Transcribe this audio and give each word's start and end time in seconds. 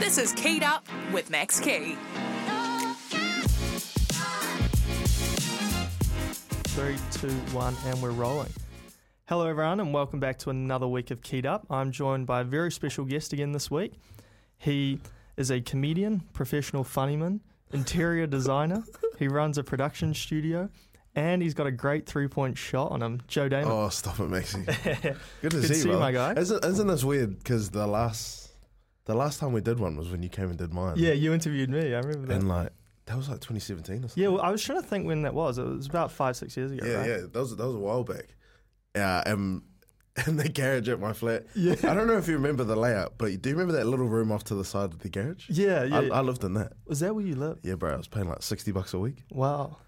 This 0.00 0.16
is 0.16 0.32
Keyed 0.32 0.62
Up 0.62 0.86
with 1.12 1.28
Max 1.28 1.60
Key. 1.60 1.94
Three, 6.68 6.96
two, 7.12 7.28
one, 7.52 7.76
and 7.84 8.00
we're 8.00 8.10
rolling. 8.10 8.48
Hello, 9.26 9.46
everyone, 9.46 9.78
and 9.78 9.92
welcome 9.92 10.18
back 10.18 10.38
to 10.38 10.48
another 10.50 10.88
week 10.88 11.10
of 11.10 11.20
Keyed 11.20 11.44
Up. 11.44 11.66
I'm 11.68 11.92
joined 11.92 12.26
by 12.26 12.40
a 12.40 12.44
very 12.44 12.72
special 12.72 13.04
guest 13.04 13.34
again 13.34 13.52
this 13.52 13.70
week. 13.70 13.92
He 14.56 15.00
is 15.36 15.50
a 15.50 15.60
comedian, 15.60 16.22
professional 16.32 16.82
funnyman, 16.82 17.40
interior 17.74 18.26
designer. 18.26 18.82
he 19.18 19.28
runs 19.28 19.58
a 19.58 19.62
production 19.62 20.14
studio, 20.14 20.70
and 21.14 21.42
he's 21.42 21.52
got 21.52 21.66
a 21.66 21.72
great 21.72 22.06
three 22.06 22.26
point 22.26 22.56
shot 22.56 22.90
on 22.90 23.02
him. 23.02 23.20
Joe 23.28 23.50
Daymond. 23.50 23.66
Oh, 23.66 23.90
stop 23.90 24.18
it, 24.18 24.30
Maxie. 24.30 24.62
Good 24.64 24.70
to 24.72 25.16
Good 25.42 25.52
see 25.52 25.60
to 25.60 25.68
you, 25.68 25.74
see 25.74 25.78
you, 25.80 25.84
brother. 25.96 26.00
my 26.00 26.12
guy. 26.12 26.40
Isn't, 26.40 26.64
isn't 26.64 26.86
this 26.86 27.04
weird? 27.04 27.36
Because 27.36 27.68
the 27.68 27.86
last, 27.86 28.39
the 29.10 29.14
last 29.16 29.40
time 29.40 29.52
we 29.52 29.60
did 29.60 29.78
one 29.78 29.96
was 29.96 30.10
when 30.10 30.22
you 30.22 30.28
came 30.28 30.48
and 30.50 30.56
did 30.58 30.72
mine. 30.72 30.94
Yeah, 30.96 31.12
you 31.12 31.32
interviewed 31.34 31.68
me. 31.70 31.94
I 31.94 31.98
remember 31.98 32.26
that. 32.28 32.36
And 32.36 32.48
like 32.48 32.70
that 33.06 33.16
was 33.16 33.28
like 33.28 33.40
2017 33.40 33.96
or 33.96 34.00
something. 34.08 34.22
yeah, 34.22 34.28
well, 34.28 34.40
I 34.42 34.50
was 34.50 34.62
trying 34.62 34.80
to 34.80 34.86
think 34.86 35.06
when 35.06 35.22
that 35.22 35.34
was. 35.34 35.58
It 35.58 35.64
was 35.64 35.86
about 35.86 36.12
five, 36.12 36.36
six 36.36 36.56
years 36.56 36.70
ago. 36.70 36.86
yeah, 36.86 36.94
right? 36.94 37.08
yeah. 37.08 37.16
That 37.32 37.34
was 37.40 37.56
that 37.56 37.66
was 37.66 37.74
a 37.74 37.78
while 37.78 38.04
back. 38.04 38.28
Yeah, 38.94 39.22
and 39.26 39.62
in 40.26 40.36
the 40.36 40.48
garage 40.48 40.88
at 40.88 41.00
my 41.00 41.12
flat. 41.12 41.46
Yeah. 41.54 41.74
I 41.84 41.94
don't 41.94 42.06
know 42.06 42.18
if 42.18 42.26
you 42.28 42.34
remember 42.34 42.64
the 42.64 42.76
layout, 42.76 43.14
but 43.18 43.40
do 43.42 43.48
you 43.50 43.54
remember 43.56 43.74
that 43.78 43.86
little 43.86 44.08
room 44.08 44.30
off 44.32 44.44
to 44.44 44.54
the 44.54 44.64
side 44.64 44.92
of 44.92 44.98
the 45.00 45.08
garage? 45.08 45.48
Yeah, 45.48 45.84
yeah. 45.84 45.98
I, 46.12 46.18
I 46.18 46.20
lived 46.20 46.42
in 46.44 46.54
that. 46.54 46.72
was 46.86 47.00
that 47.00 47.14
where 47.14 47.24
you 47.24 47.34
lived? 47.36 47.64
Yeah, 47.66 47.74
bro. 47.76 47.92
I 47.94 47.96
was 47.96 48.08
paying 48.08 48.28
like 48.28 48.42
60 48.42 48.72
bucks 48.72 48.92
a 48.94 48.98
week. 48.98 49.22
Wow. 49.30 49.78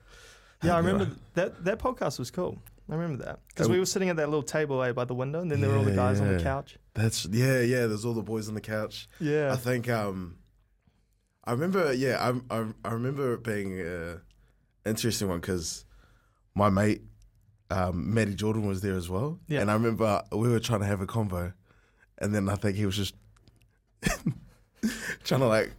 Yeah, 0.63 0.71
I 0.71 0.75
Yeah. 0.75 0.79
Uh, 0.79 0.83
remember 0.83 1.17
that 1.35 1.65
that 1.65 1.79
podcast 1.79 2.19
was 2.19 2.31
cool. 2.31 2.63
I 2.91 2.95
remember 2.95 3.25
that 3.25 3.39
because 3.49 3.69
we 3.69 3.79
were 3.79 3.87
sitting 3.87 4.09
at 4.11 4.17
that 4.17 4.29
little 4.29 4.43
table 4.43 4.79
way 4.79 4.93
by 4.93 5.05
the 5.05 5.15
window, 5.15 5.41
and 5.41 5.51
then 5.51 5.61
there 5.61 5.71
were 5.71 5.77
all 5.79 5.85
the 5.85 5.91
Yeah, 5.91 5.97
guys 5.97 6.21
on 6.21 6.37
the 6.37 6.43
couch. 6.43 6.79
That's 6.95 7.27
yeah, 7.27 7.61
yeah. 7.61 7.87
There's 7.87 8.05
all 8.05 8.15
the 8.15 8.23
boys 8.23 8.49
on 8.49 8.55
the 8.55 8.61
couch. 8.61 9.09
Yeah, 9.19 9.53
I 9.53 9.57
think 9.57 9.89
um, 9.89 10.37
I 11.45 11.53
remember. 11.53 11.93
Yeah, 11.93 12.19
I 12.51 12.55
I, 12.59 12.67
I 12.85 12.93
remember 12.93 13.35
it 13.35 13.43
being 13.45 13.81
a 13.81 14.21
interesting 14.85 15.29
one 15.29 15.41
because 15.41 15.85
my 16.55 16.69
mate 16.69 17.03
um, 17.71 18.13
Matty 18.13 18.35
Jordan 18.35 18.67
was 18.67 18.83
there 18.83 18.95
as 18.95 19.09
well. 19.09 19.39
Yeah. 19.49 19.61
and 19.63 19.71
I 19.71 19.75
remember 19.75 20.23
we 20.33 20.49
were 20.49 20.61
trying 20.61 20.81
to 20.81 20.87
have 20.87 21.01
a 21.01 21.07
convo, 21.07 21.55
and 22.19 22.35
then 22.35 22.49
I 22.49 22.57
think 22.57 22.77
he 22.77 22.85
was 22.87 22.97
just 22.97 23.15
trying 25.25 25.41
to 25.41 25.47
like 25.47 25.73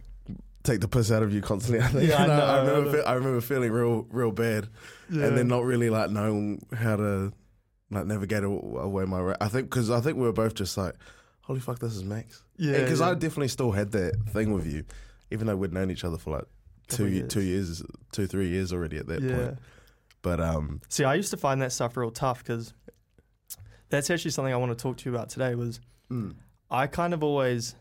take 0.64 0.80
the 0.80 0.88
piss 0.88 1.12
out 1.12 1.22
of 1.22 1.32
you 1.32 1.40
constantly. 1.40 1.80
I 1.84 1.88
think. 1.88 2.08
Yeah, 2.10 2.22
I 2.22 2.26
know, 2.26 2.32
I 2.44 2.58
remember. 2.60 2.90
know. 2.90 2.92
fe- 2.98 3.04
I 3.08 3.12
remember 3.14 3.40
feeling 3.40 3.70
real, 3.70 4.06
real 4.10 4.32
bad, 4.32 4.68
yeah. 5.10 5.26
and 5.26 5.38
then 5.38 5.48
not 5.48 5.64
really 5.64 5.90
like 5.90 6.10
knowing 6.10 6.64
how 6.76 6.96
to 6.96 7.32
like 7.90 8.06
never 8.06 8.26
get 8.26 8.44
away 8.44 9.04
my. 9.04 9.20
Ra- 9.20 9.36
I 9.40 9.48
think 9.48 9.68
because 9.70 9.90
I 9.90 10.00
think 10.00 10.16
we 10.16 10.22
were 10.24 10.32
both 10.32 10.54
just 10.54 10.76
like, 10.76 10.94
holy 11.42 11.60
fuck, 11.60 11.78
this 11.78 11.94
is 11.94 12.04
Max. 12.04 12.42
yeah, 12.56 12.80
Because 12.80 13.00
yeah. 13.00 13.10
I 13.10 13.14
definitely 13.14 13.48
still 13.48 13.72
had 13.72 13.92
that 13.92 14.14
thing 14.30 14.52
with 14.52 14.66
you, 14.66 14.84
even 15.30 15.46
though 15.46 15.56
we'd 15.56 15.72
known 15.72 15.90
each 15.90 16.04
other 16.04 16.18
for 16.18 16.30
like 16.30 16.44
Couple 16.88 17.06
two 17.06 17.12
years. 17.12 17.32
two 17.32 17.42
years, 17.42 17.82
two 18.12 18.26
three 18.26 18.48
years 18.48 18.72
already 18.72 18.96
at 18.98 19.06
that 19.06 19.22
yeah. 19.22 19.36
point. 19.36 19.58
But 20.22 20.40
um, 20.40 20.80
See, 20.88 21.04
I 21.04 21.14
used 21.14 21.30
to 21.30 21.36
find 21.36 21.60
that 21.62 21.72
stuff 21.72 21.96
real 21.96 22.10
tough 22.10 22.38
because 22.38 22.72
that's 23.90 24.10
actually 24.10 24.30
something 24.32 24.52
I 24.52 24.56
want 24.56 24.76
to 24.76 24.82
talk 24.82 24.96
to 24.98 25.08
you 25.10 25.14
about 25.14 25.28
today. 25.28 25.54
Was 25.54 25.80
mm, 26.10 26.34
I 26.70 26.86
kind 26.86 27.12
of 27.14 27.22
always, 27.22 27.74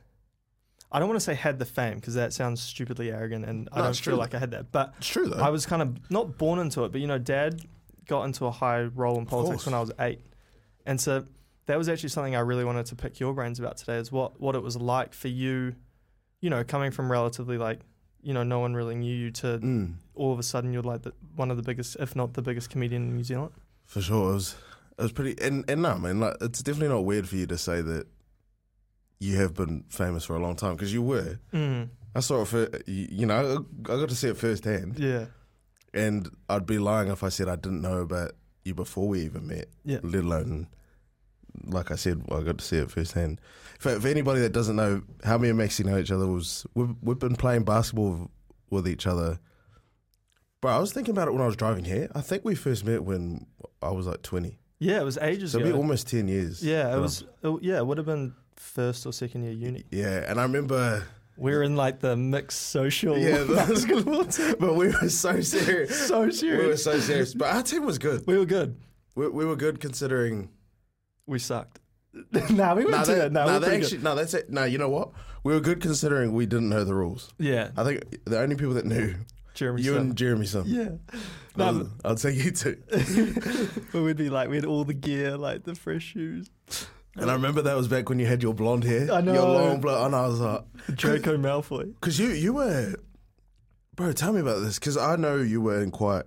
I 0.92 1.00
don't 1.00 1.08
want 1.08 1.20
to 1.20 1.24
say 1.26 1.34
had 1.34 1.58
the 1.60 1.66
fame 1.66 1.96
because 1.96 2.16
that 2.16 2.34
sounds 2.34 2.62
stupidly 2.62 3.12
arrogant, 3.12 3.46
and 3.46 3.70
I 3.72 3.78
don't 3.82 3.96
feel 3.96 4.14
true. 4.14 4.16
like 4.16 4.34
I 4.36 4.40
had 4.40 4.52
that. 4.52 4.72
But 4.72 4.94
it's 4.98 5.08
true 5.08 5.28
though. 5.28 5.42
I 5.42 5.50
was 5.50 5.66
kind 5.66 5.82
of 5.82 6.12
not 6.12 6.38
born 6.38 6.60
into 6.60 6.84
it, 6.84 6.92
but 6.92 7.00
you 7.02 7.08
know, 7.08 7.18
Dad 7.18 7.62
got 8.08 8.24
into 8.24 8.46
a 8.46 8.52
high 8.52 8.84
role 8.84 9.18
in 9.18 9.26
politics 9.26 9.66
when 9.66 9.74
I 9.74 9.80
was 9.80 9.92
eight, 10.00 10.22
and 10.86 11.00
so 11.00 11.26
that 11.66 11.78
was 11.78 11.88
actually 11.88 12.10
something 12.10 12.36
I 12.36 12.42
really 12.42 12.66
wanted 12.66 12.86
to 12.88 12.96
pick 12.96 13.20
your 13.20 13.34
brains 13.34 13.60
about 13.60 13.78
today. 13.78 13.96
Is 13.98 14.12
what 14.12 14.40
what 14.40 14.56
it 14.56 14.62
was 14.64 14.76
like 14.78 15.14
for 15.14 15.28
you, 15.30 15.76
you 16.42 16.50
know, 16.50 16.64
coming 16.64 16.92
from 16.92 17.12
relatively 17.12 17.58
like, 17.58 17.80
you 18.22 18.34
know, 18.34 18.44
no 18.44 18.60
one 18.60 18.74
really 18.74 18.96
knew 18.96 19.16
you 19.16 19.32
to 19.32 19.60
Mm, 19.60 19.94
all 20.16 20.32
of 20.34 20.40
a 20.40 20.44
sudden 20.44 20.74
you're 20.74 20.84
like 20.84 21.04
the, 21.04 21.14
one 21.36 21.50
of 21.52 21.58
the 21.58 21.64
biggest, 21.64 21.96
if 22.00 22.16
not 22.16 22.34
the 22.34 22.42
biggest 22.42 22.70
comedian 22.70 23.04
in 23.04 23.16
New 23.16 23.24
Zealand. 23.24 23.52
for 23.86 24.02
sure, 24.02 24.32
it 24.32 24.34
was 24.34 24.56
it 24.98 25.02
was 25.04 25.12
pretty. 25.12 25.42
And 25.42 25.64
and 25.70 25.82
no, 25.82 25.98
man, 25.98 26.20
like 26.20 26.36
it's 26.42 26.62
definitely 26.62 26.90
not 26.96 27.06
weird 27.06 27.28
for 27.30 27.36
you 27.36 27.48
to 27.48 27.58
say 27.58 27.82
that 27.82 28.08
you 29.20 29.38
have 29.38 29.54
been 29.54 29.86
famous 29.90 30.26
for 30.26 30.36
a 30.36 30.40
long 30.40 30.56
time 30.56 30.76
because 30.76 30.94
you 30.94 31.02
were. 31.02 31.40
Mm, 31.54 31.90
I 32.16 32.20
saw 32.20 32.42
it 32.42 32.48
for 32.48 32.70
you 32.86 33.08
you 33.10 33.26
know 33.26 33.66
I 33.86 33.96
got 33.96 34.10
to 34.10 34.16
see 34.16 34.28
it 34.28 34.38
firsthand, 34.38 35.00
yeah, 35.00 35.26
and 35.94 36.30
I'd 36.50 36.66
be 36.66 36.78
lying 36.80 37.10
if 37.10 37.24
I 37.24 37.30
said 37.30 37.48
I 37.48 37.56
didn't 37.56 37.82
know 37.82 38.00
about 38.00 38.32
you 38.66 38.74
before 38.74 39.08
we 39.08 39.22
even 39.22 39.48
met. 39.48 39.68
yeah, 39.84 40.00
let 40.04 40.24
alone, 40.24 40.68
like 41.66 41.92
I 41.92 41.96
said, 41.96 42.24
I 42.32 42.42
got 42.42 42.58
to 42.60 42.64
see 42.64 42.78
it 42.78 42.92
firsthand. 42.92 43.40
For, 43.80 44.00
for 44.00 44.08
anybody 44.08 44.42
that 44.42 44.54
doesn't 44.54 44.76
know 44.76 45.02
how 45.24 45.38
me 45.38 45.50
and 45.50 45.58
Maxie 45.58 45.84
know 45.84 45.98
each 45.98 46.12
other 46.12 46.28
was, 46.28 46.66
we've, 46.74 46.96
we've 47.02 47.20
been 47.20 47.36
playing 47.36 47.64
basketball 47.64 48.32
with 48.70 48.88
each 48.88 49.06
other. 49.06 49.40
Bro, 50.62 50.72
I 50.72 50.80
was 50.80 50.94
thinking 50.94 51.12
about 51.12 51.28
it 51.28 51.32
when 51.32 51.42
I 51.42 51.46
was 51.46 51.58
driving 51.58 51.84
here. 51.84 52.10
I 52.16 52.22
think 52.22 52.46
we 52.46 52.56
first 52.56 52.86
met 52.86 53.04
when 53.04 53.46
I 53.82 53.92
was 53.92 54.08
like 54.08 54.22
20. 54.22 54.58
yeah. 54.80 55.02
It 55.02 55.04
was 55.04 55.18
ages 55.18 55.54
ago. 55.54 55.60
So 55.64 55.66
it'd 55.66 55.68
ago. 55.68 55.78
be 55.78 55.82
almost 55.82 56.08
10 56.08 56.28
years. 56.30 56.64
yeah, 56.64 56.96
it 56.96 57.00
was. 57.00 57.26
It, 57.44 57.64
yeah, 57.64 57.78
it 57.78 57.86
would 57.86 57.98
have 57.98 58.08
been 58.08 58.34
first 58.56 59.06
or 59.06 59.12
second 59.12 59.44
year 59.44 59.52
uni. 59.52 59.84
Yeah, 59.92 60.24
and 60.30 60.40
I 60.40 60.44
remember. 60.44 61.04
We 61.38 61.52
were 61.52 61.64
in 61.64 61.76
like 61.76 62.00
the 62.00 62.16
mixed 62.16 62.62
social. 62.70 63.18
Yeah, 63.18 63.44
basketball 63.48 64.26
team. 64.26 64.56
But 64.60 64.76
we 64.76 64.88
were 64.90 65.10
so 65.10 65.42
serious. 65.42 66.08
so 66.08 66.30
serious. 66.30 66.62
We 66.62 66.68
were 66.68 66.78
so 66.78 67.00
serious. 67.00 67.34
But 67.34 67.56
our 67.56 67.64
team 67.64 67.86
was 67.86 67.98
good. 67.98 68.24
We 68.28 68.38
were 68.38 68.46
good. 68.46 68.78
We, 69.16 69.28
we 69.30 69.46
were 69.46 69.56
good 69.56 69.80
considering. 69.80 70.50
We 71.26 71.40
sucked. 71.40 71.80
nah, 72.52 72.76
we 72.76 72.86
went 72.86 72.92
No, 72.92 73.04
to 73.06 73.16
that. 73.16 73.32
No, 73.32 73.46
no, 73.48 73.60
we're 73.60 73.74
actually, 73.74 73.98
no, 74.00 74.14
that's 74.14 74.34
it. 74.34 74.50
No, 74.50 74.66
you 74.66 74.78
know 74.78 74.90
what? 74.90 75.12
We 75.44 75.54
were 75.54 75.60
good 75.60 75.82
considering 75.82 76.34
we 76.34 76.46
didn't 76.46 76.70
know 76.70 76.84
the 76.84 76.94
rules. 76.94 77.34
Yeah, 77.40 77.72
I 77.76 77.84
think 77.84 78.26
the 78.26 78.40
only 78.40 78.56
people 78.56 78.76
that 78.76 78.86
knew 78.86 79.16
Jeremy. 79.56 79.82
you 79.82 79.94
Sim. 79.94 80.02
and 80.02 80.16
Jeremy 80.16 80.46
Sim. 80.46 80.64
yeah. 80.68 80.90
No, 81.56 81.88
I'd, 82.06 82.12
I'd 82.12 82.20
say 82.20 82.32
you 82.32 82.52
two. 82.52 82.78
but 83.92 84.02
we'd 84.04 84.18
be 84.18 84.30
like, 84.30 84.50
we 84.50 84.56
had 84.58 84.66
all 84.66 84.84
the 84.84 84.94
gear, 84.94 85.38
like 85.38 85.64
the 85.64 85.76
fresh 85.76 86.04
shoes. 86.04 86.50
And 87.16 87.30
I 87.30 87.34
remember 87.34 87.62
that 87.62 87.78
was 87.78 87.88
back 87.88 88.10
when 88.10 88.18
you 88.20 88.26
had 88.26 88.42
your 88.42 88.54
blonde 88.56 88.84
hair. 88.84 89.12
I 89.12 89.22
know. 89.22 89.34
Your 89.34 89.48
long 89.48 89.82
blonde. 89.82 90.06
And 90.08 90.16
I 90.16 90.28
was 90.28 90.40
like, 90.40 90.64
Draco 90.96 91.38
Malfoy. 91.38 91.94
because 91.94 92.18
you, 92.20 92.30
you 92.30 92.54
were, 92.54 92.96
bro, 93.96 94.12
tell 94.14 94.34
me 94.34 94.40
about 94.42 94.62
this. 94.62 94.80
Because 94.80 94.98
I 94.98 95.16
know 95.16 95.38
you 95.38 95.62
were 95.62 95.82
in 95.82 95.92
quite 95.92 96.24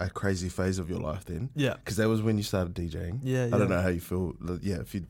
a 0.00 0.10
crazy 0.10 0.48
phase 0.48 0.78
of 0.80 0.90
your 0.90 0.98
life 0.98 1.24
then. 1.24 1.50
Yeah. 1.54 1.74
Because 1.74 1.96
that 1.98 2.08
was 2.08 2.20
when 2.22 2.36
you 2.36 2.42
started 2.42 2.74
DJing. 2.74 3.20
Yeah, 3.22 3.46
I 3.46 3.50
don't 3.50 3.60
yeah. 3.62 3.76
know 3.76 3.80
how 3.82 3.88
you 3.88 4.00
feel. 4.00 4.34
Yeah, 4.60 4.80
if 4.80 4.92
you 4.94 5.06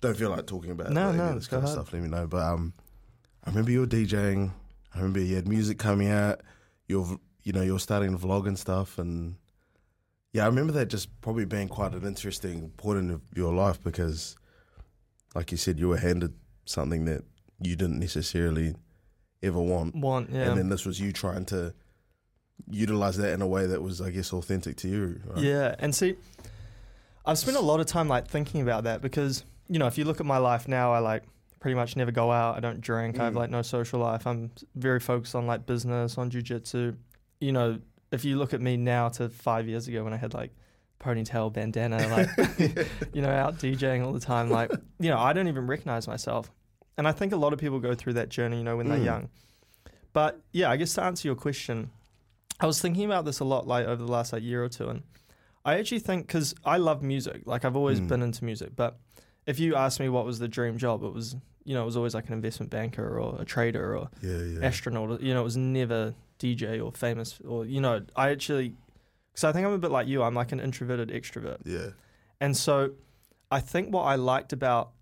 don't 0.00 0.16
feel 0.16 0.30
like 0.30 0.46
talking 0.46 0.70
about 0.70 0.90
No, 0.92 1.06
like, 1.08 1.16
no, 1.16 1.22
any 1.22 1.30
of 1.32 1.34
this 1.40 1.46
go 1.48 1.56
kind 1.56 1.64
of 1.64 1.70
ahead. 1.74 1.86
stuff, 1.86 1.92
let 1.92 2.02
me 2.02 2.08
know. 2.08 2.26
But 2.28 2.42
um, 2.42 2.74
I 3.44 3.50
remember 3.50 3.70
you 3.72 3.80
were 3.80 3.86
DJing. 3.86 4.52
I 4.94 4.98
remember 4.98 5.18
you 5.20 5.34
had 5.34 5.48
music 5.48 5.78
coming 5.78 6.10
out. 6.10 6.42
You're, 6.86 7.04
v- 7.04 7.16
you 7.42 7.52
know, 7.52 7.62
you're 7.62 7.80
starting 7.80 8.16
to 8.16 8.24
vlog 8.24 8.46
and 8.46 8.56
stuff. 8.58 8.98
And 8.98 9.34
yeah, 10.32 10.44
I 10.44 10.46
remember 10.46 10.72
that 10.74 10.86
just 10.86 11.08
probably 11.22 11.44
being 11.44 11.66
quite 11.68 11.92
an 11.94 12.06
interesting 12.06 12.70
point 12.76 12.98
in 12.98 13.20
your 13.34 13.52
life 13.52 13.82
because, 13.82 14.36
like 15.34 15.50
you 15.50 15.56
said, 15.58 15.78
you 15.78 15.88
were 15.88 15.96
handed 15.98 16.34
something 16.64 17.04
that 17.06 17.22
you 17.60 17.76
didn't 17.76 17.98
necessarily 17.98 18.74
ever 19.42 19.60
want. 19.60 19.94
Want, 19.94 20.30
yeah. 20.30 20.48
And 20.48 20.58
then 20.58 20.68
this 20.68 20.84
was 20.86 21.00
you 21.00 21.12
trying 21.12 21.44
to 21.46 21.74
utilize 22.70 23.16
that 23.18 23.32
in 23.32 23.42
a 23.42 23.46
way 23.46 23.66
that 23.66 23.82
was, 23.82 24.00
I 24.00 24.10
guess, 24.10 24.32
authentic 24.32 24.76
to 24.78 24.88
you. 24.88 25.20
Right? 25.26 25.38
Yeah, 25.44 25.74
and 25.78 25.94
see, 25.94 26.16
I've 27.26 27.38
spent 27.38 27.56
a 27.56 27.60
lot 27.60 27.80
of 27.80 27.86
time 27.86 28.08
like 28.08 28.26
thinking 28.28 28.60
about 28.60 28.84
that 28.84 29.00
because 29.02 29.44
you 29.68 29.78
know 29.78 29.86
if 29.86 29.96
you 29.98 30.04
look 30.04 30.20
at 30.20 30.26
my 30.26 30.38
life 30.38 30.68
now, 30.68 30.92
I 30.92 30.98
like 30.98 31.24
pretty 31.60 31.74
much 31.74 31.96
never 31.96 32.10
go 32.12 32.30
out. 32.30 32.56
I 32.56 32.60
don't 32.60 32.80
drink. 32.80 33.18
I 33.18 33.24
have 33.24 33.34
Mm. 33.34 33.38
like 33.38 33.50
no 33.50 33.62
social 33.62 33.98
life. 34.00 34.26
I'm 34.26 34.50
very 34.74 35.00
focused 35.00 35.34
on 35.34 35.46
like 35.46 35.66
business, 35.66 36.18
on 36.18 36.30
jujitsu. 36.30 36.96
You 37.40 37.52
know, 37.52 37.78
if 38.12 38.24
you 38.24 38.36
look 38.36 38.52
at 38.54 38.60
me 38.60 38.76
now 38.76 39.08
to 39.10 39.28
five 39.28 39.66
years 39.68 39.88
ago 39.88 40.04
when 40.04 40.12
I 40.12 40.16
had 40.18 40.34
like 40.34 40.52
ponytail, 41.00 41.52
bandana, 41.52 42.08
like 42.16 42.28
you 43.12 43.22
know, 43.22 43.30
out 43.30 43.58
DJing 43.58 44.04
all 44.04 44.12
the 44.12 44.20
time, 44.20 44.50
like 44.50 44.70
you 45.00 45.10
know, 45.10 45.18
I 45.18 45.32
don't 45.32 45.48
even 45.48 45.66
recognize 45.66 46.06
myself. 46.08 46.50
And 46.96 47.08
I 47.08 47.12
think 47.12 47.32
a 47.32 47.36
lot 47.36 47.52
of 47.52 47.58
people 47.58 47.80
go 47.80 47.94
through 47.94 48.12
that 48.14 48.28
journey, 48.28 48.58
you 48.58 48.64
know, 48.64 48.76
when 48.76 48.88
they're 48.88 48.98
Mm. 48.98 49.04
young. 49.04 49.28
But 50.12 50.40
yeah, 50.52 50.70
I 50.70 50.76
guess 50.76 50.94
to 50.94 51.02
answer 51.02 51.26
your 51.26 51.34
question, 51.34 51.90
I 52.60 52.66
was 52.66 52.80
thinking 52.80 53.04
about 53.04 53.24
this 53.24 53.40
a 53.40 53.44
lot, 53.44 53.66
like 53.66 53.86
over 53.86 54.02
the 54.04 54.10
last 54.10 54.32
like 54.32 54.42
year 54.42 54.62
or 54.62 54.68
two, 54.68 54.88
and 54.88 55.02
I 55.64 55.78
actually 55.78 55.98
think 56.00 56.26
because 56.26 56.54
I 56.64 56.76
love 56.76 57.02
music, 57.02 57.42
like 57.46 57.64
I've 57.64 57.74
always 57.76 58.00
Mm. 58.00 58.08
been 58.08 58.22
into 58.22 58.44
music. 58.44 58.76
But 58.76 58.96
if 59.46 59.58
you 59.58 59.74
asked 59.74 59.98
me 60.00 60.08
what 60.08 60.24
was 60.24 60.38
the 60.38 60.48
dream 60.48 60.78
job, 60.78 61.02
it 61.02 61.12
was 61.12 61.36
you 61.64 61.74
know 61.74 61.82
it 61.82 61.86
was 61.86 61.96
always 61.96 62.14
like 62.14 62.28
an 62.28 62.34
investment 62.34 62.70
banker 62.70 63.18
or 63.18 63.40
a 63.40 63.44
trader 63.44 63.96
or 63.96 64.08
Yeah, 64.22 64.38
yeah. 64.38 64.66
astronaut. 64.66 65.20
You 65.20 65.34
know, 65.34 65.40
it 65.40 65.44
was 65.44 65.56
never 65.56 66.14
DJ 66.38 66.80
or 66.84 66.92
famous 66.92 67.40
or 67.46 67.64
you 67.64 67.80
know 67.80 68.02
I 68.14 68.30
actually 68.30 68.74
because 69.34 69.42
I 69.44 69.50
think 69.50 69.66
I'm 69.66 69.72
a 69.72 69.78
bit 69.78 69.90
like 69.90 70.06
you. 70.06 70.22
I'm 70.22 70.34
like 70.34 70.52
an 70.52 70.60
introverted 70.60 71.08
extrovert. 71.08 71.58
Yeah. 71.64 71.88
And 72.40 72.56
so 72.56 72.92
I 73.50 73.58
think 73.58 73.92
what 73.92 74.02
I 74.02 74.14
liked 74.14 74.52
about 74.52 74.92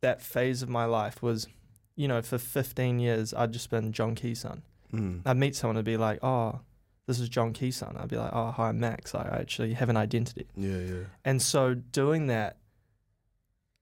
that 0.00 0.22
phase 0.22 0.62
of 0.62 0.68
my 0.68 0.84
life 0.84 1.20
was, 1.20 1.48
you 1.96 2.06
know, 2.06 2.22
for 2.22 2.38
15 2.38 3.00
years, 3.00 3.34
I'd 3.34 3.52
just 3.52 3.68
been 3.68 3.92
John 3.92 4.14
Key's 4.14 4.40
son. 4.40 4.62
Mm. 4.92 5.22
I'd 5.26 5.36
meet 5.36 5.56
someone 5.56 5.76
and 5.76 5.84
be 5.84 5.96
like, 5.96 6.22
oh, 6.22 6.60
this 7.08 7.18
is 7.18 7.28
John 7.28 7.52
Key's 7.52 7.76
son. 7.76 7.96
I'd 7.98 8.08
be 8.08 8.16
like, 8.16 8.30
oh, 8.32 8.52
hi, 8.52 8.70
Max. 8.70 9.12
I 9.12 9.26
actually 9.40 9.74
have 9.74 9.88
an 9.88 9.96
identity. 9.96 10.46
Yeah, 10.56 10.78
yeah. 10.78 11.02
And 11.24 11.42
so 11.42 11.74
doing 11.74 12.28
that, 12.28 12.58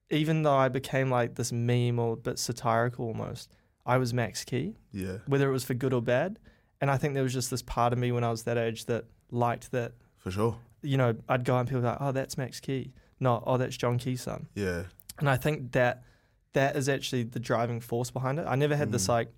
even 0.09 0.43
though 0.43 0.57
I 0.57 0.71
became 0.71 1.11
like 1.11 1.35
this 1.35 1.53
meme 1.53 1.99
or 1.99 2.15
a 2.15 2.17
bit 2.17 2.39
satirical 2.39 3.05
almost, 3.05 3.51
I 3.85 3.99
was 3.99 4.15
Max 4.15 4.43
Key, 4.43 4.77
Yeah, 4.91 5.19
whether 5.27 5.49
it 5.51 5.53
was 5.53 5.65
for 5.65 5.75
good 5.75 5.93
or 5.93 6.01
bad. 6.01 6.39
And 6.81 6.91
I 6.91 6.97
think 6.97 7.13
there 7.13 7.23
was 7.23 7.35
just 7.35 7.51
this 7.51 7.61
part 7.61 7.93
of 7.93 7.99
me 7.99 8.11
when 8.11 8.25
I 8.25 8.31
was 8.31 8.45
that 8.45 8.57
age 8.57 8.87
that 8.87 9.05
liked 9.31 9.71
that. 9.73 9.93
for 10.17 10.31
sure. 10.31 10.57
You 10.83 10.97
know, 10.97 11.17
I'd 11.29 11.45
go 11.45 11.57
and 11.59 11.69
people 11.69 11.83
like, 11.83 11.99
"Oh, 12.01 12.13
that's 12.13 12.37
Max 12.39 12.61
Key," 12.61 12.93
not 13.21 13.43
"Oh, 13.47 13.57
that's 13.57 13.77
John 13.77 13.99
Key's 13.99 14.23
son." 14.23 14.47
Yeah, 14.55 14.85
And 15.19 15.29
I 15.29 15.37
think 15.37 15.73
that 15.73 16.05
that 16.53 16.77
is 16.77 16.89
actually 16.89 17.25
the 17.25 17.41
driving 17.41 17.81
force 17.81 18.11
behind 18.11 18.39
it. 18.39 18.47
I 18.49 18.55
never 18.55 18.77
had 18.77 18.91
this 18.93 19.05
Mm. 19.07 19.09
like, 19.09 19.33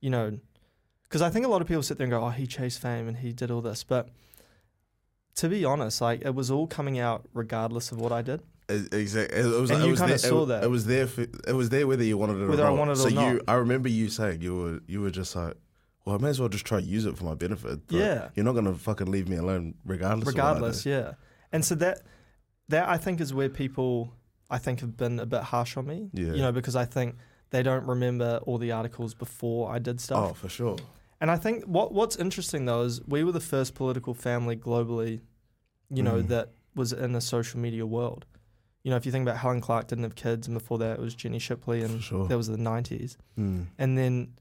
you 0.00 0.10
know, 0.10 0.38
because 1.04 1.22
I 1.22 1.30
think 1.30 1.44
a 1.46 1.48
lot 1.48 1.60
of 1.62 1.66
people 1.68 1.82
sit 1.82 1.96
there 1.98 2.04
and 2.04 2.10
go, 2.12 2.22
"Oh, 2.24 2.30
he 2.30 2.46
chased 2.46 2.78
fame 2.80 3.08
and 3.08 3.16
he 3.18 3.32
did 3.32 3.50
all 3.50 3.60
this," 3.62 3.82
but 3.84 4.08
to 5.36 5.48
be 5.48 5.64
honest, 5.64 6.00
like 6.00 6.22
it 6.22 6.34
was 6.34 6.50
all 6.50 6.66
coming 6.66 6.98
out 6.98 7.26
regardless 7.32 7.92
of 7.92 8.00
what 8.00 8.12
I 8.12 8.22
did. 8.22 8.42
exactly. 8.68 9.38
It 9.38 9.44
was. 9.46 9.70
And 9.70 9.82
it 9.82 9.86
you 9.88 9.94
kinda 9.96 10.08
there, 10.08 10.18
saw 10.18 10.42
it, 10.44 10.46
that. 10.46 10.64
It 10.64 10.70
was 10.70 10.86
there. 10.86 11.06
For, 11.06 11.22
it 11.22 11.54
was 11.54 11.70
there 11.70 11.86
whether 11.86 12.04
you 12.04 12.16
wanted 12.18 12.40
it 12.42 12.46
Whether 12.48 12.62
or 12.64 12.66
I 12.66 12.70
not. 12.70 12.78
wanted 12.78 12.92
it 12.92 12.96
so 12.96 13.06
or 13.06 13.10
you, 13.10 13.16
not. 13.16 13.42
I 13.48 13.54
remember 13.54 13.88
you 13.88 14.08
saying 14.08 14.42
you 14.42 14.56
were 14.56 14.80
you 14.86 15.00
were 15.00 15.10
just 15.10 15.34
like, 15.34 15.54
well, 16.04 16.16
I 16.16 16.18
may 16.18 16.28
as 16.30 16.40
well 16.40 16.48
just 16.48 16.64
try 16.64 16.80
to 16.80 16.86
use 16.86 17.04
it 17.06 17.16
for 17.16 17.24
my 17.24 17.34
benefit. 17.34 17.80
Yeah. 17.88 18.28
you're 18.34 18.44
not 18.44 18.54
gonna 18.54 18.74
fucking 18.74 19.10
leave 19.10 19.28
me 19.28 19.36
alone 19.36 19.74
regardless. 19.84 20.26
regardless, 20.28 20.86
Of 20.86 20.92
what 20.92 20.98
I 20.98 21.00
do. 21.00 21.06
yeah. 21.08 21.14
And 21.52 21.64
so 21.64 21.74
that 21.76 22.02
that 22.68 22.88
I 22.88 22.96
think 22.96 23.20
is 23.20 23.34
where 23.34 23.48
people 23.48 24.12
I 24.48 24.58
think 24.58 24.80
have 24.80 24.96
been 24.96 25.18
a 25.20 25.26
bit 25.26 25.42
harsh 25.42 25.76
on 25.76 25.86
me. 25.86 26.08
Yeah. 26.12 26.32
You 26.32 26.38
know, 26.42 26.52
because 26.52 26.74
I 26.76 26.84
think 26.84 27.16
they 27.50 27.62
don't 27.62 27.84
remember 27.86 28.40
all 28.46 28.58
the 28.58 28.72
articles 28.72 29.14
before 29.14 29.70
I 29.70 29.78
did 29.78 30.00
stuff. 30.00 30.30
Oh, 30.30 30.34
for 30.34 30.48
sure. 30.48 30.76
And 31.20 31.30
I 31.30 31.36
think 31.36 31.64
what 31.64 31.92
what's 31.92 32.16
interesting 32.16 32.64
though 32.64 32.82
is 32.82 33.00
we 33.06 33.24
were 33.24 33.32
the 33.32 33.40
first 33.40 33.74
political 33.74 34.14
family 34.14 34.56
globally, 34.56 35.20
you 35.90 36.02
know, 36.02 36.22
Mm. 36.22 36.28
that 36.28 36.50
was 36.74 36.92
in 36.92 37.14
a 37.14 37.20
social 37.20 37.58
media 37.60 37.84
world. 37.84 38.24
You 38.84 38.90
know, 38.90 38.96
if 38.96 39.04
you 39.04 39.12
think 39.12 39.22
about 39.28 39.36
Helen 39.36 39.60
Clark 39.60 39.88
didn't 39.88 40.04
have 40.04 40.14
kids, 40.14 40.46
and 40.48 40.54
before 40.56 40.78
that 40.78 40.98
it 40.98 41.00
was 41.02 41.14
Jenny 41.14 41.38
Shipley, 41.38 41.82
and 41.82 42.00
sure. 42.02 42.26
that 42.28 42.36
was 42.36 42.46
the 42.46 42.56
'90s. 42.56 43.16
Mm. 43.38 43.66
And 43.78 43.98
then, 43.98 44.32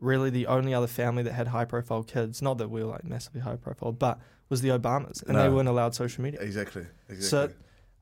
really, 0.00 0.30
the 0.30 0.46
only 0.46 0.74
other 0.74 0.86
family 0.86 1.22
that 1.22 1.32
had 1.32 1.48
high-profile 1.48 2.04
kids, 2.04 2.42
not 2.42 2.58
that 2.58 2.68
we 2.70 2.82
were 2.82 2.90
like 2.90 3.04
massively 3.04 3.40
high-profile, 3.40 3.92
but 3.92 4.18
was 4.48 4.60
the 4.60 4.68
Obamas, 4.68 5.22
and 5.26 5.36
they 5.36 5.48
weren't 5.48 5.68
allowed 5.68 5.94
social 5.94 6.22
media. 6.22 6.40
Exactly. 6.40 6.86
Exactly. 7.08 7.26
So 7.26 7.50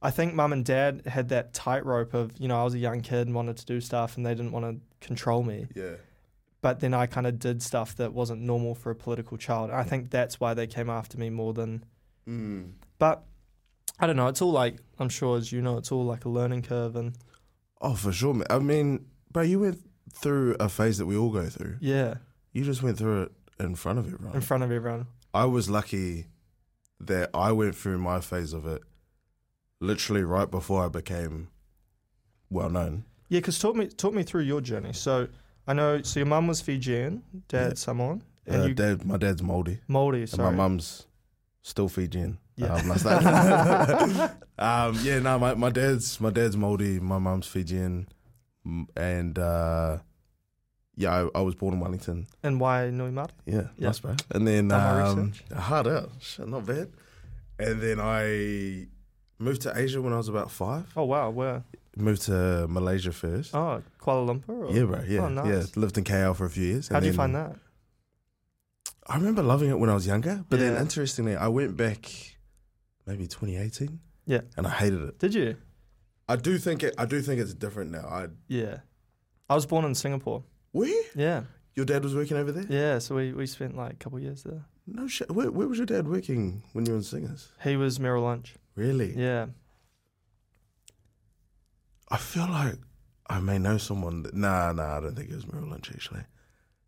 I 0.03 0.11
think 0.11 0.35
mum 0.35 0.53
and 0.53 0.65
dad 0.65 1.07
had 1.07 1.31
that 1.31 1.55
tightrope 1.55 2.13
of, 2.13 2.33
you 2.39 2.49
know, 2.49 2.61
I 2.61 2.65
was 2.65 2.75
a 2.75 2.79
young 2.79 3.01
kid 3.01 3.27
and 3.27 3.35
wanted 3.35 3.57
to 3.57 3.67
do 3.67 3.81
stuff, 3.81 4.17
and 4.17 4.27
they 4.27 4.35
didn't 4.35 4.53
want 4.53 4.65
to 4.67 5.07
control 5.07 5.43
me. 5.43 5.67
yeah. 5.75 5.95
But 6.61 6.81
then 6.81 6.95
I 6.95 7.05
kind 7.05 7.27
of 7.27 7.39
did 7.39 7.63
stuff 7.63 7.95
that 7.97 8.15
wasn't 8.15 8.41
normal 8.41 8.75
for 8.75 8.91
a 8.91 8.95
political 8.95 9.37
child. 9.37 9.71
I 9.71 9.83
think 9.83 10.09
that's 10.11 10.41
why 10.41 10.55
they 10.55 10.67
came 10.67 10.89
after 10.89 11.19
me 11.19 11.29
more 11.29 11.53
than. 11.53 11.85
Mm. 12.27 12.73
But 12.99 13.23
I 13.99 14.07
don't 14.07 14.17
know. 14.17 14.29
It's 14.29 14.41
all 14.41 14.51
like 14.51 14.79
I'm 14.99 15.11
sure, 15.11 15.37
as 15.37 15.53
you 15.53 15.61
know, 15.61 15.77
it's 15.77 15.93
all 15.93 16.07
like 16.07 16.25
a 16.25 16.31
learning 16.31 16.63
curve, 16.63 16.97
and 16.97 17.19
Oh, 17.83 17.95
for 17.95 18.13
sure. 18.13 18.33
Man. 18.33 18.47
I 18.49 18.59
mean, 18.61 19.05
bro, 19.31 19.43
you 19.43 19.61
went 19.61 19.79
through 20.13 20.57
a 20.61 20.69
phase 20.69 20.99
that 20.99 21.07
we 21.07 21.17
all 21.17 21.31
go 21.31 21.47
through. 21.47 21.77
yeah, 21.81 22.15
You 22.53 22.65
just 22.65 22.83
went 22.83 22.99
through 22.99 23.23
it 23.25 23.33
in 23.61 23.75
front 23.75 23.99
of 23.99 24.07
everyone. 24.13 24.35
in 24.35 24.41
front 24.41 24.63
of 24.63 24.71
everyone. 24.71 25.07
I 25.33 25.45
was 25.47 25.69
lucky 25.69 26.27
that 27.01 27.31
I 27.35 27.53
went 27.53 27.75
through 27.75 27.99
my 27.99 28.21
phase 28.21 28.53
of 28.53 28.67
it 28.67 28.83
literally 29.81 30.23
right 30.23 30.51
before 30.51 30.85
I 30.85 30.89
became 30.89 31.49
well 32.51 32.71
known. 32.71 33.05
Yeah, 33.29 33.39
because 33.41 33.59
talk 33.59 33.75
me 33.75 33.87
talk 33.89 34.15
me 34.15 34.23
through 34.23 34.43
your 34.43 34.61
journey. 34.61 34.93
So 34.93 35.29
I 35.67 35.73
know. 35.73 36.03
So 36.03 36.21
your 36.21 36.27
mum 36.27 36.47
was 36.47 36.61
Fijian, 36.61 37.23
dad 37.49 37.69
Yeah. 37.71 37.75
Samoan, 37.75 38.23
and 38.47 38.63
Uh, 38.63 38.67
you 38.67 38.75
dad, 38.75 39.05
my 39.05 39.17
dad's 39.17 39.43
Māori. 39.43 39.79
and 39.89 40.29
Sorry, 40.29 40.51
my 40.51 40.57
mum's 40.57 41.07
still 41.63 41.89
Fijian. 41.89 42.39
Yeah. 42.57 42.75
Um, 42.75 42.91
um, 44.59 44.99
yeah, 45.03 45.19
no, 45.19 45.39
my, 45.39 45.55
my 45.55 45.71
dad's 45.71 46.21
my 46.21 46.31
dad's 46.31 46.55
Māori, 46.55 47.01
my 47.01 47.19
mum's 47.19 47.47
Fijian, 47.49 48.07
and 48.97 49.39
uh, 49.39 49.99
yeah, 50.97 51.11
I, 51.35 51.39
I 51.39 51.43
was 51.43 51.55
born 51.55 51.75
in 51.75 51.81
Wellington. 51.81 52.27
and 52.43 52.61
Wainuiomata? 52.61 53.31
Yeah, 53.47 53.69
Yeah. 53.77 53.89
nice, 53.89 54.01
bro. 54.01 54.15
And 54.31 54.47
then 54.47 54.71
um, 54.73 55.33
hard 55.55 55.87
out, 55.89 56.11
shit, 56.21 56.49
not 56.49 56.65
bad. 56.67 56.89
And 57.59 57.81
then 57.81 58.01
I 58.01 58.87
moved 59.39 59.63
to 59.63 59.73
Asia 59.77 60.01
when 60.03 60.13
I 60.13 60.17
was 60.17 60.29
about 60.29 60.51
five. 60.51 60.91
Oh 60.97 61.05
wow, 61.05 61.31
where? 61.31 61.63
Moved 61.97 62.23
to 62.23 62.67
Malaysia 62.69 63.13
first. 63.13 63.55
Oh, 63.55 63.81
Kuala 64.01 64.27
Lumpur. 64.29 64.69
Or? 64.69 64.73
Yeah, 64.73 64.85
bro. 64.85 65.03
Yeah, 65.07 65.21
Oh, 65.21 65.29
nice. 65.29 65.47
yeah. 65.47 65.63
Lived 65.81 65.97
in 65.99 66.03
KL 66.05 66.35
for 66.35 66.45
a 66.47 66.51
few 66.51 66.65
years. 66.67 66.89
How'd 66.89 67.05
you 67.05 67.13
find 67.13 67.35
that? 67.37 67.55
I 69.07 69.17
remember 69.17 69.43
loving 69.43 69.71
it 69.71 69.79
when 69.79 69.91
I 69.91 69.95
was 69.95 70.07
younger, 70.07 70.45
but 70.49 70.59
Yeah. 70.59 70.71
then 70.71 70.81
interestingly, 70.83 71.37
I 71.37 71.49
went 71.49 71.77
back 71.77 72.11
maybe 73.07 73.27
2018. 73.27 74.01
Yeah. 74.27 74.41
and 74.57 74.67
I 74.67 74.71
hated 74.71 75.03
it. 75.03 75.19
Did 75.19 75.35
you? 75.35 75.57
I 76.29 76.37
do 76.37 76.59
think 76.59 76.83
it. 76.83 76.95
I 76.99 77.05
do 77.07 77.21
think 77.21 77.41
it's 77.41 77.55
different 77.55 77.91
now. 77.91 78.07
I 78.09 78.29
Yeah. 78.49 78.79
I 79.49 79.55
was 79.55 79.67
born 79.67 79.85
in 79.85 79.95
Singapore. 79.95 80.45
you? 80.73 81.05
Yeah. 81.15 81.43
Your 81.75 81.85
dad 81.85 82.03
was 82.03 82.15
working 82.15 82.37
over 82.37 82.51
there. 82.53 82.65
Yeah. 82.69 82.99
So 82.99 83.15
we, 83.17 83.33
we 83.33 83.47
spent 83.47 83.77
like 83.77 83.93
a 83.93 83.97
couple 83.97 84.19
of 84.19 84.25
years 84.25 84.43
there. 84.43 84.65
No 84.87 85.07
shit. 85.07 85.31
Where, 85.31 85.51
where 85.51 85.67
was 85.69 85.79
your 85.79 85.87
dad 85.87 86.09
working 86.09 86.63
when 86.73 86.87
you 86.87 86.93
were 86.93 86.99
in 86.99 87.05
Singers? 87.05 87.49
He 87.63 87.77
was 87.77 87.99
Merrill 88.01 88.25
Lynch. 88.27 88.55
Really? 88.75 89.13
Yeah. 89.17 89.47
I 92.11 92.17
feel 92.19 92.49
like 92.49 92.77
I 93.29 93.41
may 93.41 93.59
know 93.59 93.79
someone. 93.79 94.23
That, 94.23 94.35
nah, 94.35 94.73
nah. 94.73 94.97
I 94.99 95.01
don't 95.01 95.15
think 95.17 95.31
it 95.31 95.35
was 95.35 95.51
Merrill 95.51 95.69
Lynch 95.71 95.91
actually. 95.93 96.25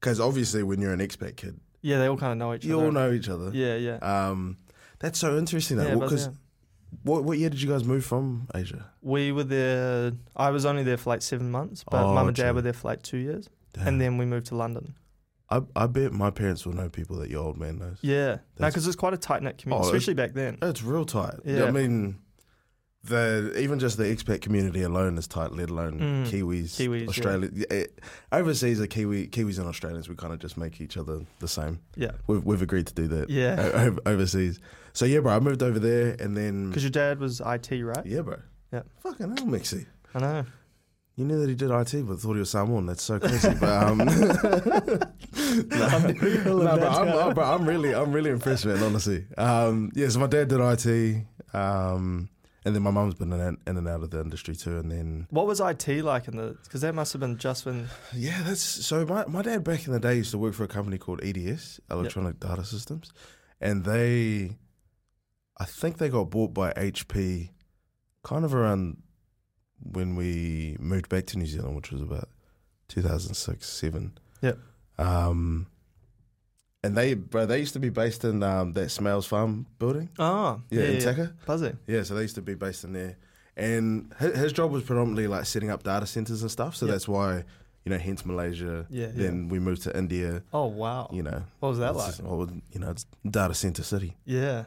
Because 0.01 0.21
obviously, 0.21 0.63
when 0.63 0.81
you're 0.81 0.93
an 0.93 1.01
expat 1.01 1.37
kid, 1.37 1.59
Yeah, 1.83 1.99
they 1.99 2.07
all 2.07 2.17
kind 2.19 2.33
of 2.33 2.39
know 2.39 2.55
each 2.55 2.61
other. 2.65 2.69
you 2.69 2.77
other. 2.79 2.87
all 2.87 2.93
know 2.93 3.13
each 3.13 3.29
other. 3.29 3.51
Yeah, 3.53 3.77
yeah. 3.77 3.97
Um, 3.97 4.57
that's 4.99 5.19
so 5.19 5.37
interesting 5.39 5.79
though. 5.79 5.99
but 5.99 6.05
Because 6.07 6.27
yeah. 6.27 6.33
What 7.03 7.25
what 7.25 7.39
year 7.39 7.51
did 7.51 7.61
you 7.63 7.69
guys 7.69 7.85
move 7.85 8.05
from 8.05 8.49
Asia? 8.55 8.91
We 9.03 9.33
were 9.33 9.45
there. 9.45 10.13
I 10.37 10.51
was 10.51 10.65
only 10.67 10.83
there 10.83 10.97
for 10.97 11.11
like 11.11 11.23
seven 11.23 11.51
months, 11.51 11.85
but 11.91 12.03
Oh, 12.03 12.15
mum 12.15 12.29
and 12.29 12.37
dad 12.37 12.45
true. 12.49 12.55
were 12.55 12.63
there 12.63 12.73
for 12.73 12.89
like 12.89 13.03
two 13.03 13.19
years, 13.19 13.49
Damn. 13.73 13.87
and 13.89 14.01
then 14.01 14.19
we 14.19 14.25
moved 14.25 14.47
to 14.47 14.55
London. 14.57 14.95
I 15.51 15.61
I 15.77 15.87
bet 15.87 16.13
my 16.13 16.31
parents 16.31 16.67
will 16.67 16.75
know 16.75 16.89
people 16.89 17.17
that 17.19 17.31
your 17.31 17.45
old 17.45 17.57
man 17.59 17.79
knows. 17.79 17.99
Yeah, 18.03 18.27
no, 18.27 18.41
That's- 18.57 18.73
because 18.75 18.87
it's 18.87 18.97
quite 18.97 19.15
a 19.15 19.19
tight 19.19 19.43
knit 19.43 19.59
community, 19.59 19.87
Oh, 19.87 19.91
especially 19.91 20.15
back 20.15 20.33
then. 20.35 20.59
It's 20.63 20.83
real 20.83 21.05
tight. 21.05 21.37
Yeah. 21.45 21.65
I 21.67 21.71
mean, 21.71 22.17
the 23.05 23.53
even 23.57 23.79
just 23.79 23.97
the 23.99 24.05
expat 24.05 24.41
community 24.41 24.83
alone 24.83 25.17
is 25.17 25.29
tight. 25.29 25.53
Let 25.53 25.71
alone 25.71 26.01
Mm. 26.01 26.27
Kiwis, 26.27 26.75
Kiwis, 26.77 27.03
yeah. 27.03 27.07
Australia. 27.09 27.51
it- 27.71 28.01
overseas, 28.33 28.81
are 28.81 28.89
Kiwi 28.89 29.29
Kiwis 29.29 29.59
and 29.61 29.69
Australians. 29.69 30.09
We 30.09 30.17
kind 30.17 30.33
of 30.33 30.41
just 30.41 30.57
make 30.57 30.81
each 30.81 30.97
other 30.97 31.21
the 31.39 31.47
same. 31.47 31.79
Yeah, 31.95 32.13
We've 32.27 32.45
we've 32.45 32.63
agreed 32.63 32.89
to 32.89 32.95
do 32.95 33.07
that. 33.09 33.31
yeah. 33.31 33.57
o- 33.75 33.79
over- 33.87 34.01
overseas. 34.07 34.59
So 34.97 35.05
yeah, 35.05 35.21
bro. 35.21 35.33
I 35.37 35.41
moved 35.41 35.63
over 35.63 35.79
there, 35.79 36.17
and 36.19 36.35
then 36.35 36.71
Because 36.71 36.83
your 36.83 36.91
dad 36.91 37.21
was 37.21 37.41
IT, 37.45 37.71
right? 37.85 38.07
yeah, 38.07 38.23
bro. 38.23 38.37
Yeah. 38.73 38.81
Fucking 39.03 39.37
hell, 39.37 39.47
Mixie. 39.47 39.85
I 40.15 40.19
know. 40.21 40.45
You 41.17 41.25
knew 41.27 41.39
that 41.41 41.49
he 41.51 41.55
did 41.55 41.71
IT, 41.71 42.07
but 42.07 42.19
thought 42.19 42.33
he 42.33 42.41
was 42.41 42.51
Samoan. 42.51 42.87
That's 42.87 43.03
so 43.03 43.19
crazy. 43.19 43.53
but 43.61 43.69
um, 43.71 43.99
no, 43.99 44.07
no, 45.69 46.77
but 46.77 46.83
I'm, 46.93 47.09
I'm, 47.09 47.35
bro, 47.35 47.45
I'm 47.45 47.67
really, 47.67 47.95
I'm 47.95 48.11
really 48.13 48.31
impressed, 48.31 48.65
man. 48.67 48.83
Honestly, 48.83 49.27
um, 49.39 49.91
yeah. 49.95 50.09
So 50.09 50.19
my 50.19 50.27
dad 50.29 50.49
did 50.49 50.61
IT, 50.61 51.25
um, 51.55 52.29
and 52.65 52.75
then 52.75 52.83
my 52.83 52.91
mum's 52.91 53.15
been 53.15 53.33
in, 53.33 53.41
and- 53.41 53.59
in 53.67 53.77
and 53.77 53.89
out 53.89 54.03
of 54.03 54.11
the 54.11 54.21
industry 54.21 54.57
too. 54.57 54.79
And 54.79 54.91
then 54.91 55.27
What 55.31 55.47
was 55.47 55.61
IT 55.61 55.89
like 56.03 56.29
in 56.29 56.37
the? 56.37 56.57
Because 56.65 56.81
that 56.83 56.95
must 56.95 57.13
have 57.13 57.21
been 57.21 57.37
just 57.39 57.67
when. 57.67 57.89
yeah, 58.15 58.43
that's 58.45 58.61
so. 58.63 59.05
My 59.07 59.25
my 59.27 59.43
dad 59.43 59.63
back 59.65 59.87
in 59.87 59.93
the 59.93 60.01
day 60.01 60.17
used 60.17 60.31
to 60.33 60.39
work 60.39 60.55
for 60.55 60.65
a 60.65 60.69
company 60.69 60.99
called 60.99 61.23
EDS, 61.23 61.81
Electronic 61.91 62.41
Data 62.41 62.65
Systems, 62.65 63.13
and 63.61 63.85
they, 63.85 64.57
I 65.59 65.65
think 65.65 65.99
they 65.99 66.09
got 66.09 66.31
bought 66.31 66.53
by 66.53 66.73
HP, 66.73 67.51
kind 68.23 68.45
of 68.45 68.55
around 68.55 68.99
when 69.83 70.17
we 70.17 70.77
moved 70.79 71.09
back 71.09 71.27
to 71.27 71.39
New 71.39 71.47
Zealand, 71.47 71.77
which 71.77 71.91
was 71.93 72.03
about 72.03 72.29
2006, 72.89 73.67
seven. 73.69 74.13
Yep. 74.43 74.59
Um, 74.99 75.67
and 76.83 76.97
they, 76.97 77.15
bro, 77.15 77.47
they 77.47 77.59
used 77.59 77.73
to 77.73 77.79
be 77.81 77.89
based 77.89 78.25
in 78.25 78.43
um, 78.43 78.73
that 78.75 78.89
Smales 78.89 79.27
Farm 79.27 79.67
building. 79.79 80.09
Oh, 80.19 80.61
Yeah, 80.71 80.81
yeah, 80.83 80.87
in 80.89 80.95
yeah. 80.95 81.01
Taka. 81.01 81.35
Buzzing. 81.47 81.79
Yeah, 81.87 82.03
so 82.03 82.15
they 82.15 82.23
used 82.23 82.35
to 82.37 82.43
be 82.43 82.55
based 82.55 82.85
in 82.85 82.93
there. 82.93 83.17
And 83.57 84.13
his, 84.19 84.37
his 84.39 84.53
job 84.53 84.71
was 84.71 84.83
predominantly 84.85 85.27
like 85.27 85.47
setting 85.47 85.71
up 85.71 85.83
data 85.83 86.07
centers 86.07 86.43
and 86.43 86.51
stuff. 86.51 86.77
So 86.77 86.87
Yep. 86.87 86.93
that's 86.93 87.09
why, 87.09 87.45
you 87.85 87.91
know, 87.91 87.99
hence 87.99 88.25
Malaysia. 88.27 88.87
Yeah, 88.91 89.07
yeah. 89.07 89.13
Then 89.15 89.49
we 89.49 89.59
moved 89.59 89.83
to 89.83 89.97
India. 89.97 90.43
Oh 90.53 90.67
wow. 90.67 91.09
You 91.13 91.23
know, 91.23 91.43
What 91.61 91.71
was 91.71 91.79
that 91.79 91.97
like? 91.97 92.09
just- 92.09 92.23
oh, 92.23 92.47
you 92.73 92.81
know, 92.81 92.91
it's 92.91 93.07
data 93.29 93.55
center 93.55 93.83
city. 93.83 94.17
Yeah. 94.25 94.65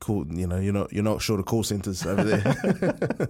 Cool. 0.00 0.26
You 0.32 0.46
know, 0.46 0.58
you're 0.60 0.72
not 0.72 0.92
you're 0.92 1.02
not 1.04 1.20
short 1.20 1.40
of 1.40 1.46
call 1.46 1.62
centers 1.64 2.06
over 2.06 2.22
there. 2.24 3.28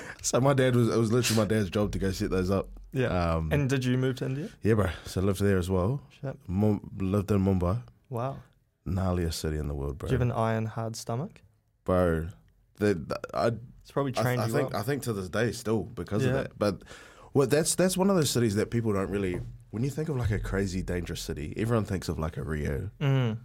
so 0.22 0.40
my 0.40 0.54
dad 0.54 0.74
was 0.74 0.88
it 0.88 0.96
was 0.98 1.12
literally 1.12 1.40
my 1.42 1.46
dad's 1.46 1.70
job 1.70 1.92
to 1.92 1.98
go 1.98 2.10
set 2.10 2.30
those 2.30 2.50
up. 2.50 2.68
Yeah. 2.92 3.08
Um, 3.34 3.52
and 3.52 3.68
did 3.68 3.84
you 3.84 3.98
move 3.98 4.16
to 4.16 4.26
India? 4.26 4.48
yeah, 4.62 4.74
bro. 4.74 4.88
So 5.04 5.20
I 5.20 5.24
lived 5.24 5.40
there 5.40 5.58
as 5.58 5.68
well. 5.68 6.00
Shit. 6.20 6.36
Mum, 6.48 6.80
lived 6.98 7.30
in 7.30 7.44
Mumbai, 7.44 7.82
Wow. 8.08 8.38
gnarliest 8.88 9.34
city 9.34 9.58
in 9.58 9.68
the 9.68 9.74
world, 9.74 9.98
bro. 9.98 10.08
Do 10.08 10.14
you 10.14 10.18
have 10.18 10.26
an 10.26 10.32
iron 10.32 10.66
hard 10.66 10.96
stomach? 10.96 11.42
bro, 11.84 12.28
the, 12.78 12.94
the- 12.94 13.20
I 13.34 13.48
It's 13.82 13.92
probably 13.92 14.12
I, 14.16 14.22
trained 14.22 14.40
I 14.40 14.46
you 14.46 14.52
think 14.52 14.72
well. 14.72 14.80
I 14.80 14.82
think 14.84 15.02
to 15.02 15.12
this 15.12 15.28
day 15.28 15.52
still 15.52 15.82
because 15.84 16.22
Yeah. 16.22 16.28
of 16.30 16.34
that. 16.36 16.58
But 16.58 16.82
well, 17.34 17.46
that's 17.46 17.74
that's 17.74 17.96
one 17.98 18.08
of 18.08 18.16
those 18.16 18.30
cities 18.30 18.54
that 18.56 18.70
people 18.70 18.92
don't 18.94 19.10
really. 19.10 19.40
When 19.70 19.84
you 19.84 19.90
think 19.90 20.08
of 20.08 20.16
like 20.16 20.30
a 20.30 20.38
crazy 20.38 20.80
dangerous 20.82 21.20
city, 21.20 21.52
everyone 21.58 21.84
thinks 21.84 22.08
of 22.08 22.18
like 22.18 22.38
a 22.38 22.42
Rio 22.42 22.88
Mm. 23.00 23.36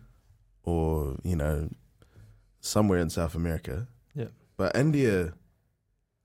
or 0.64 1.18
you 1.24 1.36
know 1.36 1.68
somewhere 2.62 3.00
in 3.00 3.10
South 3.10 3.36
America. 3.36 3.88
Yeah. 4.16 4.28
But 4.58 4.76
India 4.76 5.34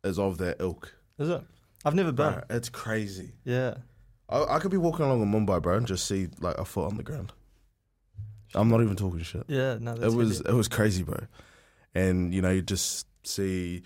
is 0.05 0.19
of 0.19 0.39
that 0.39 0.57
ilk. 0.61 0.95
Is 1.19 1.29
it? 1.29 1.43
I've 1.85 1.95
never 1.95 2.13
been. 2.13 2.33
Bro, 2.33 2.43
it's 2.51 2.69
crazy. 2.69 3.33
Yeah. 3.45 3.75
I, 4.29 4.45
I 4.57 4.59
could 4.59 4.71
be 4.71 4.77
walking 4.77 5.05
along 5.05 5.23
in 5.23 5.31
Mumbai, 5.33 5.61
bro, 5.63 5.77
and 5.77 5.87
just 5.87 6.07
see 6.07 6.29
like 6.41 6.59
a 6.59 6.65
foot 6.65 6.87
on 6.91 6.97
the 6.97 7.03
ground. 7.03 7.33
I'm 8.55 8.69
not 8.69 8.81
even 8.83 8.97
talking 8.97 9.23
shit. 9.23 9.45
Yeah, 9.49 9.79
no, 9.81 9.95
that's 9.95 10.13
it 10.13 10.17
was 10.17 10.39
heavy. 10.39 10.51
it 10.51 10.55
was 10.55 10.69
crazy, 10.69 11.03
bro. 11.03 11.19
And 11.95 12.33
you 12.35 12.43
know, 12.43 12.51
you 12.51 12.63
just 12.63 13.07
see. 13.25 13.83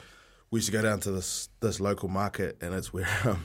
We 0.50 0.58
used 0.58 0.66
to 0.66 0.72
go 0.72 0.82
down 0.82 1.00
to 1.00 1.12
this 1.12 1.48
this 1.60 1.78
local 1.80 2.08
market, 2.08 2.56
and 2.60 2.74
it's 2.74 2.92
where 2.92 3.06
um, 3.24 3.44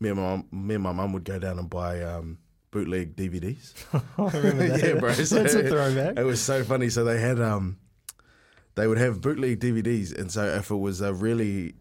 me 0.00 0.10
and 0.10 0.18
my 0.18 0.24
mum, 0.36 0.46
me 0.50 0.74
and 0.74 0.84
my 0.84 0.92
mum 0.92 1.12
would 1.12 1.24
go 1.24 1.38
down 1.38 1.58
and 1.58 1.68
buy 1.70 2.02
um, 2.02 2.38
bootleg 2.70 3.16
DVDs. 3.16 3.72
I 4.18 4.36
remember 4.36 4.68
that. 4.76 4.82
Yeah, 4.82 4.94
bro, 5.00 5.12
so- 5.12 5.36
that's 5.42 5.54
a 5.54 5.68
throwback. 5.68 6.18
It 6.18 6.24
was 6.24 6.40
so 6.40 6.64
funny. 6.64 6.88
So 6.88 7.04
they 7.04 7.20
had 7.20 7.40
um, 7.40 7.78
they 8.74 8.86
would 8.86 8.98
have 8.98 9.20
bootleg 9.20 9.60
DVDs, 9.60 10.16
and 10.18 10.30
so 10.30 10.44
if 10.44 10.70
it 10.70 10.76
was 10.76 11.00
a 11.00 11.12
really 11.12 11.74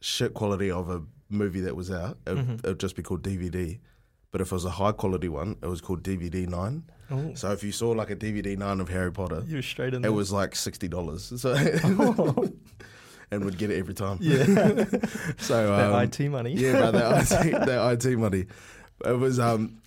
shit 0.00 0.34
quality 0.34 0.70
of 0.70 0.88
a 0.90 1.02
movie 1.28 1.60
that 1.60 1.74
was 1.76 1.90
out, 1.90 2.18
it, 2.26 2.36
Mhm. 2.36 2.58
it 2.58 2.66
would 2.66 2.80
just 2.80 2.96
be 2.96 3.02
called 3.02 3.22
DVD. 3.22 3.80
But 4.30 4.40
if 4.40 4.48
it 4.48 4.52
was 4.52 4.64
a 4.64 4.70
high 4.70 4.92
quality 4.92 5.28
one, 5.28 5.56
it 5.62 5.66
was 5.66 5.80
called 5.80 6.02
DVD 6.02 6.46
nine. 6.46 6.84
Oh, 7.10 7.34
So 7.34 7.52
if 7.52 7.62
you 7.62 7.70
saw 7.72 7.90
like 7.90 8.10
a 8.10 8.16
DVD 8.16 8.56
nine 8.56 8.80
of 8.80 8.88
Harry 8.88 9.12
Potter, 9.12 9.44
you 9.46 9.56
were 9.56 9.62
straight 9.62 9.94
in 9.94 10.00
it 10.00 10.02
there. 10.02 10.12
was 10.12 10.32
like 10.32 10.56
sixty 10.56 10.88
dollars. 10.88 11.32
So 11.40 11.52
and 13.30 13.44
would 13.44 13.58
get 13.58 13.70
it 13.70 13.78
every 13.78 13.94
time. 13.94 14.18
yeah, 14.20 14.44
So 15.38 15.66
that 15.76 15.92
um, 15.92 16.02
IT 16.02 16.28
money. 16.30 16.52
yeah, 16.54 16.72
bro, 16.72 16.90
that 16.92 17.22
IT, 17.22 17.52
that 17.66 18.04
IT 18.06 18.16
money. 18.18 18.46
It 19.04 19.18
was 19.18 19.38
um, 19.38 19.80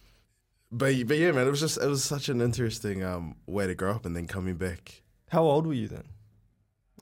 but 0.72 0.94
but 1.08 1.18
yeah, 1.18 1.32
man, 1.32 1.48
it 1.48 1.50
was 1.52 1.60
just 1.60 1.78
it 1.78 1.88
was 1.88 2.04
such 2.04 2.30
an 2.30 2.42
interesting 2.42 3.04
um 3.04 3.36
way 3.48 3.68
to 3.68 3.76
grow 3.76 3.92
up, 3.92 4.06
and 4.06 4.16
then 4.16 4.28
coming 4.28 4.56
back. 4.56 5.02
How 5.30 5.44
old 5.44 5.68
were 5.68 5.74
you 5.74 5.88
then? 5.88 6.04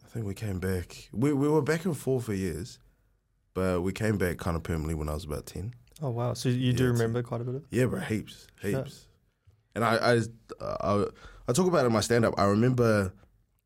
I 0.03 0.07
think 0.09 0.25
we 0.25 0.33
came 0.33 0.59
back. 0.59 1.09
We 1.11 1.33
we 1.33 1.47
were 1.49 1.61
back 1.61 1.85
and 1.85 1.95
forth 1.97 2.25
for 2.25 2.33
years, 2.33 2.79
but 3.53 3.81
we 3.81 3.91
came 3.91 4.17
back 4.17 4.37
kind 4.37 4.55
of 4.55 4.63
permanently 4.63 4.95
when 4.95 5.09
I 5.09 5.13
was 5.13 5.25
about 5.25 5.45
ten. 5.45 5.73
Oh 6.01 6.09
wow, 6.09 6.33
so 6.33 6.49
you 6.49 6.73
do 6.73 6.83
Yeah, 6.85 6.89
remember 6.91 7.21
quite 7.23 7.41
a 7.41 7.43
bit 7.43 7.55
of. 7.55 7.65
Yeah, 7.71 7.85
bro, 7.85 7.99
heaps, 7.99 8.47
Sure. 8.61 8.69
heaps. 8.83 9.07
And 9.75 9.83
I 9.83 9.95
I 9.97 10.21
I, 10.61 11.05
I 11.47 11.53
talk 11.53 11.67
about 11.67 11.83
it 11.83 11.87
in 11.87 11.93
my 11.93 12.01
stand 12.01 12.25
up. 12.25 12.33
I 12.37 12.45
remember 12.45 13.13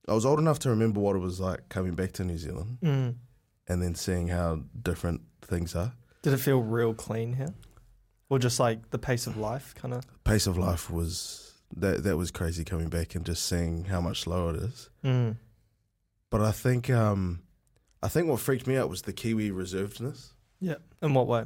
I 0.08 0.14
was 0.14 0.26
old 0.26 0.40
enough 0.40 0.60
to 0.60 0.70
remember 0.70 1.00
what 1.00 1.16
it 1.16 1.20
was 1.20 1.40
like 1.40 1.70
coming 1.70 1.94
back 1.94 2.12
to 2.14 2.24
New 2.24 2.38
Zealand 2.38 2.80
Mm. 2.82 3.16
and 3.68 3.82
then 3.82 3.96
seeing 3.96 4.28
how 4.30 4.64
different 4.82 5.22
things 5.44 5.76
are. 5.76 5.94
Did 6.24 6.34
it 6.34 6.38
feel 6.40 6.62
real 6.62 6.94
clean 6.94 7.34
here, 7.34 7.54
or 8.30 8.40
just 8.40 8.60
like 8.60 8.90
the 8.90 8.98
pace 9.00 9.26
of 9.28 9.38
life, 9.38 9.74
kind 9.76 9.94
of? 9.94 10.04
Pace 10.24 10.48
of 10.48 10.58
life 10.58 10.90
was 10.92 11.49
that 11.76 12.04
that 12.04 12.18
was 12.18 12.32
crazy 12.32 12.64
coming 12.64 12.90
back 12.90 13.16
and 13.16 13.26
just 13.26 13.46
seeing 13.46 13.86
how 13.86 14.02
much 14.02 14.22
slower 14.22 14.56
it 14.56 14.64
is. 14.64 14.90
Mm. 15.04 15.38
But 16.30 16.42
I 16.42 16.52
think 16.52 16.90
um 16.90 17.42
I 18.02 18.08
think 18.08 18.28
what 18.28 18.40
freaked 18.40 18.68
me 18.68 18.78
out 18.78 18.90
was 18.90 19.04
the 19.04 19.14
Kiwi 19.14 19.52
reservedness. 19.52 20.34
Yeah. 20.60 20.76
In 21.02 21.14
what 21.14 21.28
way? 21.28 21.46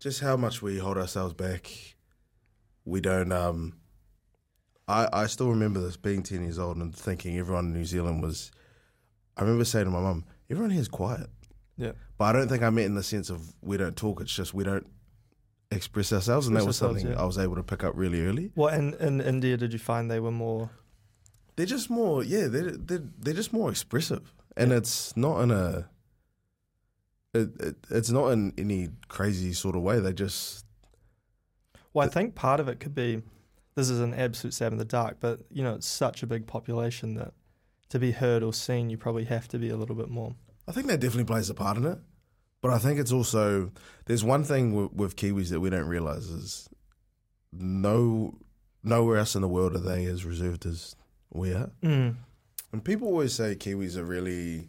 Just 0.00 0.20
how 0.20 0.36
much 0.36 0.62
we 0.62 0.78
hold 0.78 0.98
ourselves 0.98 1.34
back. 1.34 1.70
We 2.84 3.00
don't 3.00 3.32
um 3.32 3.74
I, 4.86 5.08
I 5.12 5.26
still 5.26 5.48
remember 5.48 5.80
this 5.80 5.96
being 5.96 6.22
ten 6.22 6.42
years 6.42 6.58
old 6.58 6.76
and 6.76 6.94
thinking 6.94 7.38
everyone 7.38 7.66
in 7.66 7.72
New 7.72 7.84
Zealand 7.86 8.22
was 8.22 8.50
I 9.36 9.42
remember 9.42 9.64
saying 9.64 9.86
to 9.86 9.90
my 9.90 10.00
mum, 10.00 10.24
everyone 10.48 10.70
here 10.70 10.80
is 10.80 10.88
quiet. 10.88 11.28
Yeah. 11.76 11.92
But 12.18 12.24
I 12.26 12.32
don't 12.32 12.48
think 12.48 12.62
I 12.62 12.70
meant 12.70 12.86
in 12.86 12.94
the 12.94 13.02
sense 13.02 13.30
of 13.30 13.52
we 13.62 13.76
don't 13.76 13.96
talk, 13.96 14.20
it's 14.20 14.34
just 14.34 14.54
we 14.54 14.62
don't 14.62 14.86
express 15.74 16.12
ourselves 16.12 16.46
and 16.46 16.56
that 16.56 16.64
was 16.64 16.76
something 16.76 17.06
yeah. 17.08 17.20
I 17.20 17.24
was 17.24 17.38
able 17.38 17.56
to 17.56 17.62
pick 17.62 17.84
up 17.84 17.92
really 17.96 18.24
early. 18.26 18.50
What 18.54 18.74
in, 18.74 18.94
in 18.94 19.20
India 19.20 19.56
did 19.56 19.72
you 19.72 19.78
find 19.78 20.10
they 20.10 20.20
were 20.20 20.30
more? 20.30 20.70
They're 21.56 21.66
just 21.66 21.90
more, 21.90 22.24
yeah. 22.24 22.48
They're 22.48 22.72
they're, 22.72 23.04
they're 23.18 23.34
just 23.34 23.52
more 23.52 23.70
expressive, 23.70 24.32
and 24.56 24.70
Yeah. 24.70 24.78
it's 24.78 25.16
not 25.16 25.40
in 25.42 25.50
a. 25.50 25.88
It, 27.32 27.48
it, 27.60 27.76
it's 27.90 28.10
not 28.10 28.28
in 28.28 28.52
any 28.56 28.90
crazy 29.08 29.52
sort 29.52 29.74
of 29.74 29.82
way. 29.82 29.98
They 29.98 30.12
just 30.12 30.64
Well, 31.92 32.06
I 32.06 32.10
think 32.10 32.34
part 32.34 32.60
of 32.60 32.68
it 32.68 32.78
could 32.80 32.94
be 32.94 33.22
this 33.74 33.90
is 33.90 34.00
an 34.00 34.14
absolute 34.14 34.54
stab 34.54 34.72
in 34.72 34.78
the 34.78 34.84
dark, 34.84 35.16
but 35.20 35.40
you 35.50 35.62
know 35.62 35.74
it's 35.74 35.86
such 35.86 36.22
a 36.22 36.26
big 36.26 36.46
population 36.46 37.14
that 37.14 37.34
to 37.88 37.98
be 37.98 38.12
heard 38.12 38.42
or 38.42 38.52
seen, 38.52 38.90
you 38.90 38.96
probably 38.96 39.24
have 39.24 39.46
to 39.48 39.58
be 39.58 39.68
a 39.68 39.76
little 39.76 39.96
bit 39.96 40.08
more. 40.08 40.34
I 40.66 40.72
think 40.72 40.86
that 40.86 41.00
definitely 41.00 41.24
plays 41.24 41.50
a 41.50 41.54
part 41.54 41.76
in 41.76 41.84
it. 41.84 41.98
But 42.64 42.72
I 42.72 42.78
think 42.78 42.98
it's 42.98 43.12
also 43.12 43.70
there's 44.06 44.24
one 44.24 44.42
thing 44.42 44.74
with, 44.74 44.94
with 44.94 45.16
Kiwis 45.16 45.50
that 45.50 45.60
we 45.60 45.68
don't 45.68 45.86
realize 45.86 46.30
is 46.30 46.66
no 47.52 48.38
nowhere 48.82 49.18
else 49.18 49.34
in 49.34 49.42
the 49.42 49.48
world 49.48 49.74
are 49.76 49.80
they 49.80 50.06
as 50.06 50.24
reserved 50.24 50.64
as 50.64 50.96
we 51.30 51.52
are. 51.52 51.70
Mm. 51.82 52.14
And 52.72 52.82
people 52.82 53.08
always 53.08 53.34
say 53.34 53.54
Kiwis 53.54 53.98
are 53.98 54.04
really 54.04 54.68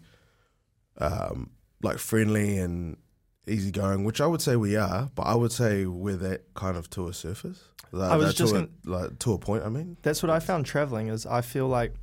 um, 0.97 1.51
like 1.83 1.97
friendly 1.97 2.57
and 2.57 2.97
easygoing, 3.47 4.03
which 4.03 4.19
I 4.19 4.27
would 4.27 4.41
say 4.41 4.57
we 4.57 4.75
are, 4.75 5.09
but 5.15 5.23
I 5.23 5.35
would 5.35 5.53
say 5.53 5.85
we're 5.85 6.17
that 6.17 6.53
kind 6.53 6.75
of 6.75 6.89
to 6.89 7.07
a 7.07 7.13
surface. 7.13 7.63
Like, 7.93 8.11
I 8.11 8.17
was 8.17 8.33
just 8.33 8.53
to, 8.53 8.67
gonna- 8.83 8.99
like 8.99 9.19
to 9.19 9.31
a 9.31 9.37
point. 9.37 9.63
I 9.63 9.69
mean, 9.69 9.95
That's 10.01 10.21
what 10.21 10.29
I 10.29 10.39
found 10.39 10.65
traveling 10.65 11.07
is 11.07 11.25
I 11.25 11.39
feel 11.39 11.69
like 11.69 11.95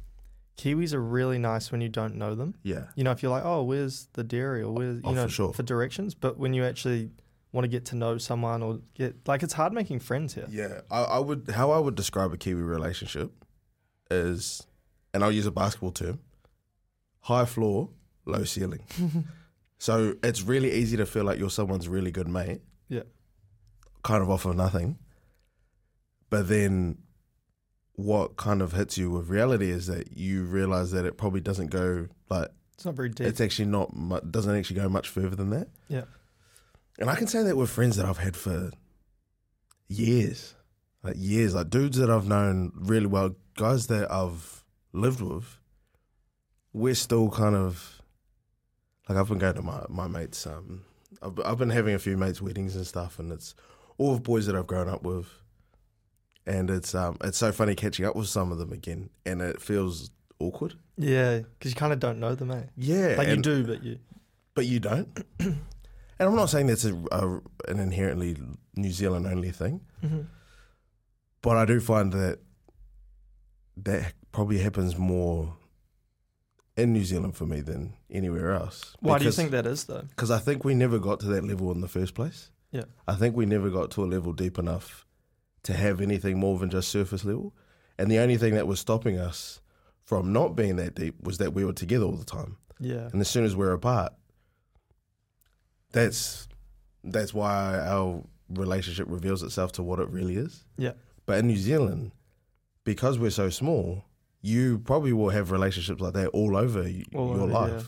Kiwis 0.56 0.92
are 0.92 1.00
really 1.00 1.38
nice 1.38 1.72
when 1.72 1.80
you 1.80 1.88
don't 1.88 2.16
know 2.16 2.34
them. 2.34 2.54
yeah, 2.62 2.84
You 2.94 3.04
know, 3.04 3.10
if 3.10 3.22
you're 3.22 3.32
like, 3.32 3.44
oh, 3.44 3.62
where's 3.62 4.08
the 4.12 4.22
dairy 4.24 4.62
or 4.62 4.70
where's 4.72 5.00
oh, 5.04 5.10
you 5.10 5.18
Oh, 5.18 5.22
know 5.22 5.24
for 5.28 5.30
sure. 5.30 5.52
directions, 5.64 6.14
but 6.14 6.38
when 6.38 6.52
you 6.54 6.64
actually 6.64 7.10
want 7.52 7.64
to 7.64 7.68
get 7.68 7.84
to 7.86 7.96
know 7.96 8.18
someone 8.18 8.62
or 8.62 8.80
get 8.94 9.26
like 9.28 9.42
it's 9.42 9.52
hard 9.54 9.72
making 9.72 9.98
friends 10.00 10.34
here. 10.34 10.46
yeah. 10.50 10.80
I, 10.90 11.02
I 11.02 11.18
would 11.18 11.50
how 11.54 11.70
I 11.70 11.78
would 11.78 11.94
describe 11.94 12.32
a 12.32 12.36
Kiwi 12.36 12.62
relationship 12.62 13.32
is, 14.10 14.66
and 15.14 15.22
I'll 15.24 15.32
use 15.32 15.46
a 15.46 15.50
basketball 15.50 15.90
term: 15.92 16.20
high 17.20 17.44
floor, 17.46 17.88
low 18.26 18.44
ceiling. 18.44 18.84
so 19.78 20.14
it's 20.22 20.42
really 20.42 20.72
easy 20.72 20.96
to 20.98 21.06
feel 21.06 21.24
like 21.24 21.38
you're 21.38 21.50
someone's 21.50 21.88
really 21.88 22.10
good 22.10 22.28
mate. 22.28 22.60
Yeah. 22.88 23.02
kind 24.02 24.22
of 24.22 24.28
off 24.30 24.44
of 24.44 24.54
nothing. 24.56 24.98
But 26.30 26.48
then 26.48 26.98
what 27.94 28.36
kind 28.36 28.62
of 28.62 28.72
hits 28.72 28.96
you 28.98 29.10
with 29.10 29.28
reality 29.28 29.70
is 29.70 29.86
that 29.86 30.16
you 30.16 30.44
realize 30.44 30.90
that 30.92 31.04
it 31.04 31.16
probably 31.18 31.40
doesn't 31.40 31.68
go 31.68 32.08
like 32.30 32.48
It's 32.74 32.84
not 32.84 32.94
very 32.94 33.08
deep. 33.10 33.26
it's 33.26 33.40
actually 33.40 33.66
not 33.66 33.94
mu- 33.94 34.20
doesn't 34.20 34.56
actually 34.56 34.76
go 34.80 34.88
much 34.88 35.08
further 35.08 35.36
than 35.36 35.50
that. 35.50 35.68
Yeah. 35.88 36.04
And 36.98 37.08
I 37.10 37.14
can 37.16 37.26
say 37.26 37.42
that 37.42 37.56
with 37.56 37.70
friends 37.70 37.96
that 37.96 38.06
I've 38.06 38.18
had 38.18 38.36
for 38.36 38.70
years. 39.88 40.54
Like 41.02 41.16
years, 41.18 41.54
like 41.54 41.68
dudes 41.70 41.98
that 41.98 42.10
I've 42.10 42.28
known 42.28 42.72
really 42.76 43.06
well, 43.06 43.34
guys 43.56 43.88
that 43.88 44.10
I've 44.10 44.62
lived 44.92 45.20
with. 45.20 45.58
We're 46.72 46.94
still 46.94 47.28
kind 47.28 47.56
of 47.56 48.00
like 49.08 49.18
I've 49.18 49.28
been 49.28 49.38
going 49.38 49.54
to 49.56 49.62
my 49.62 49.84
my 49.88 50.06
mates 50.06 50.46
um 50.46 50.84
I've 51.20 51.38
I've 51.44 51.58
been 51.58 51.70
having 51.70 51.94
a 51.94 51.98
few 51.98 52.16
mates 52.16 52.40
weddings 52.40 52.76
and 52.76 52.86
stuff 52.86 53.18
and 53.18 53.32
it's 53.32 53.54
all 53.98 54.14
of 54.14 54.22
boys 54.22 54.46
that 54.46 54.54
I've 54.56 54.66
grown 54.68 54.88
up 54.88 55.02
with. 55.02 55.26
And 56.46 56.70
it's 56.70 56.94
um 56.94 57.16
it's 57.22 57.38
so 57.38 57.52
funny 57.52 57.74
catching 57.74 58.04
up 58.04 58.16
with 58.16 58.28
some 58.28 58.50
of 58.52 58.58
them 58.58 58.72
again 58.72 59.10
and 59.24 59.40
it 59.40 59.60
feels 59.60 60.10
awkward. 60.40 60.74
yeah, 60.96 61.38
because 61.38 61.70
you 61.72 61.76
kind 61.76 61.92
of 61.92 62.00
don't 62.00 62.18
know 62.18 62.34
them, 62.34 62.50
eh? 62.50 62.64
Yeah. 62.76 63.14
Like 63.16 63.28
you 63.28 63.34
and- 63.34 63.44
do, 63.44 63.64
but 63.64 63.82
you. 63.84 63.98
but 64.54 64.66
you 64.66 64.80
don't. 64.80 65.24
and 65.38 65.58
I'm 66.18 66.34
not 66.34 66.50
saying 66.50 66.66
that's 66.66 66.84
a, 66.84 66.94
a, 67.12 67.40
an 67.68 67.78
inherently 67.78 68.36
New 68.74 68.90
Zealand 68.90 69.26
only 69.26 69.50
thing, 69.52 69.82
Mhm. 70.02 70.26
but 71.42 71.56
I 71.56 71.64
do 71.64 71.78
find 71.80 72.12
that 72.12 72.40
that 73.76 74.12
probably 74.32 74.58
happens 74.58 74.96
more 74.98 75.56
in 76.76 76.92
New 76.92 77.04
Zealand 77.04 77.36
for 77.36 77.46
me 77.46 77.60
than 77.60 77.94
anywhere 78.10 78.52
else. 78.52 78.96
Why 79.00 79.18
do 79.18 79.24
you 79.26 79.30
think 79.32 79.50
that 79.50 79.66
is 79.66 79.84
though? 79.84 80.04
Because 80.08 80.30
I 80.30 80.38
think 80.38 80.64
we 80.64 80.74
never 80.74 80.98
got 80.98 81.20
to 81.20 81.26
that 81.28 81.44
level 81.44 81.70
in 81.72 81.80
the 81.80 81.88
first 81.88 82.14
place. 82.14 82.50
Yeah. 82.70 82.84
I 83.06 83.14
think 83.14 83.36
we 83.36 83.44
never 83.46 83.68
got 83.70 83.90
to 83.92 84.04
a 84.04 84.06
level 84.06 84.32
deep 84.32 84.58
enough 84.58 85.06
to 85.64 85.72
have 85.74 86.00
anything 86.00 86.38
more 86.38 86.58
than 86.58 86.70
just 86.70 86.88
surface 86.88 87.24
level. 87.24 87.54
And 87.98 88.10
the 88.10 88.18
only 88.18 88.36
thing 88.36 88.54
that 88.54 88.66
was 88.66 88.80
stopping 88.80 89.18
us 89.18 89.60
from 90.04 90.32
not 90.32 90.56
being 90.56 90.76
that 90.76 90.94
deep 90.94 91.22
was 91.22 91.38
that 91.38 91.54
we 91.54 91.64
were 91.64 91.72
together 91.72 92.04
all 92.04 92.16
the 92.16 92.24
time. 92.24 92.56
Yeah. 92.80 93.08
And 93.12 93.20
as 93.20 93.28
soon 93.28 93.44
as 93.44 93.54
we're 93.54 93.72
apart, 93.72 94.12
that's 95.92 96.48
that's 97.04 97.34
why 97.34 97.78
our 97.78 98.22
relationship 98.48 99.06
reveals 99.08 99.42
itself 99.42 99.72
to 99.72 99.82
what 99.82 99.98
it 99.98 100.08
really 100.10 100.36
is. 100.36 100.64
Yeah. 100.76 100.92
But 101.26 101.38
in 101.38 101.46
New 101.46 101.56
Zealand, 101.56 102.12
because 102.84 103.18
we're 103.18 103.30
so 103.30 103.50
small, 103.50 104.04
you 104.40 104.78
probably 104.80 105.12
will 105.12 105.30
have 105.30 105.50
relationships 105.50 106.00
like 106.00 106.14
that 106.14 106.28
all 106.28 106.56
over 106.56 106.80
All 106.80 106.88
your 106.88 107.40
over, 107.42 107.46
life. 107.46 107.72
yeah. 107.72 107.82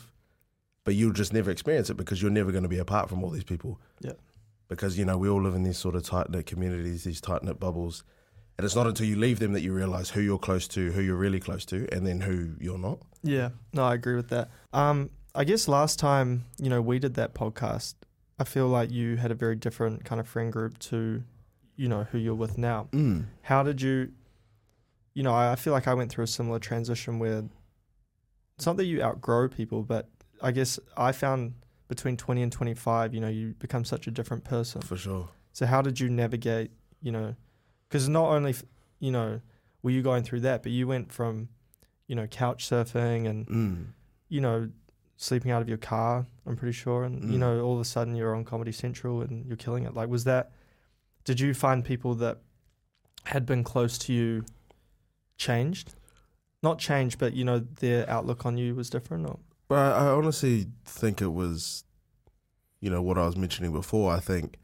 But 0.83 0.95
you'll 0.95 1.13
just 1.13 1.33
never 1.33 1.49
experience 1.51 1.89
it 1.89 1.97
because 1.97 2.21
you're 2.21 2.31
never 2.31 2.51
going 2.51 2.63
to 2.63 2.69
be 2.69 2.77
apart 2.77 3.09
from 3.09 3.23
all 3.23 3.29
these 3.31 3.43
people. 3.43 3.79
Yeah. 4.01 4.13
Because 4.67 4.97
you 4.97 5.05
know 5.05 5.17
we 5.17 5.29
all 5.29 5.41
live 5.41 5.55
in 5.55 5.63
these 5.63 5.77
sort 5.77 5.95
of 5.95 6.03
tight 6.03 6.29
knit 6.29 6.45
communities, 6.45 7.03
these 7.03 7.21
tight 7.21 7.43
knit 7.43 7.59
bubbles, 7.59 8.03
and 8.57 8.65
it's 8.65 8.75
not 8.75 8.87
until 8.87 9.05
you 9.05 9.15
leave 9.15 9.39
them 9.39 9.53
that 9.53 9.61
you 9.61 9.73
realize 9.73 10.09
who 10.09 10.21
you're 10.21 10.39
close 10.39 10.67
to, 10.69 10.91
who 10.91 11.01
you're 11.01 11.15
really 11.15 11.39
close 11.39 11.65
to, 11.65 11.87
and 11.91 12.07
then 12.07 12.21
who 12.21 12.55
you're 12.59 12.77
not. 12.77 12.99
Yeah, 13.21 13.49
no, 13.73 13.83
I 13.83 13.93
agree 13.93 14.15
with 14.15 14.29
that. 14.29 14.49
Um, 14.73 15.09
I 15.33 15.43
guess 15.43 15.67
last 15.67 15.99
time 15.99 16.45
you 16.57 16.69
know 16.69 16.81
we 16.81 16.99
did 16.99 17.15
that 17.15 17.33
podcast, 17.33 17.95
I 18.39 18.43
feel 18.43 18.67
like 18.67 18.91
you 18.91 19.17
had 19.17 19.31
a 19.31 19.35
very 19.35 19.55
different 19.55 20.03
kind 20.05 20.19
of 20.19 20.27
friend 20.27 20.51
group 20.51 20.79
to, 20.79 21.23
you 21.75 21.87
know, 21.87 22.05
who 22.11 22.17
you're 22.17 22.35
with 22.35 22.57
now. 22.57 22.87
Mm. 22.91 23.25
How 23.41 23.63
did 23.63 23.81
you, 23.81 24.11
you 25.13 25.23
know, 25.23 25.33
I 25.33 25.51
I 25.51 25.55
feel 25.55 25.73
like 25.73 25.87
I 25.87 25.93
went 25.93 26.11
through 26.11 26.23
a 26.23 26.27
similar 26.27 26.59
transition 26.59 27.19
where 27.19 27.43
it's 28.57 28.65
not 28.65 28.77
that 28.77 28.85
you 28.85 29.01
outgrow 29.01 29.47
people, 29.49 29.83
but 29.83 30.09
I 30.41 30.51
guess 30.51 30.79
I 30.95 31.11
found 31.11 31.53
between 31.87 32.17
20 32.17 32.41
and 32.41 32.51
25, 32.51 33.13
you 33.13 33.19
know, 33.21 33.27
you 33.29 33.53
become 33.59 33.85
such 33.85 34.07
a 34.07 34.11
different 34.11 34.43
person. 34.43 34.81
For 34.81 34.97
sure. 34.97 35.29
So 35.53 35.65
how 35.65 35.81
did 35.81 35.99
you 35.99 36.09
navigate? 36.09 36.71
You 37.01 37.11
know, 37.11 37.35
because 37.87 38.09
not 38.09 38.29
only 38.29 38.51
f- 38.51 38.63
you 38.99 39.11
know 39.11 39.41
were 39.83 39.91
you 39.91 40.01
going 40.01 40.23
through 40.23 40.39
that, 40.41 40.63
but 40.63 40.71
you 40.71 40.87
went 40.87 41.11
from 41.11 41.49
you 42.07 42.15
know 42.15 42.27
couch 42.27 42.67
surfing 42.67 43.27
and 43.29 43.47
Mm. 43.47 43.85
you 44.29 44.41
know 44.41 44.69
sleeping 45.17 45.51
out 45.51 45.61
of 45.61 45.69
your 45.69 45.77
car. 45.77 46.25
I'm 46.45 46.55
pretty 46.57 46.73
sure, 46.73 47.03
and 47.03 47.23
you 47.31 47.37
Mm. 47.37 47.39
know 47.39 47.61
all 47.61 47.75
of 47.75 47.79
a 47.81 47.85
sudden 47.85 48.15
you're 48.15 48.35
on 48.35 48.43
Comedy 48.43 48.71
Central 48.71 49.21
and 49.21 49.45
you're 49.45 49.55
killing 49.57 49.83
it. 49.83 49.93
Like, 49.93 50.09
was 50.09 50.23
that? 50.25 50.51
Did 51.23 51.39
you 51.39 51.53
find 51.53 51.85
people 51.85 52.15
that 52.15 52.39
had 53.25 53.45
been 53.45 53.63
close 53.63 53.97
to 53.99 54.13
you 54.13 54.43
changed? 55.37 55.95
Not 56.63 56.79
changed, 56.79 57.19
but 57.19 57.33
you 57.33 57.43
know 57.45 57.59
their 57.59 58.09
outlook 58.09 58.45
on 58.45 58.57
you 58.57 58.75
was 58.75 58.89
different. 58.89 59.27
Or 59.27 59.39
But 59.67 59.95
I, 59.95 60.07
honestly 60.07 60.67
think 60.85 61.21
it 61.21 61.33
was, 61.33 61.83
you 62.81 62.89
know, 62.89 63.01
what 63.01 63.17
I 63.17 63.25
was 63.25 63.35
mentioning 63.35 63.71
before. 63.71 64.13
I 64.13 64.19
think 64.19 64.57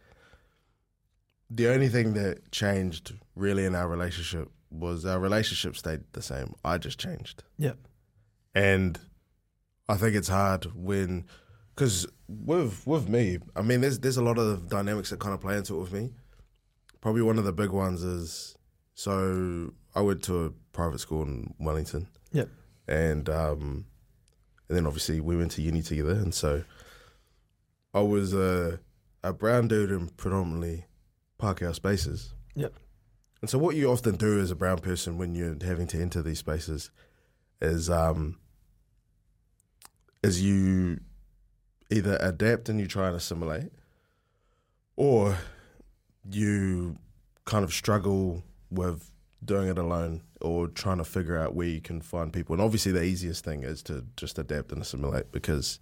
the 1.49 1.67
only 1.69 1.89
thing 1.89 2.13
that 2.13 2.51
changed 2.51 3.13
really 3.35 3.65
in 3.65 3.75
our 3.75 3.87
relationship 3.87 4.49
was 4.69 5.05
our 5.05 5.19
relationship 5.19 5.75
stayed 5.75 6.01
the 6.13 6.21
same. 6.21 6.53
I 6.63 6.77
just 6.77 6.99
changed. 6.99 7.43
Yep. 7.57 7.77
And 8.53 8.99
I 9.89 9.95
think 9.95 10.15
it's 10.15 10.29
hard 10.29 10.65
when, 10.75 11.25
because 11.75 12.07
with 12.27 12.85
with 12.85 13.09
me, 13.09 13.39
I 13.55 13.61
mean, 13.61 13.81
there's 13.81 13.99
there's 13.99 14.17
a 14.17 14.23
lot 14.23 14.37
of 14.37 14.69
dynamics 14.69 15.09
that 15.09 15.19
kind 15.19 15.33
of 15.33 15.41
play 15.41 15.57
into 15.57 15.75
it 15.75 15.79
with 15.79 15.93
me. 15.93 16.11
Probably 17.01 17.21
one 17.21 17.37
of 17.37 17.45
the 17.45 17.53
big 17.53 17.71
ones 17.71 18.03
is 18.03 18.55
so 18.93 19.73
I 19.95 20.01
went 20.01 20.23
to 20.23 20.45
a 20.45 20.49
private 20.73 20.99
school 20.99 21.23
in 21.23 21.53
Wellington. 21.59 22.07
Yep. 22.31 22.49
And 22.87 23.29
um, 23.29 23.85
and 24.71 24.77
then 24.77 24.87
obviously 24.87 25.19
we 25.19 25.35
went 25.35 25.51
to 25.51 25.61
uni 25.61 25.81
together, 25.81 26.11
and 26.13 26.33
so 26.33 26.63
I 27.93 27.99
was 27.99 28.33
a 28.33 28.79
a 29.21 29.33
brown 29.33 29.67
dude 29.67 29.91
in 29.91 30.07
predominantly 30.07 30.85
Pākehā 31.37 31.75
spaces. 31.75 32.33
Yep. 32.55 32.73
And 33.41 33.49
so 33.49 33.57
what 33.57 33.75
you 33.75 33.91
often 33.91 34.15
do 34.15 34.39
as 34.39 34.49
a 34.49 34.55
brown 34.55 34.77
person 34.77 35.17
when 35.17 35.35
you're 35.35 35.57
having 35.61 35.87
to 35.87 36.01
enter 36.01 36.21
these 36.21 36.39
spaces 36.39 36.89
is 37.61 37.89
um 37.89 38.37
is 40.23 40.41
you 40.41 41.01
either 41.89 42.17
adapt 42.21 42.69
and 42.69 42.79
you 42.79 42.87
try 42.87 43.07
and 43.07 43.17
assimilate 43.17 43.73
or 44.95 45.37
you 46.31 46.95
kind 47.43 47.65
of 47.65 47.73
struggle 47.73 48.41
with 48.69 49.10
doing 49.43 49.67
it 49.67 49.77
alone 49.77 50.21
or 50.41 50.67
trying 50.67 50.97
to 50.97 51.03
figure 51.03 51.37
out 51.37 51.55
where 51.55 51.67
you 51.67 51.81
can 51.81 52.01
find 52.01 52.31
people. 52.31 52.53
And 52.53 52.61
obviously 52.61 52.91
the 52.91 53.03
easiest 53.03 53.43
thing 53.43 53.63
is 53.63 53.81
to 53.83 54.05
just 54.17 54.37
adapt 54.39 54.71
and 54.71 54.81
assimilate 54.81 55.31
because 55.31 55.79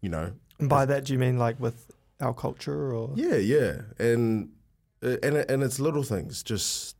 you 0.00 0.08
know 0.08 0.32
and 0.60 0.68
by 0.68 0.84
that 0.86 1.04
do 1.04 1.12
you 1.12 1.18
mean 1.18 1.38
like 1.38 1.58
with 1.60 1.90
our 2.20 2.34
culture 2.34 2.92
or 2.94 3.12
yeah, 3.14 3.36
yeah, 3.36 3.82
and 3.98 4.50
uh, 5.02 5.16
and 5.22 5.36
and 5.36 5.62
it's 5.62 5.78
little 5.78 6.02
things. 6.02 6.42
Just 6.42 6.96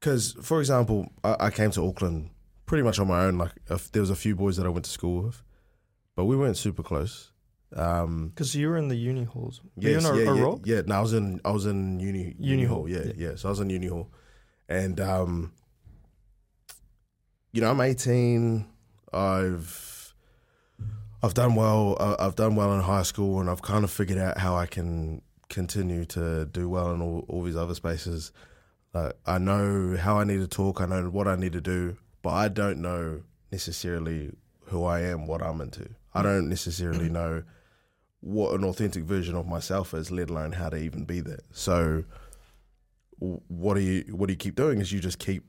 because, 0.00 0.32
for 0.42 0.58
example, 0.60 1.12
I, 1.22 1.36
I 1.46 1.50
came 1.50 1.70
to 1.72 1.86
Auckland 1.86 2.30
pretty 2.66 2.82
much 2.82 2.98
on 2.98 3.06
my 3.06 3.24
own. 3.24 3.38
Like 3.38 3.52
if 3.70 3.92
there 3.92 4.02
was 4.02 4.10
a 4.10 4.16
few 4.16 4.34
boys 4.34 4.56
that 4.56 4.66
I 4.66 4.70
went 4.70 4.84
to 4.86 4.90
school 4.90 5.22
with, 5.22 5.42
but 6.16 6.24
we 6.24 6.36
weren't 6.36 6.56
super 6.56 6.82
close. 6.82 7.30
Um, 7.76 8.28
Because 8.28 8.54
you 8.54 8.68
were 8.68 8.76
in 8.76 8.88
the 8.88 8.96
uni 8.96 9.24
halls. 9.24 9.60
Were 9.76 9.88
you 9.88 9.98
in 9.98 10.04
a, 10.04 10.16
yeah, 10.16 10.30
a 10.32 10.36
yeah, 10.36 10.56
yeah. 10.76 10.82
No, 10.86 10.96
I 10.96 11.00
was 11.00 11.12
in 11.12 11.40
I 11.44 11.50
was 11.52 11.66
in 11.66 12.00
uni 12.00 12.34
Uni 12.38 12.64
hall. 12.64 12.78
hall, 12.78 12.88
Yeah, 12.88 13.04
yeah. 13.06 13.12
yeah, 13.16 13.36
So 13.36 13.48
I 13.48 13.50
was 13.50 13.60
in 13.60 13.70
uni 13.70 13.86
hall, 13.86 14.10
and 14.68 15.00
um, 15.00 15.52
you 17.52 17.60
know, 17.60 17.70
I'm 17.70 17.80
18. 17.80 18.66
I've 19.12 20.14
I've 21.22 21.34
done 21.34 21.54
well. 21.54 21.96
uh, 22.00 22.16
I've 22.18 22.36
done 22.36 22.56
well 22.56 22.74
in 22.74 22.80
high 22.80 23.02
school, 23.02 23.40
and 23.40 23.48
I've 23.48 23.62
kind 23.62 23.84
of 23.84 23.90
figured 23.90 24.18
out 24.18 24.38
how 24.38 24.56
I 24.56 24.66
can 24.66 25.22
continue 25.48 26.04
to 26.06 26.46
do 26.46 26.68
well 26.68 26.92
in 26.92 27.00
all, 27.00 27.24
all 27.28 27.42
these 27.42 27.56
other 27.56 27.74
spaces. 27.74 28.32
Uh, 28.92 29.12
I 29.24 29.38
know 29.38 29.96
how 29.96 30.18
I 30.18 30.24
need 30.24 30.38
to 30.38 30.48
talk. 30.48 30.80
I 30.80 30.86
know 30.86 31.08
what 31.10 31.28
I 31.28 31.36
need 31.36 31.52
to 31.52 31.60
do, 31.60 31.96
but 32.22 32.30
I 32.30 32.48
don't 32.48 32.80
know 32.82 33.22
necessarily 33.52 34.32
who 34.66 34.84
I 34.84 35.00
am, 35.02 35.26
what 35.26 35.42
I'm 35.42 35.60
into. 35.60 35.88
I 36.12 36.22
don't 36.22 36.48
necessarily 36.48 37.08
know 37.08 37.42
what 38.20 38.54
an 38.54 38.64
authentic 38.64 39.04
version 39.04 39.34
of 39.34 39.46
myself 39.46 39.94
is, 39.94 40.10
let 40.10 40.30
alone 40.30 40.52
how 40.52 40.70
to 40.70 40.76
even 40.76 41.04
be 41.04 41.20
there. 41.20 41.40
So, 41.52 42.04
what 43.48 43.74
do 43.74 43.80
you 43.80 44.02
what 44.14 44.26
do 44.26 44.32
you 44.32 44.38
keep 44.38 44.54
doing? 44.54 44.80
Is 44.80 44.92
you 44.92 45.00
just 45.00 45.18
keep 45.18 45.44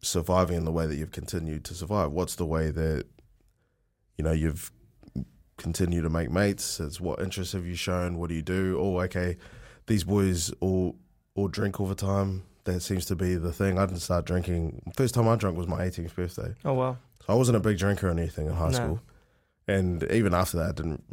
surviving 0.00 0.56
in 0.56 0.64
the 0.64 0.72
way 0.72 0.86
that 0.86 0.96
you've 0.96 1.12
continued 1.12 1.64
to 1.66 1.74
survive. 1.74 2.10
What's 2.12 2.34
the 2.34 2.46
way 2.46 2.70
that 2.70 3.04
you 4.18 4.24
know 4.24 4.32
you've 4.32 4.70
continued 5.58 6.02
to 6.02 6.10
make 6.10 6.30
mates? 6.30 6.80
It's 6.80 7.00
what 7.00 7.20
interests 7.20 7.52
have 7.52 7.66
you 7.66 7.74
shown? 7.76 8.18
What 8.18 8.28
do 8.28 8.34
you 8.34 8.42
do? 8.42 8.78
Oh, 8.80 9.00
okay, 9.02 9.36
these 9.86 10.04
boys 10.04 10.52
all 10.60 10.96
all 11.34 11.48
drink 11.48 11.80
all 11.80 11.86
the 11.86 11.94
time. 11.94 12.44
That 12.64 12.80
seems 12.80 13.06
to 13.06 13.16
be 13.16 13.34
the 13.34 13.52
thing. 13.52 13.78
I 13.78 13.86
didn't 13.86 14.00
start 14.02 14.24
drinking. 14.24 14.82
First 14.96 15.14
time 15.14 15.26
I 15.28 15.34
drank 15.36 15.56
was 15.56 15.66
my 15.66 15.80
18th 15.84 16.14
birthday. 16.14 16.54
Oh 16.64 16.74
wow. 16.74 16.96
So 17.26 17.32
I 17.32 17.34
wasn't 17.34 17.56
a 17.56 17.60
big 17.60 17.78
drinker 17.78 18.08
or 18.08 18.10
anything 18.10 18.46
in 18.46 18.52
high 18.54 18.70
No. 18.70 18.72
school, 18.72 19.00
and 19.68 20.02
even 20.10 20.34
after 20.34 20.56
that, 20.58 20.68
I 20.70 20.72
didn't 20.72 21.04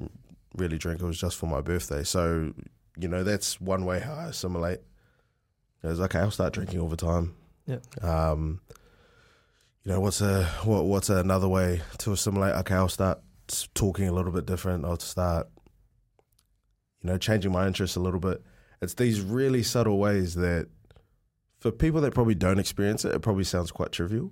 really 0.55 0.77
drink. 0.77 1.01
It 1.01 1.05
was 1.05 1.19
just 1.19 1.37
for 1.37 1.45
my 1.45 1.61
birthday. 1.61 2.03
So 2.03 2.53
you 2.97 3.07
know, 3.07 3.23
that's 3.23 3.61
one 3.61 3.85
way 3.85 3.99
how 3.99 4.13
I 4.13 4.25
assimilate. 4.25 4.79
Is 5.83 5.99
okay, 6.01 6.19
I'll 6.19 6.31
start 6.31 6.53
drinking 6.53 6.79
all 6.79 6.89
the 6.89 6.97
time. 6.97 7.35
Yeah. 7.65 7.79
Um, 8.01 8.61
you 9.83 9.91
know, 9.91 10.01
what's 10.01 10.21
a 10.21 10.43
what, 10.63 10.85
what's 10.85 11.09
another 11.09 11.47
way 11.47 11.81
to 11.99 12.11
assimilate? 12.11 12.55
Okay, 12.55 12.75
I'll 12.75 12.89
start 12.89 13.21
talking 13.73 14.07
a 14.07 14.11
little 14.11 14.31
bit 14.31 14.45
different. 14.45 14.85
I'll 14.85 14.99
start, 14.99 15.47
you 17.01 17.09
know, 17.09 17.17
changing 17.17 17.51
my 17.51 17.65
interests 17.65 17.95
a 17.95 18.01
little 18.01 18.19
bit. 18.19 18.43
It's 18.81 18.93
these 18.93 19.21
really 19.21 19.63
subtle 19.63 19.97
ways 19.97 20.35
that, 20.35 20.67
for 21.59 21.71
people 21.71 22.01
that 22.01 22.13
probably 22.13 22.35
don't 22.35 22.59
experience 22.59 23.05
it, 23.05 23.15
it 23.15 23.21
probably 23.21 23.43
sounds 23.43 23.71
quite 23.71 23.91
trivial. 23.91 24.31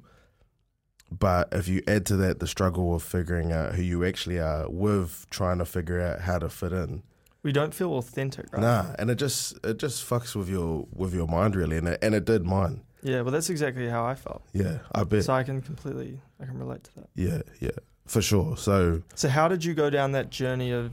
But 1.10 1.50
if 1.54 1.70
you 1.70 1.82
add 1.88 2.06
to 2.08 2.18
that 2.18 2.40
the 2.40 2.48
struggle 2.48 2.94
of 2.94 3.02
figuring 3.04 3.54
out 3.54 3.76
who 3.76 3.82
you 3.82 4.04
actually 4.04 4.40
are, 4.40 4.70
with 4.70 5.26
trying 5.30 5.60
to 5.60 5.66
figure 5.66 6.02
out 6.02 6.22
how 6.22 6.40
to 6.40 6.50
fit 6.50 6.74
in, 6.74 7.04
We 7.48 7.54
don't 7.54 7.74
feel 7.74 7.94
authentic, 7.94 8.52
right? 8.52 8.62
nah, 8.62 8.88
and 9.00 9.10
it 9.10 9.16
just 9.16 9.58
it 9.64 9.78
just 9.78 10.04
fucks 10.06 10.36
with 10.36 10.50
your 10.50 10.86
with 10.94 11.14
your 11.14 11.28
mind 11.28 11.56
really, 11.56 11.78
and 11.78 11.88
it, 11.88 12.00
and 12.02 12.14
it 12.14 12.26
did 12.26 12.46
mine. 12.46 12.82
Yeah, 13.02 13.22
well 13.22 13.32
that's 13.32 13.50
exactly 13.50 13.88
how 13.88 14.04
I 14.06 14.16
felt. 14.16 14.44
Yeah, 14.52 14.80
I 14.94 15.06
bet. 15.06 15.24
So 15.24 15.32
I 15.32 15.44
can 15.44 15.62
completely 15.62 16.20
I 16.42 16.46
can 16.46 16.60
relate 16.60 16.84
to 16.84 16.96
that. 16.96 17.10
Yeah, 17.16 17.44
yeah, 17.62 17.78
for 18.06 18.22
sure. 18.22 18.58
So 18.58 19.02
So 19.16 19.30
how 19.30 19.48
did 19.48 19.64
you 19.64 19.74
go 19.74 19.90
down 19.90 20.12
that 20.12 20.30
journey 20.30 20.72
of 20.72 20.92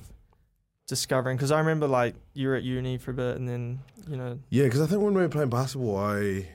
discovering 0.86 1.36
because 1.36 1.50
I 1.50 1.58
remember 1.58 1.88
like 1.88 2.14
you 2.34 2.46
were 2.46 2.54
at 2.54 2.62
uni 2.62 2.98
for 2.98 3.10
a 3.10 3.14
bit 3.14 3.36
and 3.36 3.48
then, 3.48 3.80
you 4.08 4.16
know, 4.16 4.38
yeah, 4.50 4.62
because 4.62 4.80
I 4.80 4.86
think 4.86 5.02
when 5.02 5.12
we 5.12 5.22
were 5.22 5.28
playing 5.28 5.50
basketball, 5.50 5.96
I 5.96 6.50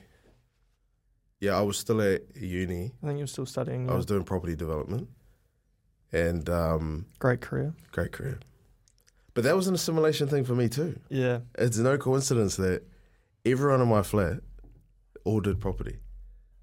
yeah, 1.40 1.58
I 1.58 1.60
was 1.60 1.76
still 1.76 2.00
at 2.00 2.22
uni. 2.34 2.92
I 3.02 3.06
think 3.06 3.18
you 3.18 3.24
were 3.24 3.26
still 3.26 3.44
studying. 3.44 3.86
I 3.86 3.92
yeah. 3.92 3.96
was 3.98 4.06
doing 4.06 4.24
property 4.24 4.56
development, 4.56 5.10
and 6.10 6.48
um, 6.48 7.04
Great 7.18 7.42
career. 7.42 7.74
great 7.92 8.12
career. 8.12 8.38
But 9.34 9.44
that 9.44 9.56
was 9.56 9.66
an 9.68 9.74
assimilation 9.74 10.28
thing 10.28 10.44
for 10.44 10.54
me 10.54 10.68
too. 10.68 10.98
Yeah. 11.08 11.40
It's 11.56 11.78
no 11.78 11.96
coincidence 11.98 12.56
that 12.56 12.82
everyone 13.44 13.80
in 13.80 13.88
my 13.88 14.02
flat 14.02 14.40
all 15.24 15.40
did 15.40 15.60
property. 15.60 15.98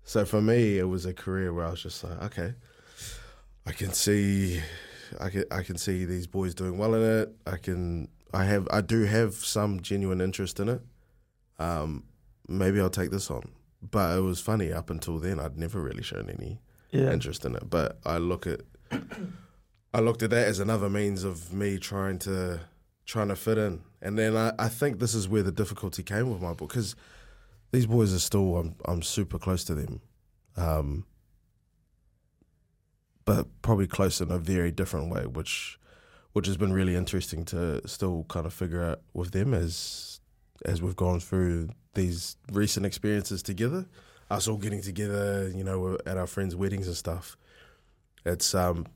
So 0.04 0.26
for 0.26 0.42
me, 0.42 0.78
it 0.78 0.84
was 0.86 1.06
a 1.06 1.14
career 1.14 1.54
where 1.54 1.66
I 1.66 1.72
was 1.72 1.82
just 1.84 2.04
like, 2.04 2.22
okay, 2.24 2.54
I 3.66 3.72
can 3.72 3.92
see, 3.92 4.62
I 5.20 5.30
can 5.30 5.44
I 5.52 5.62
can 5.64 5.78
see 5.78 6.06
these 6.06 6.28
boys 6.28 6.54
doing 6.56 6.78
well 6.78 6.94
in 6.96 7.02
it. 7.04 7.36
I 7.46 7.58
can, 7.58 8.08
I 8.34 8.46
have, 8.46 8.68
I 8.72 8.82
do 8.82 9.04
have 9.04 9.34
some 9.36 9.82
genuine 9.82 10.22
interest 10.22 10.60
in 10.60 10.70
it. 10.70 10.82
Um, 11.60 12.04
maybe 12.48 12.80
I'll 12.80 12.90
take 12.90 13.12
this 13.12 13.30
on. 13.32 13.44
But 13.82 14.18
it 14.18 14.22
was 14.22 14.40
funny 14.40 14.72
up 14.72 14.90
until 14.90 15.20
then. 15.20 15.40
I'd 15.40 15.58
never 15.58 15.82
really 15.82 16.04
shown 16.04 16.30
any 16.30 16.60
Yeah. 16.92 17.12
interest 17.12 17.46
in 17.46 17.56
it. 17.56 17.70
But 17.70 18.00
I 18.06 18.18
look 18.18 18.48
at 18.48 18.62
I 19.94 20.00
looked 20.00 20.24
at 20.24 20.30
that 20.32 20.48
as 20.48 20.60
another 20.60 20.90
means 20.90 21.24
of 21.24 21.54
me 21.54 21.78
trying 21.78 22.20
to 22.20 22.60
trying 23.06 23.30
to 23.30 23.36
fit 23.36 23.58
in. 23.58 23.82
And 24.02 24.18
then 24.18 24.36
I, 24.36 24.52
I 24.60 24.68
think 24.68 25.00
this 25.00 25.16
is 25.16 25.30
where 25.30 25.44
the 25.44 25.52
difficulty 25.52 26.04
came 26.04 26.30
with 26.30 26.42
my 26.42 26.54
book 26.54 26.70
because 26.70 26.96
these 27.72 27.86
boys 27.86 28.14
are 28.14 28.20
still 28.20 28.58
I'm 28.58 28.76
I'm 28.86 29.02
super 29.02 29.40
close 29.40 29.64
to 29.66 29.76
them. 29.76 30.02
Um 30.56 31.06
but 33.26 33.48
probably 33.62 33.88
close 33.88 34.22
in 34.22 34.32
a 34.32 34.38
very 34.38 34.72
different 34.72 35.12
way, 35.12 35.26
which 35.26 35.80
which 36.34 36.48
has 36.48 36.58
been 36.58 36.74
really 36.74 36.96
interesting 36.96 37.44
to 37.46 37.86
still 37.88 38.26
kind 38.30 38.46
of 38.46 38.54
figure 38.54 38.84
out 38.84 39.02
with 39.14 39.32
them 39.32 39.54
as 39.54 40.20
as 40.66 40.82
we've 40.82 40.96
gone 40.96 41.20
through 41.20 41.70
these 41.94 42.38
recent 42.52 42.86
experiences 42.86 43.42
together 43.42 43.88
us 44.30 44.48
all 44.48 44.58
getting 44.58 44.82
together, 44.82 45.52
you 45.56 45.64
know, 45.64 45.98
at 46.06 46.18
our 46.18 46.28
friends' 46.28 46.56
weddings 46.56 46.88
and 46.88 46.96
stuff. 46.96 47.38
It's 48.26 48.54
um 48.54 48.88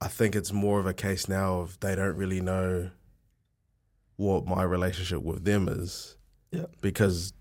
I 0.00 0.08
think 0.08 0.34
it's 0.34 0.52
more 0.52 0.80
of 0.80 0.86
a 0.86 0.94
case 0.94 1.28
now 1.28 1.60
of 1.60 1.78
they 1.80 1.94
don't 1.94 2.16
really 2.16 2.40
know 2.40 2.90
what 4.16 4.46
my 4.46 4.62
relationship 4.62 5.22
with 5.22 5.44
them 5.44 5.68
is. 5.68 6.16
Yeah. 6.50 6.66
Because 6.80 7.32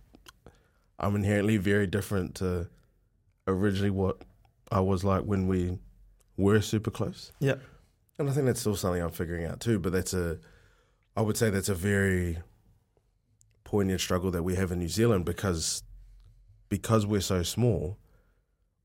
I'm 0.97 1.15
inherently 1.15 1.57
very 1.57 1.87
different 1.87 2.35
to 2.35 2.67
originally 3.47 3.89
what 3.89 4.21
I 4.71 4.81
was 4.81 5.03
like 5.03 5.23
when 5.23 5.47
we 5.47 5.79
were 6.37 6.61
super 6.61 6.91
close. 6.91 7.31
Yeah. 7.39 7.55
And 8.17 8.29
I 8.29 8.33
think 8.33 8.45
that's 8.45 8.59
still 8.59 8.75
something 8.75 9.01
I'm 9.01 9.11
figuring 9.11 9.45
out 9.45 9.59
too, 9.59 9.79
but 9.79 9.93
that's 9.93 10.13
a 10.13 10.39
I 11.15 11.21
would 11.21 11.37
say 11.37 11.49
that's 11.49 11.69
a 11.69 11.75
very 11.75 12.37
poignant 13.63 14.01
struggle 14.01 14.31
that 14.31 14.43
we 14.43 14.55
have 14.55 14.71
in 14.71 14.79
New 14.79 14.87
Zealand 14.89 15.25
because 15.25 15.83
because 16.69 17.05
we're 17.05 17.21
so 17.21 17.43
small, 17.43 17.97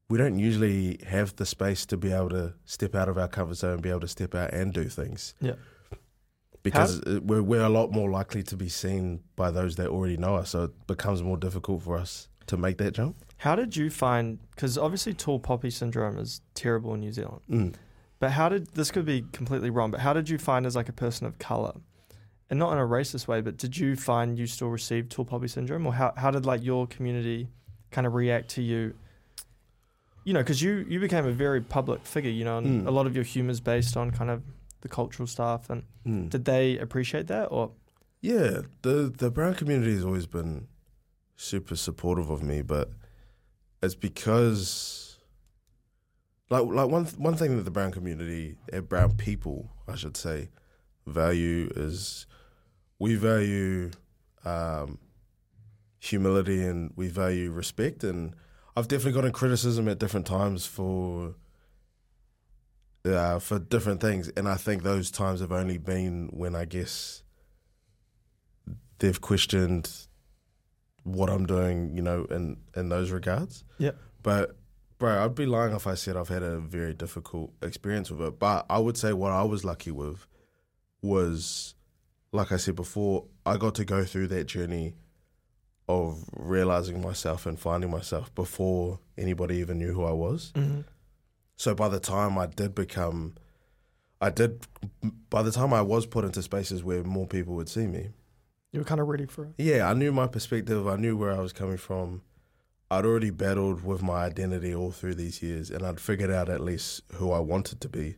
we 0.09 0.19
don't 0.19 0.39
usually 0.39 0.99
have 1.07 1.35
the 1.37 1.47
space 1.47 1.87
to 1.87 1.97
be 1.97 2.13
able 2.13 2.31
to 2.31 2.55
step 2.65 2.95
out 2.95 3.09
of 3.09 3.17
our 3.17 3.29
comfort 3.29 3.55
zone 3.55 3.75
and 3.75 3.83
be 3.83 3.89
able 3.89 4.01
to 4.01 4.09
step 4.09 4.35
out 4.35 4.53
and 4.53 4.73
do 4.73 4.85
things. 4.85 5.35
Yeah. 5.41 5.55
Because 6.63 7.01
uh, 7.03 7.21
we're 7.23 7.43
we're 7.43 7.65
a 7.65 7.69
lot 7.69 7.93
more 7.93 8.11
likely 8.11 8.43
to 8.45 8.57
be 8.57 8.69
seen 8.69 9.21
by 9.37 9.51
those 9.51 9.77
that 9.77 9.89
already 9.89 10.17
know 10.17 10.37
us, 10.37 10.51
so 10.51 10.65
it 10.65 10.87
becomes 10.87 11.23
more 11.23 11.37
difficult 11.37 11.83
for 11.83 11.97
us 11.97 12.29
to 12.47 12.57
make 12.57 12.79
that 12.79 12.93
jump. 12.93 13.17
How 13.37 13.55
did 13.55 13.77
you 13.77 13.91
find? 13.91 14.39
Because 14.55 14.79
obviously, 14.79 15.13
tall 15.13 15.39
poppy 15.39 15.69
syndrome 15.69 16.19
is 16.19 16.41
terrible 16.55 16.95
in 16.95 17.01
New 17.01 17.13
Zealand. 17.13 17.43
Mm. 17.51 17.75
But 18.19 18.31
how 18.31 18.49
did 18.49 18.69
this 18.69 18.91
could 18.91 19.05
be 19.05 19.27
completely 19.33 19.69
wrong? 19.69 19.91
But 19.91 20.01
how 20.01 20.15
did 20.15 20.31
you 20.31 20.39
find 20.39 20.65
as 20.65 20.75
like 20.75 20.89
a 20.89 20.95
person 20.95 21.27
of 21.27 21.39
color, 21.39 21.75
and 22.49 22.59
not 22.59 22.73
in 22.73 22.79
a 22.79 22.87
racist 22.87 23.29
way, 23.29 23.43
but 23.43 23.59
did 23.59 23.77
you 23.77 23.95
find 23.95 24.39
you 24.39 24.47
still 24.47 24.69
received 24.69 25.13
tall 25.13 25.27
poppy 25.27 25.49
syndrome, 25.49 25.87
or 25.87 25.93
how 25.93 26.15
how 26.17 26.31
did 26.31 26.47
like 26.47 26.65
your 26.65 26.87
community 26.87 27.49
kind 27.91 28.07
of 28.07 28.15
react 28.15 28.49
to 28.51 28.63
you? 28.63 28.95
You 30.25 30.33
know, 30.33 30.41
because 30.41 30.63
you 30.63 30.87
you 30.89 31.01
became 31.01 31.27
a 31.27 31.33
very 31.33 31.61
public 31.61 32.07
figure, 32.07 32.31
you 32.31 32.45
know, 32.45 32.59
and 32.59 32.85
Mm. 32.85 32.87
a 32.87 32.91
lot 32.91 33.07
of 33.07 33.15
your 33.15 33.25
humor 33.25 33.51
is 33.51 33.61
based 33.61 33.97
on 33.97 34.11
kind 34.11 34.31
of 34.31 34.43
the 34.81 34.89
cultural 34.89 35.27
stuff. 35.27 35.69
And 35.71 35.83
Mm. 36.07 36.31
did 36.31 36.45
they 36.45 36.79
appreciate 36.79 37.27
that, 37.29 37.47
or 37.51 37.73
Yeah, 38.23 38.63
the 38.83 39.13
the 39.17 39.31
brown 39.31 39.55
community 39.55 39.93
has 39.95 40.05
always 40.05 40.27
been 40.27 40.67
super 41.37 41.77
supportive 41.77 42.31
of 42.31 42.43
me, 42.43 42.63
but 42.63 42.91
it's 43.83 43.95
because 43.95 45.19
like 46.51 46.65
like 46.65 46.89
one 46.89 47.05
one 47.19 47.37
thing 47.37 47.57
that 47.57 47.65
the 47.65 47.71
brown 47.71 47.93
community, 47.93 48.57
uh, 48.73 48.81
brown 48.81 49.17
people, 49.17 49.71
I 49.87 49.97
should 49.97 50.17
say, 50.17 50.49
value 51.07 51.71
is 51.77 52.27
we 52.99 53.15
value 53.15 53.91
um, 54.45 54.99
humility 55.99 56.65
and 56.65 56.93
we 56.97 57.09
value 57.09 57.51
respect, 57.51 58.05
and 58.05 58.35
I've 58.77 58.89
definitely 58.89 59.13
gotten 59.13 59.33
criticism 59.33 59.89
at 59.89 59.99
different 59.99 60.27
times 60.27 60.67
for. 60.67 61.35
Uh, 63.07 63.39
for 63.39 63.59
different 63.59 64.01
things, 64.01 64.31
and 64.35 64.49
I 64.49 64.55
think 64.55 64.83
those 64.83 65.11
times 65.11 65.41
have 65.41 65.53
only 65.53 65.77
been 65.77 66.31
when 66.33 66.57
I 66.57 66.65
guess 66.65 67.23
they've 68.99 69.21
questioned 69.21 69.91
what 71.03 71.29
I'm 71.29 71.45
doing, 71.45 71.95
you 71.95 72.01
know, 72.01 72.25
in 72.31 72.57
in 72.75 72.89
those 72.89 73.11
regards. 73.11 73.63
Yeah. 73.77 73.91
But 74.23 74.57
bro, 74.99 75.23
I'd 75.23 75.35
be 75.35 75.45
lying 75.45 75.75
if 75.75 75.87
I 75.87 75.97
said 75.97 76.17
I've 76.17 76.31
had 76.31 76.43
a 76.43 76.59
very 76.59 76.95
difficult 76.95 77.53
experience 77.63 78.11
with 78.11 78.23
it. 78.23 78.39
But 78.39 78.65
I 78.71 78.79
would 78.79 78.97
say 78.97 79.13
what 79.13 79.33
I 79.33 79.43
was 79.43 79.67
lucky 79.67 79.91
with 79.91 80.27
was 81.03 81.75
like 82.33 82.51
I 82.51 82.57
said 82.57 82.75
before, 82.75 83.27
I 83.47 83.57
got 83.57 83.77
to 83.77 83.85
go 83.85 84.05
through 84.05 84.27
that 84.29 84.47
journey 84.47 84.95
of 85.89 86.25
realizing 86.33 87.03
myself 87.03 87.47
and 87.47 87.59
finding 87.59 87.91
myself 87.91 88.35
before 88.35 89.01
anybody 89.19 89.57
even 89.57 89.79
knew 89.79 89.93
who 89.93 90.05
I 90.05 90.13
was. 90.13 90.53
Mm-hmm. 90.55 90.83
So 91.57 91.75
by 91.75 91.89
the 91.89 92.01
time 92.01 92.39
I 92.39 92.47
did 92.47 92.75
become 92.75 93.35
I 94.21 94.31
did 94.31 94.67
by 95.29 95.43
the 95.43 95.51
time 95.51 95.75
I 95.75 95.83
was 95.83 96.07
put 96.07 96.25
into 96.25 96.43
spaces 96.43 96.83
where 96.83 97.05
more 97.05 97.27
people 97.27 97.55
would 97.57 97.69
see 97.69 97.87
me, 97.87 98.11
you 98.73 98.81
were 98.81 98.85
kind 98.85 99.01
of 99.01 99.09
ready 99.09 99.27
for 99.27 99.45
it? 99.45 99.53
yeah, 99.59 99.89
I 99.89 99.95
knew 99.95 100.13
my 100.13 100.27
perspective. 100.27 100.87
I 100.89 100.97
knew 100.97 101.17
where 101.17 101.33
I 101.33 101.41
was 101.41 101.53
coming 101.53 101.77
from. 101.77 102.23
I'd 102.91 103.05
already 103.05 103.31
battled 103.31 103.85
with 103.85 104.03
my 104.03 104.25
identity 104.25 104.75
all 104.75 104.93
through 104.93 105.15
these 105.15 105.43
years, 105.43 105.71
and 105.71 105.85
I'd 105.85 106.01
figured 106.01 106.31
out 106.31 106.49
at 106.49 106.61
least 106.61 107.03
who 107.15 107.33
I 107.33 107.41
wanted 107.41 107.81
to 107.81 107.89
be 107.89 108.17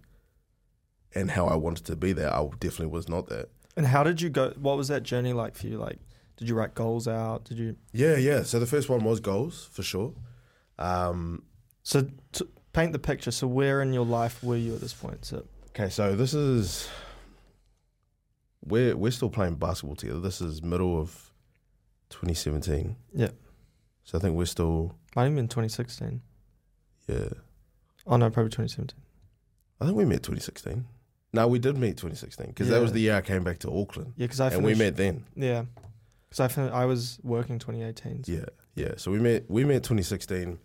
and 1.15 1.31
how 1.31 1.47
I 1.47 1.57
wanted 1.57 1.87
to 1.87 1.97
be 1.97 2.13
there. 2.13 2.33
I 2.33 2.47
definitely 2.61 2.87
was 2.87 3.09
not 3.09 3.29
that. 3.29 3.49
And 3.77 3.87
how 3.87 4.03
did 4.03 4.21
you 4.21 4.29
go? 4.31 4.53
What 4.59 4.77
was 4.77 4.89
that 4.89 5.03
journey 5.03 5.33
like 5.33 5.57
for 5.57 5.67
you? 5.67 5.79
Like, 5.79 5.99
did 6.37 6.49
you 6.49 6.55
write 6.55 6.75
goals 6.75 7.07
out? 7.09 7.45
Did 7.45 7.59
you? 7.59 7.77
Yeah, 7.93 8.17
yeah. 8.17 8.43
So 8.43 8.59
the 8.59 8.67
first 8.67 8.89
one 8.89 9.05
was 9.05 9.21
goals 9.21 9.69
for 9.73 9.83
sure. 9.83 10.13
Um, 10.79 11.43
So 11.83 12.09
to 12.33 12.49
paint 12.73 12.93
the 12.93 12.99
picture. 12.99 13.31
So 13.31 13.47
where 13.47 13.81
in 13.83 13.93
your 13.93 14.05
life 14.05 14.43
were 14.43 14.57
you 14.57 14.75
at 14.75 14.81
this 14.81 14.93
point? 14.95 15.25
So 15.25 15.47
okay, 15.71 15.89
so 15.89 16.15
this 16.15 16.35
is 16.35 16.89
we're 18.65 18.97
we're 18.97 19.13
still 19.13 19.31
playing 19.31 19.55
basketball 19.57 19.97
together. 19.97 20.21
This 20.21 20.41
is 20.41 20.63
middle 20.63 21.01
of 21.01 21.33
2017. 22.11 22.97
Yeah. 23.15 23.29
So 24.05 24.19
I 24.19 24.21
think 24.21 24.37
we're 24.37 24.45
still 24.47 24.95
might 25.15 25.25
have 25.25 25.35
been 25.35 25.49
2016. 25.49 26.21
yeah. 27.09 27.29
Oh 28.07 28.17
no, 28.17 28.31
probably 28.31 28.51
2017. 28.51 29.01
I 29.81 29.85
think 29.87 29.97
we 29.97 30.05
met 30.05 30.23
2016. 30.23 30.87
No, 31.33 31.49
we 31.49 31.59
did 31.59 31.77
meet 31.77 31.97
2016 31.99 32.47
because 32.47 32.69
that 32.69 32.81
was 32.81 32.93
the 32.93 33.01
year 33.01 33.17
I 33.17 33.21
came 33.21 33.43
back 33.45 33.59
to 33.61 33.71
Auckland, 33.71 34.13
Yeah, 34.17 34.25
because 34.27 34.41
I 34.41 34.51
and 34.53 34.65
we 34.65 34.75
met 34.75 34.97
then. 34.97 35.25
Yeah, 35.35 35.65
because 36.31 36.59
I 36.59 36.69
I 36.69 36.85
was 36.85 37.19
working 37.23 37.59
2018. 37.59 38.25
so- 38.25 38.33
Yeah, 38.33 38.45
yeah. 38.75 38.95
So 38.97 39.11
we 39.11 39.19
met 39.19 39.49
we 39.51 39.65
met 39.65 39.83
2016, 39.83 40.59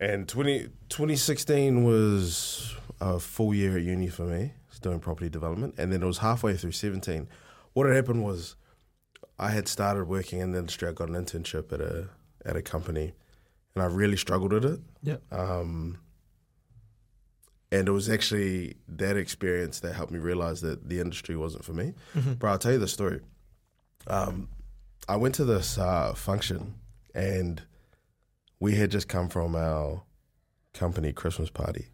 and 0.00 0.28
20, 0.28 0.68
2016 0.88 1.84
was 1.84 2.74
a 3.00 3.18
full 3.18 3.54
year 3.54 3.76
at 3.76 3.82
uni 3.82 4.08
for 4.08 4.24
me, 4.24 4.52
doing 4.80 5.00
property 5.00 5.28
development, 5.28 5.74
and 5.78 5.92
then 5.92 6.02
it 6.02 6.06
was 6.06 6.18
halfway 6.18 6.56
through 6.56 6.72
17. 6.72 7.28
What 7.74 7.86
had 7.86 7.94
happened 7.96 8.24
was, 8.24 8.56
I 9.38 9.50
had 9.50 9.68
started 9.68 10.04
working 10.04 10.40
in 10.40 10.52
the 10.52 10.58
industry. 10.58 10.88
I 10.88 10.92
got 10.92 11.08
an 11.08 11.14
internship 11.14 11.72
at 11.72 11.80
a 11.80 12.08
at 12.44 12.56
a 12.56 12.62
company, 12.62 13.14
and 13.74 13.82
I 13.82 13.86
really 13.86 14.16
struggled 14.16 14.52
with 14.52 14.64
it. 14.64 14.80
Yeah. 15.02 15.16
Um, 15.30 15.98
and 17.72 17.88
it 17.88 17.90
was 17.90 18.08
actually 18.08 18.76
that 18.88 19.16
experience 19.16 19.80
that 19.80 19.94
helped 19.94 20.12
me 20.12 20.18
realize 20.20 20.60
that 20.60 20.88
the 20.88 21.00
industry 21.00 21.36
wasn't 21.36 21.64
for 21.64 21.72
me. 21.74 21.94
Mhm. 22.14 22.38
Bro, 22.38 22.52
I'll 22.52 22.58
tell 22.58 22.72
you 22.72 22.78
the 22.78 22.86
story. 22.88 23.20
Um, 24.06 24.48
I 25.08 25.16
went 25.16 25.34
to 25.36 25.44
this 25.44 25.78
uh, 25.78 26.14
function 26.14 26.74
and 27.14 27.62
we 28.60 28.74
had 28.76 28.90
just 28.90 29.08
come 29.08 29.28
from 29.28 29.54
our 29.54 30.02
company 30.74 31.12
Christmas 31.12 31.50
party. 31.50 31.88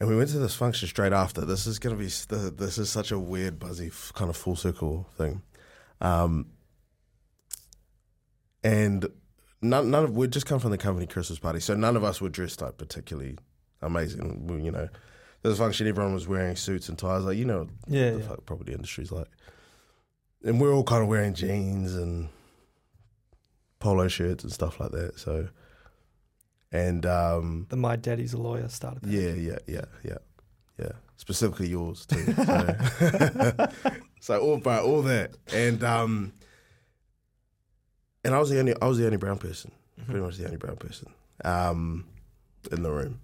And 0.00 0.08
we 0.08 0.16
went 0.16 0.30
to 0.30 0.38
this 0.38 0.54
function 0.54 0.86
straight 0.88 1.12
after. 1.12 1.44
This 1.44 1.66
is 1.66 1.78
going 1.78 1.96
to 1.96 1.98
be, 1.98 2.06
this 2.06 2.78
is 2.78 2.88
such 2.88 3.10
a 3.10 3.18
weird, 3.18 3.58
buzzy, 3.58 3.90
kind 4.14 4.30
of 4.30 4.36
full 4.36 4.54
circle 4.56 5.08
thing. 5.16 5.42
Um, 6.00 6.46
and 8.62 9.06
none, 9.60 9.90
none 9.90 10.04
of, 10.04 10.16
we'd 10.16 10.32
just 10.32 10.46
come 10.46 10.60
from 10.60 10.70
the 10.70 10.78
company 10.78 11.06
Christmas 11.06 11.38
party. 11.38 11.60
So 11.60 11.74
none 11.74 11.96
of 11.96 12.04
us 12.04 12.20
were 12.20 12.28
dressed 12.28 12.60
like 12.62 12.78
particularly 12.78 13.38
amazing. 13.82 14.46
We, 14.46 14.62
you 14.62 14.70
know, 14.70 14.88
this 15.42 15.58
function, 15.58 15.86
everyone 15.88 16.14
was 16.14 16.28
wearing 16.28 16.56
suits 16.56 16.88
and 16.88 16.98
ties. 16.98 17.24
Like, 17.24 17.36
you 17.36 17.44
know, 17.44 17.68
Yeah, 17.88 18.10
the 18.12 18.18
yeah. 18.18 18.28
fuck 18.28 18.46
property 18.46 18.72
industry's 18.72 19.12
like. 19.12 19.28
And 20.44 20.60
we're 20.60 20.72
all 20.72 20.84
kind 20.84 21.02
of 21.02 21.08
wearing 21.08 21.34
jeans 21.34 21.94
and 21.94 22.28
polo 23.80 24.08
shirts 24.08 24.44
and 24.44 24.52
stuff 24.52 24.78
like 24.80 24.92
that. 24.92 25.18
So, 25.18 25.48
and 26.70 27.04
um, 27.06 27.66
The 27.70 27.76
my 27.76 27.96
daddy's 27.96 28.32
a 28.34 28.38
lawyer 28.38 28.68
started. 28.68 29.02
That. 29.02 29.10
yeah, 29.10 29.32
yeah, 29.32 29.58
yeah, 29.66 29.84
yeah, 30.04 30.18
yeah. 30.78 30.92
Specifically 31.16 31.68
yours 31.68 32.06
too. 32.06 32.24
So, 32.46 33.68
so 34.20 34.40
all 34.40 34.58
but 34.58 34.82
all 34.84 35.02
that, 35.02 35.36
and 35.52 35.82
um, 35.84 36.32
and 38.24 38.34
I 38.34 38.38
was 38.38 38.50
the 38.50 38.58
only 38.60 38.74
I 38.80 38.86
was 38.86 38.98
the 38.98 39.04
only 39.06 39.16
brown 39.16 39.38
person, 39.38 39.72
pretty 40.06 40.20
much 40.20 40.36
the 40.36 40.44
only 40.44 40.56
brown 40.56 40.76
person, 40.76 41.08
um, 41.44 42.04
in 42.72 42.82
the 42.82 42.90
room, 42.90 43.20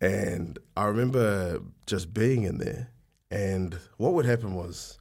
and 0.00 0.58
I 0.76 0.84
remember 0.84 1.60
just 1.86 2.12
being 2.14 2.42
in 2.44 2.58
there, 2.58 2.90
and 3.30 3.76
what 3.98 4.14
would 4.14 4.24
happen 4.26 4.54
was, 4.54 4.98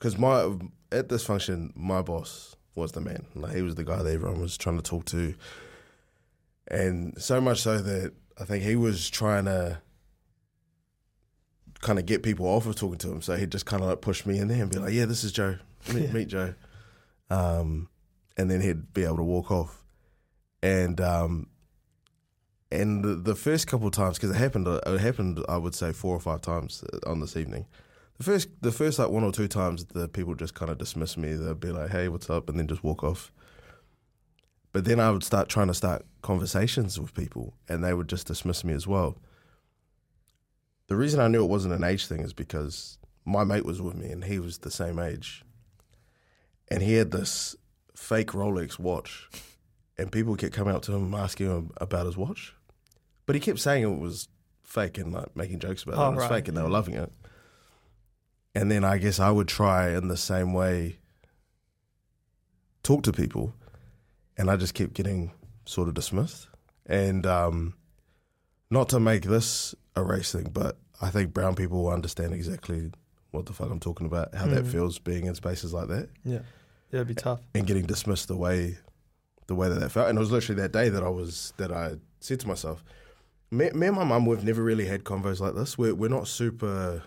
because 0.00 0.18
my 0.18 0.52
at 0.90 1.08
this 1.08 1.24
function, 1.24 1.72
my 1.76 2.02
boss 2.02 2.56
was 2.74 2.90
the 2.92 3.00
man, 3.00 3.26
like 3.36 3.54
he 3.54 3.62
was 3.62 3.74
the 3.76 3.84
guy 3.84 4.02
that 4.02 4.12
everyone 4.12 4.40
was 4.40 4.56
trying 4.58 4.76
to 4.78 4.82
talk 4.82 5.04
to, 5.04 5.34
and 6.68 7.14
so 7.22 7.40
much 7.40 7.60
so 7.60 7.78
that 7.78 8.12
I 8.40 8.44
think 8.44 8.64
he 8.64 8.74
was 8.74 9.08
trying 9.10 9.44
to 9.44 9.80
kind 11.80 11.98
of 11.98 12.06
get 12.06 12.22
people 12.22 12.46
off 12.46 12.66
of 12.66 12.76
talking 12.76 12.98
to 12.98 13.10
him. 13.12 13.22
So 13.22 13.36
he'd 13.36 13.52
just 13.52 13.66
kind 13.66 13.82
of 13.82 13.88
like 13.88 14.00
push 14.00 14.26
me 14.26 14.38
in 14.38 14.48
there 14.48 14.62
and 14.62 14.70
be 14.70 14.78
like, 14.78 14.92
"Yeah, 14.92 15.04
this 15.04 15.22
is 15.24 15.32
Joe. 15.32 15.56
Meet, 15.92 16.02
Yeah. 16.04 16.12
meet 16.12 16.28
Joe," 16.28 16.54
um, 17.30 17.88
and 18.36 18.50
then 18.50 18.60
he'd 18.60 18.92
be 18.92 19.04
able 19.04 19.16
to 19.18 19.22
walk 19.22 19.50
off. 19.50 19.82
And 20.62 21.00
um, 21.00 21.46
and 22.72 23.04
the, 23.04 23.14
the 23.14 23.34
first 23.34 23.66
couple 23.66 23.86
of 23.86 23.92
times, 23.92 24.16
because 24.16 24.30
it 24.30 24.38
happened, 24.38 24.66
it 24.68 25.00
happened, 25.00 25.42
I 25.48 25.56
would 25.56 25.74
say 25.74 25.92
four 25.92 26.14
or 26.14 26.20
five 26.20 26.40
times 26.42 26.84
on 27.06 27.20
this 27.20 27.36
evening. 27.36 27.66
The 28.20 28.24
first, 28.24 28.48
the 28.60 28.70
first 28.70 28.98
like 28.98 29.08
one 29.08 29.24
or 29.24 29.32
two 29.32 29.48
times, 29.48 29.86
the 29.86 30.06
people 30.06 30.34
just 30.34 30.52
kind 30.52 30.70
of 30.70 30.76
dismiss 30.76 31.16
me. 31.16 31.32
They'd 31.32 31.58
be 31.58 31.72
like, 31.72 31.88
"Hey, 31.88 32.06
what's 32.08 32.28
up?" 32.28 32.50
and 32.50 32.58
then 32.58 32.68
just 32.68 32.84
walk 32.84 33.02
off. 33.02 33.32
But 34.72 34.84
then 34.84 35.00
I 35.00 35.10
would 35.10 35.24
start 35.24 35.48
trying 35.48 35.68
to 35.68 35.74
start 35.74 36.04
conversations 36.20 37.00
with 37.00 37.14
people, 37.14 37.54
and 37.66 37.82
they 37.82 37.94
would 37.94 38.10
just 38.10 38.26
dismiss 38.26 38.62
me 38.62 38.74
as 38.74 38.86
well. 38.86 39.16
The 40.88 40.96
reason 40.96 41.18
I 41.18 41.28
knew 41.28 41.42
it 41.42 41.48
wasn't 41.48 41.72
an 41.72 41.82
age 41.82 42.08
thing 42.08 42.20
is 42.20 42.34
because 42.34 42.98
my 43.24 43.42
mate 43.42 43.64
was 43.64 43.80
with 43.80 43.94
me, 43.94 44.10
and 44.10 44.24
he 44.24 44.38
was 44.38 44.58
the 44.58 44.70
same 44.70 44.98
age, 44.98 45.42
and 46.68 46.82
he 46.82 46.96
had 46.96 47.12
this 47.12 47.56
fake 47.96 48.32
Rolex 48.32 48.78
watch, 48.78 49.30
and 49.96 50.12
people 50.12 50.36
kept 50.36 50.52
coming 50.52 50.74
up 50.74 50.82
to 50.82 50.92
him 50.92 51.14
asking 51.14 51.46
him 51.46 51.70
about 51.78 52.04
his 52.04 52.18
watch, 52.18 52.54
but 53.24 53.34
he 53.34 53.40
kept 53.40 53.60
saying 53.60 53.82
it 53.82 53.98
was 53.98 54.28
fake 54.62 54.98
and 54.98 55.10
like 55.10 55.34
making 55.34 55.58
jokes 55.58 55.84
about 55.84 55.96
Oh, 55.96 56.02
it. 56.02 56.12
It 56.12 56.16
was 56.16 56.18
right, 56.24 56.28
fake, 56.28 56.48
and 56.48 56.56
they 56.58 56.62
were 56.62 56.68
loving 56.68 56.96
it. 56.96 57.10
And 58.54 58.70
then 58.70 58.84
I 58.84 58.98
guess 58.98 59.20
I 59.20 59.30
would 59.30 59.48
try 59.48 59.90
in 59.90 60.08
the 60.08 60.16
same 60.16 60.52
way 60.52 60.98
talk 62.82 63.02
to 63.04 63.12
people, 63.12 63.54
and 64.36 64.50
I 64.50 64.56
just 64.56 64.74
kept 64.74 64.94
getting 64.94 65.32
sort 65.64 65.88
of 65.88 65.94
dismissed. 65.94 66.48
And 66.86 67.26
um, 67.26 67.74
not 68.70 68.88
to 68.90 69.00
make 69.00 69.22
this 69.22 69.74
a 69.96 70.02
race 70.02 70.32
thing, 70.32 70.50
but 70.52 70.76
I 71.00 71.10
think 71.10 71.32
brown 71.32 71.54
people 71.54 71.84
will 71.84 71.92
understand 71.92 72.32
exactly 72.34 72.90
what 73.30 73.46
the 73.46 73.52
fuck 73.52 73.70
I'm 73.70 73.80
talking 73.80 74.06
about, 74.06 74.34
how 74.34 74.46
that 74.46 74.64
Mm. 74.64 74.72
feels 74.72 74.98
being 74.98 75.26
in 75.26 75.34
spaces 75.34 75.72
like 75.72 75.88
that 75.88 76.08
Yeah. 76.24 76.40
Yeah, 76.90 76.96
it'd 77.00 77.06
be 77.08 77.14
tough. 77.14 77.40
and 77.54 77.64
getting 77.66 77.86
dismissed 77.86 78.26
the 78.28 78.36
way 78.36 78.78
the 79.46 79.54
way 79.54 79.68
that 79.68 79.78
that 79.80 79.90
felt. 79.90 80.08
And 80.08 80.16
it 80.16 80.20
was 80.20 80.30
literally 80.32 80.60
that 80.62 80.72
day 80.72 80.88
that 80.88 81.02
I 81.04 81.08
was 81.08 81.52
that 81.56 81.70
I 81.72 81.96
said 82.20 82.40
to 82.40 82.48
myself, 82.48 82.82
me, 83.52 83.70
me 83.72 83.86
and 83.88 83.96
my 83.96 84.04
mum, 84.04 84.26
we've 84.26 84.42
never 84.44 84.62
really 84.62 84.86
had 84.86 85.04
convos 85.04 85.38
like 85.40 85.54
this. 85.54 85.76
We're 85.78 85.94
we're 85.94 86.08
not 86.10 86.26
super. 86.28 87.02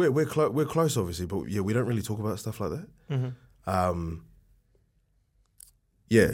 We're 0.00 0.10
we're 0.10 0.24
close 0.26 0.50
we're 0.50 0.64
close 0.64 0.96
obviously, 0.96 1.26
but 1.26 1.48
yeah, 1.50 1.60
we 1.60 1.72
don't 1.74 1.86
really 1.86 2.02
talk 2.02 2.18
about 2.18 2.38
stuff 2.38 2.58
like 2.60 2.70
that. 2.70 2.88
Mm-hmm. 3.10 3.70
Um, 3.70 4.24
yeah, 6.08 6.30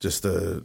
just 0.00 0.26
uh, 0.26 0.60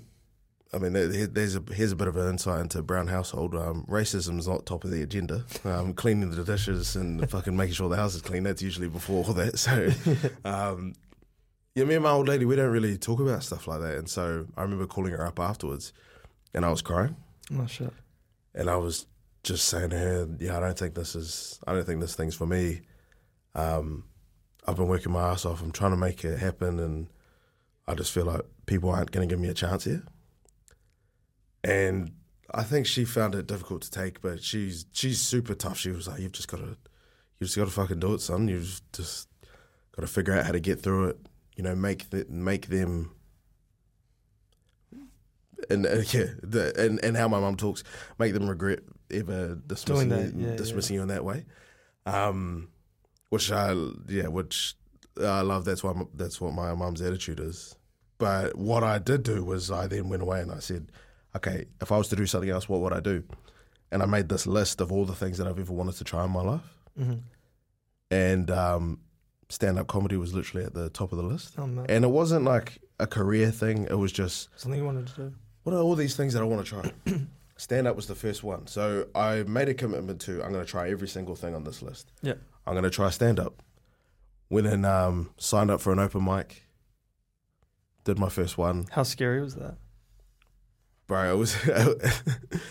I 0.73 0.77
mean, 0.79 0.93
there- 0.93 1.27
there's 1.27 1.55
a 1.55 1.63
here's 1.71 1.91
a 1.91 1.95
bit 1.95 2.07
of 2.07 2.17
an 2.17 2.29
insight 2.29 2.61
into 2.61 2.81
brown 2.81 3.07
household. 3.07 3.55
Um, 3.55 3.85
racism's 3.87 4.47
not 4.47 4.65
top 4.65 4.83
of 4.83 4.91
the 4.91 5.01
agenda. 5.01 5.45
Um, 5.63 5.93
cleaning 6.01 6.31
the 6.31 6.43
dishes 6.43 6.95
and 6.95 7.29
fucking 7.29 7.55
making 7.55 7.75
sure 7.75 7.89
the 7.89 7.95
house 7.95 8.15
is 8.15 8.21
clean. 8.21 8.43
That's 8.43 8.61
usually 8.61 8.87
before 8.87 9.23
all 9.25 9.33
that. 9.33 9.57
So, 9.59 9.89
um, 10.49 10.93
yeah, 11.75 11.85
me 11.85 11.95
and 11.95 12.03
my 12.03 12.11
old 12.11 12.27
lady, 12.27 12.43
we 12.45 12.55
don't 12.57 12.71
really 12.71 12.97
talk 12.97 13.19
about 13.19 13.43
stuff 13.43 13.67
like 13.67 13.79
that. 13.81 13.97
And 13.97 14.09
so 14.09 14.47
I 14.57 14.63
remember 14.63 14.87
calling 14.87 15.11
her 15.13 15.25
up 15.25 15.39
afterwards, 15.39 15.93
and 16.53 16.65
I 16.65 16.69
was 16.69 16.81
crying, 16.81 17.15
Oh 17.57 17.65
shit. 17.67 17.93
and 18.55 18.69
I 18.69 18.75
was 18.75 19.05
just 19.43 19.67
saying 19.67 19.91
her, 19.91 20.27
"Yeah, 20.39 20.57
I 20.57 20.59
don't 20.59 20.77
think 20.77 20.95
this 20.95 21.15
is. 21.15 21.59
I 21.65 21.73
don't 21.73 21.85
think 21.85 22.01
this 22.01 22.15
thing's 22.15 22.35
for 22.35 22.45
me. 22.45 22.81
Um, 23.55 24.05
I've 24.67 24.75
been 24.75 24.87
working 24.87 25.11
my 25.11 25.29
ass 25.29 25.45
off. 25.45 25.61
I'm 25.61 25.71
trying 25.71 25.91
to 25.91 25.97
make 25.97 26.23
it 26.23 26.39
happen, 26.39 26.79
and 26.79 27.07
I 27.87 27.95
just 27.95 28.11
feel 28.11 28.25
like 28.25 28.41
people 28.65 28.89
aren't 28.91 29.11
going 29.11 29.27
to 29.27 29.33
give 29.33 29.41
me 29.41 29.49
a 29.49 29.53
chance 29.53 29.85
here." 29.85 30.03
And 31.63 32.11
I 32.53 32.63
think 32.63 32.85
she 32.87 33.05
found 33.05 33.35
it 33.35 33.47
difficult 33.47 33.81
to 33.83 33.91
take, 33.91 34.21
but 34.21 34.43
she's 34.43 34.85
she's 34.91 35.21
super 35.21 35.55
tough. 35.55 35.77
She 35.77 35.91
was 35.91 36.07
like, 36.07 36.19
"You've 36.19 36.33
just 36.33 36.47
got 36.47 36.57
to, 36.57 36.77
you 37.39 37.45
just 37.45 37.57
got 37.57 37.65
to 37.65 37.71
fucking 37.71 37.99
do 37.99 38.13
it, 38.13 38.21
son. 38.21 38.47
You've 38.47 38.81
just 38.93 39.27
got 39.95 40.01
to 40.01 40.07
figure 40.07 40.33
out 40.33 40.45
how 40.45 40.51
to 40.51 40.59
get 40.59 40.81
through 40.81 41.09
it. 41.09 41.17
You 41.55 41.63
know, 41.63 41.75
make 41.75 42.09
th- 42.09 42.27
make 42.29 42.67
them." 42.67 43.11
And 45.69 45.85
uh, 45.85 45.89
yeah, 46.11 46.25
the, 46.43 46.73
and 46.77 47.03
and 47.03 47.17
how 47.17 47.27
my 47.27 47.39
mum 47.39 47.57
talks, 47.57 47.83
make 48.19 48.33
them 48.33 48.47
regret 48.47 48.81
ever 49.11 49.55
dismissing 49.67 50.09
that, 50.09 50.33
you, 50.33 50.47
yeah, 50.47 50.55
dismissing 50.55 50.95
you 50.95 51.01
in 51.01 51.07
that 51.09 51.23
way. 51.23 51.45
Um, 52.05 52.69
which 53.29 53.51
I 53.51 53.73
yeah, 54.07 54.27
which 54.27 54.75
I 55.19 55.41
love. 55.41 55.65
That's 55.65 55.83
why 55.83 55.93
that's 56.13 56.41
what 56.41 56.53
my 56.53 56.73
mum's 56.73 57.01
attitude 57.01 57.39
is. 57.39 57.75
But 58.17 58.55
what 58.55 58.83
I 58.83 58.99
did 58.99 59.23
do 59.23 59.43
was 59.43 59.71
I 59.71 59.87
then 59.87 60.09
went 60.09 60.21
away 60.21 60.41
and 60.41 60.51
I 60.51 60.59
said, 60.59 60.91
okay, 61.35 61.65
if 61.81 61.91
I 61.91 61.97
was 61.97 62.07
to 62.09 62.15
do 62.15 62.25
something 62.27 62.49
else, 62.49 62.69
what 62.69 62.81
would 62.81 62.93
I 62.93 62.99
do? 62.99 63.23
And 63.91 64.03
I 64.03 64.05
made 64.05 64.29
this 64.29 64.45
list 64.45 64.79
of 64.79 64.91
all 64.91 65.05
the 65.05 65.15
things 65.15 65.37
that 65.39 65.47
I've 65.47 65.59
ever 65.59 65.73
wanted 65.73 65.95
to 65.95 66.03
try 66.03 66.23
in 66.25 66.31
my 66.31 66.41
life. 66.41 66.77
Mm-hmm. 66.99 67.15
And 68.11 68.51
um, 68.51 68.99
stand 69.49 69.79
up 69.79 69.87
comedy 69.87 70.17
was 70.17 70.33
literally 70.33 70.65
at 70.65 70.73
the 70.73 70.89
top 70.89 71.11
of 71.11 71.17
the 71.17 71.23
list. 71.23 71.55
Oh. 71.57 71.63
And 71.89 72.05
it 72.05 72.09
wasn't 72.09 72.45
like 72.45 72.79
a 72.99 73.07
career 73.07 73.49
thing, 73.49 73.87
it 73.89 73.97
was 73.97 74.11
just, 74.11 74.49
Something 74.55 74.79
you 74.79 74.85
wanted 74.85 75.07
to 75.07 75.15
do. 75.15 75.33
what 75.63 75.73
are 75.73 75.79
all 75.79 75.95
these 75.95 76.15
things 76.15 76.33
that 76.33 76.41
I 76.41 76.45
want 76.45 76.65
to 76.65 76.69
try? 76.69 76.91
stand 77.61 77.87
up 77.87 77.95
was 77.95 78.07
the 78.07 78.15
first 78.15 78.43
one. 78.43 78.67
So 78.67 79.07
I 79.13 79.43
made 79.43 79.69
a 79.69 79.73
commitment 79.73 80.21
to, 80.21 80.43
I'm 80.43 80.51
going 80.51 80.65
to 80.65 80.69
try 80.69 80.89
every 80.89 81.07
single 81.07 81.35
thing 81.35 81.53
on 81.53 81.63
this 81.63 81.81
list. 81.81 82.11
Yeah. 82.21 82.33
I'm 82.65 82.73
going 82.73 82.83
to 82.83 82.89
try 82.89 83.09
stand 83.09 83.39
up. 83.39 83.61
Went 84.49 84.67
and 84.67 84.85
um, 84.85 85.29
signed 85.37 85.69
up 85.71 85.79
for 85.79 85.93
an 85.93 85.99
open 85.99 86.25
mic. 86.25 86.63
Did 88.03 88.17
my 88.17 88.29
first 88.29 88.57
one. 88.57 88.87
How 88.91 89.03
scary 89.03 89.41
was 89.41 89.55
that? 89.55 89.77
bro. 91.11 91.33
It 91.33 91.37
was 91.37 91.57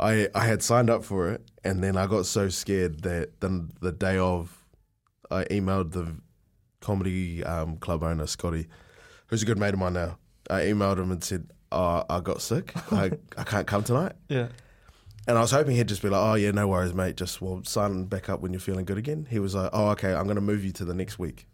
I 0.00 0.28
I 0.34 0.44
had 0.44 0.60
signed 0.62 0.90
up 0.90 1.04
for 1.04 1.30
it, 1.30 1.48
and 1.62 1.84
then 1.84 1.96
I 1.96 2.08
got 2.08 2.26
so 2.26 2.48
scared 2.48 3.02
that 3.02 3.40
then 3.40 3.70
the 3.80 3.92
day 3.92 4.18
of, 4.18 4.66
I 5.30 5.44
emailed 5.44 5.92
the 5.92 6.16
comedy 6.80 7.44
um, 7.44 7.76
club 7.76 8.02
owner 8.02 8.26
Scotty, 8.26 8.66
who's 9.28 9.44
a 9.44 9.46
good 9.46 9.58
mate 9.58 9.74
of 9.74 9.78
mine 9.78 9.92
now. 9.92 10.18
I 10.50 10.62
emailed 10.62 10.98
him 10.98 11.12
and 11.12 11.22
said, 11.22 11.52
oh, 11.72 12.04
"I 12.08 12.20
got 12.20 12.40
sick. 12.42 12.72
I 12.92 13.10
I 13.36 13.44
can't 13.44 13.66
come 13.66 13.82
tonight." 13.84 14.12
Yeah. 14.28 14.48
And 15.28 15.36
I 15.36 15.40
was 15.40 15.50
hoping 15.50 15.74
he'd 15.74 15.88
just 15.88 16.02
be 16.02 16.08
like, 16.08 16.20
"Oh 16.22 16.34
yeah, 16.34 16.52
no 16.52 16.68
worries, 16.68 16.94
mate. 16.94 17.16
Just 17.16 17.42
well, 17.42 17.60
sign 17.64 18.04
back 18.04 18.28
up 18.28 18.40
when 18.40 18.52
you're 18.52 18.60
feeling 18.60 18.84
good 18.84 18.96
again." 18.98 19.26
He 19.28 19.40
was 19.40 19.54
like, 19.56 19.70
"Oh 19.72 19.88
okay, 19.90 20.14
I'm 20.14 20.24
going 20.24 20.36
to 20.36 20.40
move 20.40 20.64
you 20.64 20.70
to 20.72 20.84
the 20.84 20.94
next 20.94 21.18
week." 21.18 21.48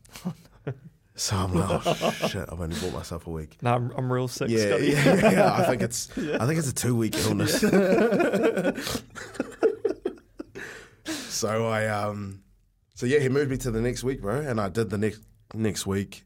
so 1.15 1.37
I'm 1.37 1.55
like, 1.55 1.81
"Oh 1.87 2.11
shit, 2.29 2.47
I've 2.53 2.61
only 2.61 2.79
bought 2.81 2.93
myself 2.93 3.27
a 3.27 3.31
week." 3.31 3.57
No, 3.63 3.73
I'm, 3.73 3.91
I'm 3.97 4.13
real 4.13 4.29
sick. 4.29 4.51
Yeah, 4.51 4.67
Scotty. 4.67 4.87
yeah, 4.89 5.31
yeah. 5.33 5.55
I 5.55 5.65
think 5.65 5.81
it's 5.89 6.11
I 6.19 6.47
think 6.47 6.59
it's 6.59 6.69
a 6.69 6.75
two 6.75 6.95
week 6.95 7.17
illness. 7.17 7.61
so 11.07 11.67
I 11.69 11.87
um 11.89 12.43
so 12.95 13.07
yeah, 13.07 13.19
he 13.21 13.29
moved 13.29 13.51
me 13.51 13.57
to 13.59 13.71
the 13.71 13.81
next 13.81 14.05
week, 14.05 14.21
bro, 14.21 14.41
and 14.41 14.61
I 14.61 14.69
did 14.69 14.91
the 14.91 14.99
next 14.99 15.23
next 15.55 15.87
week. 15.87 16.25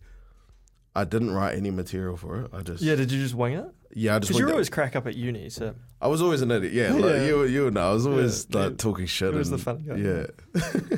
I 0.94 1.04
didn't 1.04 1.30
write 1.32 1.54
any 1.56 1.70
material 1.70 2.16
for 2.16 2.40
it. 2.40 2.50
I 2.52 2.62
just 2.62 2.82
Yeah, 2.82 2.94
did 2.96 3.12
you 3.12 3.22
just 3.22 3.34
wing 3.34 3.52
it? 3.54 3.66
Yeah, 3.98 4.16
I 4.16 4.18
just 4.18 4.28
Because 4.28 4.40
you 4.40 4.50
always 4.50 4.68
crack 4.68 4.94
up 4.94 5.06
at 5.06 5.16
uni, 5.16 5.48
so 5.48 5.74
I 6.02 6.08
was 6.08 6.20
always 6.20 6.42
an 6.42 6.50
idiot. 6.50 6.74
Yeah, 6.74 6.92
like, 6.92 7.22
you 7.22 7.44
you 7.44 7.70
know, 7.70 7.90
I 7.90 7.92
was 7.94 8.06
always 8.06 8.46
Yeah, 8.50 8.60
like 8.60 8.70
yeah. 8.72 8.76
talking 8.76 9.06
shit. 9.06 9.32
It 9.32 9.38
was 9.38 9.50
and, 9.50 9.58
the 9.58 9.64
fun 9.64 9.84
guy. 9.88 9.96
Yeah. 9.96 10.96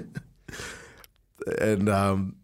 and 1.61 1.89
um, 1.89 2.35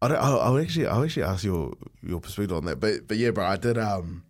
I 0.00 0.08
don't. 0.08 0.16
I'll, 0.16 0.40
I'll 0.40 0.58
actually 0.58 0.86
I'll 0.86 1.04
actually 1.04 1.24
ask 1.24 1.44
your 1.44 1.74
your 2.02 2.18
perspective 2.20 2.56
on 2.56 2.64
that. 2.64 2.80
But 2.80 3.08
but 3.08 3.18
yeah, 3.18 3.30
bro, 3.30 3.44
I 3.44 3.58
did 3.58 3.76
um, 3.76 4.24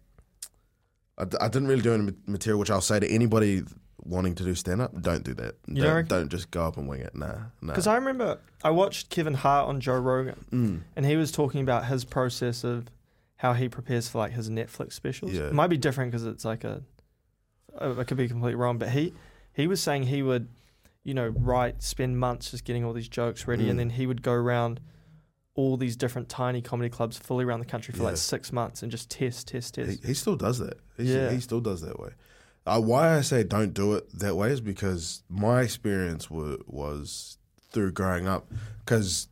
I, 1.16 1.22
I 1.40 1.46
didn't 1.46 1.68
really 1.68 1.83
do 1.83 1.94
any 1.94 2.12
material, 2.26 2.59
which 2.59 2.70
I'll 2.72 2.81
say 2.81 2.98
to 2.98 3.09
anybody 3.09 3.62
wanting 4.03 4.35
to 4.35 4.42
do 4.42 4.57
stand 4.57 4.83
up, 4.83 5.00
don't 5.00 5.22
do 5.22 5.35
that. 5.35 5.55
You 5.68 5.83
don't, 5.83 6.09
don't 6.09 6.09
don't 6.09 6.29
just 6.31 6.50
go 6.50 6.66
up 6.66 6.76
and 6.79 6.88
wing 6.88 7.03
it. 7.03 7.14
Nah, 7.14 7.26
nah. 7.62 7.72
because 7.74 7.87
I 7.87 7.94
remember 7.94 8.40
I 8.64 8.70
watched 8.70 9.09
Kevin 9.11 9.35
Hart 9.35 9.68
on 9.68 9.81
Joe 9.81 10.00
Rogan, 10.00 10.44
Mm. 10.50 10.81
and 10.96 11.07
he 11.07 11.14
was 11.14 11.31
talking 11.31 11.61
about 11.61 11.85
his 11.85 12.05
process 12.05 12.64
of 12.64 12.87
how 13.40 13.55
he 13.55 13.68
prepares 13.70 14.07
for 14.07 14.18
like 14.18 14.33
his 14.33 14.50
Netflix 14.50 14.92
specials. 14.92 15.33
Yeah. 15.33 15.44
It 15.48 15.55
might 15.55 15.68
be 15.68 15.79
different 15.79 16.11
because 16.11 16.26
it's 16.26 16.44
like 16.44 16.62
a. 16.62 16.83
I 17.81 18.05
could 18.05 18.18
be 18.18 18.29
completely 18.29 18.57
wrong, 18.57 18.76
but 18.79 18.90
he 18.90 19.14
he 19.55 19.66
was 19.66 19.81
saying 19.83 20.03
he 20.05 20.22
would, 20.22 20.48
you 21.05 21.14
know, 21.14 21.29
write 21.29 21.83
spend 21.83 22.18
months 22.18 22.50
just 22.50 22.64
getting 22.64 22.85
all 22.85 22.92
these 22.92 23.09
jokes 23.09 23.46
ready, 23.48 23.64
Mm. 23.66 23.70
and 23.70 23.79
then 23.79 23.90
he 23.90 24.07
would 24.07 24.22
go 24.22 24.33
around 24.33 24.81
all 25.55 25.76
these 25.79 25.96
different 25.96 26.29
tiny 26.29 26.61
comedy 26.61 26.90
clubs 26.90 27.16
fully 27.16 27.44
around 27.44 27.61
the 27.61 27.66
country 27.74 27.92
for 27.92 28.03
Yeah. 28.03 28.09
like 28.11 28.16
six 28.18 28.53
months 28.53 28.83
and 28.83 28.90
just 28.92 29.09
test, 29.11 29.48
test, 29.48 29.76
He, 29.76 29.85
test. 29.85 30.05
he 30.05 30.14
still 30.14 30.37
does 30.37 30.59
that. 30.59 30.79
He's, 30.96 31.09
Yeah. 31.11 31.31
he 31.31 31.40
still 31.40 31.61
does 31.61 31.81
that 31.81 31.98
way. 31.98 32.11
Uh, 32.66 32.81
why 32.81 33.16
I 33.16 33.22
say 33.22 33.42
don't 33.42 33.72
do 33.72 33.94
it 33.94 34.05
that 34.18 34.37
way 34.37 34.50
is 34.53 34.61
because 34.61 35.22
my 35.29 35.62
experience 35.62 36.31
wa 36.31 36.57
was 36.66 37.38
through 37.72 37.92
growing 37.92 38.29
up. 38.29 38.53
Because 38.85 39.29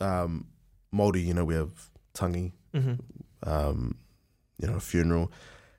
um, 0.00 0.46
Māori, 0.94 1.24
you 1.24 1.34
know, 1.34 1.44
we 1.44 1.54
have 1.54 1.90
tangi, 2.14 2.52
hmm 2.74 2.94
um, 3.44 3.96
you 4.58 4.66
know, 4.68 4.78
funeral. 4.80 5.30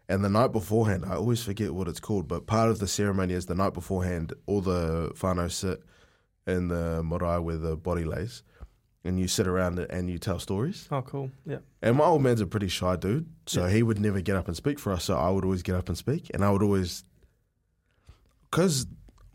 And 0.10 0.23
the 0.23 0.30
night 0.30 0.52
beforehand, 0.52 1.06
I 1.06 1.15
always 1.15 1.41
forget 1.43 1.73
what 1.73 1.88
it's 1.88 1.99
called, 1.99 2.28
but 2.28 2.45
part 2.45 2.69
of 2.69 2.80
the 2.80 2.88
ceremony 2.88 3.34
is 3.34 3.45
the 3.45 3.56
night 3.56 3.73
beforehand, 3.73 4.34
all 4.45 4.62
the 4.62 5.12
whānau 5.15 5.49
sit 5.52 5.82
in 6.45 6.67
the 6.67 7.02
marae 7.04 7.39
where 7.39 7.58
the 7.58 7.78
body 7.78 8.04
lays, 8.04 8.43
and 9.06 9.17
you 9.19 9.28
sit 9.30 9.47
around 9.47 9.80
it 9.80 9.89
and 9.89 10.10
you 10.10 10.17
tell 10.19 10.39
stories. 10.39 10.88
Oh, 10.91 11.02
cool. 11.02 11.32
Yeah. 11.45 11.60
And 11.82 11.95
my 11.97 12.04
old 12.06 12.21
man's 12.21 12.41
a 12.41 12.45
pretty 12.47 12.67
shy 12.67 12.97
dude, 12.97 13.28
so 13.45 13.65
Yeah. 13.65 13.71
he 13.71 13.82
would 13.84 13.99
never 13.99 14.19
get 14.21 14.36
up 14.36 14.47
and 14.47 14.56
speak 14.58 14.78
for 14.78 14.91
us. 14.91 15.06
So 15.06 15.15
I 15.15 15.30
would 15.30 15.45
always 15.45 15.63
get 15.63 15.76
up 15.76 15.88
and 15.88 15.97
speak, 15.97 16.30
and 16.34 16.43
I 16.43 16.52
would 16.52 16.62
always, 16.63 17.06
because 18.52 18.86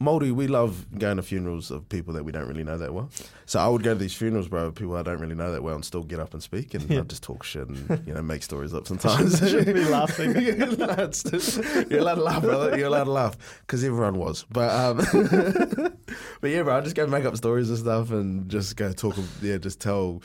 Māori, 0.01 0.31
we 0.31 0.47
love 0.47 0.87
going 0.97 1.17
to 1.17 1.25
funerals 1.25 1.73
of 1.73 1.89
people 1.89 2.15
that 2.15 2.25
we 2.25 2.31
don't 2.31 2.47
really 2.47 2.63
know 2.63 2.79
that 2.79 2.95
well. 2.95 3.11
So 3.47 3.59
I 3.59 3.67
would 3.67 3.83
go 3.83 3.95
to 3.95 3.99
these 3.99 4.15
funerals, 4.15 4.47
bro, 4.47 4.67
of 4.67 4.77
people 4.77 4.95
I 4.97 5.03
don't 5.03 5.19
really 5.19 5.35
know 5.35 5.51
that 5.51 5.63
well, 5.65 5.75
and 5.75 5.85
still 5.85 6.05
get 6.05 6.21
up 6.21 6.35
and 6.35 6.43
speak, 6.43 6.75
and 6.75 6.89
Yeah. 6.89 7.01
I'd 7.01 7.09
just 7.09 7.25
talk 7.25 7.43
shit 7.43 7.67
and 7.67 8.03
you 8.07 8.15
know 8.15 8.23
make 8.23 8.45
stories 8.45 8.73
up 8.73 8.87
sometimes. 8.93 9.39
Shouldn't 9.41 9.75
be 9.75 9.85
laughing. 9.85 10.37
Yeah, 10.41 10.67
no, 10.67 10.87
it's 10.99 11.25
just- 11.25 11.57
you're 11.91 11.99
allowed 12.01 12.15
to 12.17 12.23
laugh, 12.23 12.43
brother. 12.43 12.79
You're 12.79 12.87
allowed 12.87 13.05
to 13.05 13.11
laugh 13.11 13.37
because 13.63 13.83
everyone 13.83 14.19
was. 14.19 14.45
But 14.51 14.71
um, 14.71 14.97
but 16.41 16.51
yeah, 16.51 16.63
bro, 16.63 16.77
I 16.77 16.81
just 16.81 16.95
go 16.95 17.07
make 17.09 17.25
up 17.25 17.37
stories 17.37 17.69
and 17.69 17.79
stuff, 17.79 18.11
and 18.13 18.49
just 18.49 18.77
go 18.77 18.93
talk. 18.93 19.17
Yeah, 19.43 19.59
just 19.59 19.81
tell 19.81 20.23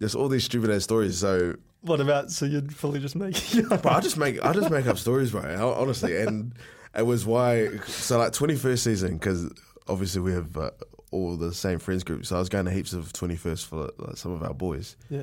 just 0.00 0.16
all 0.16 0.28
these 0.28 0.44
stupid 0.44 0.70
ass 0.70 0.82
stories. 0.82 1.18
So 1.18 1.54
What 1.82 2.00
about 2.00 2.30
so 2.32 2.46
you'd 2.46 2.74
fully 2.74 2.98
just 2.98 3.14
make 3.14 3.36
but 3.68 3.86
I 3.86 4.00
just 4.00 4.16
make 4.16 4.44
I 4.44 4.52
just 4.52 4.70
make 4.70 4.86
up 4.88 4.98
stories, 4.98 5.30
bro. 5.30 5.72
Honestly, 5.78 6.16
and 6.20 6.52
it 6.96 7.02
was 7.06 7.24
why. 7.26 7.76
So 7.86 8.18
like 8.18 8.32
twenty 8.32 8.56
first 8.56 8.84
season, 8.84 9.14
because 9.18 9.50
obviously 9.88 10.20
we 10.20 10.32
have 10.32 10.56
uh, 10.56 10.70
all 11.10 11.36
the 11.36 11.52
same 11.54 11.78
friends 11.78 12.04
group. 12.04 12.26
So 12.26 12.36
I 12.36 12.38
was 12.38 12.48
going 12.48 12.64
to 12.66 12.70
heaps 12.70 12.92
of 12.92 13.12
twenty 13.12 13.36
first 13.36 13.66
for 13.66 13.90
like, 13.98 14.16
some 14.16 14.32
of 14.32 14.42
our 14.42 14.54
boys. 14.54 14.96
Yeah. 15.10 15.22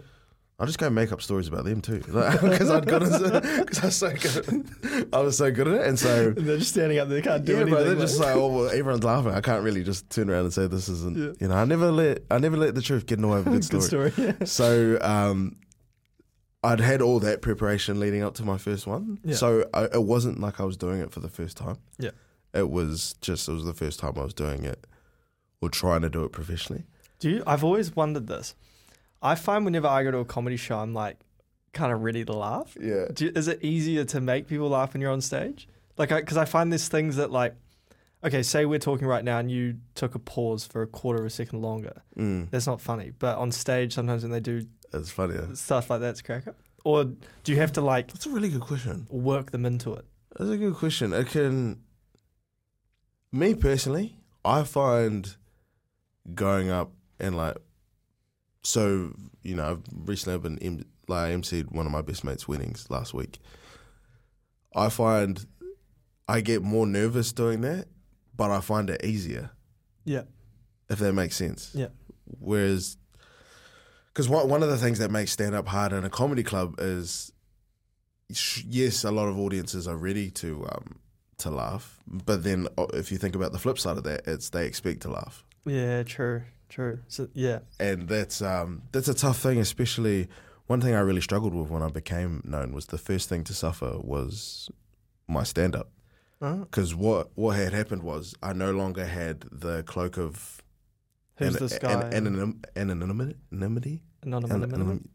I'll 0.60 0.68
just 0.68 0.78
go 0.78 0.92
make 0.92 1.12
up 1.12 1.24
stories 1.24 1.48
about 1.48 1.66
them 1.66 1.82
too, 1.82 1.98
because 2.06 2.70
I'd 2.70 2.86
got 2.86 3.00
because 3.02 3.80
I 3.82 3.86
was 3.88 3.96
so 3.96 4.14
good. 4.14 5.08
I 5.12 5.18
was 5.20 5.36
so 5.36 5.50
good 5.52 5.68
at 5.68 5.74
it, 5.82 5.88
and 5.88 5.98
so 5.98 6.28
And 6.38 6.46
they're 6.48 6.60
just 6.60 6.70
standing 6.70 7.00
up 7.00 7.08
there, 7.10 7.20
they 7.20 7.28
can't 7.28 7.44
do 7.44 7.54
yeah, 7.54 7.62
anything. 7.62 7.74
bro. 7.74 7.84
They're 7.84 7.96
like- 7.96 8.08
just 8.08 8.20
like, 8.20 8.36
oh, 8.36 8.48
well, 8.48 8.70
everyone's 8.70 9.04
laughing. 9.04 9.32
I 9.32 9.42
can't 9.42 9.64
really 9.64 9.84
just 9.84 10.08
turn 10.12 10.30
around 10.30 10.44
and 10.44 10.54
say 10.54 10.68
this 10.68 10.88
isn't. 10.88 11.18
Yeah. 11.18 11.32
You 11.40 11.48
know, 11.48 11.56
I 11.56 11.66
never 11.66 11.92
let 11.92 12.20
I 12.30 12.38
never 12.38 12.58
let 12.58 12.76
the 12.76 12.82
truth 12.84 13.08
get 13.08 13.16
in 13.18 13.24
the 13.24 13.28
way 13.30 13.40
of 13.40 13.48
a 13.48 13.50
good 13.50 13.64
story. 13.82 13.82
good 13.82 14.12
story. 14.12 14.36
Yeah. 14.40 14.46
So 14.46 15.00
um, 15.02 15.56
I'd 16.64 16.80
had 16.80 17.02
all 17.02 17.20
that 17.20 17.42
preparation 17.42 18.00
leading 18.00 18.22
up 18.24 18.36
to 18.36 18.44
my 18.44 18.58
first 18.58 18.86
one. 18.86 19.20
Yeah. 19.24 19.36
So 19.36 19.68
I, 19.74 19.86
it 19.86 20.04
wasn't 20.04 20.40
like 20.40 20.60
I 20.60 20.64
was 20.64 20.78
doing 20.78 21.00
it 21.02 21.12
for 21.12 21.20
the 21.20 21.30
first 21.30 21.58
time. 21.58 21.78
Yeah. 21.98 22.12
It 22.54 22.70
was 22.70 23.16
just 23.22 23.48
it 23.50 23.54
was 23.54 23.66
the 23.66 23.74
first 23.74 24.00
time 24.00 24.14
I 24.18 24.24
was 24.24 24.34
doing 24.34 24.64
it 24.66 24.86
or 25.62 25.70
trying 25.70 26.02
to 26.02 26.10
do 26.10 26.24
it 26.24 26.32
professionally. 26.32 26.84
Do 27.20 27.30
you? 27.30 27.44
I've 27.48 27.64
always 27.64 27.96
wondered 27.96 28.28
this. 28.28 28.56
I 29.22 29.36
find 29.36 29.66
whenever 29.66 29.88
I 29.88 30.04
go 30.04 30.12
to 30.12 30.18
a 30.20 30.26
comedy 30.26 30.58
show, 30.58 30.78
I'm 30.80 30.94
like 30.94 31.18
kind 31.74 31.92
of 31.94 32.02
ready 32.02 32.26
to 32.26 32.34
laugh. 32.34 32.76
Yeah. 32.80 33.06
Do 33.14 33.26
you, 33.26 33.32
is 33.36 33.48
it 33.48 33.64
easier 33.64 34.04
to 34.06 34.20
make 34.22 34.48
people 34.48 34.70
laugh 34.70 34.94
when 34.94 35.02
you're 35.02 35.12
on 35.12 35.22
stage? 35.22 35.68
Like, 35.98 36.10
because 36.10 36.38
I, 36.38 36.46
find 36.46 36.72
there's 36.72 36.88
things 36.88 37.18
that 37.18 37.32
like, 37.32 37.56
okay, 38.24 38.42
say 38.44 38.66
we're 38.66 38.80
talking 38.80 39.08
right 39.08 39.24
now 39.24 39.38
and 39.38 39.52
you 39.52 39.78
took 39.96 40.16
a 40.16 40.20
pause 40.20 40.66
for 40.66 40.82
a 40.82 40.88
quarter 40.88 41.20
of 41.20 41.26
a 41.26 41.30
second 41.30 41.62
longer. 41.62 42.02
Mm, 42.18 42.50
That's 42.50 42.66
not 42.68 42.82
funny. 42.82 43.12
But 43.18 43.38
on 43.38 43.52
stage, 43.52 43.94
sometimes 43.94 44.24
when 44.24 44.32
they 44.32 44.40
do 44.40 44.66
it's 44.94 45.10
funny. 45.12 45.36
yeah. 45.36 45.54
stuff 45.54 45.90
like 45.90 46.02
that, 46.02 46.10
it's 46.12 46.22
crack 46.22 46.48
up. 46.48 46.58
Or 46.84 47.04
do 47.06 47.52
you 47.52 47.58
have 47.58 47.74
to 47.74 47.82
like 47.82 48.12
That's 48.12 48.26
a 48.26 48.30
really 48.32 48.50
good 48.50 48.62
question. 48.62 49.08
work 49.10 49.52
them 49.52 49.66
into 49.66 49.94
it? 49.94 50.06
That's 50.38 50.50
a 50.50 50.58
good 50.58 50.76
question. 50.76 51.14
It 51.14 51.28
can. 51.28 51.82
Me 53.32 53.54
personally, 53.56 54.18
I 54.44 54.64
find 54.64 55.36
going 56.34 56.70
up 56.70 56.92
and 57.20 57.38
like, 57.38 57.58
so 58.64 59.14
you 59.44 59.56
know, 59.56 59.72
I've 59.72 59.82
recently 60.08 60.36
I've 60.36 60.44
been 60.44 60.60
em- 60.60 60.86
like 61.08 61.32
I 61.32 61.36
emceed 61.36 61.72
one 61.72 61.86
of 61.86 61.92
my 61.92 62.02
best 62.02 62.24
mates' 62.24 62.48
weddings 62.48 62.90
last 62.90 63.14
week. 63.14 63.40
I 64.76 64.90
find 64.90 65.46
I 66.28 66.42
get 66.42 66.62
more 66.62 66.88
nervous 66.88 67.32
doing 67.32 67.62
that, 67.62 67.88
but 68.36 68.52
I 68.52 68.60
find 68.62 68.90
it 68.90 69.04
easier 69.06 69.52
Yeah. 70.06 70.24
if 70.90 71.00
that 71.00 71.14
makes 71.14 71.36
sense. 71.36 71.72
Yeah. 71.74 71.88
Whereas, 72.40 72.98
because 74.14 74.28
one 74.30 74.48
one 74.50 74.64
of 74.64 74.70
the 74.70 74.78
things 74.78 75.00
that 75.00 75.12
makes 75.12 75.32
stand 75.32 75.56
up 75.56 75.68
hard 75.68 75.94
in 75.94 76.04
a 76.04 76.10
comedy 76.10 76.44
club 76.44 76.76
is, 76.80 77.32
sh- 78.32 78.64
yes, 78.68 79.04
a 79.04 79.12
lot 79.12 79.28
of 79.28 79.38
audiences 79.40 79.88
are 79.88 79.98
ready 79.98 80.30
to 80.32 80.66
um, 80.72 80.96
to 81.40 81.50
laugh, 81.50 82.00
but 82.08 82.44
then 82.44 82.68
if 82.94 83.12
you 83.12 83.18
think 83.18 83.36
about 83.36 83.52
the 83.52 83.60
flip 83.60 83.80
side 83.80 83.98
of 83.98 84.04
that, 84.04 84.22
it's 84.28 84.50
they 84.50 84.66
expect 84.66 85.02
to 85.02 85.10
laugh, 85.10 85.44
Yeah. 85.66 86.04
True. 86.04 86.44
True. 86.70 87.00
So 87.10 87.28
yeah. 87.34 87.60
and 87.80 88.08
that's 88.08 88.42
um, 88.42 88.84
that's 88.94 89.10
a 89.10 89.14
tough 89.14 89.40
thing. 89.40 89.60
Especially 89.60 90.30
one 90.68 90.80
thing 90.80 90.94
I 90.96 91.00
really 91.02 91.20
struggled 91.22 91.54
with 91.54 91.70
when 91.70 91.82
I 91.82 91.90
became 91.90 92.42
known 92.46 92.72
was 92.74 92.86
the 92.86 92.98
first 92.98 93.28
thing 93.28 93.44
to 93.46 93.54
suffer 93.54 93.98
was 94.00 94.70
my 95.28 95.44
stand 95.44 95.76
up 95.76 95.90
Oh. 96.42 96.60
because 96.60 96.96
what 96.96 97.30
what 97.36 97.58
had 97.58 97.74
happened 97.74 98.04
was 98.04 98.36
I 98.42 98.54
no 98.54 98.72
longer 98.72 99.06
had 99.06 99.42
the 99.52 99.84
cloak 99.84 100.18
of 100.18 100.62
Who's 101.48 101.56
an- 101.56 101.60
this 101.68 101.78
guy? 101.80 101.92
an- 101.92 102.26
anonym- 102.26 102.64
anonymity. 102.76 103.36
anonymity? 103.52 104.04
Anonymous. 104.24 104.52
Anon- 104.74 105.10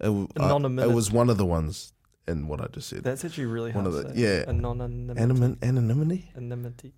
It, 0.00 0.04
w- 0.04 0.28
uh, 0.38 0.42
Anonymity. 0.44 0.88
it 0.90 0.94
was 0.94 1.10
one 1.10 1.28
of 1.30 1.36
the 1.38 1.44
ones 1.46 1.92
in 2.28 2.46
what 2.48 2.60
I 2.60 2.66
just 2.68 2.88
said. 2.88 3.02
That's 3.02 3.24
actually 3.24 3.46
really 3.46 3.72
One 3.72 3.84
hard 3.84 3.96
of 3.96 4.02
to 4.02 4.08
the- 4.08 4.14
say. 4.14 4.20
yeah. 4.20 4.44
Anonymity. 4.48 5.20
Anonym- 5.20 5.58
anonymity, 5.62 6.30
Anonymity. 6.36 6.94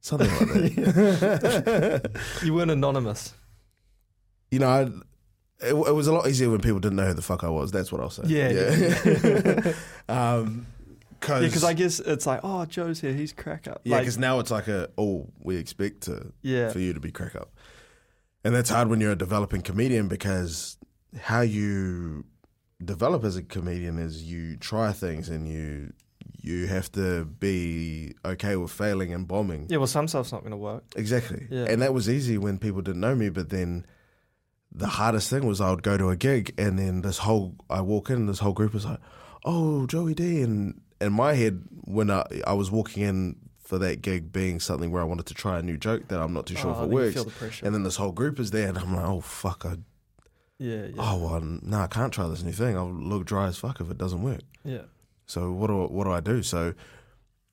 something 0.00 0.28
like 0.30 0.74
that. 0.76 2.10
You 2.44 2.54
weren't 2.54 2.70
anonymous. 2.70 3.34
you 4.50 4.58
know, 4.60 4.68
I, 4.68 4.82
it, 5.66 5.74
it 5.74 5.94
was 5.94 6.06
a 6.06 6.12
lot 6.12 6.28
easier 6.28 6.48
when 6.50 6.60
people 6.60 6.78
didn't 6.78 6.96
know 6.96 7.06
who 7.06 7.14
the 7.14 7.22
fuck 7.22 7.42
I 7.42 7.48
was. 7.48 7.72
That's 7.72 7.90
what 7.90 8.00
I'll 8.00 8.10
say. 8.10 8.22
Yeah, 8.26 8.50
yeah. 8.50 9.72
um, 10.08 10.66
cause, 11.20 11.42
Yeah, 11.42 11.48
because 11.48 11.64
I 11.64 11.72
guess 11.74 12.00
it's 12.00 12.26
like, 12.26 12.40
oh, 12.42 12.64
Joe's 12.66 13.00
here. 13.00 13.12
He's 13.12 13.32
crack 13.32 13.66
up. 13.68 13.80
yeah, 13.84 13.96
Like, 13.96 14.04
'cause 14.04 14.18
now 14.18 14.38
it's 14.40 14.50
like 14.50 14.68
a 14.68 14.88
oh, 14.98 15.28
we 15.40 15.56
expect 15.56 16.02
to 16.02 16.32
yeah, 16.42 16.70
for 16.70 16.78
you 16.78 16.92
to 16.92 17.00
be 17.00 17.10
crack 17.10 17.34
up, 17.36 17.50
and 18.44 18.54
that's 18.54 18.70
hard 18.70 18.88
when 18.88 19.00
you're 19.00 19.12
a 19.12 19.16
developing 19.16 19.62
comedian 19.62 20.08
because 20.08 20.76
how 21.20 21.40
you 21.40 22.24
develop 22.84 23.24
as 23.24 23.36
a 23.36 23.42
comedian 23.42 23.98
is 23.98 24.22
you 24.22 24.56
try 24.56 24.92
things 24.92 25.28
and 25.28 25.48
you 25.48 25.92
you 26.40 26.66
have 26.68 26.90
to 26.92 27.24
be 27.24 28.14
okay 28.24 28.54
with 28.56 28.70
failing 28.70 29.12
and 29.12 29.26
bombing. 29.26 29.66
yeah. 29.68 29.76
Well, 29.78 29.86
some 29.88 30.06
stuff's 30.06 30.30
not 30.32 30.42
going 30.42 30.52
to 30.52 30.56
work. 30.56 30.84
Exactly. 30.94 31.48
Yeah. 31.50 31.64
And 31.64 31.82
that 31.82 31.92
was 31.92 32.08
easy 32.08 32.38
when 32.38 32.58
people 32.58 32.80
didn't 32.80 33.00
know 33.00 33.14
me, 33.16 33.28
but 33.28 33.48
then 33.50 33.84
the 34.70 34.86
hardest 34.86 35.28
thing 35.30 35.46
was 35.46 35.60
I 35.60 35.70
would 35.70 35.82
go 35.82 35.96
to 35.98 36.10
a 36.10 36.16
gig 36.16 36.54
and 36.56 36.78
then 36.78 37.00
this 37.00 37.18
whole 37.18 37.56
I 37.68 37.80
walk 37.80 38.08
in, 38.10 38.26
this 38.26 38.38
whole 38.38 38.52
group 38.52 38.74
is 38.74 38.84
like, 38.84 39.00
Oh, 39.44 39.86
Joey 39.86 40.14
D 40.14 40.40
and 40.42 40.80
in 41.00 41.12
my 41.12 41.34
head 41.34 41.62
when 41.84 42.10
I 42.10 42.24
I 42.46 42.52
was 42.54 42.70
walking 42.70 43.02
in 43.02 43.36
for 43.58 43.78
that 43.78 44.00
gig 44.02 44.32
being 44.32 44.60
something 44.60 44.90
where 44.90 45.02
I 45.02 45.04
wanted 45.04 45.26
to 45.26 45.34
try 45.34 45.58
a 45.58 45.62
new 45.62 45.76
joke 45.76 46.08
that 46.08 46.20
I'm 46.20 46.32
not 46.32 46.46
too 46.46 46.56
sure 46.56 46.70
oh, 46.74 46.84
if 46.84 46.90
it 46.90 46.94
works. 46.94 47.14
The. 47.60 47.66
And 47.66 47.74
then 47.74 47.82
this 47.82 47.96
whole 47.96 48.12
group 48.12 48.40
is 48.40 48.50
there 48.50 48.68
and 48.68 48.78
I'm 48.78 48.94
like, 48.96 49.04
Oh 49.04 49.20
fuck, 49.20 49.64
I 49.66 49.76
yeah, 50.58 50.86
yeah, 50.86 50.94
oh 50.98 51.16
well 51.18 51.40
no, 51.40 51.78
I 51.80 51.86
can't 51.86 52.12
try 52.12 52.26
this 52.28 52.42
new 52.42 52.52
thing. 52.52 52.76
I'll 52.76 52.90
look 52.92 53.24
dry 53.26 53.46
as 53.46 53.58
fuck 53.58 53.80
if 53.80 53.90
it 53.90 53.98
doesn't 53.98 54.22
work. 54.22 54.40
yeah. 54.64 54.82
So 55.26 55.52
what 55.52 55.66
do 55.66 55.82
I, 55.84 55.86
what 55.86 56.04
do 56.04 56.10
I 56.12 56.20
do? 56.20 56.42
So 56.42 56.72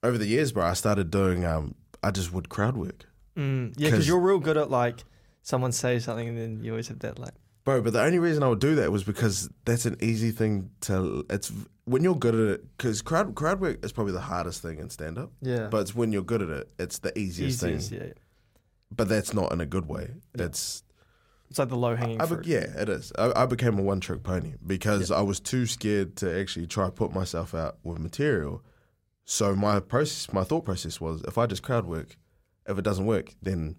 over 0.02 0.18
the 0.18 0.26
years, 0.28 0.54
bro, 0.54 0.64
I 0.66 0.74
started 0.74 1.12
doing 1.12 1.44
um 1.46 1.76
I 2.02 2.12
just 2.12 2.32
would 2.34 2.48
crowd 2.50 2.78
work. 2.78 3.06
Mm, 3.38 3.74
yeah, 3.78 3.90
'Cause- 3.90 3.92
because 3.92 4.08
you're 4.08 4.20
real 4.20 4.40
good 4.40 4.58
at 4.58 4.72
like 4.72 5.04
someone 5.44 5.72
say 5.74 6.00
something 6.00 6.28
and 6.30 6.38
then 6.38 6.64
you 6.64 6.72
always 6.72 6.88
have 6.88 7.00
that 7.00 7.20
like, 7.20 7.34
Bro, 7.66 7.82
but 7.82 7.94
the 7.94 8.02
only 8.04 8.20
reason 8.20 8.44
I 8.44 8.48
would 8.48 8.60
do 8.60 8.76
that 8.76 8.92
was 8.92 9.04
because 9.04 9.50
that's 9.66 9.86
an 9.88 9.98
easy 10.00 10.30
thing 10.32 10.70
to. 10.82 11.26
It's 11.30 11.52
when 11.86 12.04
you're 12.04 12.16
good 12.16 12.36
at 12.36 12.42
it, 12.60 12.78
because 12.78 13.02
crowd 13.02 13.34
crowd 13.36 13.60
work 13.60 13.84
is 13.84 13.92
probably 13.92 14.14
the 14.14 14.22
hardest 14.22 14.62
thing 14.62 14.78
in 14.80 14.90
stand 14.92 15.18
up. 15.18 15.32
yeah, 15.42 15.68
But 15.72 15.82
it's 15.82 15.96
when 15.96 16.12
you're 16.12 16.22
good 16.24 16.42
at 16.44 16.50
it, 16.50 16.70
it's 16.80 17.00
the 17.00 17.18
easiest, 17.18 17.64
easiest, 17.64 17.90
thing. 17.90 18.00
yeah. 18.00 18.14
But 18.96 19.10
that's 19.10 19.34
not 19.34 19.52
in 19.52 19.62
a 19.62 19.66
good 19.66 19.88
way. 19.90 20.12
Yeah. 20.38 20.46
It's 20.46 20.84
It's 21.50 21.58
like 21.58 21.70
the 21.70 21.76
low 21.76 21.96
hanging 21.96 22.22
I 22.22 22.26
be- 22.26 22.30
fruit. 22.36 22.46
yeah, 22.46 22.68
it 22.82 22.88
is. 22.88 23.12
I, 23.18 23.32
I 23.36 23.46
became 23.48 23.80
a 23.80 23.82
one 23.82 24.00
trick 24.00 24.22
pony 24.22 24.54
because 24.66 25.10
I 25.10 25.22
was 25.22 25.40
too 25.40 25.66
scared 25.66 26.16
to 26.18 26.40
actually 26.40 26.68
try 26.68 26.90
put 26.92 27.14
myself 27.14 27.56
out 27.56 27.78
with 27.84 27.98
material. 28.00 28.64
So 29.26 29.56
my 29.56 29.80
process, 29.80 30.32
my 30.32 30.44
thought 30.44 30.66
process 30.66 31.02
was, 31.02 31.24
if 31.28 31.40
I 31.40 31.48
just 31.48 31.64
crowd 31.64 31.88
work, 31.88 32.16
if 32.68 32.78
it 32.78 32.84
doesn't 32.84 33.08
work, 33.08 33.34
then 33.42 33.76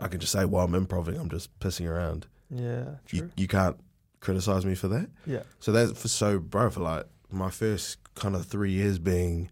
I 0.00 0.08
can 0.08 0.18
just 0.18 0.32
say, 0.32 0.44
"Well, 0.44 0.64
I'm 0.64 0.74
improving. 0.74 1.16
I'm 1.16 1.30
just 1.30 1.56
pissing 1.60 1.88
around." 1.88 2.26
Yeah, 2.50 2.84
true. 3.06 3.18
You, 3.20 3.30
you 3.36 3.48
can't 3.48 3.76
criticize 4.20 4.64
me 4.66 4.74
for 4.74 4.88
that. 4.88 5.08
yeah, 5.26 5.42
So 5.60 5.70
that's 5.72 6.00
for 6.00 6.08
so 6.08 6.38
bro 6.38 6.70
for 6.70 6.80
like 6.80 7.06
my 7.30 7.50
first 7.50 7.98
kind 8.14 8.34
of 8.34 8.46
three 8.46 8.72
years 8.72 8.98
being 8.98 9.50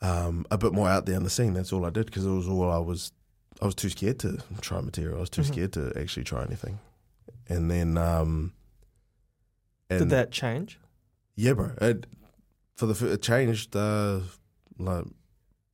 um, 0.00 0.46
a 0.50 0.58
bit 0.58 0.72
more 0.72 0.88
out 0.88 1.06
there 1.06 1.16
on 1.16 1.24
the 1.24 1.30
scene. 1.30 1.54
That's 1.54 1.72
all 1.72 1.84
I 1.84 1.90
did 1.90 2.06
because 2.06 2.24
it 2.24 2.30
was 2.30 2.48
all 2.48 2.70
I 2.70 2.78
was. 2.78 3.12
I 3.60 3.66
was 3.66 3.74
too 3.74 3.88
scared 3.88 4.20
to 4.20 4.38
try 4.60 4.80
material. 4.80 5.16
I 5.16 5.20
was 5.20 5.30
too 5.30 5.42
Mhm. 5.42 5.46
scared 5.52 5.72
to 5.72 5.92
actually 5.96 6.22
try 6.22 6.44
anything. 6.44 6.78
And 7.48 7.68
then, 7.68 7.96
um, 7.98 8.52
and 9.90 9.98
Did 10.00 10.10
that 10.10 10.30
change? 10.30 10.78
Yeah, 11.34 11.54
bro. 11.54 11.72
It, 11.80 12.06
for 12.76 12.86
the 12.86 13.12
it 13.14 13.22
changed 13.22 13.74
uh, 13.74 14.20
like 14.78 15.06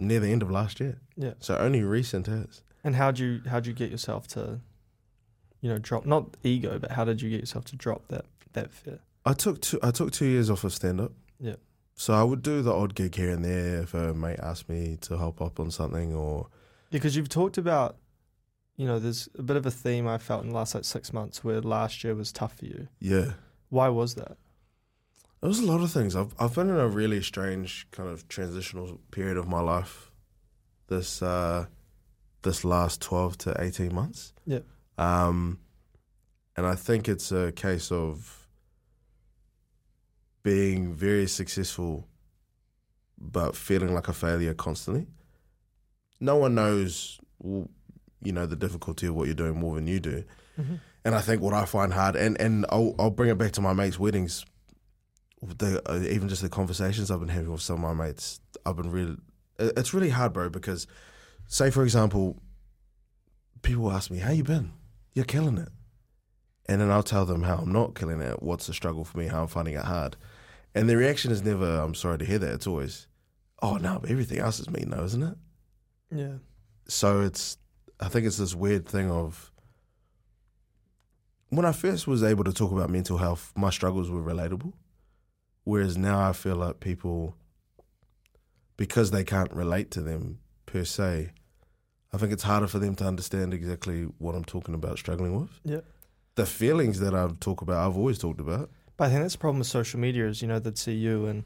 near 0.00 0.20
the 0.20 0.28
end 0.32 0.42
of 0.42 0.50
last 0.50 0.80
year. 0.80 0.98
Yeah. 1.16 1.34
So 1.40 1.58
only 1.58 1.82
recent 1.82 2.26
has. 2.26 2.62
And 2.82 2.96
how'd 2.96 3.18
you 3.18 3.42
how'd 3.46 3.66
you 3.66 3.74
get 3.74 3.90
yourself 3.90 4.26
to, 4.28 4.60
you 5.64 5.70
know, 5.70 5.78
drop 5.78 6.04
not 6.04 6.36
ego, 6.42 6.78
but 6.78 6.90
how 6.90 7.04
did 7.06 7.22
you 7.22 7.30
get 7.30 7.40
yourself 7.40 7.64
to 7.64 7.76
drop 7.76 8.06
that 8.08 8.26
that 8.52 8.70
fear? 8.70 8.98
I 9.24 9.32
took 9.32 9.62
two. 9.62 9.78
I 9.82 9.90
took 9.92 10.12
two 10.12 10.26
years 10.26 10.50
off 10.50 10.62
of 10.62 10.74
stand 10.74 11.00
up. 11.00 11.12
Yeah. 11.40 11.56
So 11.94 12.12
I 12.12 12.22
would 12.22 12.42
do 12.42 12.60
the 12.60 12.72
odd 12.72 12.94
gig 12.94 13.14
here 13.14 13.30
and 13.30 13.42
there 13.42 13.80
if 13.82 13.94
a 13.94 14.12
mate 14.12 14.40
asked 14.42 14.68
me 14.68 14.98
to 15.02 15.16
help 15.16 15.40
up 15.40 15.58
on 15.58 15.70
something 15.70 16.14
or 16.14 16.48
Because 16.90 17.16
you've 17.16 17.30
talked 17.30 17.56
about, 17.56 17.96
you 18.76 18.86
know, 18.86 18.98
there's 18.98 19.28
a 19.38 19.42
bit 19.42 19.56
of 19.56 19.64
a 19.64 19.70
theme 19.70 20.06
I 20.06 20.18
felt 20.18 20.42
in 20.42 20.50
the 20.50 20.54
last 20.54 20.74
like 20.74 20.84
six 20.84 21.12
months 21.14 21.42
where 21.42 21.62
last 21.62 22.04
year 22.04 22.14
was 22.14 22.30
tough 22.30 22.58
for 22.58 22.66
you. 22.66 22.88
yeah. 23.00 23.32
Why 23.70 23.88
was 23.88 24.16
that? 24.16 24.36
There 25.40 25.48
was 25.48 25.60
a 25.60 25.66
lot 25.66 25.80
of 25.80 25.90
things. 25.90 26.14
I've 26.14 26.34
I've 26.38 26.54
been 26.54 26.68
in 26.68 26.76
a 26.76 26.88
really 26.88 27.22
strange 27.22 27.86
kind 27.90 28.10
of 28.10 28.28
transitional 28.28 29.00
period 29.10 29.38
of 29.38 29.48
my 29.48 29.60
life. 29.60 30.10
This 30.88 31.22
uh, 31.22 31.66
this 32.42 32.64
last 32.64 33.00
twelve 33.00 33.38
to 33.38 33.54
eighteen 33.58 33.94
months. 33.94 34.32
Yeah. 34.46 34.60
Um, 34.98 35.58
and 36.56 36.66
I 36.66 36.74
think 36.74 37.08
it's 37.08 37.32
a 37.32 37.52
case 37.52 37.90
of 37.90 38.48
being 40.42 40.94
very 40.94 41.26
successful, 41.26 42.06
but 43.18 43.56
feeling 43.56 43.94
like 43.94 44.08
a 44.08 44.12
failure 44.12 44.54
constantly. 44.54 45.06
No 46.20 46.36
one 46.36 46.54
knows, 46.54 47.18
you 47.42 47.68
know, 48.32 48.46
the 48.46 48.56
difficulty 48.56 49.06
of 49.06 49.14
what 49.14 49.26
you're 49.26 49.34
doing 49.34 49.58
more 49.58 49.74
than 49.74 49.86
you 49.86 50.00
do. 50.00 50.24
Mm-hmm. 50.60 50.74
And 51.04 51.14
I 51.14 51.20
think 51.20 51.42
what 51.42 51.54
I 51.54 51.64
find 51.64 51.92
hard, 51.92 52.14
and, 52.16 52.40
and 52.40 52.64
I'll, 52.70 52.94
I'll 52.98 53.10
bring 53.10 53.30
it 53.30 53.38
back 53.38 53.52
to 53.52 53.60
my 53.60 53.72
mates' 53.72 53.98
weddings, 53.98 54.44
the, 55.42 55.82
uh, 55.90 56.00
even 56.08 56.28
just 56.28 56.42
the 56.42 56.48
conversations 56.48 57.10
I've 57.10 57.20
been 57.20 57.28
having 57.28 57.50
with 57.50 57.60
some 57.60 57.84
of 57.84 57.96
my 57.96 58.06
mates, 58.06 58.40
I've 58.64 58.76
been 58.76 58.90
really, 58.90 59.16
it's 59.58 59.92
really 59.92 60.10
hard, 60.10 60.32
bro, 60.32 60.48
because 60.48 60.86
say, 61.46 61.70
for 61.70 61.82
example, 61.82 62.40
people 63.62 63.90
ask 63.90 64.10
me, 64.10 64.18
how 64.18 64.30
you 64.30 64.44
been? 64.44 64.72
You're 65.14 65.24
killing 65.24 65.58
it. 65.58 65.68
and 66.66 66.80
then 66.80 66.90
I'll 66.90 67.02
tell 67.02 67.26
them 67.26 67.42
how 67.42 67.56
I'm 67.58 67.72
not 67.72 67.94
killing 67.94 68.20
it, 68.20 68.42
what's 68.42 68.66
the 68.66 68.72
struggle 68.74 69.04
for 69.04 69.18
me, 69.18 69.26
how 69.26 69.42
I'm 69.42 69.48
finding 69.48 69.74
it 69.74 69.84
hard, 69.84 70.16
and 70.74 70.88
the 70.88 70.96
reaction 70.96 71.30
is 71.30 71.42
never 71.42 71.78
"I'm 71.80 71.94
sorry 71.94 72.18
to 72.18 72.24
hear 72.24 72.38
that." 72.38 72.54
It's 72.54 72.66
always, 72.66 73.06
"Oh 73.62 73.76
no, 73.76 73.98
but 74.00 74.10
everything 74.10 74.38
else 74.38 74.60
is 74.60 74.70
me, 74.70 74.84
though, 74.86 75.04
isn't 75.04 75.22
it?" 75.22 75.36
Yeah. 76.10 76.38
So 76.88 77.20
it's, 77.20 77.58
I 78.00 78.08
think 78.08 78.26
it's 78.26 78.38
this 78.38 78.54
weird 78.54 78.86
thing 78.86 79.10
of. 79.10 79.50
When 81.50 81.64
I 81.64 81.72
first 81.72 82.06
was 82.06 82.22
able 82.22 82.44
to 82.44 82.52
talk 82.52 82.72
about 82.72 82.90
mental 82.90 83.18
health, 83.18 83.52
my 83.54 83.70
struggles 83.70 84.10
were 84.10 84.22
relatable. 84.22 84.72
Whereas 85.64 85.96
now 85.96 86.20
I 86.28 86.32
feel 86.32 86.56
like 86.56 86.80
people, 86.80 87.36
because 88.76 89.10
they 89.12 89.24
can't 89.24 89.52
relate 89.52 89.90
to 89.92 90.00
them 90.00 90.40
per 90.66 90.84
se, 90.84 91.32
I 92.14 92.16
think 92.16 92.32
it's 92.32 92.44
harder 92.44 92.66
for 92.68 92.78
them 92.78 92.94
to 92.96 93.04
understand 93.04 93.52
exactly 93.52 94.04
what 94.18 94.34
I'm 94.36 94.44
talking 94.44 94.74
about, 94.74 94.98
struggling 94.98 95.40
with. 95.40 95.50
Yeah. 95.64 95.80
The 96.36 96.46
feelings 96.46 97.00
that 97.00 97.14
I 97.14 97.28
talk 97.40 97.60
about, 97.60 97.84
I've 97.86 97.96
always 97.96 98.18
talked 98.18 98.40
about. 98.40 98.70
But 98.96 99.06
I 99.06 99.08
think 99.08 99.22
that's 99.22 99.34
the 99.34 99.38
problem 99.40 99.58
with 99.58 99.66
social 99.66 99.98
media 99.98 100.28
is, 100.28 100.40
you 100.40 100.46
know, 100.48 100.58
they'd 100.60 100.78
see 100.78 100.94
you 100.94 101.26
and, 101.26 101.44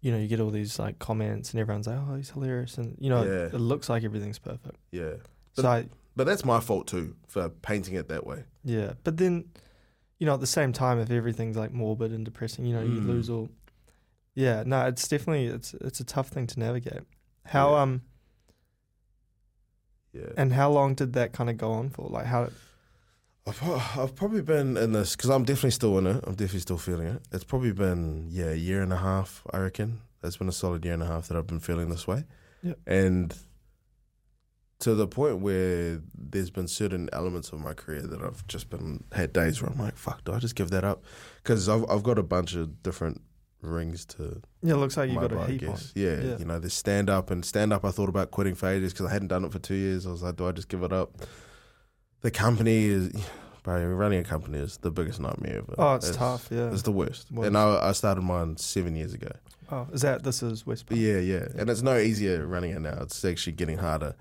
you 0.00 0.10
know, 0.12 0.18
you 0.18 0.28
get 0.28 0.40
all 0.40 0.50
these 0.50 0.78
like 0.78 0.98
comments 0.98 1.50
and 1.52 1.60
everyone's 1.60 1.86
like, 1.86 1.98
oh, 1.98 2.14
he's 2.16 2.30
hilarious. 2.30 2.78
And, 2.78 2.96
you 2.98 3.10
know, 3.10 3.22
Yeah. 3.24 3.30
it, 3.46 3.54
it 3.54 3.58
looks 3.58 3.88
like 3.90 4.02
everything's 4.04 4.38
perfect. 4.38 4.76
Yeah. 4.92 5.16
So, 5.54 5.62
But- 5.62 5.66
I, 5.66 5.86
But 6.16 6.24
that's 6.24 6.44
my 6.44 6.60
fault 6.60 6.86
too 6.86 7.14
for 7.28 7.50
painting 7.50 7.94
it 7.94 8.08
that 8.08 8.26
way. 8.26 8.44
yeah. 8.64 8.94
But 9.04 9.18
then, 9.18 9.44
you 10.18 10.24
know, 10.26 10.32
at 10.34 10.40
the 10.40 10.46
same 10.46 10.72
time, 10.72 10.98
if 10.98 11.10
everything's 11.10 11.56
like 11.58 11.72
morbid 11.72 12.12
and 12.12 12.24
depressing, 12.24 12.64
you 12.64 12.74
know, 12.74 12.82
you 12.82 13.00
Mm. 13.00 13.06
lose 13.08 13.28
all. 13.28 13.50
Yeah. 14.34 14.62
No, 14.64 14.86
it's 14.86 15.06
definitely, 15.08 15.46
it's, 15.46 15.74
it's 15.74 16.00
a 16.00 16.04
tough 16.04 16.28
thing 16.28 16.46
to 16.46 16.58
navigate. 16.58 17.02
How, 17.44 17.72
Yeah. 17.74 17.82
um, 17.82 18.02
Yeah. 20.16 20.32
and 20.36 20.52
how 20.52 20.70
long 20.70 20.94
did 20.94 21.12
that 21.14 21.32
kind 21.32 21.50
of 21.50 21.56
go 21.56 21.72
on 21.72 21.90
for? 21.90 22.08
Like, 22.08 22.26
how, 22.26 22.48
I've, 23.46 23.62
I've 23.98 24.14
probably 24.14 24.42
been 24.42 24.76
in 24.76 24.92
this 24.92 25.14
because 25.14 25.30
I'm 25.30 25.44
definitely 25.44 25.70
still 25.70 25.98
in 25.98 26.06
it. 26.06 26.24
I'm 26.26 26.34
definitely 26.34 26.60
still 26.60 26.78
feeling 26.78 27.06
it. 27.06 27.22
It's 27.32 27.44
probably 27.44 27.72
been 27.72 28.28
yeah 28.30 28.50
a 28.50 28.56
year 28.56 28.82
and 28.82 28.92
a 28.92 28.96
half. 28.96 29.42
I 29.52 29.58
reckon 29.58 30.00
it's 30.22 30.36
been 30.36 30.48
a 30.48 30.52
solid 30.52 30.84
year 30.84 30.94
and 30.94 31.02
a 31.02 31.06
half 31.06 31.28
that 31.28 31.36
I've 31.36 31.46
been 31.46 31.60
feeling 31.60 31.88
this 31.88 32.06
way. 32.06 32.24
Yep. 32.62 32.78
And 32.86 33.38
to 34.80 34.94
the 34.94 35.06
point 35.06 35.38
where 35.38 36.02
there's 36.14 36.50
been 36.50 36.68
certain 36.68 37.08
elements 37.12 37.50
of 37.52 37.60
my 37.60 37.72
career 37.72 38.02
that 38.02 38.20
I've 38.20 38.46
just 38.46 38.68
been 38.68 39.04
had 39.12 39.32
days 39.32 39.62
where 39.62 39.70
I'm 39.70 39.78
like, 39.78 39.96
fuck, 39.96 40.24
do 40.24 40.32
I 40.32 40.38
just 40.38 40.54
give 40.54 40.70
that 40.70 40.84
up? 40.84 41.04
Because 41.42 41.68
I've 41.68 41.88
I've 41.88 42.02
got 42.02 42.18
a 42.18 42.22
bunch 42.22 42.54
of 42.54 42.82
different 42.82 43.22
rings 43.62 44.04
to 44.04 44.42
yeah, 44.62 44.74
it 44.74 44.76
looks 44.76 44.96
like 44.96 45.10
you 45.10 45.18
got 45.18 45.32
a 45.32 45.44
heap 45.46 45.68
on. 45.68 45.76
Yeah, 45.94 46.20
Yeah. 46.20 46.38
you 46.38 46.44
know, 46.44 46.58
there's 46.58 46.74
stand 46.74 47.10
up 47.10 47.30
and 47.30 47.44
stand 47.44 47.72
up. 47.72 47.84
I 47.84 47.90
thought 47.90 48.08
about 48.08 48.30
quitting 48.30 48.54
for 48.54 48.68
ages 48.68 48.92
because 48.92 49.06
I 49.06 49.12
hadn't 49.12 49.28
done 49.28 49.44
it 49.44 49.52
for 49.52 49.58
two 49.58 49.74
years. 49.74 50.06
I 50.06 50.10
was 50.10 50.22
like, 50.22 50.36
do 50.36 50.46
I 50.46 50.52
just 50.52 50.68
give 50.68 50.82
it 50.82 50.92
up? 50.92 51.12
The 52.20 52.30
company 52.30 52.84
is, 52.86 53.12
bro, 53.62 53.84
running 53.86 54.20
a 54.20 54.24
company 54.24 54.58
is 54.58 54.78
the 54.78 54.90
biggest 54.90 55.20
nightmare 55.20 55.58
ever. 55.58 55.74
Oh, 55.78 55.94
it's, 55.94 56.10
tough. 56.14 56.48
Yeah. 56.50 56.70
It's 56.72 56.82
the 56.82 56.92
worst. 56.92 57.30
Worst. 57.32 57.46
And 57.48 57.56
I, 57.58 57.88
I 57.88 57.92
started 57.92 58.22
mine 58.22 58.56
seven 58.56 58.94
years 58.94 59.14
ago. 59.14 59.30
oh, 59.70 59.86
is 59.92 60.02
that, 60.02 60.22
this 60.22 60.42
is 60.42 60.66
West 60.66 60.86
But 60.86 60.98
yeah, 60.98 61.18
yeah. 61.18 61.46
And 61.58 61.68
it's 61.70 61.82
no 61.82 61.96
easier 61.98 62.46
running 62.46 62.70
it 62.72 62.80
now. 62.80 62.98
It's 63.02 63.24
actually 63.24 63.54
getting 63.54 63.78
harder. 63.78 64.14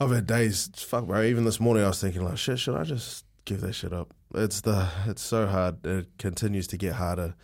I've 0.00 0.10
had 0.10 0.26
days, 0.26 0.68
fuck, 0.76 1.06
bro. 1.06 1.22
Even 1.22 1.44
this 1.44 1.60
morning, 1.60 1.84
I 1.84 1.88
was 1.88 2.00
thinking, 2.00 2.24
like, 2.24 2.38
shit, 2.38 2.58
should 2.58 2.76
I 2.76 2.82
just 2.84 3.24
give 3.44 3.60
that 3.60 3.74
shit 3.74 3.92
up? 3.92 4.12
It's 4.34 4.60
the, 4.62 4.88
it's 5.06 5.22
so 5.22 5.46
hard. 5.46 5.84
It 5.86 6.06
continues 6.18 6.66
to 6.68 6.76
get 6.76 6.94
harder. 6.94 7.34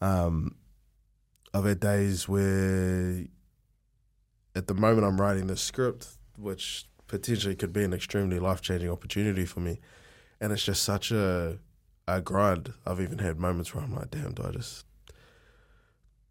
Um, 0.00 0.56
I've 1.52 1.64
had 1.64 1.80
days 1.80 2.28
where, 2.28 3.24
at 4.54 4.66
the 4.66 4.74
moment, 4.74 5.06
I'm 5.06 5.20
writing 5.20 5.46
this 5.46 5.60
script, 5.60 6.08
which 6.36 6.86
potentially 7.06 7.54
could 7.54 7.72
be 7.72 7.84
an 7.84 7.92
extremely 7.92 8.38
life 8.38 8.60
changing 8.60 8.90
opportunity 8.90 9.44
for 9.44 9.60
me, 9.60 9.80
and 10.40 10.52
it's 10.52 10.64
just 10.64 10.82
such 10.82 11.10
a, 11.10 11.58
a 12.06 12.20
grind. 12.20 12.74
I've 12.86 13.00
even 13.00 13.18
had 13.18 13.38
moments 13.38 13.74
where 13.74 13.82
I'm 13.82 13.94
like, 13.94 14.10
damn, 14.10 14.34
do 14.34 14.44
I 14.46 14.50
just 14.50 14.84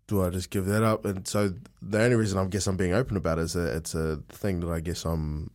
do 0.07 0.24
I 0.24 0.30
just 0.30 0.49
give 0.49 0.65
that 0.65 0.84
up? 0.84 1.05
And 1.05 1.28
so 1.28 1.53
the 1.82 2.01
only 2.01 2.15
reason 2.15 2.39
I 2.39 2.45
guess 2.45 2.65
I'm 2.65 2.78
being 2.78 2.93
open 2.93 3.18
about 3.18 3.39
it 3.39 3.43
is 3.43 3.53
that 3.53 3.76
it's 3.76 3.93
a 3.93 4.22
thing 4.30 4.61
that 4.61 4.70
I 4.70 4.80
guess 4.80 5.03
I'm 5.03 5.51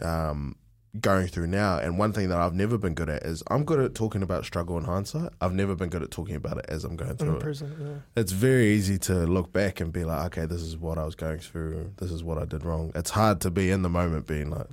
um, 0.00 0.56
going 1.00 1.26
through 1.28 1.46
now. 1.48 1.78
And 1.78 1.98
one 1.98 2.12
thing 2.12 2.28
that 2.28 2.38
I've 2.38 2.54
never 2.54 2.78
been 2.78 2.94
good 2.94 3.08
at 3.08 3.22
is 3.24 3.42
I'm 3.48 3.64
good 3.64 3.78
at 3.80 3.94
talking 3.94 4.22
about 4.22 4.44
struggle 4.44 4.76
in 4.78 4.84
hindsight. 4.84 5.32
I've 5.40 5.52
never 5.54 5.74
been 5.74 5.88
good 5.88 6.02
at 6.02 6.10
talking 6.10 6.34
about 6.36 6.58
it 6.58 6.66
as 6.68 6.84
I'm 6.84 6.96
going 6.96 7.12
in 7.12 7.16
through 7.16 7.36
it. 7.36 7.40
prison. 7.40 7.76
Yeah. 7.80 8.20
It's 8.20 8.32
very 8.32 8.68
easy 8.72 8.98
to 9.00 9.14
look 9.26 9.52
back 9.52 9.80
and 9.80 9.92
be 9.92 10.04
like, 10.04 10.26
okay, 10.26 10.46
this 10.46 10.60
is 10.62 10.76
what 10.76 10.98
I 10.98 11.04
was 11.04 11.14
going 11.14 11.38
through. 11.40 11.92
This 11.98 12.10
is 12.10 12.22
what 12.24 12.38
I 12.38 12.44
did 12.44 12.64
wrong. 12.64 12.92
It's 12.94 13.10
hard 13.10 13.40
to 13.42 13.50
be 13.50 13.70
in 13.70 13.82
the 13.82 13.88
moment 13.88 14.26
being 14.26 14.50
like, 14.50 14.66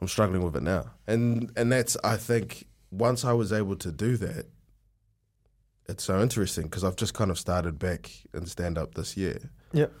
I'm 0.00 0.08
struggling 0.08 0.42
with 0.42 0.56
it 0.56 0.62
now. 0.62 0.90
And 1.06 1.50
and 1.56 1.72
that's 1.72 1.96
I 2.04 2.16
think 2.16 2.66
once 2.90 3.24
I 3.24 3.32
was 3.32 3.52
able 3.52 3.76
to 3.76 3.90
do 3.90 4.16
that, 4.18 4.46
it's 5.88 6.04
so 6.04 6.20
interesting 6.20 6.64
because 6.64 6.84
I've 6.84 6.96
just 6.96 7.14
kind 7.14 7.30
of 7.30 7.38
started 7.38 7.78
back 7.78 8.10
in 8.34 8.46
stand 8.46 8.76
up 8.76 8.94
this 8.94 9.16
year. 9.16 9.38
Yep. 9.72 9.92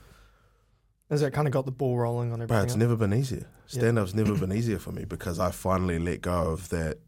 Has 1.10 1.20
that 1.20 1.32
kind 1.32 1.46
of 1.46 1.52
got 1.52 1.64
the 1.66 1.70
ball 1.72 1.96
rolling 1.96 2.32
on 2.32 2.40
But 2.40 2.44
everything? 2.44 2.64
it's 2.64 2.72
else? 2.72 2.78
never 2.80 2.96
been 2.96 3.14
easier. 3.14 3.46
Stand 3.66 3.98
up's 3.98 4.14
never 4.14 4.34
been 4.34 4.52
easier 4.52 4.78
for 4.78 4.92
me 4.92 5.04
because 5.04 5.38
I 5.40 5.50
finally 5.50 5.98
let 5.98 6.20
go 6.22 6.50
of 6.50 6.68
that 6.70 6.98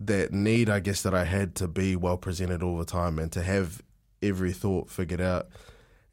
that 0.00 0.32
need 0.32 0.68
I 0.68 0.80
guess 0.80 1.02
that 1.02 1.14
I 1.14 1.24
had 1.24 1.54
to 1.56 1.68
be 1.68 1.96
well 1.96 2.16
presented 2.18 2.62
all 2.62 2.76
the 2.78 2.84
time 2.84 3.18
and 3.18 3.30
to 3.32 3.42
have 3.42 3.82
every 4.22 4.52
thought 4.52 4.90
figured 4.90 5.20
out 5.20 5.48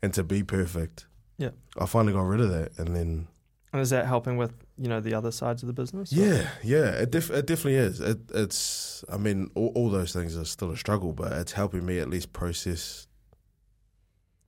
and 0.02 0.14
to 0.14 0.24
be 0.24 0.44
perfect. 0.44 1.06
Yeah. 1.38 1.50
I 1.78 1.86
finally 1.86 2.14
got 2.14 2.22
rid 2.22 2.40
of 2.42 2.50
that 2.50 2.78
and 2.78 2.96
then 2.96 3.28
And 3.74 3.82
is 3.82 3.90
that 3.90 4.06
helping 4.06 4.38
with 4.38 4.54
you 4.78 4.88
know 4.88 5.00
the 5.02 5.14
other 5.14 5.32
sides 5.32 5.64
of 5.64 5.68
the 5.68 5.74
business? 5.74 6.12
or- 6.14 6.16
Yeah, 6.16 6.50
yeah, 6.64 6.90
it, 6.92 7.12
def- 7.12 7.30
it 7.32 7.46
definitely 7.46 7.76
is. 7.76 8.00
It, 8.00 8.20
it's, 8.34 9.04
I 9.12 9.18
mean, 9.18 9.50
all, 9.56 9.72
all 9.76 9.90
those 9.90 10.14
things 10.14 10.36
are 10.38 10.46
still 10.46 10.72
a 10.72 10.78
struggle, 10.78 11.12
but 11.14 11.32
it's 11.34 11.52
helping 11.52 11.86
me 11.86 12.00
at 12.00 12.10
least 12.10 12.34
process 12.34 13.08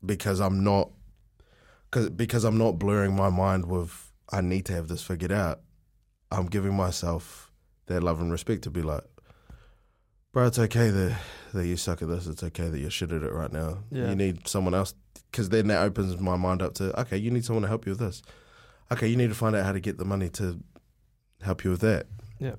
because 0.06 0.40
I'm 0.40 0.64
not, 0.64 0.92
cause, 1.92 2.10
because 2.10 2.44
I'm 2.44 2.58
not 2.58 2.80
blurring 2.80 3.16
my 3.16 3.30
mind 3.30 3.66
with 3.66 4.05
I 4.36 4.42
need 4.42 4.66
to 4.66 4.74
have 4.74 4.90
this 4.90 5.02
figured 5.02 5.32
out. 5.32 5.62
I'm 6.30 6.48
giving 6.48 6.76
myself 6.76 7.52
that 7.86 8.04
love 8.04 8.20
and 8.20 8.32
respect 8.32 8.64
to 8.64 8.70
be 8.70 8.82
like, 8.82 9.04
bro, 10.34 10.48
it's 10.48 10.60
okay 10.60 10.90
that 10.90 11.18
that 11.54 11.66
you 11.66 11.78
suck 11.78 12.02
at 12.02 12.10
this. 12.10 12.28
It's 12.28 12.44
okay 12.44 12.68
that 12.68 12.78
you're 12.78 12.90
shit 12.90 13.14
at 13.14 13.24
it 13.24 13.32
right 13.32 13.52
now. 13.52 13.80
Yeah. 13.92 14.10
You 14.10 14.16
need 14.16 14.46
someone 14.46 14.74
else 14.74 14.94
because 15.32 15.50
then 15.50 15.68
that 15.68 15.84
opens 15.84 16.20
my 16.20 16.36
mind 16.36 16.62
up 16.62 16.74
to 16.76 17.00
okay, 17.02 17.16
you 17.16 17.32
need 17.32 17.46
someone 17.46 17.62
to 17.62 17.70
help 17.70 17.86
you 17.86 17.92
with 17.92 18.00
this. 18.00 18.22
Okay, 18.92 19.08
you 19.08 19.16
need 19.16 19.30
to 19.30 19.36
find 19.36 19.56
out 19.56 19.66
how 19.66 19.72
to 19.72 19.80
get 19.80 19.98
the 19.98 20.06
money 20.06 20.28
to 20.30 20.60
help 21.42 21.64
you 21.64 21.72
with 21.72 21.82
that. 21.82 22.08
Yeah. 22.38 22.56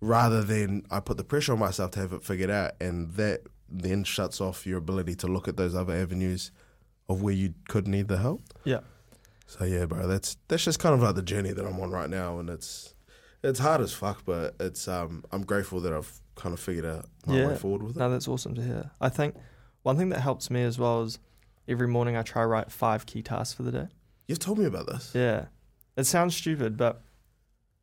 Rather 0.00 0.42
than 0.42 0.86
I 0.92 1.00
put 1.00 1.16
the 1.16 1.24
pressure 1.24 1.54
on 1.54 1.58
myself 1.58 1.90
to 1.92 2.00
have 2.00 2.12
it 2.12 2.22
figured 2.22 2.50
out, 2.50 2.72
and 2.80 3.10
that 3.14 3.40
then 3.68 4.04
shuts 4.04 4.40
off 4.40 4.64
your 4.64 4.78
ability 4.78 5.16
to 5.16 5.26
look 5.26 5.48
at 5.48 5.56
those 5.56 5.74
other 5.74 5.92
avenues 5.92 6.52
of 7.08 7.20
where 7.20 7.34
you 7.34 7.54
could 7.68 7.88
need 7.88 8.06
the 8.06 8.18
help. 8.18 8.42
Yeah. 8.62 8.80
So 9.46 9.64
yeah, 9.64 9.86
bro, 9.86 10.06
that's 10.06 10.36
that's 10.48 10.64
just 10.64 10.78
kind 10.78 10.94
of 10.94 11.02
like 11.02 11.14
the 11.14 11.22
journey 11.22 11.52
that 11.52 11.64
I'm 11.64 11.78
on 11.80 11.90
right 11.90 12.10
now, 12.10 12.38
and 12.38 12.50
it's 12.50 12.94
it's 13.42 13.58
hard 13.60 13.80
as 13.80 13.92
fuck, 13.92 14.24
but 14.24 14.54
it's 14.60 14.88
um 14.88 15.24
I'm 15.30 15.44
grateful 15.44 15.80
that 15.80 15.92
I've 15.92 16.12
kind 16.34 16.52
of 16.52 16.60
figured 16.60 16.84
out 16.84 17.06
my 17.26 17.36
Yeah. 17.38 17.48
way 17.48 17.54
forward 17.56 17.82
with 17.82 17.96
it. 17.96 17.98
No, 18.00 18.10
that's 18.10 18.28
awesome 18.28 18.54
to 18.54 18.62
hear. 18.62 18.90
I 19.00 19.08
think 19.08 19.36
one 19.82 19.96
thing 19.96 20.08
that 20.10 20.20
helps 20.20 20.50
me 20.50 20.62
as 20.62 20.78
well 20.78 21.02
is 21.02 21.18
every 21.68 21.88
morning 21.88 22.16
I 22.16 22.22
try 22.22 22.42
to 22.42 22.46
write 22.48 22.70
five 22.72 23.06
key 23.06 23.22
tasks 23.22 23.54
for 23.54 23.62
the 23.62 23.72
day. 23.72 23.88
You've 24.26 24.40
told 24.40 24.58
me 24.58 24.64
about 24.64 24.86
this. 24.86 25.12
Yeah. 25.14 25.46
It 25.96 26.04
sounds 26.04 26.36
stupid, 26.36 26.76
but 26.76 27.02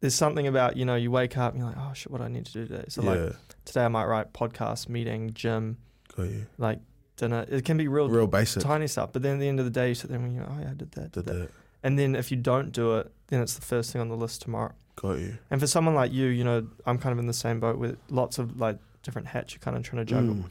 there's 0.01 0.14
something 0.14 0.45
about, 0.47 0.76
you 0.78 0.84
know, 0.86 0.95
you 0.95 1.09
wake 1.09 1.38
up 1.38 1.53
and 1.53 1.61
you're 1.61 1.70
like, 1.70 1.80
oh 1.80 1.93
shit, 1.93 2.11
what 2.11 2.18
do 2.20 2.26
I 2.26 2.28
need 2.28 2.45
to 2.45 2.51
do 2.53 2.68
today? 2.68 2.86
So 2.89 3.01
yeah, 3.01 3.09
like 3.09 3.36
today 3.66 3.86
I 3.86 3.88
might 3.88 4.05
write 4.05 4.34
podcast, 4.34 4.89
meeting, 4.89 5.32
gym, 5.34 5.78
got 6.16 6.24
you. 6.24 6.45
like 6.57 6.80
dinner. 7.18 7.45
It 7.49 7.66
can 7.66 7.78
be 7.78 7.88
real, 7.88 8.09
Real 8.09 8.28
basic. 8.28 8.64
tiny 8.64 8.88
stuff. 8.88 9.11
But 9.14 9.22
then 9.22 9.36
at 9.36 9.39
the 9.39 9.47
end 9.47 9.59
of 9.59 9.66
the 9.66 9.72
day 9.72 9.89
you 9.89 9.95
sit 9.95 10.09
there 10.09 10.20
and 10.20 10.34
you 10.34 10.41
go, 10.41 10.47
Oh 10.49 10.59
yeah, 10.61 10.72
I 10.72 10.74
did 10.74 10.91
that. 10.93 11.11
Did 11.11 11.26
that. 11.26 11.34
that. 11.34 11.49
And 11.84 11.99
then 11.99 12.16
if 12.16 12.32
you 12.32 12.38
don't 12.38 12.72
do 12.72 12.97
it, 12.97 13.11
then 13.28 13.41
it's 13.41 13.55
the 13.55 13.61
first 13.61 13.91
thing 13.91 14.01
on 14.01 14.09
the 14.09 14.16
list 14.18 14.41
tomorrow. 14.41 14.74
Got 14.95 15.20
you. 15.20 15.38
And 15.51 15.59
for 15.59 15.68
someone 15.68 15.95
like 15.95 16.11
you, 16.14 16.28
you 16.28 16.43
know, 16.43 16.68
I'm 16.86 16.97
kind 16.97 17.11
of 17.14 17.20
in 17.20 17.28
the 17.28 17.34
same 17.34 17.59
boat 17.59 17.78
with 17.78 17.97
lots 18.09 18.39
of 18.39 18.59
like 18.59 18.78
different 19.01 19.28
hats 19.28 19.53
you're 19.53 19.59
kind 19.59 19.76
of 19.76 19.84
trying 19.84 20.05
to 20.05 20.09
juggle. 20.09 20.36
Mm, 20.36 20.49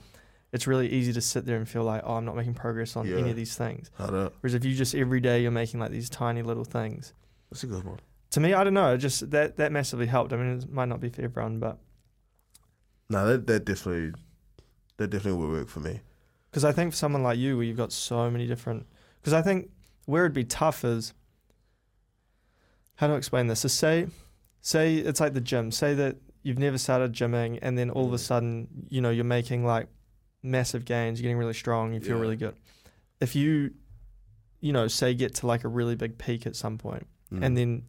It's 0.53 0.67
really 0.67 0.89
easy 0.89 1.13
to 1.15 1.21
sit 1.23 1.47
there 1.47 1.57
and 1.57 1.67
feel 1.69 1.85
like, 1.85 2.03
oh, 2.05 2.15
I'm 2.15 2.25
not 2.27 2.37
making 2.37 2.55
progress 2.55 2.97
on 2.97 3.07
Yeah. 3.07 3.17
any 3.17 3.31
of 3.31 3.37
these 3.37 3.57
things. 3.57 3.91
Whereas 3.97 4.55
if 4.55 4.65
you 4.65 4.75
just 4.75 4.95
every 4.95 5.21
day 5.21 5.41
you're 5.43 5.51
making 5.51 5.81
like 5.81 5.91
these 5.91 6.11
tiny 6.11 6.43
little 6.43 6.65
things. 6.65 7.15
That's 7.51 7.63
a 7.65 7.67
good 7.67 7.85
one. 7.85 7.99
To 8.33 8.41
me, 8.41 8.53
I 8.55 8.63
don't 8.65 8.75
know. 8.75 8.97
Just 8.97 9.31
that 9.31 9.57
that 9.57 9.73
massively 9.73 10.07
helped. 10.07 10.33
I 10.33 10.37
mean, 10.37 10.59
it 10.59 10.71
might 10.73 10.89
not 10.89 11.01
be 11.01 11.09
for 11.09 11.23
everyone, 11.23 11.59
but 11.61 11.79
No, 13.09 13.27
that 13.27 13.47
that 13.47 13.65
definitely 13.65 14.13
that 14.99 15.09
definitely 15.09 15.41
would 15.41 15.51
work 15.51 15.69
for 15.69 15.81
me. 15.81 16.01
Because 16.53 16.65
I 16.65 16.71
think 16.73 16.93
for 16.93 16.97
someone 16.99 17.23
like 17.25 17.39
you, 17.39 17.57
where 17.57 17.65
you've 17.65 17.79
got 17.79 17.93
so 17.93 18.31
many 18.31 18.47
different. 18.47 18.87
Because 19.21 19.33
I 19.33 19.41
think 19.43 19.71
where 20.05 20.25
it'd 20.27 20.35
be 20.35 20.45
tough 20.45 20.85
is 20.85 21.15
how 22.97 23.07
do 23.07 23.15
I 23.15 23.17
explain 23.17 23.47
this? 23.47 23.61
So 23.61 23.69
say, 23.69 24.07
say 24.61 24.97
it's 24.97 25.19
like 25.19 25.33
the 25.33 25.41
gym. 25.41 25.71
Say 25.73 25.95
that 25.95 26.17
you've 26.43 26.59
never 26.59 26.77
started 26.79 27.13
gymming, 27.13 27.59
and 27.63 27.77
then 27.79 27.89
all 27.91 28.07
of 28.07 28.13
a 28.13 28.17
Mm. 28.17 28.21
sudden, 28.21 28.69
you 28.91 29.01
know, 29.01 29.11
you're 29.11 29.25
making 29.25 29.65
like 29.65 29.89
massive 30.43 30.85
gains. 30.85 31.19
You're 31.21 31.25
getting 31.29 31.39
really 31.39 31.55
strong. 31.55 31.95
You 31.95 32.01
feel 32.01 32.17
Yeah. 32.17 32.23
really 32.23 32.37
good. 32.37 32.55
If 33.21 33.35
you, 33.35 33.73
you 34.61 34.73
know, 34.73 34.89
say 34.89 35.15
get 35.15 35.35
to 35.37 35.47
like 35.47 35.65
a 35.65 35.69
really 35.69 35.95
big 35.97 36.19
peak 36.19 36.47
at 36.47 36.55
some 36.57 36.79
point, 36.79 37.07
Mm. 37.33 37.43
and 37.45 37.57
then 37.57 37.83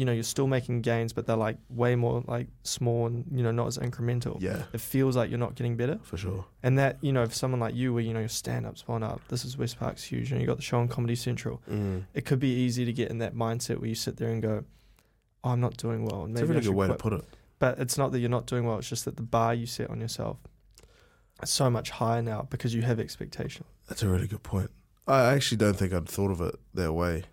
you 0.00 0.06
know, 0.06 0.12
you're 0.12 0.22
still 0.22 0.46
making 0.46 0.80
gains, 0.80 1.12
but 1.12 1.26
they're 1.26 1.36
like 1.36 1.58
way 1.68 1.94
more 1.94 2.24
like 2.26 2.46
small 2.62 3.06
and 3.06 3.26
you 3.30 3.42
know 3.42 3.50
not 3.50 3.66
as 3.66 3.76
incremental. 3.76 4.40
Yeah, 4.40 4.62
It 4.72 4.80
feels 4.80 5.14
like 5.14 5.28
you're 5.28 5.38
not 5.46 5.56
getting 5.56 5.76
better, 5.76 5.98
for 6.02 6.16
sure. 6.16 6.46
and 6.62 6.78
that 6.78 6.96
you 7.02 7.12
know, 7.12 7.26
for 7.26 7.34
someone 7.34 7.60
like 7.60 7.74
you, 7.74 7.92
where 7.92 8.02
you 8.02 8.14
know 8.14 8.20
your 8.20 8.30
stand-up's 8.30 8.80
gone 8.80 9.02
up, 9.02 9.20
this 9.28 9.44
is 9.44 9.58
West 9.58 9.78
Park's 9.78 10.02
huge, 10.02 10.32
and 10.32 10.40
you 10.40 10.46
got 10.46 10.56
the 10.56 10.62
show 10.62 10.78
on 10.78 10.88
Comedy 10.88 11.14
Central. 11.14 11.60
Mm. 11.70 12.04
It 12.14 12.24
could 12.24 12.38
be 12.38 12.48
easy 12.48 12.86
to 12.86 12.92
get 12.94 13.10
in 13.10 13.18
that 13.18 13.34
mindset 13.34 13.76
where 13.78 13.90
you 13.90 13.94
sit 13.94 14.16
there 14.16 14.30
and 14.30 14.40
go, 14.40 14.64
oh, 15.44 15.50
"I'm 15.50 15.60
not 15.60 15.76
doing 15.76 16.06
well," 16.06 16.24
and 16.24 16.32
It's 16.32 16.40
a 16.40 16.46
really 16.46 16.62
good 16.62 16.74
way 16.74 16.88
to 16.88 16.94
put 16.94 17.12
it. 17.12 17.24
But 17.58 17.78
it's 17.78 17.98
not 17.98 18.10
that 18.12 18.20
you're 18.20 18.30
not 18.30 18.46
doing 18.46 18.64
well; 18.64 18.78
it's 18.78 18.88
just 18.88 19.04
that 19.04 19.16
the 19.16 19.22
bar 19.22 19.52
you 19.52 19.66
set 19.66 19.90
on 19.90 20.00
yourself 20.00 20.38
is 21.42 21.50
so 21.50 21.68
much 21.68 21.90
higher 21.90 22.22
now 22.22 22.46
because 22.48 22.74
you 22.74 22.80
have 22.82 22.98
expectation. 22.98 23.66
That's 23.86 24.02
a 24.02 24.08
really 24.08 24.28
good 24.28 24.42
point. 24.42 24.70
I 25.06 25.34
actually 25.34 25.58
don't 25.58 25.74
think 25.76 25.92
I'd 25.92 26.08
thought 26.08 26.30
of 26.30 26.40
it 26.40 26.54
that 26.72 26.92
way, 26.94 27.24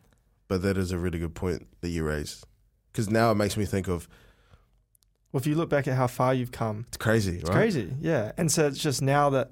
but 0.48 0.62
that 0.64 0.78
is 0.78 0.92
a 0.92 0.98
really 0.98 1.20
good 1.20 1.36
point 1.36 1.68
that 1.82 1.90
you 1.90 2.04
raised. 2.04 2.46
Because 2.98 3.12
now 3.12 3.30
it 3.30 3.36
makes 3.36 3.56
me 3.56 3.66
think 3.66 3.88
of 3.88 4.08
Well, 5.32 5.40
if 5.40 5.46
you 5.46 5.54
look 5.54 5.70
back 5.70 5.88
at 5.88 5.96
how 5.96 6.08
far 6.08 6.34
you've 6.34 6.52
come, 6.52 6.86
it's 6.88 6.98
crazy, 6.98 7.36
It's 7.38 7.44
right? 7.48 7.54
crazy, 7.56 7.94
yeah. 8.02 8.32
And 8.40 8.52
so 8.52 8.66
it's 8.66 8.80
just 8.80 9.04
now 9.04 9.30
that, 9.30 9.52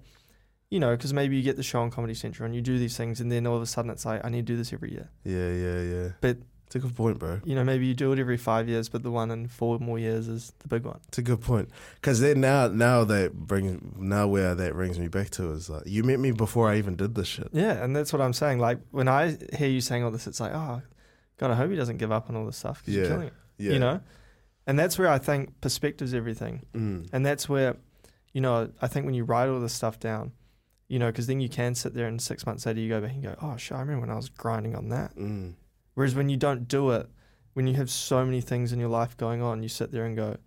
you 0.71 0.79
know, 0.79 0.95
because 0.95 1.13
maybe 1.13 1.35
you 1.37 1.43
get 1.43 1.55
the 1.55 1.61
show 1.61 1.79
on 1.81 1.91
Comedy 1.91 2.15
Central 2.15 2.47
and 2.47 2.55
you 2.55 2.61
do 2.63 2.79
these 2.79 2.97
things, 2.97 3.21
and 3.21 3.31
then 3.31 3.45
all 3.45 3.55
of 3.55 3.61
a 3.61 3.67
sudden 3.67 3.91
it's 3.91 4.03
like, 4.03 4.25
I 4.25 4.29
need 4.29 4.47
to 4.47 4.53
do 4.53 4.57
this 4.57 4.73
every 4.73 4.91
year. 4.93 5.11
Yeah, 5.23 5.51
yeah, 5.51 5.81
yeah. 5.81 6.09
But- 6.21 6.39
it's 6.65 6.75
a 6.77 6.79
good 6.79 6.95
point, 6.95 7.19
bro. 7.19 7.39
You 7.45 7.53
know, 7.53 7.63
maybe 7.63 7.85
you 7.85 7.93
do 7.93 8.11
it 8.13 8.17
every 8.17 8.37
five 8.37 8.67
years, 8.67 8.89
but 8.89 9.03
the 9.03 9.11
one 9.11 9.29
in 9.29 9.47
four 9.47 9.77
more 9.77 9.99
years 9.99 10.27
is 10.27 10.51
the 10.57 10.67
big 10.67 10.83
one. 10.83 10.99
It's 11.09 11.19
a 11.19 11.21
good 11.21 11.39
point. 11.39 11.69
Because 12.01 12.19
then 12.21 12.41
now, 12.41 12.67
now 12.69 13.03
that 13.03 13.35
brings 13.35 13.79
now 13.95 14.25
where 14.27 14.55
that 14.55 14.73
brings 14.73 14.97
me 14.97 15.07
back 15.07 15.29
to 15.37 15.51
is 15.51 15.69
like 15.69 15.83
you 15.85 16.03
met 16.03 16.19
me 16.19 16.31
before 16.31 16.67
I 16.67 16.77
even 16.79 16.95
did 16.95 17.13
this 17.13 17.27
shit. 17.27 17.49
Yeah, 17.53 17.83
and 17.83 17.95
that's 17.95 18.11
what 18.11 18.19
I'm 18.19 18.33
saying. 18.33 18.57
Like 18.57 18.79
when 18.89 19.07
I 19.07 19.37
hear 19.55 19.69
you 19.69 19.79
saying 19.79 20.03
all 20.03 20.09
this, 20.09 20.25
it's 20.25 20.39
like, 20.39 20.53
oh, 20.55 20.81
God, 21.37 21.51
I 21.51 21.55
hope 21.55 21.69
he 21.69 21.75
doesn't 21.75 21.97
give 21.97 22.11
up 22.11 22.29
on 22.29 22.35
all 22.35 22.45
this 22.45 22.57
stuff 22.57 22.79
because 22.79 22.93
Yeah. 22.95 23.01
you're 23.01 23.09
killing 23.11 23.27
it. 23.27 23.33
Yeah, 23.57 23.71
You 23.73 23.79
know, 23.79 24.01
and 24.67 24.77
that's 24.79 24.97
where 24.97 25.07
I 25.09 25.17
think 25.17 25.59
perspective's 25.61 26.13
everything. 26.13 26.65
Mm. 26.73 27.09
And 27.13 27.25
that's 27.25 27.47
where, 27.47 27.77
you 28.33 28.41
know, 28.41 28.69
I 28.81 28.87
think 28.87 29.05
when 29.05 29.15
you 29.15 29.23
write 29.23 29.47
all 29.49 29.59
this 29.59 29.73
stuff 29.73 29.99
down, 29.99 30.31
you 30.87 30.99
know, 30.99 31.07
because 31.07 31.27
then 31.27 31.39
you 31.41 31.49
can 31.49 31.73
sit 31.75 31.93
there 31.93 32.07
and 32.07 32.21
six 32.21 32.45
months 32.45 32.65
later 32.65 32.79
you 32.79 32.89
go 32.89 33.01
back 33.01 33.11
and 33.13 33.23
go, 33.23 33.35
oh, 33.41 33.57
shit, 33.57 33.75
I 33.77 33.79
remember 33.81 34.01
when 34.01 34.09
I 34.11 34.15
was 34.15 34.29
grinding 34.29 34.75
on 34.75 34.89
that. 34.89 35.15
Mm. 35.15 35.53
Whereas 35.93 36.15
when 36.15 36.29
you 36.29 36.37
don't 36.37 36.67
do 36.67 36.91
it, 36.91 37.07
when 37.53 37.67
you 37.67 37.75
have 37.75 37.89
so 37.89 38.25
many 38.25 38.41
things 38.41 38.73
in 38.73 38.79
your 38.79 38.89
life 38.89 39.15
going 39.17 39.41
on, 39.41 39.63
you 39.63 39.69
sit 39.69 39.91
there 39.91 40.05
and 40.05 40.15
go, 40.15 40.37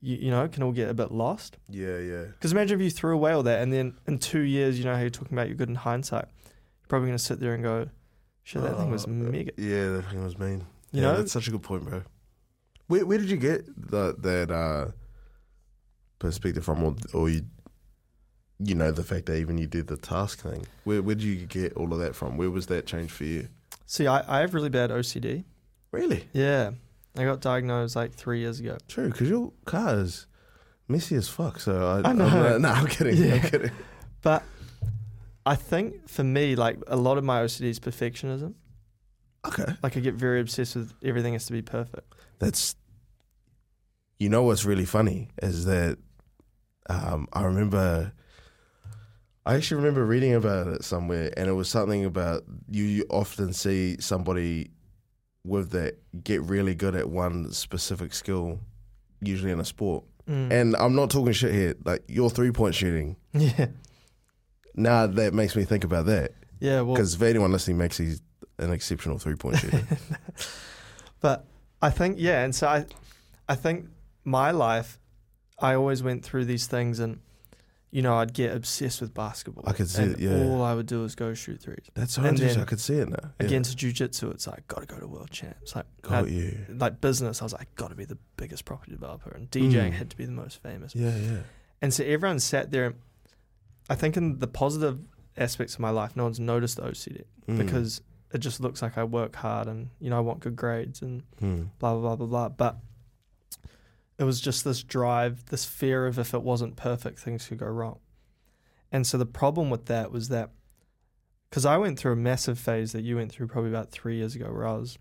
you, 0.00 0.16
you 0.16 0.30
know, 0.30 0.44
it 0.44 0.52
can 0.52 0.62
all 0.62 0.72
get 0.72 0.88
a 0.88 0.94
bit 0.94 1.12
lost. 1.12 1.58
Yeah, 1.68 1.98
yeah. 1.98 2.24
Because 2.24 2.52
imagine 2.52 2.80
if 2.80 2.84
you 2.84 2.90
threw 2.90 3.14
away 3.14 3.32
all 3.32 3.42
that 3.42 3.60
and 3.60 3.72
then 3.72 3.94
in 4.06 4.18
two 4.18 4.40
years, 4.40 4.78
you 4.78 4.84
know 4.84 4.94
how 4.94 5.00
you're 5.00 5.10
talking 5.10 5.34
about 5.36 5.48
you're 5.48 5.56
good 5.56 5.68
in 5.68 5.74
hindsight, 5.74 6.24
you're 6.46 6.88
probably 6.88 7.08
going 7.08 7.18
to 7.18 7.22
sit 7.24 7.38
there 7.40 7.52
and 7.54 7.62
go, 7.62 7.88
shit, 8.48 8.62
that 8.62 8.76
thing 8.76 8.90
was 8.90 9.06
Oh, 9.06 9.10
mega. 9.10 9.52
Yeah, 9.56 9.90
that 9.90 10.04
thing 10.10 10.24
was 10.24 10.38
mean. 10.38 10.64
You 10.92 11.02
yeah, 11.02 11.12
know? 11.12 11.16
that's 11.18 11.32
such 11.32 11.48
a 11.48 11.50
good 11.50 11.62
point, 11.62 11.84
bro. 11.84 12.02
Where 12.86 13.04
where 13.04 13.18
did 13.18 13.30
you 13.30 13.36
get 13.36 13.66
that 13.90 14.22
that 14.22 14.50
uh, 14.50 14.92
perspective 16.18 16.64
from, 16.64 16.82
or, 16.82 16.96
or 17.12 17.28
you, 17.28 17.42
you 18.58 18.74
know, 18.74 18.90
the 18.90 19.04
fact 19.04 19.26
that 19.26 19.36
even 19.36 19.58
you 19.58 19.66
did 19.66 19.88
the 19.88 19.96
task 19.98 20.40
thing? 20.40 20.66
Where 20.84 21.02
where 21.02 21.14
did 21.14 21.24
you 21.24 21.46
get 21.46 21.74
all 21.74 21.92
of 21.92 21.98
that 21.98 22.14
from? 22.16 22.38
Where 22.38 22.50
was 22.50 22.66
that 22.68 22.86
change 22.86 23.10
for 23.10 23.24
you? 23.24 23.48
See, 23.84 24.06
I, 24.06 24.38
I 24.38 24.40
have 24.40 24.54
really 24.54 24.70
bad 24.70 24.90
OCD. 24.90 25.44
Really? 25.92 26.28
Yeah. 26.32 26.72
I 27.16 27.24
got 27.24 27.40
diagnosed 27.40 27.96
like 27.96 28.14
three 28.14 28.40
years 28.40 28.60
ago. 28.60 28.76
True, 28.86 29.08
because 29.10 29.28
your 29.28 29.52
car 29.64 29.98
is 29.98 30.26
messy 30.86 31.16
as 31.16 31.28
fuck. 31.28 31.58
So 31.58 31.86
I, 32.04 32.10
I 32.10 32.12
know. 32.12 32.26
I'm, 32.26 32.62
no, 32.62 32.68
I'm 32.68 32.86
kidding. 32.86 33.16
Yeah. 33.22 33.34
I'm 33.34 33.40
kidding. 33.42 33.70
But 34.22 34.42
I 35.48 35.56
think 35.56 36.08
for 36.08 36.22
me, 36.22 36.56
like 36.56 36.78
a 36.88 36.96
lot 36.96 37.16
of 37.16 37.24
my 37.24 37.42
OCD 37.42 37.62
is 37.62 37.80
perfectionism. 37.80 38.52
Okay, 39.46 39.64
Like 39.82 39.96
I 39.96 40.00
get 40.00 40.14
very 40.14 40.40
obsessed 40.40 40.76
with 40.76 40.92
everything 41.02 41.32
has 41.32 41.46
to 41.46 41.52
be 41.52 41.62
perfect. 41.62 42.14
that's. 42.38 42.76
You 44.18 44.28
know 44.28 44.42
what's 44.42 44.64
really 44.64 44.84
funny 44.84 45.28
is 45.42 45.64
that 45.64 45.96
um, 46.90 47.28
I 47.32 47.44
remember. 47.44 48.12
I 49.46 49.54
actually 49.54 49.76
remember 49.76 50.04
reading 50.04 50.34
about 50.34 50.66
it 50.66 50.84
somewhere, 50.84 51.32
and 51.34 51.48
it 51.48 51.52
was 51.52 51.70
something 51.70 52.04
about 52.04 52.42
you, 52.68 52.84
you 52.84 53.06
often 53.08 53.54
see 53.54 53.96
somebody 54.00 54.72
with 55.44 55.70
that 55.70 55.94
get 56.22 56.42
really 56.42 56.74
good 56.74 56.94
at 56.94 57.08
one 57.08 57.50
specific 57.52 58.12
skill, 58.12 58.60
usually 59.22 59.52
in 59.52 59.60
a 59.60 59.64
sport. 59.64 60.04
Mm. 60.28 60.52
And 60.52 60.76
I'm 60.76 60.94
not 60.94 61.10
talking 61.10 61.32
shit 61.32 61.54
here. 61.54 61.74
Like 61.84 62.02
your 62.08 62.28
three 62.28 62.50
point 62.50 62.74
shooting. 62.74 63.16
yeah. 63.32 63.68
Now 64.74 65.06
that 65.06 65.34
makes 65.34 65.56
me 65.56 65.64
think 65.64 65.84
about 65.84 66.06
that 66.06 66.32
Yeah. 66.60 66.82
Well, 66.82 66.94
because 66.94 67.14
for 67.16 67.24
anyone 67.26 67.52
listening, 67.52 67.78
Maxi's 67.78 68.20
an 68.58 68.72
exceptional 68.72 69.18
three 69.18 69.36
point 69.36 69.58
shooter. 69.58 69.86
But 71.20 71.44
I 71.82 71.90
think 71.90 72.16
yeah, 72.18 72.44
and 72.44 72.54
so 72.54 72.68
I, 72.68 72.86
I 73.48 73.54
think 73.56 73.86
my 74.24 74.50
life, 74.52 74.98
I 75.58 75.74
always 75.74 76.02
went 76.02 76.24
through 76.24 76.44
these 76.44 76.66
things, 76.68 77.00
and 77.00 77.18
you 77.90 78.02
know 78.02 78.14
I'd 78.16 78.32
get 78.34 78.54
obsessed 78.54 79.00
with 79.00 79.14
basketball. 79.14 79.64
I 79.66 79.72
could 79.72 79.88
see 79.88 80.02
and 80.02 80.12
it, 80.12 80.20
yeah. 80.20 80.44
All 80.44 80.62
I 80.62 80.74
would 80.74 80.86
do 80.86 81.02
is 81.04 81.14
go 81.16 81.34
shoot 81.34 81.60
threes. 81.60 81.86
That's 81.94 82.12
so 82.14 82.22
And 82.22 82.30
interesting. 82.36 82.62
I 82.62 82.66
could 82.66 82.78
see 82.80 82.94
it 82.98 83.08
now. 83.08 83.30
Yeah. 83.40 83.46
Again 83.46 83.62
to 83.64 83.74
jujitsu, 83.76 84.30
it's 84.32 84.46
like 84.46 84.66
got 84.68 84.80
to 84.80 84.86
go 84.86 85.00
to 85.00 85.08
world 85.08 85.30
champs. 85.30 85.74
Like 85.74 85.86
got 86.02 86.24
uh, 86.24 86.26
you. 86.26 86.66
like 86.68 87.00
business, 87.00 87.40
I 87.42 87.44
was 87.46 87.52
like 87.52 87.74
got 87.74 87.88
to 87.90 87.96
be 87.96 88.04
the 88.04 88.18
biggest 88.36 88.64
property 88.64 88.92
developer, 88.92 89.30
and 89.30 89.50
DJing 89.50 89.90
Mm. 89.90 89.92
had 89.92 90.10
to 90.10 90.16
be 90.16 90.24
the 90.24 90.32
most 90.32 90.62
famous. 90.62 90.94
Yeah, 90.94 91.16
yeah. 91.16 91.38
And 91.82 91.92
so 91.92 92.04
everyone 92.04 92.38
sat 92.40 92.70
there. 92.70 92.94
I 93.88 93.94
think 93.94 94.16
in 94.16 94.38
the 94.38 94.46
positive 94.46 94.98
aspects 95.36 95.74
of 95.74 95.80
my 95.80 95.90
life, 95.90 96.16
no 96.16 96.24
one's 96.24 96.40
noticed 96.40 96.76
the 96.76 96.82
OCD 96.82 97.24
Mm. 97.48 97.58
because 97.58 98.02
it 98.32 98.38
just 98.38 98.60
looks 98.60 98.82
like 98.82 98.98
I 98.98 99.04
work 99.04 99.34
hard 99.36 99.68
and 99.68 99.88
you 100.00 100.10
know 100.10 100.16
I 100.18 100.20
want 100.20 100.40
good 100.40 100.56
grades 100.56 101.00
and 101.02 101.22
Mm. 101.40 101.70
blah 101.78 101.94
blah 101.94 102.16
blah 102.16 102.16
blah 102.16 102.26
blah. 102.26 102.48
But 102.50 102.78
it 104.18 104.24
was 104.24 104.40
just 104.40 104.64
this 104.64 104.82
drive, 104.82 105.46
this 105.46 105.64
fear 105.64 106.06
of 106.06 106.18
if 106.18 106.34
it 106.34 106.42
wasn't 106.42 106.76
perfect, 106.76 107.18
things 107.20 107.46
could 107.46 107.58
go 107.58 107.66
wrong. 107.66 107.98
And 108.90 109.06
so 109.06 109.16
the 109.18 109.26
problem 109.26 109.70
with 109.70 109.86
that 109.86 110.10
was 110.10 110.28
that 110.28 110.50
because 111.48 111.64
I 111.64 111.76
went 111.78 111.98
through 111.98 112.12
a 112.12 112.16
massive 112.16 112.58
phase 112.58 112.92
that 112.92 113.02
you 113.04 113.16
went 113.16 113.32
through 113.32 113.46
probably 113.46 113.70
about 113.70 113.90
three 113.90 114.16
years 114.16 114.34
ago, 114.34 114.52
where 114.52 114.66
I 114.66 114.72
was, 114.72 114.98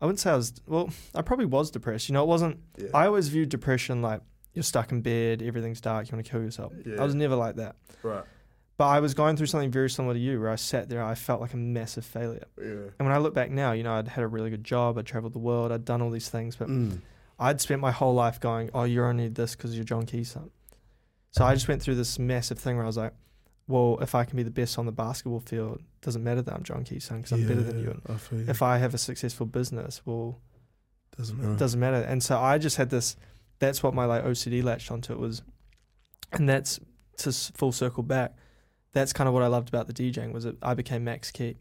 I 0.00 0.06
wouldn't 0.06 0.18
say 0.20 0.30
I 0.30 0.36
was, 0.36 0.52
well, 0.66 0.90
I 1.14 1.22
probably 1.22 1.46
was 1.46 1.70
depressed. 1.70 2.08
You 2.08 2.14
know, 2.14 2.24
it 2.24 2.28
wasn't. 2.28 2.58
Yeah. 2.76 2.88
I 2.92 3.06
always 3.06 3.28
viewed 3.28 3.50
depression 3.50 4.02
like 4.02 4.20
you're 4.54 4.62
stuck 4.62 4.90
in 4.92 5.02
bed, 5.02 5.42
everything's 5.42 5.80
dark, 5.80 6.08
you 6.10 6.16
want 6.16 6.24
to 6.24 6.30
kill 6.30 6.40
yourself. 6.42 6.72
Yeah. 6.86 7.00
I 7.00 7.04
was 7.04 7.14
never 7.14 7.36
like 7.36 7.56
that. 7.56 7.76
right. 8.02 8.24
But 8.76 8.86
I 8.88 8.98
was 8.98 9.14
going 9.14 9.36
through 9.36 9.46
something 9.46 9.70
very 9.70 9.88
similar 9.88 10.14
to 10.14 10.18
you, 10.20 10.40
where 10.40 10.50
I 10.50 10.56
sat 10.56 10.88
there, 10.88 11.00
I 11.00 11.14
felt 11.14 11.40
like 11.40 11.52
a 11.52 11.56
massive 11.56 12.04
failure. 12.04 12.46
Yeah. 12.58 12.64
And 12.98 13.06
when 13.06 13.12
I 13.12 13.18
look 13.18 13.32
back 13.32 13.50
now, 13.52 13.70
you 13.70 13.84
know, 13.84 13.92
I'd 13.94 14.08
had 14.08 14.24
a 14.24 14.26
really 14.26 14.50
good 14.50 14.64
job, 14.64 14.98
I'd 14.98 15.06
traveled 15.06 15.32
the 15.32 15.38
world, 15.38 15.70
I'd 15.70 15.84
done 15.84 16.02
all 16.02 16.10
these 16.10 16.28
things, 16.28 16.56
but 16.56 16.66
Mm. 16.68 16.98
I'd 17.38 17.60
spent 17.60 17.80
my 17.80 17.90
whole 17.92 18.14
life 18.14 18.38
going, 18.40 18.70
"Oh, 18.74 18.82
you're 18.84 19.06
only 19.06 19.28
this 19.28 19.54
because 19.56 19.74
you're 19.76 19.84
John 19.84 20.06
Key's 20.06 20.30
son." 20.32 20.50
So 21.32 21.44
I 21.44 21.54
just 21.54 21.66
went 21.68 21.82
through 21.82 21.96
this 21.96 22.16
massive 22.18 22.58
thing 22.60 22.76
where 22.76 22.84
I 22.84 22.86
was 22.86 22.96
like, 22.96 23.12
"Well, 23.66 23.98
if 24.00 24.14
I 24.14 24.24
can 24.24 24.36
be 24.36 24.42
the 24.44 24.50
best 24.52 24.78
on 24.78 24.86
the 24.86 24.92
basketball 24.92 25.40
field, 25.40 25.78
it 25.78 26.00
doesn't 26.00 26.22
matter 26.22 26.42
that 26.42 26.54
I'm 26.54 26.62
John 26.62 26.84
Key's 26.84 27.04
son 27.04 27.18
because 27.18 27.32
I'm 27.32 27.46
better 27.46 27.62
than 27.62 27.80
you." 27.80 27.90
And 27.90 28.02
I 28.08 28.50
if 28.50 28.62
I 28.62 28.78
have 28.78 28.94
a 28.94 28.98
successful 28.98 29.46
business, 29.46 30.00
well, 30.04 30.38
doesn't 31.16 31.36
matter. 31.38 31.52
it 31.52 31.58
doesn't 31.58 31.78
matter. 31.80 31.96
And 32.02 32.22
so 32.22 32.38
I 32.38 32.58
just 32.58 32.76
had 32.76 32.90
this. 32.90 33.16
That's 33.64 33.82
what 33.82 33.94
my 33.94 34.04
like 34.04 34.24
OCD 34.24 34.62
latched 34.62 34.90
onto. 34.90 35.12
It 35.12 35.18
was, 35.18 35.42
and 36.32 36.48
that's 36.48 36.80
to 37.18 37.28
s- 37.30 37.52
full 37.54 37.72
circle 37.72 38.02
back. 38.02 38.34
That's 38.92 39.12
kind 39.12 39.26
of 39.28 39.34
what 39.34 39.42
I 39.42 39.46
loved 39.46 39.68
about 39.68 39.86
the 39.86 39.92
DJing 39.92 40.32
was 40.32 40.44
that 40.44 40.56
I 40.62 40.74
became 40.74 41.04
Max 41.04 41.30
Key, 41.30 41.56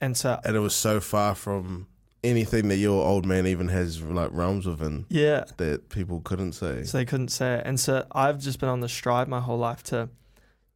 and 0.00 0.16
so 0.16 0.40
and 0.44 0.56
it 0.56 0.60
was 0.60 0.74
so 0.74 1.00
far 1.00 1.34
from 1.34 1.86
anything 2.22 2.68
that 2.68 2.76
your 2.76 3.06
old 3.06 3.26
man 3.26 3.46
even 3.46 3.68
has 3.68 4.02
like 4.02 4.30
realms 4.32 4.66
within 4.66 5.04
yeah, 5.08 5.44
that 5.58 5.88
people 5.90 6.20
couldn't 6.20 6.52
say. 6.52 6.82
So 6.84 6.98
they 6.98 7.04
couldn't 7.04 7.28
say 7.28 7.56
it. 7.56 7.62
And 7.66 7.78
so 7.78 8.06
I've 8.12 8.38
just 8.38 8.58
been 8.58 8.68
on 8.68 8.80
the 8.80 8.88
stride 8.88 9.28
my 9.28 9.40
whole 9.40 9.58
life 9.58 9.82
to 9.84 10.08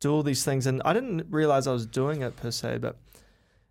do 0.01 0.13
all 0.13 0.23
these 0.23 0.45
things. 0.45 0.67
And 0.67 0.83
I 0.85 0.93
didn't 0.93 1.27
realize 1.31 1.67
I 1.67 1.73
was 1.73 1.87
doing 1.87 2.23
it 2.23 2.37
per 2.37 2.51
se, 2.51 2.79
but 2.79 2.97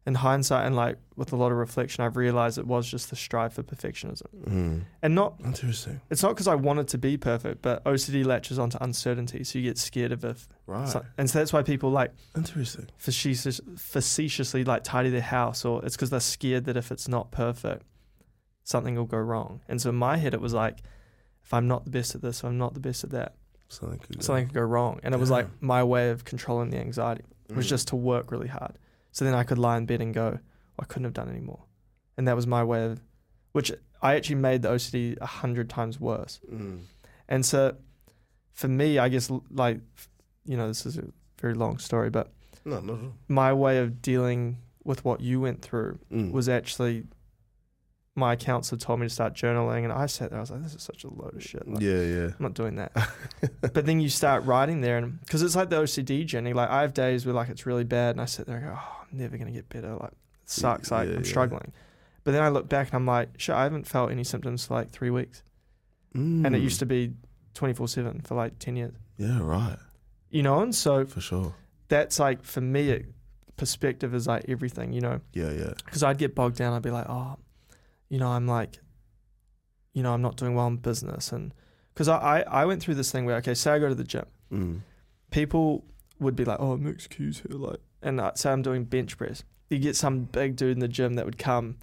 in 0.07 0.15
hindsight 0.15 0.65
and 0.65 0.73
like 0.75 0.97
with 1.17 1.33
a 1.33 1.35
lot 1.35 1.51
of 1.51 1.57
reflection, 1.57 2.03
I've 2.03 2.15
realized 2.15 2.57
it 2.57 2.65
was 2.65 2.89
just 2.89 3.09
the 3.09 3.15
strive 3.17 3.51
for 3.53 3.61
perfectionism. 3.61 4.23
Mm. 4.47 4.81
And 5.03 5.13
not, 5.13 5.35
Interesting. 5.43 5.99
it's 6.09 6.23
not 6.23 6.29
because 6.29 6.47
I 6.47 6.55
wanted 6.55 6.87
to 6.89 6.97
be 6.97 7.17
perfect, 7.17 7.61
but 7.61 7.83
OCD 7.83 8.23
latches 8.25 8.57
onto 8.57 8.77
uncertainty. 8.79 9.43
So 9.43 9.59
you 9.59 9.65
get 9.69 9.77
scared 9.77 10.11
of 10.13 10.23
if, 10.23 10.47
Right. 10.65 10.87
so- 10.87 11.03
and 11.17 11.29
so 11.29 11.39
that's 11.39 11.51
why 11.51 11.61
people 11.61 11.91
like 11.91 12.13
Interesting. 12.37 12.87
facetious, 12.97 13.59
facetiously 13.75 14.63
like 14.63 14.83
tidy 14.85 15.09
their 15.09 15.21
house, 15.21 15.65
or 15.65 15.83
it's 15.85 15.95
because 15.97 16.09
they're 16.09 16.19
scared 16.21 16.63
that 16.65 16.77
if 16.77 16.91
it's 16.91 17.07
not 17.09 17.31
perfect, 17.31 17.83
something 18.63 18.95
will 18.95 19.05
go 19.05 19.17
wrong. 19.17 19.61
And 19.67 19.81
so 19.81 19.89
in 19.89 19.95
my 19.95 20.17
head, 20.17 20.33
it 20.33 20.41
was 20.41 20.53
like, 20.53 20.79
if 21.43 21.53
I'm 21.53 21.67
not 21.67 21.83
the 21.85 21.91
best 21.91 22.15
at 22.15 22.21
this, 22.21 22.39
if 22.39 22.45
I'm 22.45 22.57
not 22.57 22.73
the 22.73 22.79
best 22.79 23.03
at 23.03 23.09
that, 23.11 23.35
Something 23.69 23.99
could 23.99 24.17
go. 24.19 24.21
something 24.21 24.45
could 24.45 24.53
go 24.55 24.61
wrong. 24.61 24.99
And 25.03 25.13
it 25.13 25.17
was 25.17 25.29
like 25.29 25.47
my 25.61 25.83
way 25.83 26.09
of 26.11 26.23
controlling 26.23 26.69
the 26.69 26.77
anxiety 26.77 27.23
was 27.53 27.65
Mm. 27.65 27.69
just 27.69 27.87
to 27.89 27.95
work 27.97 28.31
really 28.31 28.47
hard. 28.47 28.77
So 29.17 29.25
then 29.25 29.33
I 29.33 29.43
could 29.43 29.57
lie 29.57 29.77
in 29.77 29.87
bed 29.87 29.99
and 29.99 30.13
go, 30.13 30.37
"Oh, 30.37 30.39
I 30.77 30.85
couldn't 30.85 31.05
have 31.05 31.13
done 31.13 31.27
any 31.27 31.39
more. 31.39 31.63
And 32.17 32.27
that 32.27 32.35
was 32.35 32.45
my 32.45 32.63
way 32.63 32.85
of, 32.85 33.01
which 33.51 33.71
I 33.99 34.13
actually 34.13 34.35
made 34.35 34.61
the 34.61 34.69
OCD 34.69 35.17
a 35.19 35.25
hundred 35.25 35.71
times 35.71 35.99
worse. 35.99 36.39
Mm. 36.53 36.81
And 37.27 37.43
so 37.43 37.75
for 38.53 38.67
me, 38.67 38.99
I 38.99 39.09
guess, 39.09 39.31
like, 39.49 39.79
you 40.45 40.55
know, 40.55 40.67
this 40.67 40.85
is 40.85 40.99
a 40.99 41.05
very 41.41 41.55
long 41.55 41.79
story, 41.79 42.11
but 42.11 42.31
No, 42.63 42.77
at 42.77 42.87
all. 42.87 43.13
my 43.27 43.51
way 43.53 43.79
of 43.79 44.03
dealing 44.03 44.57
with 44.83 45.03
what 45.03 45.19
you 45.21 45.41
went 45.41 45.63
through 45.63 45.97
Mm. 46.11 46.31
was 46.31 46.47
actually 46.47 47.05
my 48.17 48.35
counselor 48.35 48.79
told 48.79 48.99
me 48.99 49.05
to 49.05 49.13
start 49.13 49.35
journaling, 49.35 49.83
and 49.83 49.93
I 49.93 50.07
sat 50.07 50.31
there. 50.31 50.39
I 50.39 50.41
was 50.41 50.49
like, 50.49 50.63
"This 50.63 50.73
is 50.73 50.81
such 50.81 51.03
a 51.03 51.07
load 51.07 51.35
of 51.35 51.43
shit." 51.43 51.67
Like, 51.67 51.81
Yeah, 51.81 52.01
yeah. 52.01 52.25
I'm 52.25 52.35
not 52.39 52.55
doing 52.55 52.75
that. 52.75 52.91
but 53.61 53.85
then 53.85 53.99
you 53.99 54.09
start 54.09 54.43
writing 54.45 54.81
there, 54.81 54.97
and 54.97 55.19
because 55.21 55.43
it's 55.43 55.55
like 55.55 55.69
the 55.69 55.77
OCD 55.77 56.25
journey. 56.25 56.53
Like 56.53 56.69
I 56.69 56.81
have 56.81 56.93
days 56.93 57.25
where 57.25 57.35
like 57.35 57.49
it's 57.49 57.65
really 57.65 57.83
bad, 57.83 58.15
and 58.15 58.21
I 58.21 58.25
sit 58.25 58.47
there 58.47 58.57
and 58.57 58.65
go, 58.65 58.73
"Oh, 58.75 58.95
I'm 59.01 59.17
never 59.17 59.37
gonna 59.37 59.51
get 59.51 59.69
better." 59.69 59.93
Like 59.95 60.11
it 60.11 60.49
sucks. 60.49 60.89
Like 60.89 61.07
Yeah, 61.09 61.15
I'm 61.15 61.23
yeah. 61.23 61.29
struggling. 61.29 61.71
But 62.23 62.31
then 62.31 62.41
I 62.43 62.49
look 62.49 62.67
back 62.67 62.87
and 62.87 62.95
I'm 62.95 63.05
like, 63.05 63.29
"Shit, 63.37 63.55
I 63.55 63.63
haven't 63.63 63.87
felt 63.87 64.11
any 64.11 64.23
symptoms 64.23 64.65
for 64.65 64.73
like 64.73 64.89
three 64.89 65.11
weeks, 65.11 65.43
and 66.13 66.55
it 66.55 66.61
used 66.61 66.79
to 66.79 66.85
mm. 66.85 66.89
be 66.89 67.13
24 67.53 67.87
seven 67.87 68.21
for 68.21 68.35
like 68.35 68.57
10 68.59 68.75
years." 68.75 68.93
Yeah, 69.17 69.39
right. 69.41 69.77
You 70.29 70.43
know, 70.43 70.59
and 70.59 70.73
so 70.75 71.05
For 71.05 71.21
sure. 71.21 71.55
that's 71.87 72.19
like 72.19 72.43
for 72.43 72.61
me, 72.61 72.89
it, 72.89 73.05
perspective 73.55 74.13
is 74.13 74.27
like 74.27 74.45
everything. 74.49 74.91
You 74.91 75.01
know, 75.01 75.21
Yeah, 75.33 75.51
yeah. 75.51 75.73
because 75.85 76.03
I'd 76.03 76.17
get 76.17 76.35
bogged 76.35 76.57
down. 76.57 76.73
I'd 76.73 76.81
be 76.81 76.91
like, 76.91 77.05
"Oh, 77.07 77.37
you 78.09 78.19
know, 78.19 78.27
I'm 78.29 78.47
like, 78.47 78.79
you 79.93 80.03
know, 80.03 80.13
I'm 80.13 80.21
not 80.21 80.37
doing 80.37 80.55
well 80.55 80.67
in 80.67 80.77
business," 80.77 81.31
and 81.31 81.53
because 81.93 82.07
I, 82.07 82.17
I 82.17 82.61
I 82.61 82.65
went 82.65 82.81
through 82.81 82.95
this 82.95 83.11
thing 83.11 83.25
where 83.25 83.35
okay, 83.37 83.53
say 83.53 83.71
I 83.71 83.79
go 83.79 83.89
to 83.89 83.95
the 83.95 84.03
gym. 84.03 84.25
Mm. 84.51 84.79
people 85.31 85.83
would 86.19 86.35
be 86.35 86.45
like, 86.45 86.59
"Oh, 86.59 86.77
Key's 87.09 87.39
here," 87.47 87.57
like, 87.57 87.79
and 88.01 88.19
uh, 88.19 88.31
say 88.35 88.51
I'm 88.51 88.61
doing 88.61 88.85
bench 88.85 89.17
press. 89.17 89.43
You 89.69 89.79
get 89.79 89.95
some 89.95 90.21
big 90.21 90.55
dude 90.55 90.71
in 90.71 90.79
the 90.79 90.87
gym 90.87 91.15
that 91.15 91.25
would 91.25 91.37
come, 91.37 91.77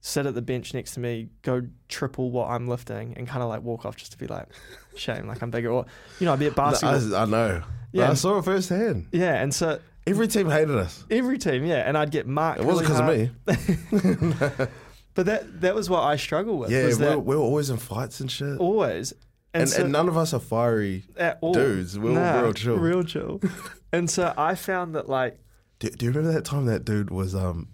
sit 0.00 0.24
at 0.24 0.34
the 0.34 0.40
bench 0.42 0.72
next 0.72 0.92
to 0.94 1.00
me, 1.00 1.28
go 1.42 1.62
triple 1.88 2.30
what 2.30 2.48
I'm 2.48 2.66
lifting, 2.66 3.14
and 3.16 3.28
kind 3.28 3.42
of 3.42 3.48
like 3.48 3.62
walk 3.62 3.84
off 3.84 3.96
just 3.96 4.12
to 4.12 4.18
be 4.18 4.26
like, 4.26 4.46
"Shame, 4.96 5.26
like 5.26 5.42
I'm 5.42 5.50
bigger." 5.50 5.70
Or 5.70 5.84
you 6.20 6.26
know, 6.26 6.32
I'd 6.32 6.38
be 6.38 6.46
at 6.46 6.54
basketball. 6.54 7.14
I, 7.14 7.22
I 7.22 7.24
know. 7.26 7.62
yeah, 7.92 8.10
I 8.10 8.14
saw 8.14 8.38
it 8.38 8.44
firsthand. 8.44 9.08
yeah, 9.12 9.42
and 9.42 9.54
so 9.54 9.78
Every 10.06 10.28
team 10.28 10.48
hated 10.48 10.76
us. 10.76 11.04
every 11.10 11.36
team, 11.36 11.64
yeah, 11.64 11.78
and 11.86 11.98
I'd 11.98 12.12
get 12.12 12.28
marked. 12.28 12.60
It 12.60 12.64
wasn't 12.64 12.88
really 12.90 13.30
because 13.44 13.58
of 13.90 14.60
me. 14.60 14.66
But 15.16 15.26
that 15.26 15.62
that 15.62 15.74
was 15.74 15.90
what 15.90 16.04
I 16.04 16.16
struggle 16.16 16.58
with. 16.58 16.70
Yeah, 16.70 16.84
was 16.84 16.98
we 16.98 17.06
that 17.06 17.16
were, 17.16 17.22
we 17.22 17.36
were 17.36 17.42
always 17.42 17.70
in 17.70 17.78
fights 17.78 18.20
and 18.20 18.30
shit. 18.30 18.58
always. 18.60 19.12
And, 19.54 19.62
and, 19.62 19.70
so, 19.70 19.82
and 19.84 19.92
none 19.92 20.08
of 20.08 20.16
us 20.18 20.34
are 20.34 20.40
fiery. 20.40 21.04
at 21.16 21.38
all. 21.40 21.54
dudes, 21.54 21.98
we're 21.98 22.10
all 22.22 22.42
real 22.42 22.52
chill. 22.52 22.76
Real 22.76 23.02
chill. 23.02 23.40
and 23.92 24.10
so 24.10 24.34
I 24.36 24.54
found 24.54 24.94
that 24.94 25.08
like 25.08 25.40
Do, 25.78 25.88
do 25.88 26.04
you 26.04 26.12
remember 26.12 26.34
that 26.34 26.44
time 26.44 26.66
that 26.66 26.84
dude 26.84 27.10
was 27.10 27.34
um 27.34 27.68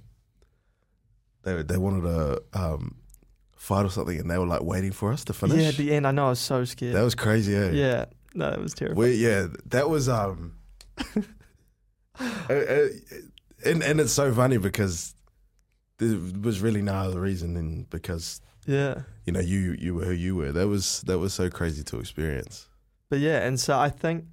they 1.43 1.61
they 1.62 1.76
wanted 1.76 2.05
a 2.05 2.40
um 2.55 2.99
fight 3.57 3.84
or 3.84 3.90
something 3.90 4.18
and 4.20 4.30
they 4.30 4.38
were 4.38 4.47
like 4.47 4.62
waiting 4.62 4.93
for 4.93 5.12
us 5.12 5.24
to 5.24 5.32
finish? 5.32 5.61
yeah, 5.61 5.68
at 5.68 5.76
the 5.76 5.93
end 5.93 6.07
I 6.07 6.12
know 6.12 6.26
I 6.26 6.30
was 6.30 6.38
so 6.38 6.64
scared. 6.64 6.95
that 6.95 7.03
was 7.03 7.16
crazy, 7.16 7.57
eh? 7.57 7.70
Yeah, 7.72 8.05
no, 8.34 8.51
that 8.51 8.61
was 8.61 8.74
terrible. 8.74 9.05
Yeah, 9.09 9.49
that 9.66 9.90
was 9.90 10.09
um 10.09 10.55
and 12.49 13.82
and 13.82 14.01
it's 14.01 14.12
so 14.12 14.32
funny 14.32 14.59
because 14.59 15.16
there 16.03 16.40
was 16.42 16.61
really 16.61 16.82
no 16.82 16.94
other 16.94 17.20
reason 17.20 17.55
than 17.55 17.84
because 17.90 18.40
Yeah, 18.66 19.03
you 19.26 19.32
know 19.32 19.40
you 19.40 19.74
you 19.78 19.94
were 19.94 20.05
who 20.05 20.12
you 20.12 20.36
were. 20.36 20.53
That 20.53 20.68
was 20.68 21.03
that 21.07 21.18
was 21.18 21.32
so 21.34 21.48
crazy 21.50 21.82
to 21.84 21.98
experience. 21.98 22.68
but 23.09 23.18
yeah, 23.20 23.46
and 23.46 23.59
so 23.59 23.78
I 23.78 23.90
think 23.90 24.24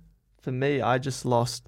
for 0.42 0.52
me, 0.52 0.82
I 0.82 0.98
just 0.98 1.26
lost. 1.26 1.68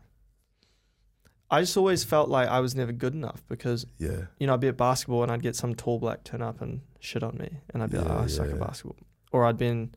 I 1.50 1.60
just 1.62 1.76
always 1.76 2.04
felt 2.06 2.30
like 2.30 2.48
I 2.48 2.62
was 2.62 2.76
never 2.76 2.94
good 2.94 3.14
enough 3.14 3.44
because 3.50 3.86
Yeah, 3.98 4.22
you 4.40 4.48
know 4.48 4.54
I'd 4.54 4.62
be 4.62 4.70
at 4.70 4.78
basketball 4.78 5.24
and 5.24 5.32
I'd 5.32 5.42
get 5.42 5.56
some 5.56 5.76
tall 5.76 6.00
black 6.00 6.24
turn 6.24 6.42
up 6.42 6.62
and 6.62 6.82
shit 7.00 7.24
on 7.24 7.38
me, 7.38 7.50
and 7.74 7.84
I'd 7.84 7.92
be 7.92 7.98
like, 7.98 8.10
oh, 8.10 8.20
I 8.24 8.28
suck 8.28 8.48
yeah. 8.48 8.54
at 8.54 8.60
basketball, 8.60 8.96
or 9.34 9.46
I'd 9.46 9.58
been, 9.58 9.94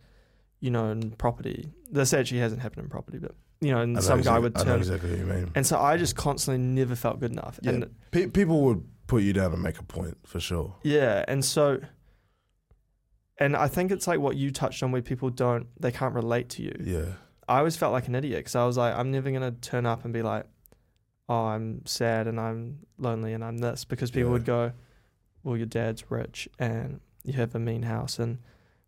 you 0.61 0.70
know, 0.70 0.90
in 0.90 1.12
property. 1.12 1.68
This 1.92 2.12
actually 2.12 2.40
hasn't 2.40 2.61
happened 2.61 2.84
in 2.84 2.90
property, 2.90 3.18
but 3.18 3.32
you 3.61 3.70
know, 3.70 3.78
and 3.82 3.92
know 3.94 4.00
some 4.00 4.20
guy 4.20 4.36
exactly- 4.38 4.42
would 4.42 4.57
I 4.57 4.61
know 4.61 4.64
turn, 4.64 4.78
exactly 4.80 5.11
what 5.11 5.18
you 5.20 5.26
mean. 5.26 5.50
and 5.55 5.64
so 5.64 5.78
I 5.78 5.96
just 5.96 6.16
constantly 6.16 6.59
never 6.61 6.96
felt 6.96 7.20
good 7.20 7.30
enough, 7.30 7.61
Yeah. 7.62 7.70
and 7.72 7.90
Pe- 8.11 8.26
people 8.26 8.62
would 8.62 8.82
put 9.07 9.22
you 9.22 9.32
down 9.32 9.52
and 9.52 9.62
make 9.62 9.78
a 9.78 9.82
point 9.84 10.16
for 10.26 10.40
sure. 10.40 10.74
Yeah, 10.82 11.24
and 11.28 11.44
so 11.44 11.80
and 13.38 13.57
I 13.57 13.68
think 13.68 13.90
it's 13.90 14.07
like 14.07 14.20
what 14.20 14.36
you 14.36 14.50
touched 14.50 14.82
on 14.82 14.92
where 14.92 15.02
people 15.02 15.30
don't 15.30 15.66
they 15.80 15.90
can't 15.90 16.14
relate 16.14 16.48
to 16.50 16.62
you. 16.62 16.74
Yeah, 16.82 17.14
I 17.48 17.59
always 17.59 17.76
felt 17.76 17.92
like 17.92 18.09
an 18.09 18.14
idiot 18.14 18.38
because 18.40 18.55
I 18.55 18.64
was 18.64 18.76
like 18.76 18.94
I'm 18.94 19.11
never 19.11 19.30
going 19.30 19.42
to 19.42 19.61
turn 19.61 19.86
up 19.86 20.05
and 20.05 20.12
be 20.12 20.22
like 20.22 20.46
oh 21.28 21.46
I'm 21.46 21.84
sad 21.86 22.26
and 22.26 22.38
I'm 22.38 22.80
lonely 22.98 23.32
and 23.32 23.42
I'm 23.44 23.59
this 23.59 23.84
because 23.84 24.11
people 24.11 24.28
Yeah. 24.28 24.32
would 24.34 24.44
go 24.44 24.72
well 25.42 25.57
your 25.57 25.66
dad's 25.66 26.11
rich 26.11 26.48
and 26.59 27.00
you 27.24 27.32
have 27.34 27.55
a 27.55 27.59
mean 27.59 27.82
house 27.82 28.18
and 28.18 28.38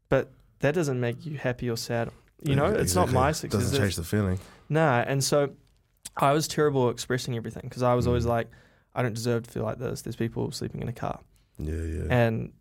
but 0.08 0.30
that 0.60 0.74
doesn't 0.74 1.00
make 1.00 1.26
you 1.26 1.36
happy 1.36 1.68
or 1.68 1.76
sad. 1.76 2.10
You 2.42 2.54
know, 2.54 2.66
it's 2.66 2.94
not 2.94 3.10
my 3.10 3.32
success. 3.32 3.62
Doesn't 3.62 3.78
change 3.80 3.96
the 3.96 4.04
feeling. 4.04 4.38
Nah, 4.68 5.00
and 5.06 5.24
so 5.24 5.50
I 6.16 6.32
was 6.32 6.46
terrible 6.46 6.88
at 6.88 6.92
expressing 6.92 7.34
everything 7.36 7.62
because 7.64 7.82
I 7.82 7.94
was 7.94 8.06
always 8.06 8.24
Mm. 8.24 8.28
like 8.28 8.48
I 8.96 9.02
don't 9.02 9.14
deserve 9.14 9.44
to 9.44 9.50
feel 9.50 9.62
like 9.62 9.78
this. 9.78 10.02
There's 10.02 10.16
people 10.16 10.50
sleeping 10.50 10.80
in 10.82 10.88
a 10.88 10.92
car 10.92 11.20
Yeah, 11.58 11.74
yeah. 11.74 12.04
and 12.10 12.52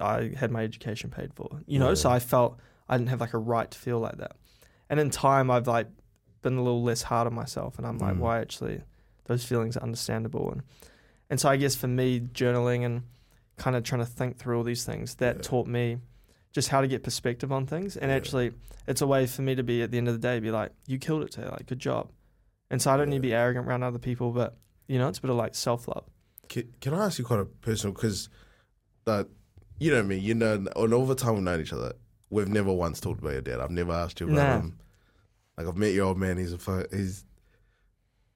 I 0.00 0.32
had 0.36 0.50
my 0.52 0.62
education 0.62 1.10
paid 1.10 1.32
for. 1.34 1.48
You 1.66 1.78
know, 1.78 1.88
Yeah. 1.88 1.94
so 1.94 2.10
I 2.10 2.18
felt 2.20 2.58
I 2.88 2.96
didn't 2.98 3.08
have 3.10 3.20
like 3.20 3.32
a 3.34 3.38
right 3.38 3.70
to 3.70 3.78
feel 3.78 3.98
like 3.98 4.18
that. 4.18 4.36
And 4.90 5.00
in 5.00 5.10
time, 5.10 5.50
I've 5.50 5.66
like 5.66 5.88
been 6.42 6.54
a 6.58 6.62
little 6.62 6.82
less 6.82 7.02
hard 7.02 7.26
on 7.26 7.34
myself, 7.34 7.78
and 7.78 7.86
I'm 7.86 7.98
like, 7.98 8.14
Mm. 8.16 8.18
why 8.18 8.40
actually 8.40 8.82
those 9.24 9.44
feelings 9.44 9.76
are 9.76 9.82
understandable, 9.82 10.50
and 10.52 10.62
and 11.30 11.40
so 11.40 11.48
I 11.48 11.56
guess 11.56 11.74
for 11.74 11.88
me, 11.88 12.20
journaling 12.20 12.84
and 12.84 13.04
kind 13.56 13.74
of 13.76 13.82
trying 13.84 14.00
to 14.02 14.06
think 14.06 14.36
through 14.36 14.58
all 14.58 14.64
these 14.64 14.84
things 14.84 15.14
that 15.16 15.36
Yeah. 15.36 15.42
taught 15.42 15.66
me 15.66 15.98
just 16.52 16.68
how 16.68 16.82
to 16.82 16.88
get 16.88 17.02
perspective 17.02 17.50
on 17.50 17.64
things, 17.66 17.96
and 17.96 18.10
Yeah. 18.10 18.16
actually, 18.16 18.52
it's 18.86 19.00
a 19.00 19.06
way 19.06 19.26
for 19.26 19.40
me 19.40 19.54
to 19.54 19.62
be 19.62 19.80
at 19.82 19.90
the 19.90 19.96
end 19.98 20.08
of 20.08 20.14
the 20.14 20.20
day, 20.20 20.38
be 20.40 20.50
like, 20.50 20.72
you 20.86 20.98
killed 20.98 21.22
it 21.22 21.30
today, 21.30 21.48
like 21.48 21.64
good 21.66 21.78
job. 21.78 22.10
And 22.70 22.82
so 22.82 22.90
I 22.92 22.96
don't 22.98 23.08
need 23.08 23.16
to 23.22 23.22
be 23.22 23.32
arrogant 23.32 23.66
around 23.66 23.82
other 23.82 23.98
people, 23.98 24.32
but 24.32 24.56
you 24.88 24.98
know, 24.98 25.08
it's 25.08 25.18
a 25.18 25.22
bit 25.22 25.30
of 25.30 25.36
like 25.36 25.54
self 25.54 25.88
love. 25.88 26.04
Can, 26.48 26.72
can 26.80 26.94
I 26.94 27.06
ask 27.06 27.18
you 27.18 27.24
quite 27.24 27.40
a 27.40 27.44
personal? 27.44 27.94
Because, 27.94 28.28
uh, 29.06 29.24
you 29.78 29.90
know 29.90 30.02
me, 30.02 30.16
you 30.18 30.34
know, 30.34 30.64
and 30.76 30.94
all 30.94 31.06
the 31.06 31.14
time 31.14 31.34
we've 31.34 31.42
known 31.42 31.60
each 31.60 31.72
other, 31.72 31.92
we've 32.30 32.48
never 32.48 32.72
once 32.72 33.00
talked 33.00 33.20
about 33.20 33.32
your 33.32 33.40
dad. 33.42 33.60
I've 33.60 33.70
never 33.70 33.92
asked 33.92 34.20
you 34.20 34.26
about 34.26 34.36
Nah. 34.36 34.54
him. 34.60 34.78
Like 35.58 35.66
I've 35.66 35.76
met 35.76 35.92
your 35.92 36.06
old 36.06 36.18
man. 36.18 36.38
He's 36.38 36.52
a 36.52 36.58
fu- 36.58 36.84
he's 36.90 37.24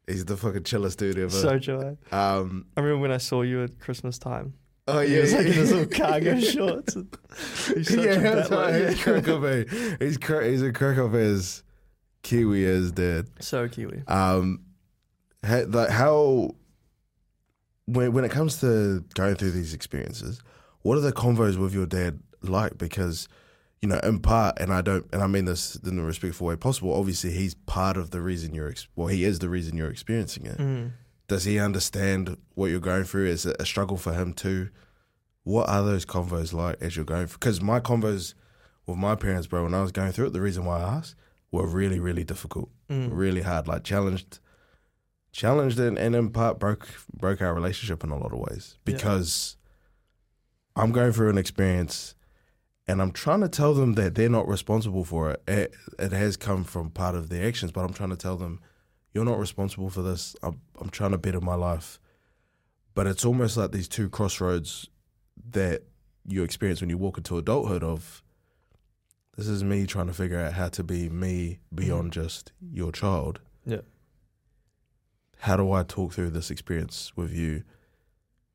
he's 0.07 0.25
the 0.25 0.37
fucking 0.37 0.65
chillest 0.65 0.99
dude 0.99 1.19
ever. 1.19 1.31
So 1.31 1.59
joy. 1.59 1.97
um, 2.13 2.67
I 2.77 2.81
remember 2.81 3.01
when 3.03 3.11
I 3.13 3.17
saw 3.19 3.43
you 3.43 3.63
at 3.65 3.79
Christmas 3.81 4.19
time. 4.19 4.55
oh 4.89 5.01
He 5.01 5.15
yeah, 5.15 5.21
was 5.23 5.33
like 5.35 5.47
in 5.47 5.53
his 5.53 5.73
little 5.73 5.87
cargo 5.87 6.39
shorts. 6.41 6.95
He's 7.75 7.89
such 7.89 8.05
yeah, 8.05 8.13
a 8.13 8.21
that's 8.21 8.51
right. 8.51 8.89
He's 8.91 9.03
crack 9.03 9.29
up, 9.29 9.43
eh? 9.45 9.65
He's 9.99 10.19
cra- 10.19 10.47
he's 10.49 10.63
a 10.63 10.73
crack 10.73 10.99
up 10.99 11.15
as 11.15 11.63
Kiwi 12.23 12.65
as 12.67 12.93
dad. 12.93 13.29
So 13.41 13.67
Kiwi. 13.69 14.03
Um, 14.09 14.61
like 15.43 15.91
how 15.91 16.55
when 17.87 18.13
when 18.13 18.25
it 18.25 18.31
comes 18.31 18.61
to 18.61 19.05
going 19.15 19.37
through 19.37 19.53
these 19.53 19.75
experiences, 19.75 20.41
what 20.83 20.97
are 20.99 21.01
the 21.03 21.13
convos 21.13 21.57
with 21.57 21.73
your 21.75 21.87
dad 21.87 22.21
like? 22.43 22.79
Because 22.79 23.29
you 23.83 23.89
know, 23.89 23.99
in 24.03 24.19
part, 24.21 24.59
and 24.59 24.73
I 24.73 24.81
don't, 24.81 25.07
and 25.13 25.23
I 25.23 25.27
mean 25.27 25.45
this 25.45 25.77
in 25.77 25.97
the 25.97 26.03
respectful 26.03 26.47
way 26.47 26.57
possible. 26.57 26.95
Obviously, 26.95 27.31
he's 27.33 27.55
part 27.55 27.97
of 27.99 28.11
the 28.11 28.23
reason 28.23 28.55
you're, 28.55 28.71
ex- 28.71 28.89
well, 28.97 29.09
he 29.09 29.23
is 29.23 29.39
the 29.39 29.51
reason 29.51 29.77
you're 29.77 29.91
experiencing 29.91 30.47
it. 30.47 30.57
Mm. 30.57 30.93
Does 31.29 31.45
he 31.45 31.59
understand 31.59 32.39
what 32.55 32.71
you're 32.71 32.81
going 32.81 33.05
through? 33.05 33.27
Is 33.27 33.45
it 33.45 33.57
a 33.61 33.67
struggle 33.67 33.99
for 33.99 34.15
him 34.15 34.33
too? 34.33 34.71
What 35.45 35.69
are 35.69 35.83
those 35.85 36.07
convos 36.07 36.53
like 36.55 36.79
as 36.81 36.97
you're 36.97 37.05
going? 37.05 37.27
Because 37.27 37.61
my 37.61 37.79
convos 37.79 38.33
with 38.87 38.97
my 38.97 39.15
parents, 39.15 39.47
bro, 39.47 39.65
when 39.65 39.75
I 39.75 39.83
was 39.83 39.93
going 39.93 40.13
through 40.13 40.29
it, 40.29 40.33
the 40.33 40.41
reason 40.41 40.65
why 40.65 40.81
I 40.81 40.95
asked 40.97 41.15
were 41.53 41.67
really, 41.67 42.01
really 42.01 42.25
difficult 42.25 42.71
Mm. 42.89 43.11
really 43.13 43.43
hard, 43.43 43.69
like 43.69 43.83
challenged, 43.85 44.39
challenged, 45.37 45.79
and, 45.79 45.99
and 45.99 46.17
in 46.17 46.31
part 46.31 46.59
broke 46.59 46.89
broke 47.13 47.43
our 47.43 47.55
relationship 47.55 48.03
in 48.03 48.11
a 48.11 48.19
lot 48.19 48.33
of 48.33 48.39
ways 48.39 48.77
Yeah. 48.79 48.95
because 48.95 49.57
I'm 50.75 50.93
going 50.93 51.13
through 51.13 51.31
an 51.31 51.39
experience, 51.39 52.15
and 52.89 53.01
I'm 53.01 53.13
trying 53.13 53.41
to 53.43 53.49
tell 53.49 53.75
them 53.75 53.95
that 53.95 54.15
they're 54.15 54.29
not 54.29 54.49
responsible 54.49 55.05
for 55.05 55.31
it. 55.31 55.43
It, 55.47 55.75
it 55.99 56.13
has 56.13 56.37
come 56.37 56.65
from 56.65 56.91
part 56.91 57.15
of 57.15 57.29
their 57.29 57.47
actions, 57.47 57.73
but 57.73 57.85
I'm 57.85 57.93
trying 57.93 58.11
to 58.11 58.17
tell 58.17 58.37
them 58.37 58.61
you're 59.15 59.25
not 59.25 59.39
responsible 59.39 59.91
for 59.91 60.03
this. 60.03 60.35
I'm 60.43 60.61
I'm 60.81 60.91
trying 60.91 61.13
to 61.13 61.19
better 61.19 61.41
my 61.41 61.55
life, 61.55 62.01
but 62.95 63.07
it's 63.07 63.25
almost 63.25 63.57
like 63.57 63.73
these 63.73 63.89
two 63.89 64.09
crossroads 64.09 64.89
that 65.51 65.83
you 66.27 66.43
experience 66.43 66.81
when 66.81 66.91
you 66.91 66.99
walk 66.99 67.19
into 67.19 67.39
adulthood 67.39 67.85
of 67.85 68.23
this 69.37 69.49
is 69.49 69.63
me 69.63 69.87
trying 69.87 70.07
to 70.07 70.15
figure 70.15 70.41
out 70.41 70.55
how 70.55 70.69
to 70.69 70.83
be 70.83 71.09
me 71.11 71.59
beyond 71.75 72.11
mm. 72.11 72.15
just 72.15 72.53
your 72.73 72.91
child. 72.91 73.41
Yeah. 73.67 73.83
How 75.41 75.57
do 75.57 75.73
I 75.73 75.83
talk 75.83 76.13
through 76.13 76.31
this 76.31 76.51
experience 76.51 77.13
with 77.17 77.33
you 77.33 77.63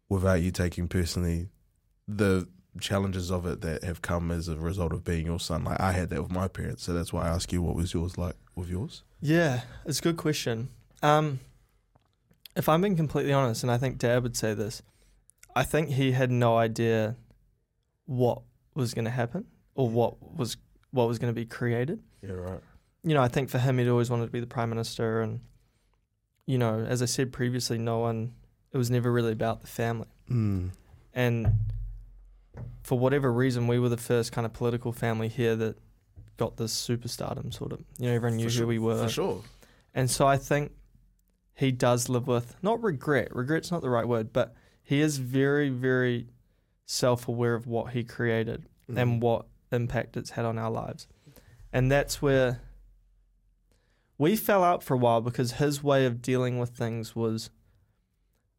without 0.10 0.42
you 0.42 0.52
taking 0.52 0.88
personally 0.88 1.50
the 2.08 2.48
challenges 2.80 3.32
of 3.32 3.46
it 3.46 3.62
that 3.62 3.84
have 3.84 4.02
come 4.02 4.32
as 4.32 4.48
a 4.48 4.56
result 4.56 4.94
of 4.94 5.04
being 5.04 5.26
your 5.26 5.40
son? 5.40 5.64
Like 5.64 5.80
I 5.80 5.92
had 5.92 6.10
that 6.10 6.22
with 6.22 6.32
my 6.32 6.48
parents, 6.48 6.84
so 6.84 6.94
that's 6.94 7.14
why 7.14 7.26
I 7.26 7.30
ask 7.30 7.52
you 7.52 7.62
what 7.62 7.76
was 7.76 7.94
yours 7.94 8.18
like 8.18 8.36
with 8.56 8.70
yours? 8.70 9.04
Yeah, 9.22 9.62
it's 9.86 10.00
a 10.00 10.02
good 10.02 10.18
question. 10.18 10.70
Um, 11.04 11.40
if 12.56 12.68
I'm 12.68 12.82
being 12.82 12.96
completely 12.96 13.34
honest, 13.34 13.64
and 13.64 13.72
I 13.72 13.78
think 13.78 13.98
Dad 13.98 14.24
would 14.24 14.36
say 14.36 14.54
this, 14.54 14.82
I 15.56 15.64
think 15.64 15.90
he 15.90 16.12
had 16.12 16.32
no 16.32 16.58
idea 16.58 17.16
what 18.06 18.42
was 18.74 18.94
going 18.94 19.06
to 19.06 19.12
happen 19.12 19.46
or 19.76 19.90
what 19.90 20.36
was 20.36 20.58
what 20.92 21.08
was 21.08 21.20
going 21.20 21.34
to 21.34 21.40
be 21.40 21.46
created. 21.46 22.02
Yeah, 22.22 22.34
right. 22.34 22.60
You 23.04 23.14
know, 23.14 23.22
I 23.22 23.28
think 23.28 23.50
for 23.50 23.58
him, 23.58 23.78
he'd 23.78 23.88
always 23.88 24.10
wanted 24.10 24.26
to 24.26 24.32
be 24.32 24.40
the 24.40 24.48
prime 24.48 24.70
minister, 24.70 25.22
and 25.22 25.40
you 26.46 26.58
know, 26.58 26.80
as 26.80 27.02
I 27.02 27.06
said 27.06 27.32
previously, 27.32 27.78
no 27.78 28.00
one. 28.00 28.34
It 28.74 28.78
was 28.78 28.90
never 28.90 29.12
really 29.12 29.34
about 29.34 29.62
the 29.62 29.68
family. 29.68 30.08
Mm. 30.30 30.70
and 31.14 31.54
for 32.84 32.98
whatever 32.98 33.32
reason, 33.32 33.68
we 33.68 33.80
were 33.80 33.90
the 33.90 33.98
first 33.98 34.32
kind 34.32 34.46
of 34.46 34.54
political 34.54 34.92
family 34.92 35.28
here 35.28 35.56
that 35.58 35.78
got 36.38 36.58
this 36.58 36.74
superstardom 36.74 37.54
sort 37.54 37.72
of. 37.74 37.80
You 38.00 38.08
know, 38.10 38.16
everyone 38.16 38.38
knew 38.38 38.50
who 38.50 38.68
we 38.68 38.80
were. 38.80 39.04
For 39.04 39.10
sure. 39.10 39.44
And 39.94 40.10
so 40.10 40.26
I 40.26 40.38
think 40.38 40.72
he 41.54 41.72
does 41.72 42.08
live 42.10 42.28
with 42.28 42.56
not 42.64 42.82
regret. 42.82 43.36
Regret's 43.36 43.72
not 43.72 43.82
the 43.82 43.90
right 43.90 44.08
word, 44.08 44.32
but 44.34 44.56
he 44.84 45.02
is 45.02 45.18
very, 45.18 45.70
very 45.70 46.28
self 46.86 47.28
aware 47.28 47.56
of 47.56 47.68
what 47.68 47.92
he 47.94 48.04
created 48.04 48.66
Mm. 48.90 48.98
and 49.02 49.22
what 49.22 49.46
impact 49.72 50.18
it's 50.18 50.32
had 50.32 50.44
on 50.46 50.58
our 50.58 50.72
lives. 50.72 51.08
And 51.72 51.92
that's 51.92 52.22
where 52.22 52.62
we 54.22 54.36
fell 54.36 54.64
out 54.64 54.84
for 54.84 54.94
a 54.94 54.98
while 54.98 55.22
because 55.22 55.54
his 55.54 55.84
way 55.84 56.06
of 56.06 56.22
dealing 56.22 56.60
with 56.60 56.70
things 56.72 57.16
was 57.16 57.50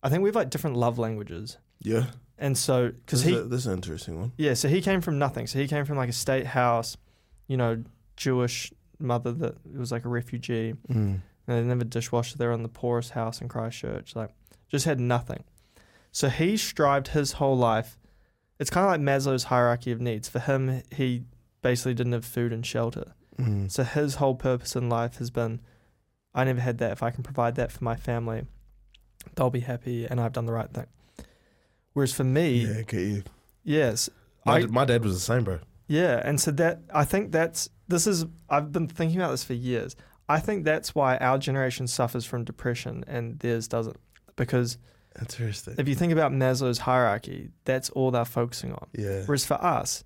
I 0.02 0.08
think 0.08 0.22
we 0.22 0.28
have 0.28 0.36
like 0.36 0.50
different 0.50 0.76
love 0.76 0.98
languages. 0.98 1.58
Yeah. 1.80 2.06
And 2.38 2.58
so 2.58 2.88
because 2.90 3.22
This, 3.24 3.32
he 3.32 3.38
a- 3.38 3.44
this 3.44 3.60
is 3.60 3.66
an 3.68 3.74
interesting 3.74 4.18
one. 4.20 4.32
yeah, 4.36 4.54
so 4.54 4.68
he 4.68 4.80
came 4.82 5.00
from 5.00 5.18
nothing. 5.18 5.46
So 5.46 5.58
he 5.60 5.68
came 5.68 5.84
from 5.84 5.96
like 5.96 6.08
a 6.08 6.12
state 6.26 6.46
house, 6.46 6.96
you 7.46 7.56
know, 7.56 7.82
Jewish 8.16 8.72
mother 8.98 9.32
that 9.32 9.54
was 9.76 9.92
like 9.92 10.04
a 10.04 10.08
refugee. 10.08 10.74
Mm. 10.90 10.96
And 10.96 11.22
they 11.46 11.54
didn't 11.56 11.70
have 11.70 11.80
a 11.80 11.84
dishwasher. 11.84 12.36
They 12.38 12.46
were 12.46 12.52
in 12.52 12.62
the 12.62 12.68
poorest 12.68 13.10
house 13.10 13.40
in 13.40 13.48
Christchurch. 13.48 14.14
Like, 14.16 14.30
just 14.68 14.84
had 14.84 15.00
nothing. 15.00 15.42
So 16.12 16.28
he 16.28 16.56
strived 16.56 17.08
his 17.08 17.32
whole 17.32 17.56
life. 17.56 17.98
It's 18.60 18.70
kind 18.70 18.84
of 18.86 18.90
like 18.92 19.00
Maslow's 19.00 19.44
hierarchy 19.44 19.90
of 19.92 20.00
needs. 20.00 20.28
For 20.28 20.38
him, 20.38 20.82
he 20.92 21.24
basically 21.62 21.94
didn't 21.94 22.12
have 22.12 22.24
food 22.24 22.52
and 22.52 22.64
shelter. 22.64 23.14
Mm. 23.38 23.70
So 23.70 23.82
his 23.84 24.16
whole 24.16 24.34
purpose 24.34 24.76
in 24.76 24.88
life 24.88 25.16
has 25.18 25.30
been, 25.30 25.60
I 26.34 26.44
never 26.44 26.60
had 26.60 26.78
that. 26.78 26.92
If 26.92 27.02
I 27.02 27.10
can 27.10 27.22
provide 27.22 27.54
that 27.56 27.72
for 27.72 27.82
my 27.84 27.96
family, 27.96 28.44
they'll 29.34 29.50
be 29.50 29.60
happy, 29.60 30.04
and 30.06 30.20
I've 30.20 30.32
done 30.32 30.46
the 30.46 30.52
right 30.52 30.70
thing. 30.70 30.86
Whereas 31.92 32.12
for 32.12 32.24
me, 32.24 32.66
Yeah, 32.66 32.82
get 32.82 33.00
you. 33.00 33.22
yes, 33.64 34.08
My, 34.46 34.58
I- 34.58 34.66
my 34.66 34.84
dad 34.84 35.04
was 35.04 35.14
the 35.14 35.20
same, 35.20 35.44
bro. 35.44 35.58
yeah, 35.88 36.20
and 36.24 36.40
so 36.40 36.50
that 36.52 36.80
I 36.94 37.04
think 37.04 37.32
that's 37.32 37.68
this 37.88 38.06
is 38.06 38.24
I've 38.48 38.72
been 38.72 38.88
thinking 38.88 39.18
about 39.20 39.30
this 39.32 39.44
for 39.44 39.52
years. 39.54 39.94
I 40.28 40.40
think 40.40 40.64
that's 40.64 40.94
why 40.94 41.16
our 41.18 41.36
generation 41.36 41.86
suffers 41.86 42.24
from 42.24 42.44
depression 42.44 43.04
and 43.06 43.38
theirs 43.40 43.68
doesn't. 43.68 43.98
Because 44.36 44.78
Interesting. 45.20 45.74
if 45.76 45.86
you 45.88 45.94
think 45.94 46.12
about 46.12 46.32
Maslow's 46.32 46.78
hierarchy, 46.78 47.50
that's 47.66 47.90
all 47.90 48.10
they're 48.10 48.24
focusing 48.24 48.72
on. 48.72 48.86
Yeah. 48.96 49.24
Whereas 49.26 49.44
for 49.44 49.62
us, 49.62 50.04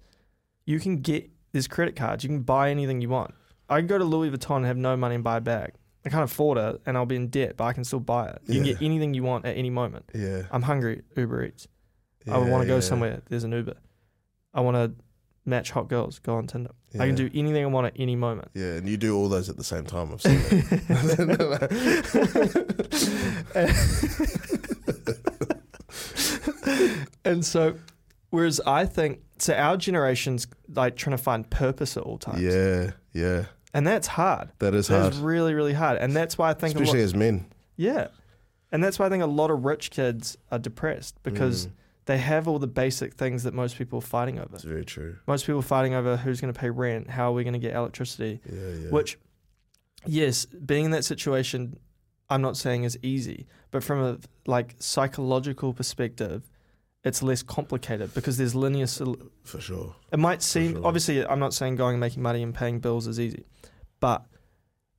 you 0.64 0.80
can 0.80 0.96
get 1.00 1.30
there's 1.56 1.68
credit 1.68 1.96
cards, 1.96 2.22
you 2.22 2.28
can 2.28 2.42
buy 2.42 2.70
anything 2.70 3.00
you 3.00 3.08
want. 3.08 3.32
I 3.70 3.78
can 3.78 3.86
go 3.86 3.96
to 3.96 4.04
Louis 4.04 4.30
Vuitton 4.30 4.58
and 4.58 4.66
have 4.66 4.76
no 4.76 4.94
money 4.94 5.14
and 5.14 5.24
buy 5.24 5.38
a 5.38 5.40
bag. 5.40 5.72
I 6.04 6.10
can't 6.10 6.24
afford 6.24 6.58
it 6.58 6.82
and 6.84 6.98
I'll 6.98 7.06
be 7.06 7.16
in 7.16 7.28
debt, 7.28 7.56
but 7.56 7.64
I 7.64 7.72
can 7.72 7.82
still 7.82 7.98
buy 7.98 8.28
it. 8.28 8.42
You 8.46 8.56
can 8.56 8.64
get 8.64 8.82
anything 8.82 9.14
you 9.14 9.22
want 9.22 9.46
at 9.46 9.56
any 9.56 9.70
moment. 9.70 10.04
Yeah. 10.14 10.42
I'm 10.50 10.60
hungry, 10.62 11.00
Uber 11.16 11.46
Eats. 11.46 11.66
I 12.28 12.32
Yeah, 12.38 12.50
want 12.50 12.60
to 12.62 12.68
go 12.68 12.74
yeah. 12.74 12.80
somewhere, 12.80 13.22
there's 13.30 13.44
an 13.44 13.52
Uber. 13.52 13.72
I 14.52 14.60
want 14.60 14.76
to 14.76 14.92
match 15.46 15.70
hot 15.70 15.88
girls, 15.88 16.18
go 16.18 16.36
on 16.36 16.46
Tinder. 16.46 16.72
I 16.94 17.06
can 17.06 17.14
do 17.14 17.30
anything 17.34 17.62
I 17.64 17.66
want 17.66 17.86
at 17.86 17.94
any 17.96 18.16
moment. 18.16 18.48
Yeah, 18.54 18.74
and 18.74 18.86
you 18.88 18.96
do 18.98 19.16
all 19.16 19.28
those 19.30 19.48
at 19.48 19.56
the 19.56 19.64
same 19.64 19.84
time. 19.84 20.12
I've 20.12 20.20
seen 20.22 20.40
and 27.24 27.44
so, 27.44 27.76
whereas 28.30 28.60
I 28.66 28.84
think, 28.86 29.20
so 29.38 29.54
our 29.54 29.76
generation's 29.76 30.46
like 30.74 30.96
trying 30.96 31.16
to 31.16 31.22
find 31.22 31.48
purpose 31.50 31.96
at 31.96 32.02
all 32.02 32.18
times. 32.18 32.42
yeah, 32.42 32.92
yeah. 33.12 33.44
And 33.74 33.86
that's 33.86 34.06
hard. 34.06 34.50
That 34.60 34.74
is 34.74 34.88
hard, 34.88 35.02
That's 35.04 35.16
really, 35.18 35.52
really 35.52 35.74
hard. 35.74 35.98
And 35.98 36.16
that's 36.16 36.38
why 36.38 36.48
I 36.50 36.54
think, 36.54 36.74
a 36.74 36.78
especially 36.78 37.00
lot, 37.00 37.04
as 37.04 37.14
men. 37.14 37.46
yeah. 37.76 38.08
And 38.72 38.82
that's 38.82 38.98
why 38.98 39.06
I 39.06 39.08
think 39.10 39.22
a 39.22 39.26
lot 39.26 39.50
of 39.50 39.64
rich 39.64 39.90
kids 39.90 40.36
are 40.50 40.58
depressed 40.58 41.22
because 41.22 41.66
Mm, 41.66 41.70
they 42.06 42.18
have 42.18 42.46
all 42.48 42.58
the 42.58 42.66
basic 42.66 43.14
things 43.14 43.42
that 43.44 43.52
most 43.54 43.76
people 43.76 43.98
are 43.98 44.02
fighting 44.02 44.38
over. 44.38 44.54
it's 44.54 44.64
very 44.64 44.84
true. 44.84 45.16
Most 45.26 45.44
people 45.46 45.58
are 45.60 45.62
fighting 45.62 45.92
over 45.94 46.16
who's 46.16 46.40
going 46.40 46.52
to 46.52 46.58
pay 46.58 46.70
rent, 46.70 47.10
how 47.10 47.30
are 47.30 47.32
we 47.34 47.42
going 47.44 47.52
to 47.54 47.58
get 47.60 47.74
electricity, 47.74 48.40
Yeah, 48.50 48.58
yeah. 48.84 48.88
which 48.90 49.18
yes 50.06 50.46
being 50.46 50.84
in 50.86 50.90
that 50.92 51.04
situation 51.04 51.78
i'm 52.30 52.40
not 52.40 52.56
saying 52.56 52.84
is 52.84 52.96
easy 53.02 53.46
but 53.72 53.82
from 53.82 54.00
a 54.00 54.18
like 54.46 54.76
psychological 54.78 55.72
perspective 55.74 56.48
it's 57.06 57.22
less 57.22 57.42
complicated 57.42 58.12
because 58.14 58.36
there's 58.36 58.54
linear 58.54 58.86
sol- 58.86 59.16
for 59.44 59.60
sure. 59.60 59.94
it 60.12 60.18
might 60.18 60.42
seem 60.42 60.72
sure. 60.74 60.86
obviously 60.86 61.24
i'm 61.26 61.38
not 61.38 61.54
saying 61.54 61.76
going 61.76 61.94
and 61.94 62.00
making 62.00 62.22
money 62.22 62.42
and 62.42 62.54
paying 62.54 62.78
bills 62.80 63.06
is 63.06 63.18
easy 63.18 63.44
but 64.00 64.26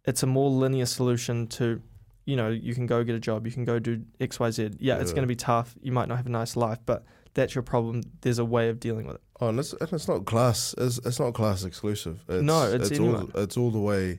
it's 0.06 0.24
a 0.24 0.28
more 0.28 0.50
linear 0.50 0.86
solution 0.86 1.46
to 1.48 1.82
you 2.26 2.36
know 2.36 2.50
you 2.50 2.74
can 2.74 2.86
go 2.88 3.04
get 3.04 3.14
a 3.16 3.20
job 3.20 3.46
you 3.46 3.52
can 3.52 3.66
go 3.66 3.78
do 3.78 4.02
xyz 4.20 4.76
yeah 4.80 4.98
it's 5.02 5.12
going 5.12 5.22
to 5.24 5.28
be 5.28 5.36
tough 5.36 5.76
you 5.82 5.92
might 5.92 6.08
not 6.08 6.18
have 6.18 6.26
a 6.26 6.30
nice 6.42 6.56
life 6.56 6.80
but 6.86 7.04
that's 7.34 7.54
your 7.54 7.62
problem 7.62 8.02
there's 8.22 8.40
a 8.40 8.46
way 8.46 8.70
of 8.70 8.80
dealing 8.80 9.06
with 9.06 9.16
it 9.16 9.22
Oh, 9.40 9.50
and 9.50 9.60
it's, 9.60 9.72
and 9.74 9.94
it's 9.94 10.08
not 10.08 10.26
class. 10.26 10.74
It's, 10.80 10.98
it's 11.06 11.20
not 11.20 11.36
class 11.36 11.64
exclusive. 11.64 12.26
It's, 12.28 12.42
No, 12.42 12.72
it's 12.72 12.90
all. 12.90 12.96
anyone. 13.06 13.32
It's 13.36 13.56
all 13.56 13.70
the 13.70 13.80
way 13.80 14.18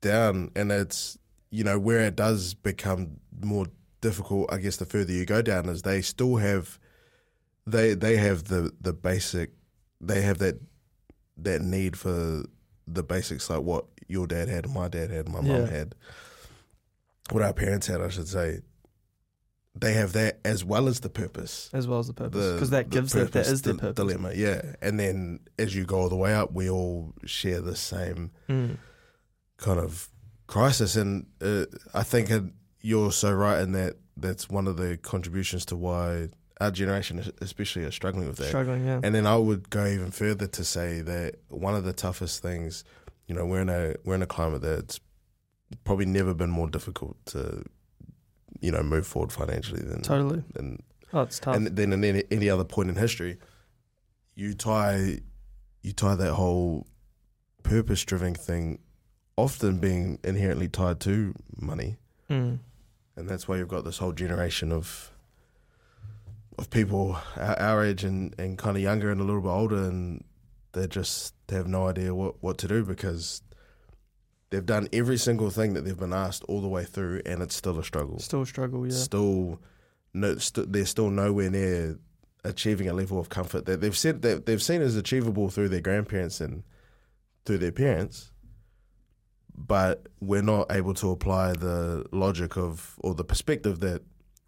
down, 0.00 0.50
and 0.56 0.72
it's 0.72 1.18
you 1.50 1.62
know 1.64 1.78
where 1.78 2.00
it 2.00 2.16
does 2.16 2.54
become 2.54 3.18
more 3.42 3.66
difficult. 4.00 4.52
I 4.52 4.58
guess 4.58 4.76
the 4.76 4.86
further 4.86 5.12
you 5.12 5.24
go 5.26 5.42
down 5.42 5.68
is 5.68 5.82
they 5.82 6.02
still 6.02 6.36
have, 6.36 6.78
they 7.66 7.94
they 7.94 8.16
have 8.16 8.44
the 8.44 8.72
the 8.80 8.92
basic, 8.92 9.52
they 10.00 10.22
have 10.22 10.38
that 10.38 10.60
that 11.36 11.60
need 11.62 11.96
for 11.96 12.44
the 12.86 13.02
basics 13.02 13.48
like 13.50 13.62
what 13.62 13.84
your 14.08 14.26
dad 14.26 14.48
had, 14.48 14.68
my 14.70 14.88
dad 14.88 15.10
had, 15.10 15.28
my 15.28 15.40
Yeah. 15.40 15.58
mum 15.58 15.66
had, 15.68 15.94
what 17.30 17.42
our 17.42 17.52
parents 17.52 17.86
had, 17.86 18.00
I 18.00 18.08
should 18.08 18.28
say. 18.28 18.60
They 19.80 19.92
have 19.92 20.12
that 20.14 20.40
as 20.44 20.64
well 20.64 20.88
as 20.88 21.00
the 21.00 21.08
purpose 21.08 21.70
as 21.72 21.86
well 21.86 22.00
as 22.00 22.08
the 22.08 22.12
purpose 22.14 22.54
because 22.54 22.70
that 22.70 22.90
gives 22.90 23.12
that 23.12 23.30
that 23.30 23.44
purpose, 23.44 23.60
their 23.60 23.74
the 23.74 23.78
purpose 23.78 23.94
dilemma. 23.94 24.32
Yeah, 24.34 24.74
and 24.82 24.98
then 24.98 25.38
as 25.56 25.72
you 25.76 25.84
go 25.84 25.98
all 26.00 26.08
the 26.08 26.16
way 26.16 26.34
up, 26.34 26.52
we 26.52 26.68
all 26.68 27.14
share 27.26 27.60
the 27.60 27.76
same 27.76 28.32
Mm. 28.48 28.78
kind 29.58 29.78
of 29.78 30.08
crisis, 30.48 30.96
and 30.96 31.26
uh, 31.40 31.66
I 31.94 32.02
think 32.02 32.28
it, 32.30 32.42
you're 32.80 33.12
so 33.12 33.32
right 33.32 33.60
in 33.60 33.72
that. 33.72 33.96
That's 34.16 34.50
one 34.50 34.66
of 34.66 34.76
the 34.76 34.96
contributions 34.96 35.64
to 35.66 35.76
why 35.76 36.30
our 36.60 36.72
generation, 36.72 37.32
especially, 37.40 37.84
are 37.84 37.92
struggling 37.92 38.26
with 38.26 38.36
that. 38.38 38.48
struggling 38.48 38.84
yeah 38.84 39.00
And 39.02 39.14
then 39.14 39.26
I 39.26 39.36
would 39.36 39.70
go 39.70 39.86
even 39.86 40.10
further 40.10 40.48
to 40.48 40.64
say 40.64 41.00
that 41.02 41.36
one 41.48 41.76
of 41.76 41.84
the 41.84 41.92
toughest 41.92 42.42
things, 42.42 42.82
you 43.26 43.34
know, 43.34 43.46
we're 43.46 43.60
in 43.60 43.68
a 43.68 43.94
we're 44.04 44.16
in 44.16 44.22
a 44.22 44.26
climate 44.26 44.62
that's 44.62 44.98
probably 45.84 46.06
never 46.06 46.34
been 46.34 46.50
more 46.50 46.68
difficult 46.68 47.16
to, 47.26 47.64
you 48.60 48.72
know, 48.72 48.82
move 48.82 49.06
forward 49.06 49.32
financially 49.32 49.82
than 49.82 50.02
totally 50.02 50.42
than 50.54 50.82
oh 51.12 51.22
it's 51.22 51.38
tough 51.38 51.54
and 51.54 51.68
then 51.68 51.92
in 51.92 52.02
any, 52.04 52.24
any 52.30 52.50
other 52.50 52.64
point 52.64 52.88
in 52.88 52.96
history, 52.96 53.38
you 54.34 54.52
tie 54.54 55.20
you 55.82 55.92
tie 55.92 56.16
that 56.16 56.34
whole 56.34 56.86
purpose 57.62 58.04
driven 58.04 58.34
thing 58.34 58.78
often 59.36 59.78
being 59.78 60.18
inherently 60.24 60.66
tied 60.68 60.98
to 61.00 61.34
money. 61.56 61.96
Mm. 62.28 62.58
And 63.18 63.28
that's 63.28 63.48
why 63.48 63.56
you've 63.56 63.68
got 63.68 63.84
this 63.84 63.98
whole 63.98 64.12
generation 64.12 64.70
of 64.72 65.10
of 66.56 66.70
people 66.70 67.16
our, 67.36 67.58
our 67.58 67.84
age 67.84 68.04
and, 68.04 68.34
and 68.38 68.58
kind 68.58 68.76
of 68.76 68.82
younger 68.82 69.10
and 69.10 69.20
a 69.20 69.24
little 69.24 69.40
bit 69.40 69.48
older 69.48 69.76
and 69.84 70.24
they 70.72 70.86
just 70.86 71.34
they 71.46 71.56
have 71.56 71.68
no 71.68 71.86
idea 71.86 72.14
what, 72.14 72.34
what 72.42 72.58
to 72.58 72.66
do 72.66 72.84
because 72.84 73.42
they've 74.50 74.66
done 74.66 74.88
every 74.92 75.16
single 75.16 75.50
thing 75.50 75.74
that 75.74 75.84
they've 75.84 75.98
been 75.98 76.12
asked 76.12 76.42
all 76.48 76.60
the 76.60 76.68
way 76.68 76.84
through 76.84 77.22
and 77.24 77.42
it's 77.42 77.54
still 77.54 77.78
a 77.78 77.84
struggle 77.84 78.18
Still 78.18 78.42
a 78.42 78.46
struggle, 78.46 78.84
yeah. 78.84 78.92
still 78.92 79.60
no, 80.12 80.36
st- 80.38 80.72
they're 80.72 80.84
still 80.84 81.10
nowhere 81.10 81.50
near 81.50 81.98
achieving 82.44 82.88
a 82.88 82.92
level 82.92 83.20
of 83.20 83.28
comfort 83.28 83.66
that 83.66 83.80
they've 83.80 83.96
said 83.96 84.22
that 84.22 84.46
they've 84.46 84.62
seen 84.62 84.82
as 84.82 84.96
achievable 84.96 85.50
through 85.50 85.68
their 85.68 85.80
grandparents 85.80 86.40
and 86.40 86.64
through 87.44 87.58
their 87.58 87.72
parents 87.72 88.32
but 89.66 90.06
we're 90.20 90.42
not 90.42 90.70
able 90.70 90.94
to 90.94 91.10
apply 91.10 91.52
the 91.52 92.04
logic 92.12 92.56
of 92.56 92.94
or 93.00 93.14
the 93.14 93.24
perspective 93.24 93.80
that 93.80 94.02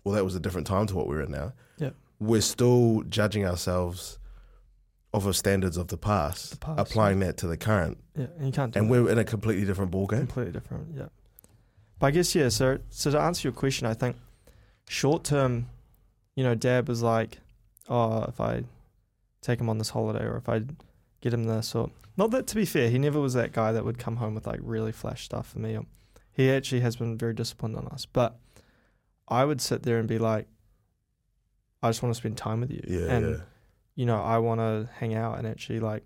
well 0.05 0.15
that 0.15 0.25
was 0.25 0.35
a 0.37 0.41
different 0.41 0.67
time 0.67 0.87
to 0.87 0.95
what 0.95 1.07
we're 1.09 1.21
in 1.23 1.31
now 1.31 1.53
Yep. 1.79 1.95
we're 2.21 2.41
still 2.41 3.03
judging 3.09 3.45
ourselves 3.45 4.19
off 5.13 5.27
of 5.27 5.35
standards 5.37 5.77
of 5.77 5.89
the 5.89 5.97
past, 5.97 6.53
The 6.53 6.57
past, 6.59 6.79
applying 6.81 7.19
that 7.21 7.37
to 7.39 7.49
the 7.49 7.57
current 7.57 7.99
yeah, 8.17 8.27
and 8.37 8.47
you 8.47 8.53
can't 8.53 8.73
do 8.73 8.79
and 8.79 8.89
that. 8.89 8.93
we're 9.03 9.11
in 9.11 9.19
a 9.19 9.25
completely 9.25 9.65
different 9.67 9.91
ballgame 9.91 10.21
completely 10.21 10.53
different. 10.53 10.87
Yeah, 10.97 11.07
but 11.99 12.07
I 12.07 12.11
guess 12.13 12.35
yeah. 12.35 12.49
So 12.49 12.79
so 12.91 13.11
to 13.11 13.19
answer 13.21 13.49
your 13.49 13.53
question, 13.53 13.87
I 13.89 13.95
think 13.95 14.17
short 14.89 15.25
term, 15.25 15.67
you 16.37 16.45
know, 16.45 16.55
Dad 16.55 16.87
was 16.89 17.03
like, 17.03 17.39
oh, 17.89 18.23
if 18.25 18.41
I 18.41 18.63
take 19.43 19.61
him 19.61 19.69
on 19.69 19.79
this 19.79 19.89
holiday 19.91 20.25
or 20.25 20.37
if 20.37 20.49
I 20.49 20.63
get 21.23 21.33
him 21.35 21.45
this 21.45 21.75
or 21.75 21.91
not 22.21 22.31
that 22.31 22.47
to 22.49 22.55
be 22.55 22.65
fair, 22.65 22.89
he 22.89 22.99
never 22.99 23.21
was 23.21 23.35
that 23.35 23.53
guy 23.53 23.73
that 23.73 23.85
would 23.85 23.99
come 23.99 24.17
home 24.17 24.35
with 24.35 24.47
like 24.47 24.61
really 24.63 24.93
flash 24.93 25.25
stuff 25.25 25.49
for 25.49 25.59
me. 25.59 25.77
He 26.31 26.51
actually 26.51 26.81
has 26.81 26.95
been 26.95 27.19
very 27.19 27.35
disciplined 27.35 27.77
on 27.77 27.89
us, 27.89 28.07
but 28.07 28.39
I 29.27 29.45
would 29.45 29.61
sit 29.61 29.83
there 29.83 29.99
and 29.99 30.07
be 30.07 30.19
like, 30.19 30.47
I 31.83 31.89
just 31.89 32.03
want 32.03 32.15
to 32.15 32.19
spend 32.19 32.37
time 32.37 32.61
with 32.61 32.71
you, 32.71 32.83
yeah 32.87 33.13
and 33.13 33.31
yeah 33.31 33.41
you 34.01 34.07
know, 34.07 34.23
I 34.23 34.39
want 34.39 34.61
to 34.61 34.89
hang 34.95 35.15
out 35.15 35.37
and 35.37 35.47
actually 35.47 35.79
like, 35.79 36.05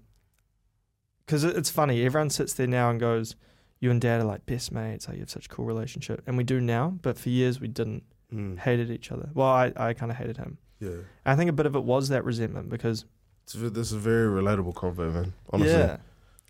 because 1.25 1.45
it's 1.45 1.71
funny. 1.71 2.05
Everyone 2.05 2.29
sits 2.29 2.53
there 2.55 2.67
now 2.67 2.91
and 2.91 2.99
goes, 2.99 3.37
"You 3.79 3.93
and 3.93 4.01
Dad 4.01 4.21
are 4.21 4.25
like 4.25 4.47
best 4.47 4.73
mates. 4.73 5.07
Like 5.07 5.17
you 5.17 5.21
have 5.21 5.31
such 5.31 5.47
a 5.47 5.49
cool 5.49 5.65
relationship," 5.65 6.23
and 6.27 6.37
we 6.37 6.43
do 6.43 6.61
now. 6.61 6.99
But 7.03 7.17
for 7.19 7.29
years 7.29 7.61
we 7.61 7.69
didn't. 7.69 8.03
Mm. 8.33 8.59
Hated 8.59 8.91
each 8.91 9.13
other. 9.13 9.31
Well, 9.33 9.47
I, 9.47 9.73
I 9.77 9.93
kind 9.93 10.11
of 10.11 10.19
hated 10.19 10.39
him. 10.39 10.59
Yeah. 10.81 11.03
I 11.25 11.37
think 11.37 11.49
a 11.51 11.53
bit 11.53 11.67
of 11.67 11.77
it 11.77 11.85
was 11.85 12.09
that 12.09 12.25
resentment 12.25 12.69
because 12.69 13.05
It's, 13.45 13.55
a- 13.55 13.71
this 13.71 13.89
is 13.89 13.93
a 13.95 13.99
very 13.99 14.29
relatable 14.29 14.75
convo, 14.75 15.13
man. 15.13 15.33
Honestly. 15.51 15.73
yeah, 15.75 15.97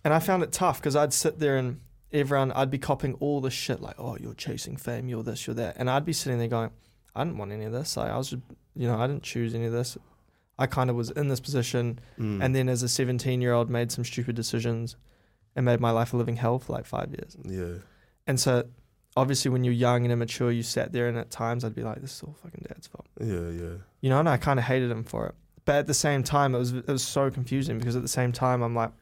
and 0.04 0.12
I 0.14 0.18
found 0.18 0.42
it 0.42 0.52
tough 0.52 0.80
because 0.80 0.96
I'd 0.96 1.12
sit 1.12 1.38
there 1.38 1.56
and 1.56 1.80
everyone 2.12 2.52
I'd 2.52 2.70
be 2.70 2.78
copying 2.78 3.14
all 3.14 3.40
this 3.40 3.52
shit 3.54 3.80
like, 3.80 3.96
oh, 3.98 4.16
you're 4.18 4.34
chasing 4.34 4.76
fame, 4.76 5.08
you're 5.08 5.22
this, 5.22 5.46
you're 5.46 5.54
that, 5.54 5.76
and 5.78 5.90
I'd 5.90 6.04
be 6.04 6.12
sitting 6.12 6.38
there 6.38 6.48
going, 6.48 6.70
I 7.14 7.24
didn't 7.24 7.38
want 7.38 7.52
any 7.52 7.64
of 7.64 7.72
this. 7.72 7.96
Like, 7.96 8.10
I 8.10 8.16
was, 8.16 8.30
just, 8.30 8.42
you 8.76 8.88
know, 8.88 8.96
I 8.98 9.06
didn't 9.06 9.22
choose 9.22 9.54
any 9.54 9.66
of 9.66 9.72
this. 9.72 9.96
I 10.58 10.66
kind 10.66 10.88
of 10.90 10.94
was 10.96 11.10
in 11.10 11.28
this 11.28 11.40
position, 11.40 11.98
Mm. 12.18 12.44
and 12.44 12.54
then 12.54 12.68
as 12.68 12.82
a 12.84 12.88
17 12.88 13.40
year 13.40 13.52
old, 13.52 13.68
made 13.70 13.90
some 13.92 14.04
stupid 14.04 14.36
decisions, 14.36 14.96
and 15.56 15.64
made 15.64 15.80
my 15.80 15.90
life 15.90 16.12
a 16.12 16.16
living 16.16 16.36
hell 16.36 16.58
for 16.58 16.72
like 16.72 16.84
five 16.86 17.10
years. 17.10 17.36
yeah. 17.44 17.78
And 18.26 18.38
so, 18.40 18.64
obviously, 19.16 19.50
when 19.50 19.64
you're 19.64 19.74
young 19.74 20.04
and 20.04 20.12
immature, 20.12 20.50
you 20.52 20.62
sat 20.62 20.92
there, 20.92 21.08
and 21.08 21.18
at 21.18 21.30
times 21.30 21.64
I'd 21.64 21.74
be 21.74 21.82
like, 21.82 22.00
this 22.00 22.14
is 22.16 22.22
all 22.22 22.36
fucking 22.42 22.64
dad's 22.68 22.86
fault. 22.86 23.06
Yeah, 23.20 23.50
yeah. 23.50 23.74
you 24.00 24.10
know, 24.10 24.18
and 24.20 24.28
I 24.28 24.36
kind 24.36 24.58
of 24.60 24.64
hated 24.64 24.90
him 24.90 25.02
for 25.04 25.26
it. 25.26 25.34
But 25.64 25.76
at 25.76 25.86
the 25.86 25.94
same 25.94 26.22
time, 26.22 26.54
it 26.54 26.58
was 26.58 26.72
it 26.74 26.86
was 26.86 27.02
so 27.02 27.30
confusing 27.30 27.78
because 27.78 27.96
at 27.96 28.02
the 28.02 28.08
same 28.08 28.32
time, 28.32 28.62
I'm 28.62 28.74
like, 28.74 28.92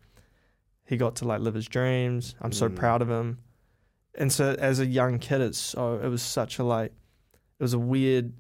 he 0.85 0.97
got 0.97 1.17
to 1.17 1.25
like 1.27 1.41
live 1.41 1.55
his 1.55 1.67
dreams. 1.67 2.35
I'm 2.41 2.53
so 2.53 2.69
Mm. 2.69 2.77
proud 2.77 3.03
of 3.03 3.11
him. 3.11 3.39
And 4.15 4.31
so 4.33 4.55
as 4.59 4.79
a 4.79 4.87
young 4.87 5.19
kid, 5.19 5.41
it's 5.41 5.59
so 5.59 5.95
it 6.03 6.09
was 6.09 6.23
such 6.23 6.59
a 6.59 6.65
like, 6.65 6.93
it 7.59 7.63
was 7.63 7.73
a 7.75 7.79
weird, 7.79 8.33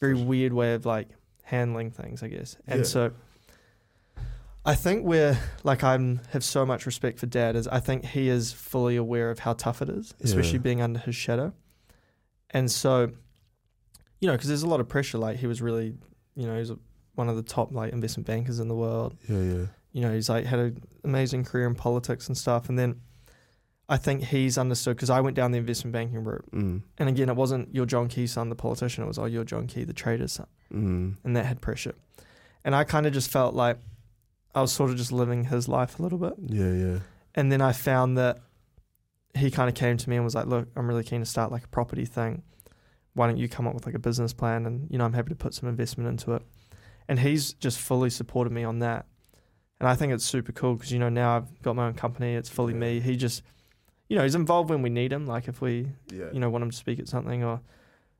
very 0.00 0.14
weird 0.14 0.52
way 0.52 0.74
of 0.74 0.84
like 0.84 1.08
handling 1.44 1.90
things, 1.90 2.22
I 2.22 2.28
guess. 2.28 2.56
And 2.66 2.80
Yeah. 2.80 2.84
so. 2.86 3.10
I 4.64 4.74
think 4.74 5.06
where 5.06 5.38
like 5.62 5.84
I'm 5.84 6.20
have 6.30 6.42
so 6.42 6.66
much 6.66 6.86
respect 6.86 7.20
for 7.20 7.26
dad 7.26 7.54
is 7.54 7.68
I 7.68 7.78
think 7.78 8.04
he 8.04 8.28
is 8.28 8.52
fully 8.52 8.96
aware 8.96 9.30
of 9.30 9.38
how 9.38 9.52
tough 9.52 9.80
it 9.80 9.88
is, 9.88 10.12
especially 10.20 10.54
Yeah. 10.54 10.58
being 10.58 10.82
under 10.82 10.98
his 10.98 11.14
shadow. 11.14 11.52
And 12.50 12.68
so, 12.70 13.12
you 14.20 14.26
know, 14.26 14.32
because 14.32 14.48
there's 14.48 14.64
a 14.64 14.68
lot 14.68 14.80
of 14.80 14.88
pressure. 14.88 15.18
Like 15.18 15.36
he 15.36 15.46
was 15.46 15.62
really, 15.62 15.94
you 16.34 16.46
know, 16.48 16.58
he's 16.58 16.70
a, 16.70 16.78
one 17.16 17.28
of 17.28 17.36
the 17.36 17.42
top 17.42 17.72
like 17.72 17.92
investment 17.92 18.26
bankers 18.26 18.60
in 18.60 18.68
the 18.68 18.74
world. 18.74 19.16
Yeah, 19.28 19.40
yeah. 19.40 19.66
You 19.92 20.02
know, 20.02 20.12
he's 20.14 20.28
like 20.28 20.44
had 20.44 20.58
an 20.58 20.82
amazing 21.04 21.44
career 21.44 21.66
in 21.66 21.74
politics 21.74 22.28
and 22.28 22.36
stuff. 22.36 22.68
And 22.68 22.78
then 22.78 23.00
I 23.88 23.96
think 23.96 24.24
he's 24.24 24.58
understood 24.58 24.96
because 24.96 25.10
I 25.10 25.20
went 25.20 25.36
down 25.36 25.52
the 25.52 25.58
investment 25.58 25.92
banking 25.92 26.22
route. 26.24 26.44
Mm. 26.52 26.82
And 26.98 27.08
again, 27.08 27.28
it 27.28 27.36
wasn't 27.36 27.74
your 27.74 27.86
John 27.86 28.08
Key 28.08 28.26
son, 28.26 28.48
the 28.50 28.54
politician. 28.54 29.04
It 29.04 29.06
was 29.06 29.18
oh, 29.18 29.24
you're 29.24 29.44
John 29.44 29.66
Key, 29.66 29.84
the 29.84 29.92
trader's 29.92 30.32
son, 30.32 30.46
Mm. 30.72 31.16
and 31.24 31.36
that 31.36 31.46
had 31.46 31.60
pressure. 31.60 31.94
And 32.64 32.74
I 32.74 32.84
kind 32.84 33.06
of 33.06 33.12
just 33.12 33.30
felt 33.30 33.54
like 33.54 33.78
I 34.54 34.60
was 34.60 34.72
sort 34.72 34.90
of 34.90 34.96
just 34.96 35.12
living 35.12 35.44
his 35.44 35.68
life 35.68 35.98
a 35.98 36.02
little 36.02 36.18
bit. 36.18 36.34
Yeah, 36.46 36.72
yeah. 36.72 36.98
And 37.34 37.52
then 37.52 37.60
I 37.60 37.72
found 37.72 38.18
that 38.18 38.40
he 39.34 39.50
kind 39.50 39.68
of 39.68 39.74
came 39.74 39.96
to 39.98 40.10
me 40.10 40.16
and 40.16 40.24
was 40.24 40.34
like, 40.34 40.46
"Look, 40.46 40.68
I'm 40.76 40.88
really 40.88 41.04
keen 41.04 41.20
to 41.20 41.26
start 41.26 41.52
like 41.52 41.64
a 41.64 41.68
property 41.68 42.04
thing. 42.06 42.42
Why 43.14 43.26
don't 43.28 43.36
you 43.36 43.48
come 43.48 43.66
up 43.66 43.74
with 43.74 43.86
like 43.86 43.94
a 43.94 43.98
business 43.98 44.32
plan? 44.32 44.66
And 44.66 44.88
you 44.90 44.98
know, 44.98 45.04
I'm 45.04 45.12
happy 45.12 45.28
to 45.30 45.34
put 45.36 45.54
some 45.54 45.68
investment 45.68 46.08
into 46.08 46.32
it." 46.32 46.42
And 47.08 47.18
he's 47.18 47.52
just 47.54 47.78
fully 47.78 48.10
supported 48.10 48.52
me 48.52 48.64
on 48.64 48.80
that. 48.80 49.06
And 49.78 49.88
I 49.88 49.94
think 49.94 50.12
it's 50.12 50.24
super 50.24 50.52
cool 50.52 50.74
because 50.74 50.90
you 50.90 50.98
know 50.98 51.08
now 51.08 51.36
I've 51.36 51.62
got 51.62 51.76
my 51.76 51.86
own 51.86 51.94
company. 51.94 52.34
It's 52.34 52.48
fully 52.48 52.72
Yeah. 52.72 52.80
me. 52.80 53.00
He 53.00 53.16
just, 53.16 53.42
you 54.08 54.16
know, 54.16 54.22
he's 54.22 54.34
involved 54.34 54.70
when 54.70 54.82
we 54.82 54.90
need 54.90 55.12
him. 55.12 55.26
Like 55.26 55.48
if 55.48 55.60
we, 55.60 55.88
Yeah. 56.12 56.26
you 56.32 56.40
know, 56.40 56.48
want 56.50 56.64
him 56.64 56.70
to 56.70 56.76
speak 56.76 56.98
at 56.98 57.08
something 57.08 57.44
or. 57.44 57.60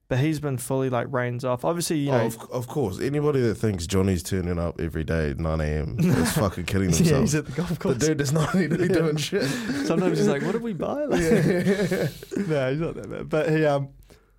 But 0.08 0.18
he's 0.18 0.38
been 0.38 0.56
fully 0.56 0.88
like 0.88 1.08
reins 1.10 1.44
off. 1.44 1.64
Obviously, 1.64 1.98
you 1.98 2.12
oh, 2.12 2.18
know, 2.18 2.26
of, 2.26 2.40
of 2.52 2.68
course. 2.68 3.00
Anybody 3.00 3.40
that 3.40 3.56
thinks 3.56 3.88
Johnny's 3.88 4.22
turning 4.22 4.56
up 4.56 4.80
every 4.80 5.02
day 5.02 5.30
at 5.30 5.40
9 5.40 5.60
a.m. 5.60 5.96
is 5.98 6.30
fucking 6.34 6.66
killing 6.66 6.90
yeah, 6.90 6.96
themselves. 6.96 7.32
he's 7.32 7.38
at 7.40 7.46
the 7.46 7.50
golf 7.50 7.76
course. 7.80 7.96
the 7.96 8.06
dude 8.06 8.18
does 8.18 8.32
not 8.32 8.54
need 8.54 8.70
to 8.70 8.78
be 8.78 8.86
doing 8.86 9.16
shit. 9.16 9.42
Sometimes 9.84 10.18
he's 10.18 10.28
like, 10.28 10.42
"What 10.42 10.52
did 10.52 10.62
we 10.62 10.74
buy?" 10.74 11.06
Like, 11.06 11.20
no, 12.36 12.70
he's 12.70 12.80
not 12.80 12.94
that 12.94 13.08
bad. 13.10 13.28
But 13.28 13.50
he, 13.50 13.64
um, 13.64 13.88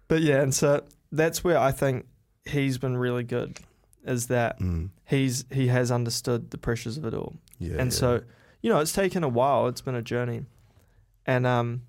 but 0.07 0.21
yeah, 0.21 0.41
and 0.41 0.55
so 0.55 0.85
that's 1.11 1.43
where 1.43 1.57
I 1.57 1.71
think 1.73 2.05
he's 2.45 2.77
been 2.77 2.95
really 2.95 3.23
good. 3.25 3.59
Is 4.07 4.27
that 4.27 4.59
Mm. 4.59 4.89
he's 5.05 5.45
he 5.51 5.67
has 5.67 5.91
understood 5.91 6.51
the 6.51 6.57
pressures 6.57 6.97
of 6.97 7.05
it 7.05 7.13
all, 7.13 7.35
Yeah. 7.59 7.75
and 7.79 7.91
yeah. 7.91 7.97
so 7.97 8.21
you 8.61 8.69
know 8.69 8.79
it's 8.79 8.93
taken 8.93 9.23
a 9.23 9.29
while. 9.29 9.67
It's 9.67 9.81
been 9.81 9.95
a 9.95 10.01
journey, 10.01 10.45
and 11.25 11.45
um, 11.45 11.81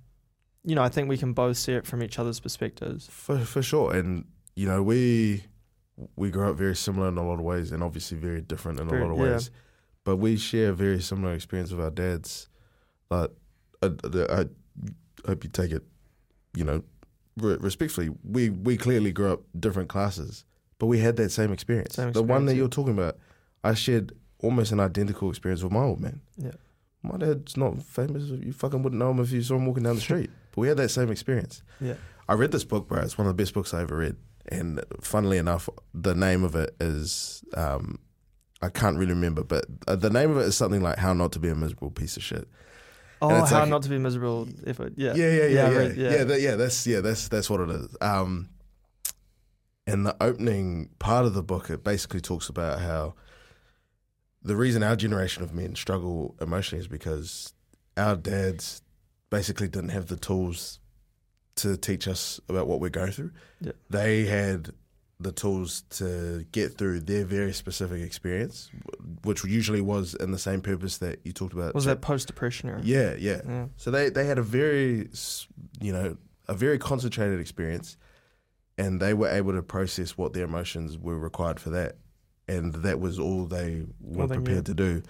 you 0.65 0.75
know 0.75 0.83
I 0.83 0.89
think 0.89 1.09
we 1.09 1.17
can 1.17 1.33
both 1.33 1.57
see 1.57 1.73
it 1.73 1.87
from 1.87 2.03
each 2.03 2.19
other's 2.19 2.41
perspectives. 2.41 3.07
For 3.11 3.39
for 3.39 3.63
sure, 3.63 3.95
and 3.95 4.25
you 4.57 4.67
know 4.67 4.83
we 4.83 5.45
we 6.17 6.31
grew 6.31 6.49
up 6.51 6.57
very 6.57 6.77
similar 6.77 7.09
in 7.09 7.19
a 7.19 7.27
lot 7.27 7.35
of 7.35 7.45
ways, 7.45 7.73
and 7.73 7.83
obviously 7.83 8.19
very 8.19 8.41
different 8.41 8.81
in 8.81 8.89
Very- 8.89 9.03
a 9.03 9.07
lot 9.07 9.13
of 9.13 9.19
yeah. 9.19 9.33
ways. 9.35 9.51
But 10.05 10.17
we 10.17 10.37
share 10.37 10.71
a 10.71 10.75
very 10.75 11.01
similar 11.03 11.35
experience 11.35 11.71
with 11.71 11.81
our 11.81 11.91
dads. 11.91 12.49
Like, 13.11 13.31
I, 13.83 13.87
I, 13.87 14.41
I 14.41 14.45
hope 15.27 15.45
you 15.45 15.51
take 15.51 15.71
it, 15.73 15.83
you 16.55 16.65
know, 16.65 16.83
re- 17.37 17.59
respectfully. 17.61 18.11
We 18.25 18.49
we 18.51 18.77
clearly 18.77 19.13
grew 19.13 19.33
up 19.33 19.43
different 19.59 19.89
classes, 19.89 20.45
but 20.79 20.87
we 20.87 20.99
had 20.99 21.17
that 21.17 21.31
same 21.31 21.53
experience. 21.53 21.95
Same 21.97 22.13
the 22.13 22.23
one 22.23 22.47
that 22.47 22.53
yeah. 22.55 22.59
you're 22.59 22.69
talking 22.69 22.93
about, 22.95 23.17
I 23.65 23.75
shared 23.75 24.13
almost 24.41 24.73
an 24.73 24.81
identical 24.81 25.29
experience 25.31 25.63
with 25.63 25.73
my 25.73 25.83
old 25.83 26.01
man. 26.01 26.21
Yeah. 26.37 26.53
My 27.03 27.17
dad's 27.17 27.57
not 27.57 27.83
famous. 27.83 28.25
You 28.25 28.53
fucking 28.53 28.83
wouldn't 28.83 28.99
know 28.99 29.11
him 29.13 29.21
if 29.21 29.31
you 29.31 29.41
saw 29.43 29.55
him 29.57 29.67
walking 29.67 29.85
down 29.85 29.95
the 29.95 30.01
street. 30.09 30.31
but 30.53 30.61
we 30.61 30.69
had 30.69 30.77
that 30.79 30.89
same 30.91 31.11
experience. 31.11 31.63
Yeah, 31.81 31.95
I 32.29 32.35
read 32.35 32.51
this 32.53 32.65
book, 32.65 32.89
bro. 32.89 33.01
It's 33.03 33.17
one 33.17 33.27
of 33.29 33.37
the 33.37 33.41
best 33.41 33.55
books 33.55 33.73
I 33.73 33.83
ever 33.83 33.97
read. 33.97 34.17
And 34.51 34.83
funnily 35.01 35.39
enough, 35.39 35.69
the 35.95 36.15
name 36.15 36.43
of 36.43 36.55
it 36.57 36.75
is 36.81 37.45
um, 37.55 37.99
I 38.63 38.69
can't 38.69 38.97
really 38.99 39.13
remember, 39.13 39.45
but 39.45 39.67
uh, 39.87 39.95
the 39.95 40.11
name 40.11 40.31
of 40.31 40.39
it 40.39 40.47
is 40.47 40.57
something 40.57 40.83
like 40.83 40.99
"How 40.99 41.13
Not 41.13 41.33
to 41.33 41.39
Be 41.39 41.49
a 41.51 41.55
Miserable 41.55 41.91
Piece 41.91 42.17
of 42.17 42.23
Shit." 42.25 42.49
oh, 43.23 43.29
how 43.45 43.61
like- 43.61 43.69
not 43.69 43.83
to 43.83 43.89
be 43.89 43.99
miserable 43.99 44.49
if 44.67 44.79
it, 44.81 44.93
yeah, 44.97 45.13
yeah, 45.15 45.31
yeah, 45.33 45.47
yeah, 45.47 45.67
I 45.67 45.71
yeah, 45.71 45.77
read- 45.79 45.97
yeah, 45.97 46.25
that- 46.25 46.41
yeah, 46.41 46.55
That's 46.57 46.87
yeah, 46.87 47.01
that's 47.01 47.29
that's 47.29 47.49
what 47.51 47.61
it 47.61 47.71
is. 47.71 47.97
Um, 48.01 48.49
and 49.89 50.07
the 50.07 50.17
opening 50.23 50.91
part 50.99 51.25
of 51.25 51.35
the 51.35 51.43
book, 51.43 51.71
it 51.71 51.83
basically 51.83 52.21
talks 52.21 52.49
about 52.49 52.81
how 52.81 53.15
the 54.43 54.57
reason 54.57 54.83
our 54.83 54.97
generation 54.97 55.43
of 55.43 55.53
men 55.53 55.75
struggle 55.75 56.37
emotionally 56.41 56.81
is 56.81 56.89
because 56.89 57.53
our 57.97 58.17
dads 58.17 58.83
basically 59.31 59.69
didn't 59.69 59.91
have 59.91 60.07
the 60.07 60.17
tools 60.17 60.79
to 61.57 61.77
teach 61.77 62.07
us 62.07 62.41
about 62.49 62.67
what 62.67 62.81
we're 62.81 62.89
going 62.89 63.11
through. 63.11 63.33
Yeah. 63.61 63.73
They 63.91 64.25
had 64.27 64.71
the 65.21 65.33
tools 65.33 65.83
to 65.91 66.47
get 66.53 66.79
through 66.79 67.01
their 67.01 67.25
very 67.25 67.53
specific 67.53 68.01
experience, 68.03 68.71
which 69.25 69.45
usually 69.45 69.81
was 69.81 70.15
in 70.15 70.31
the 70.31 70.39
same 70.39 70.61
purpose 70.61 70.99
that 70.99 71.19
you 71.25 71.33
talked 71.33 71.53
about. 71.53 71.75
Was 71.75 71.87
that 71.87 72.01
post 72.01 72.29
depression 72.29 72.69
era? 72.69 72.81
Yeah, 72.85 73.15
yeah. 73.19 73.41
yeah, 73.47 73.67
So 73.77 73.91
they 73.91 74.11
they 74.11 74.27
had 74.27 74.39
a 74.39 74.43
very 74.43 75.09
you 75.81 75.93
know 75.93 76.17
a 76.47 76.55
very 76.55 76.79
concentrated 76.79 77.41
experience, 77.41 77.97
and 78.79 79.01
they 79.01 79.13
were 79.13 79.29
able 79.29 79.53
to 79.53 79.63
process 79.63 80.17
what 80.17 80.33
their 80.33 80.45
emotions 80.45 80.97
were 80.97 81.19
required 81.19 81.59
for 81.61 81.71
that, 81.71 81.97
and 82.47 82.73
that 82.77 83.01
was 83.01 83.19
all 83.19 83.45
they 83.47 83.85
were 84.01 84.23
All 84.23 84.29
they 84.29 84.37
knew. 84.37 84.45
prepared 84.45 84.67
to 84.67 84.75
do. 84.75 85.03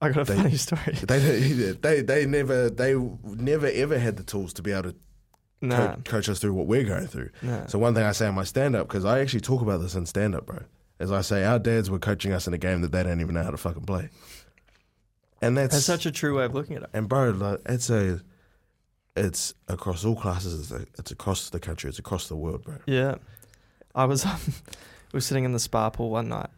I 0.00 0.08
got 0.10 0.28
a 0.28 0.32
They- 0.32 0.36
funny 0.42 0.56
story. 0.56 0.94
They 1.06 1.72
they 1.72 2.00
they 2.02 2.26
never 2.26 2.70
they 2.70 2.94
never 3.24 3.66
ever 3.66 3.98
had 3.98 4.16
the 4.16 4.22
tools 4.24 4.52
to 4.54 4.62
be 4.62 4.72
able 4.72 4.90
to 4.92 4.96
Nah, 5.64 5.94
co- 5.94 6.00
coach 6.04 6.28
us 6.28 6.40
through 6.40 6.54
what 6.54 6.66
we're 6.66 6.82
going 6.82 7.06
through. 7.06 7.30
nah. 7.40 7.66
So 7.66 7.78
one 7.78 7.94
thing 7.94 8.02
I 8.04 8.10
say 8.12 8.26
in 8.28 8.34
my 8.34 8.42
stand 8.44 8.74
up 8.74 8.88
because 8.88 9.04
I 9.04 9.20
actually 9.20 9.42
talk 9.42 9.62
about 9.62 9.80
this 9.80 9.94
in 9.94 10.06
stand 10.06 10.34
up, 10.34 10.46
bro. 10.46 10.58
As 10.98 11.12
I 11.12 11.20
say, 11.20 11.44
our 11.44 11.58
dads 11.60 11.88
were 11.90 12.00
coaching 12.00 12.32
us 12.32 12.46
in 12.48 12.54
a 12.54 12.58
game 12.58 12.80
that 12.82 12.90
they 12.92 13.02
don't 13.04 13.20
even 13.20 13.34
know 13.34 13.44
how 13.44 13.50
to 13.52 13.56
fucking 13.56 13.84
play, 13.84 14.08
and 15.40 15.56
that's 15.56 15.74
That's 15.74 15.84
such 15.84 16.06
a 16.06 16.10
true 16.12 16.38
way 16.38 16.44
of 16.44 16.54
looking 16.54 16.76
at 16.76 16.82
it. 16.84 16.90
And 16.92 17.08
bro, 17.08 17.30
like 17.30 17.60
it's 17.66 17.90
a, 17.90 18.20
it's 19.16 19.54
across 19.68 20.04
all 20.04 20.16
classes. 20.16 20.72
It's, 20.72 20.84
it's 20.98 21.10
across 21.10 21.50
the 21.50 21.60
country. 21.60 21.88
It's 21.88 21.98
across 21.98 22.28
the 22.28 22.36
world, 22.36 22.64
bro. 22.64 22.76
Yeah, 22.86 23.16
I 23.94 24.04
was 24.06 24.24
um, 24.26 24.38
we 25.12 25.16
were 25.18 25.20
sitting 25.20 25.44
in 25.44 25.52
the 25.52 25.58
spa 25.58 25.90
pool 25.90 26.10
one 26.10 26.28
night, 26.28 26.50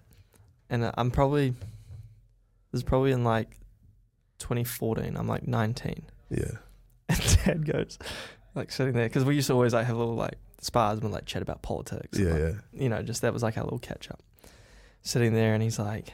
and 0.70 0.84
uh, 0.84 0.92
I'm 0.96 1.10
probably 1.10 1.50
this 1.50 2.80
is 2.80 2.82
probably 2.82 3.12
in 3.12 3.24
like 3.24 3.58
2014. 4.38 5.16
I'm 5.16 5.28
like 5.28 5.46
19, 5.46 6.02
Yeah, 6.30 6.44
and 7.08 7.38
Dad 7.44 7.66
goes 7.66 7.98
like 8.54 8.70
sitting 8.70 8.92
there 8.94 9.06
because 9.06 9.24
we 9.24 9.34
used 9.34 9.48
to 9.48 9.52
always 9.54 9.74
like 9.74 9.86
have 9.86 9.96
little 9.96 10.14
like 10.14 10.38
spas 10.60 10.98
and 11.00 11.12
like 11.12 11.26
chat 11.26 11.42
about 11.42 11.62
politics. 11.62 12.18
and, 12.18 12.26
yeah, 12.26 12.32
like, 12.34 12.42
yeah. 12.72 12.82
You 12.82 12.88
know, 12.88 13.02
just 13.02 13.22
that 13.22 13.32
was 13.32 13.42
like 13.42 13.58
our 13.58 13.64
little 13.64 13.78
catch 13.78 14.10
up. 14.10 14.22
Sitting 15.02 15.34
there, 15.34 15.52
and 15.52 15.62
he's 15.62 15.78
like, 15.78 16.12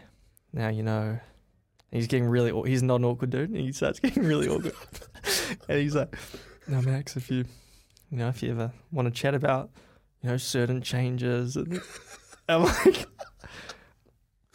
"Now 0.53 0.69
you 0.69 0.83
know." 0.83 1.21
He's 1.93 2.07
getting 2.07 2.27
really. 2.29 2.51
aw- 2.53 2.63
He's 2.65 2.83
not 2.83 2.97
an 2.97 3.05
awkward 3.05 3.31
dude, 3.31 3.51
and 3.51 3.59
he 3.59 3.73
starts 3.73 3.99
getting 4.01 4.25
really 4.25 4.49
awkward. 4.49 4.75
and 5.69 5.79
he's 5.81 5.95
like, 5.95 6.15
"No, 6.69 6.81
Max, 6.83 7.17
if 7.17 7.31
you, 7.31 7.45
you 8.11 8.19
know, 8.19 8.29
if 8.29 8.43
you 8.43 8.51
ever 8.53 8.73
want 8.93 9.07
to 9.07 9.13
chat 9.13 9.35
about, 9.35 9.71
you 10.23 10.31
know, 10.31 10.37
certain 10.37 10.83
changes," 10.83 11.57
and 11.57 11.81
I'm 12.49 12.63
like, 12.65 13.07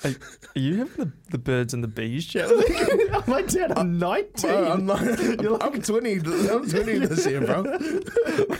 "Are, 0.06 0.10
are 0.12 0.60
you 0.60 0.78
having 0.78 0.96
the, 0.98 1.12
the 1.32 1.38
birds 1.38 1.74
and 1.74 1.84
the 1.84 1.88
bees 1.90 2.26
chat?" 2.26 2.48
with 2.50 2.70
me?" 2.70 3.10
I'm 3.14 3.24
like, 3.28 3.48
"Dad, 3.50 3.78
I'm 3.78 3.98
19. 4.00 4.32
Bro, 4.52 4.72
I'm. 4.72 4.92
I'm, 4.92 5.40
You're 5.42 5.62
I'm 5.64 5.82
twenty. 5.82 6.14
I'm 6.20 6.70
twenty 6.70 7.00
this 7.00 7.26
year, 7.26 7.42
bro. 7.42 7.64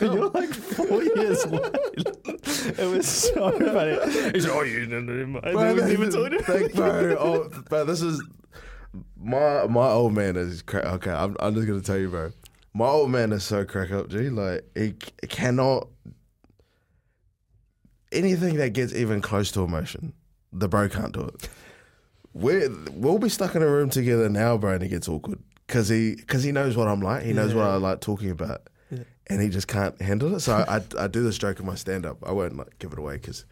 You're 0.00 0.30
like 0.30 0.50
four 0.52 1.02
years 1.02 1.46
late." 1.46 1.74
It 2.78 2.90
was 2.94 3.06
so 3.08 3.52
funny. 3.58 4.32
He's 4.34 4.46
like, 4.46 4.54
"Oh, 4.54 4.62
you 4.62 4.80
didn't 4.86 5.06
know." 5.06 5.12
And 5.12 5.32
then 5.32 5.32
we 5.32 5.40
Bro, 5.40 5.74
never 5.74 6.10
told 6.10 6.32
him. 6.34 6.40
Thank, 6.42 6.74
bro. 6.74 7.16
Oh, 7.18 7.48
bro, 7.70 7.84
this 7.84 8.02
is 8.02 8.22
my 9.20 9.66
my 9.66 9.88
old 9.88 10.12
man 10.14 10.36
is 10.36 10.62
cra- 10.62 10.86
okay. 10.94 11.10
I'm, 11.10 11.36
I'm 11.40 11.54
just 11.54 11.66
gonna 11.66 11.80
tell 11.80 11.98
you, 11.98 12.08
bro. 12.10 12.32
My 12.74 12.86
old 12.88 13.10
man 13.10 13.32
is 13.32 13.42
so 13.44 13.64
crack 13.64 13.90
up, 13.90 14.08
G. 14.08 14.28
Like 14.28 14.64
he 14.74 14.88
c- 14.90 15.26
cannot. 15.28 15.88
anything 18.12 18.56
that 18.56 18.70
gets 18.70 18.94
even 18.94 19.20
close 19.20 19.50
to 19.52 19.62
emotion, 19.62 20.12
the 20.52 20.68
bro 20.68 20.88
can't 20.88 21.12
do 21.12 21.22
it. 21.22 21.48
We're, 22.32 22.70
we'll 22.92 23.18
be 23.18 23.28
stuck 23.30 23.54
in 23.54 23.62
a 23.62 23.66
room 23.66 23.88
together 23.88 24.28
now, 24.28 24.58
bro, 24.58 24.72
and 24.74 24.82
it 24.82 24.88
gets 24.88 25.08
awkward 25.08 25.38
because 25.66 25.88
he 25.88 26.16
because 26.16 26.42
he 26.42 26.52
knows 26.52 26.76
what 26.76 26.86
I'm 26.86 27.00
like. 27.00 27.22
He 27.22 27.32
knows 27.32 27.54
what 27.54 27.64
I 27.64 27.76
like 27.76 28.00
talking 28.00 28.30
about, 28.30 28.68
Yeah. 28.90 29.04
and 29.28 29.40
he 29.40 29.48
just 29.48 29.68
can't 29.68 30.00
handle 30.02 30.34
it. 30.34 30.40
So 30.40 30.52
I, 30.54 30.76
I, 30.76 31.04
I 31.04 31.06
do 31.08 31.22
this 31.22 31.38
joke 31.38 31.60
in 31.60 31.66
my 31.66 31.74
stand 31.76 32.04
up. 32.04 32.18
I 32.26 32.32
won't 32.32 32.56
like, 32.56 32.78
give 32.78 32.92
it 32.92 32.98
away 32.98 33.14
because 33.16 33.46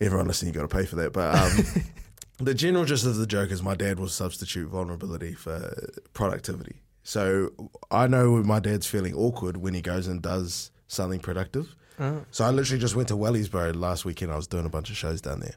everyone 0.00 0.26
listening, 0.26 0.54
you 0.54 0.60
got 0.60 0.68
to 0.68 0.74
pay 0.74 0.86
for 0.86 0.96
that. 0.96 1.12
But 1.12 1.34
um, 1.34 1.82
the 2.38 2.54
general 2.54 2.84
gist 2.84 3.04
of 3.04 3.16
the 3.16 3.26
joke 3.26 3.50
is 3.50 3.62
my 3.62 3.74
dad 3.74 3.98
will 3.98 4.08
substitute 4.08 4.68
vulnerability 4.68 5.34
for 5.34 5.90
productivity. 6.12 6.80
So 7.02 7.50
I 7.90 8.06
know 8.06 8.42
my 8.42 8.60
dad's 8.60 8.86
feeling 8.86 9.14
awkward 9.14 9.56
when 9.56 9.74
he 9.74 9.80
goes 9.80 10.06
and 10.06 10.22
does 10.22 10.70
something 10.86 11.20
productive. 11.20 11.74
Oh. 11.98 12.24
So 12.30 12.44
I 12.44 12.50
literally 12.50 12.80
just 12.80 12.94
went 12.94 13.08
to 13.08 13.14
Welliesboro 13.14 13.74
last 13.74 14.04
weekend. 14.04 14.32
I 14.32 14.36
was 14.36 14.46
doing 14.46 14.66
a 14.66 14.70
bunch 14.70 14.90
of 14.90 14.96
shows 14.96 15.20
down 15.20 15.40
there, 15.40 15.56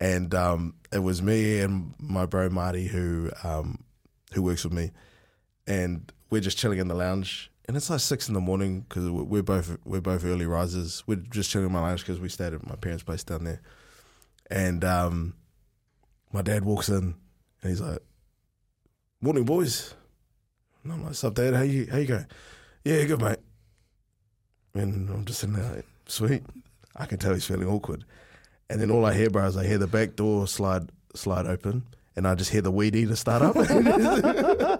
and 0.00 0.34
um, 0.34 0.74
it 0.92 0.98
was 0.98 1.22
me 1.22 1.60
and 1.60 1.94
my 1.98 2.26
bro 2.26 2.50
Marty 2.50 2.88
who 2.88 3.30
um, 3.42 3.84
who 4.34 4.42
works 4.42 4.64
with 4.64 4.72
me, 4.72 4.90
and 5.66 6.12
we're 6.30 6.42
just 6.42 6.58
chilling 6.58 6.78
in 6.78 6.88
the 6.88 6.94
lounge. 6.94 7.50
And 7.66 7.76
it's 7.76 7.88
like 7.88 8.00
six 8.00 8.28
in 8.28 8.34
the 8.34 8.40
morning 8.40 8.80
because 8.80 9.08
we're 9.08 9.42
both 9.42 9.78
we're 9.84 10.00
both 10.00 10.24
early 10.24 10.46
risers. 10.46 11.04
We're 11.06 11.16
just 11.16 11.50
chilling 11.50 11.68
in 11.68 11.72
my 11.72 11.80
lounge 11.80 12.00
because 12.00 12.20
we 12.20 12.28
stayed 12.28 12.52
at 12.52 12.66
my 12.66 12.74
parents' 12.74 13.04
place 13.04 13.24
down 13.24 13.44
there. 13.44 13.62
And 14.50 14.84
um, 14.84 15.34
my 16.32 16.42
dad 16.42 16.64
walks 16.64 16.88
in 16.88 17.14
and 17.62 17.70
he's 17.70 17.80
like, 17.80 18.00
"Morning, 19.20 19.44
boys." 19.44 19.94
And 20.82 20.92
I'm 20.92 21.04
like, 21.04 21.14
"Sup, 21.14 21.34
Dad? 21.34 21.54
How 21.54 21.62
you 21.62 21.86
how 21.90 21.98
you 21.98 22.06
going?" 22.06 22.26
"Yeah, 22.84 23.04
good, 23.04 23.20
mate." 23.20 23.38
And 24.74 25.10
I'm 25.10 25.24
just 25.24 25.40
sitting 25.40 25.56
there 25.56 25.74
like, 25.74 25.86
"Sweet." 26.06 26.42
I 26.96 27.06
can 27.06 27.18
tell 27.18 27.32
he's 27.32 27.46
feeling 27.46 27.68
awkward. 27.68 28.04
And 28.68 28.80
then 28.80 28.90
all 28.90 29.04
I 29.04 29.14
hear, 29.14 29.30
bro, 29.30 29.46
is 29.46 29.56
I 29.56 29.66
hear 29.66 29.78
the 29.78 29.86
back 29.86 30.16
door 30.16 30.46
slide 30.46 30.90
slide 31.14 31.46
open, 31.46 31.84
and 32.16 32.26
I 32.26 32.34
just 32.34 32.50
hear 32.50 32.62
the 32.62 32.70
weed 32.70 32.96
eater 32.96 33.16
start 33.16 33.42
up. 33.42 33.56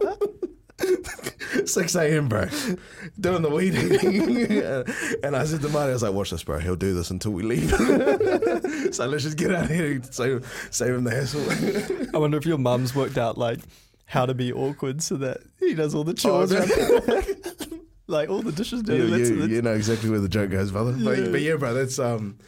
6 1.73 1.95
a.m., 1.97 2.29
bro, 2.29 2.47
doing 3.21 3.43
the 3.43 3.51
weed 3.51 3.75
eating. 3.75 5.19
and 5.25 5.37
I 5.37 5.45
said 5.45 5.61
to 5.63 5.69
Marty, 5.69 5.91
I 5.91 5.93
was 5.95 6.03
like, 6.03 6.13
watch 6.13 6.31
this, 6.31 6.43
bro. 6.45 6.59
He'll 6.59 6.77
do 6.77 6.95
this 6.95 7.11
until 7.11 7.33
we 7.33 7.43
leave. 7.43 7.71
so 8.95 9.07
let's 9.07 9.25
just 9.25 9.37
get 9.37 9.55
out 9.55 9.65
of 9.65 9.71
here 9.71 9.93
and 9.93 10.15
save, 10.15 10.69
save 10.71 10.95
him 10.95 11.05
the 11.05 11.11
hassle. 11.11 12.11
I 12.15 12.19
wonder 12.19 12.37
if 12.39 12.47
your 12.47 12.59
mum's 12.59 12.95
worked 12.95 13.19
out 13.19 13.39
like 13.39 13.61
how 14.07 14.27
to 14.27 14.35
be 14.35 14.53
awkward 14.53 15.03
so 15.03 15.17
that 15.17 15.39
he 15.59 15.75
does 15.75 15.95
all 15.95 16.05
the 16.05 16.15
chores, 16.15 16.53
Oh, 16.53 17.79
like 18.07 18.29
all 18.29 18.43
the 18.43 18.53
dishes 18.53 18.83
you, 18.87 19.09
dirty. 19.09 19.35
you, 19.35 19.47
you 19.47 19.63
know 19.63 19.73
exactly 19.73 20.11
where 20.11 20.21
the 20.21 20.29
joke 20.29 20.51
goes, 20.51 20.71
brother. 20.71 20.93
Yeah. 20.97 21.05
But, 21.23 21.33
but 21.33 21.41
yeah, 21.41 21.57
bro, 21.57 21.73
that's 21.73 21.99
um, 21.99 22.39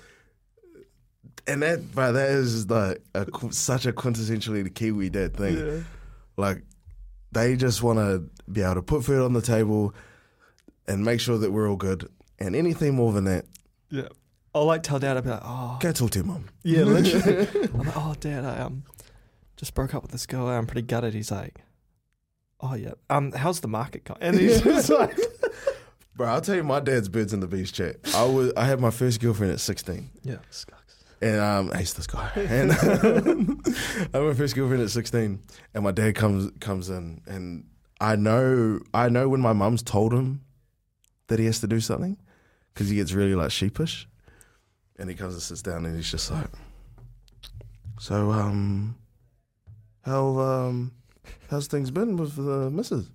and 1.47 1.63
that, 1.63 1.93
bro, 1.93 2.13
that 2.13 2.31
is 2.31 2.69
like 2.71 3.01
a, 3.15 3.27
such 3.51 3.87
a 3.87 3.93
quintessentially 3.93 4.63
the 4.65 4.71
Kiwi 4.71 5.11
dad 5.11 5.37
thing. 5.37 5.57
yeah. 5.59 5.81
Like 6.37 6.63
they 7.35 7.57
just 7.57 7.83
want 7.83 7.99
to 7.99 8.25
be 8.51 8.63
able 8.63 8.75
to 8.77 8.83
put 8.83 9.05
food 9.05 9.23
on 9.25 9.33
the 9.33 9.43
table 9.43 9.95
and 10.87 11.05
make 11.05 11.21
sure 11.21 11.39
that 11.39 11.51
we're 11.53 11.69
all 11.69 11.77
good. 11.77 12.09
And 12.39 12.55
anything 12.57 12.95
more 12.95 13.13
than 13.13 13.25
that, 13.25 13.45
Yeah. 13.91 14.09
I'll 14.55 14.67
like 14.67 14.83
tell 14.85 14.99
dad, 15.01 15.17
I'll 15.17 15.23
be 15.23 15.31
like, 15.31 15.43
oh, 15.45 15.79
go 15.81 15.91
talk 15.93 16.11
to 16.13 16.19
your 16.21 16.27
mum. 16.27 16.45
yeah, 16.63 16.83
literally. 16.85 17.49
I'm 17.75 17.79
like, 17.81 17.97
oh, 17.97 18.15
dad, 18.21 18.45
I 18.45 18.59
um 18.61 18.85
just 19.57 19.75
broke 19.75 19.95
up 19.95 20.03
with 20.03 20.13
this 20.13 20.27
girl. 20.27 20.47
I'm 20.49 20.67
pretty 20.67 20.83
gutted. 20.87 21.13
He's 21.15 21.31
like, 21.31 21.61
oh, 22.61 22.75
yeah. 22.75 22.93
Um, 23.11 23.33
how's 23.33 23.61
the 23.61 23.69
market 23.69 24.05
going? 24.05 24.19
And 24.23 24.39
he's 24.39 24.61
just 24.63 24.91
like, 24.91 25.19
Bro, 26.17 26.29
I'll 26.29 26.41
tell 26.41 26.55
you 26.55 26.63
my 26.63 26.79
dad's 26.81 27.09
birds 27.09 27.33
and 27.33 27.43
the 27.43 27.49
bees 27.49 27.73
chat. 27.73 27.97
I 28.15 28.25
was 28.25 28.53
I 28.57 28.65
had 28.67 28.79
my 28.81 28.91
first 28.91 29.21
girlfriend 29.21 29.53
at 29.53 29.59
16. 29.61 30.11
yeah. 30.23 30.37
And 31.25 31.41
um, 31.41 31.71
I 31.73 31.79
hate 31.79 31.89
this 31.89 32.07
guy. 32.07 32.31
And 32.37 32.71
I 34.13 34.21
my 34.21 34.35
first 34.35 34.55
girlfriend 34.55 34.83
at 34.83 34.91
sixteen, 34.91 35.43
and 35.73 35.83
my 35.83 35.91
dad 35.91 36.17
comes 36.17 36.53
comes 36.61 36.91
in, 36.91 37.23
and 37.27 37.65
I 37.99 38.15
know 38.17 38.81
I 38.93 39.09
know 39.09 39.31
when 39.31 39.41
my 39.41 39.55
mum's 39.55 39.83
told 39.83 40.13
him 40.13 40.45
that 41.29 41.39
he 41.39 41.47
has 41.47 41.61
to 41.61 41.67
do 41.67 41.81
something, 41.81 42.19
because 42.75 42.91
he 42.91 42.97
gets 42.97 43.15
really 43.15 43.35
like 43.35 43.53
sheepish, 43.53 44.07
and 44.99 45.09
he 45.09 45.17
comes 45.17 45.33
and 45.33 45.43
sits 45.43 45.63
down, 45.63 45.87
and 45.87 45.97
he's 45.97 46.11
just 46.11 46.31
like, 46.31 46.51
"So 47.99 48.31
um, 48.31 48.95
how 50.03 50.39
um, 50.39 50.93
how's 51.49 51.69
things 51.69 51.91
been 51.91 52.19
with 52.19 52.37
the 52.37 52.71
missus?" 52.71 53.09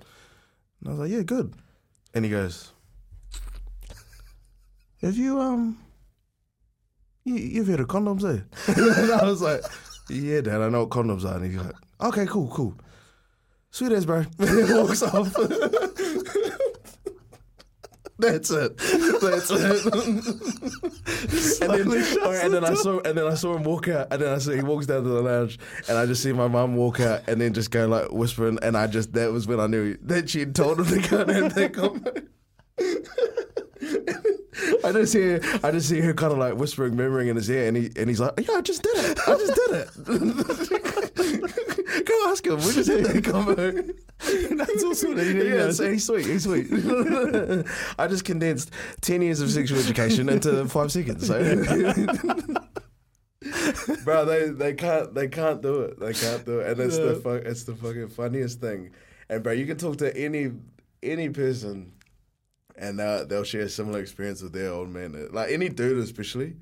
And 0.80 0.88
I 0.88 0.90
was 0.90 1.00
like, 1.00 1.12
"Yeah, 1.12 1.22
good," 1.22 1.54
and 2.16 2.26
he 2.26 2.32
goes, 2.32 2.74
"Have 5.04 5.16
you 5.16 5.40
um." 5.40 5.78
You, 7.30 7.36
you've 7.36 7.68
heard 7.68 7.80
of 7.80 7.88
condoms, 7.88 8.24
eh? 8.24 8.42
and 9.02 9.12
I 9.12 9.26
was 9.26 9.42
like, 9.42 9.62
yeah, 10.10 10.42
Dad, 10.42 10.62
I 10.62 10.70
know 10.70 10.82
what 10.82 10.90
condoms 10.90 11.26
are. 11.26 11.38
And 11.38 11.46
he's 11.46 11.62
like, 11.62 11.76
okay, 12.02 12.26
cool, 12.26 12.50
cool. 12.50 12.76
Sweet 13.72 13.92
as, 13.92 14.06
bro. 14.06 14.26
And 14.40 14.68
he 14.68 14.74
walks 14.74 15.04
off. 15.04 15.34
That's 18.18 18.52
it. 18.52 18.78
That's 18.78 19.50
it. 19.50 19.86
and, 21.62 21.72
then, 21.72 22.04
shuts 22.04 22.44
and 22.44 22.54
then 22.54 22.66
I 22.66 22.74
saw 22.74 23.00
and 23.00 23.18
then 23.18 23.28
I 23.28 23.34
saw 23.36 23.56
him 23.56 23.64
walk 23.64 23.88
out 23.88 24.12
and 24.12 24.22
then 24.22 24.34
I 24.34 24.40
saw 24.40 24.52
he 24.52 24.62
walks 24.62 24.88
down 24.88 25.04
to 25.04 25.10
the 25.10 25.22
lounge 25.22 25.58
and 25.88 25.98
I 25.98 26.06
just 26.06 26.22
see 26.22 26.34
my 26.34 26.50
mum 26.50 26.76
walk 26.76 27.00
out 27.00 27.22
and 27.28 27.40
then 27.40 27.54
just 27.54 27.72
go 27.72 27.88
like 27.88 28.12
whispering 28.12 28.60
and 28.62 28.76
I 28.76 28.88
just 28.88 29.14
that 29.14 29.32
was 29.32 29.48
when 29.48 29.62
I 29.62 29.68
knew 29.68 29.98
that 30.02 30.30
she'd 30.30 30.54
told 30.54 30.82
him 30.82 30.88
to 30.88 31.10
go 31.10 31.22
and 31.22 31.32
have 31.32 31.56
that 31.56 31.72
convo. 31.72 32.28
I 34.84 34.92
just 34.92 35.14
hear, 35.14 35.40
I 35.64 35.72
just 35.72 35.90
hear 35.92 36.04
her 36.04 36.14
kind 36.14 36.32
of 36.34 36.38
like 36.40 36.56
whispering, 36.56 36.96
murmuring 36.96 37.28
in 37.28 37.36
his 37.36 37.50
ear, 37.50 37.68
and 37.68 37.76
he 37.78 37.92
and 37.96 38.10
he's 38.10 38.20
like, 38.20 38.34
"Yeah, 38.40 38.56
I 38.56 38.62
just 38.62 38.82
did 38.84 38.96
it. 38.98 39.20
I 39.28 39.36
just 39.36 39.56
did 39.56 39.72
it. 39.72 39.90
Go 42.06 42.30
ask 42.32 42.46
him. 42.46 42.58
We 42.58 42.74
just 42.74 42.90
had 42.90 43.06
that 43.06 43.24
combo. 43.24 43.72
That's 44.56 44.84
also 44.84 45.10
what 45.10 45.18
he 45.24 45.50
Yeah, 45.50 45.68
he's 45.68 46.06
sweet. 46.06 46.26
He's 46.26 46.44
sweet. 46.44 46.68
I 48.00 48.08
just 48.08 48.26
condensed 48.26 48.72
ten 49.02 49.22
years 49.22 49.40
of 49.42 49.50
sexual 49.52 49.80
education 49.80 50.28
into 50.30 50.66
five 50.66 50.92
seconds. 50.92 51.28
So. 51.28 51.40
Bro, 54.04 54.26
they, 54.26 54.50
they 54.50 54.74
can't 54.74 55.14
they 55.16 55.28
can't 55.30 55.62
do 55.62 55.82
it. 55.82 56.00
They 56.00 56.14
can't 56.14 56.46
do 56.46 56.60
it, 56.60 56.68
and 56.72 56.80
it's 56.82 56.98
the 56.98 57.14
Yeah. 57.14 57.20
fu- 57.22 57.30
it's 57.50 57.64
the 57.64 57.76
fucking 57.76 58.10
funniest 58.10 58.60
thing. 58.60 58.92
And 59.30 59.42
bro, 59.44 59.54
you 59.54 59.66
can 59.66 59.78
talk 59.78 59.98
to 59.98 60.16
any 60.18 60.52
any 61.02 61.30
person, 61.30 61.94
and 62.80 62.98
they'll, 62.98 63.26
they'll 63.26 63.44
share 63.44 63.62
a 63.62 63.70
similar 63.70 64.00
experience 64.00 64.42
with 64.42 64.54
their 64.54 64.72
old 64.72 64.90
man. 64.90 65.30
Like 65.32 65.52
any 65.52 65.70
dude, 65.70 65.98
especially. 65.98 66.56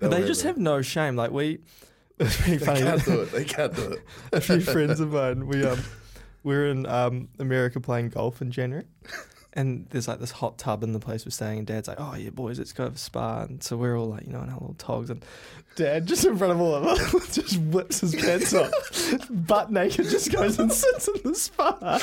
But 0.00 0.10
they'll 0.10 0.26
just 0.26 0.42
it. 0.42 0.48
have 0.48 0.58
no 0.58 0.82
shame. 0.82 1.16
Like 1.16 1.30
we, 1.30 1.60
it's 2.18 2.36
pretty 2.36 2.58
They 2.58 2.66
can't 2.82 3.04
do 3.04 3.20
it. 3.20 3.32
They 3.32 3.44
can't 3.44 3.74
do 3.74 3.92
it. 3.92 4.02
a 4.32 4.40
few 4.40 4.60
friends 4.60 5.00
of 5.00 5.12
mine, 5.12 5.46
we 5.46 5.64
um, 5.64 5.78
we're 6.42 6.66
in 6.66 6.86
um 6.86 7.28
America 7.38 7.80
playing 7.80 8.10
golf 8.10 8.42
in 8.42 8.50
January, 8.50 8.86
and 9.52 9.86
there's 9.90 10.08
like 10.08 10.18
this 10.18 10.32
hot 10.32 10.58
tub 10.58 10.82
in 10.82 10.92
the 10.92 10.98
place 10.98 11.24
we're 11.24 11.30
staying. 11.30 11.58
And 11.58 11.66
Dad's 11.66 11.88
like, 11.88 12.00
"Oh 12.00 12.14
yeah, 12.16 12.30
boys, 12.30 12.58
let's 12.58 12.72
go 12.72 12.84
to 12.86 12.90
the 12.90 12.98
spa." 12.98 13.42
And 13.42 13.62
so 13.62 13.76
we're 13.76 13.96
all 13.96 14.08
like, 14.08 14.26
you 14.26 14.32
know, 14.32 14.42
in 14.42 14.48
our 14.48 14.54
little 14.54 14.74
togs, 14.78 15.10
and 15.10 15.24
Dad 15.76 16.06
just 16.06 16.24
in 16.24 16.36
front 16.36 16.52
of 16.52 16.60
all 16.60 16.74
of 16.74 16.84
us 16.84 17.34
just 17.34 17.56
whips 17.58 18.00
his 18.00 18.14
pants 18.14 18.52
off, 18.52 18.72
butt 19.30 19.70
naked, 19.70 20.08
just 20.08 20.32
goes 20.32 20.58
and 20.58 20.72
sits 20.72 21.08
in 21.08 21.30
the 21.32 21.34
spa. 21.34 21.98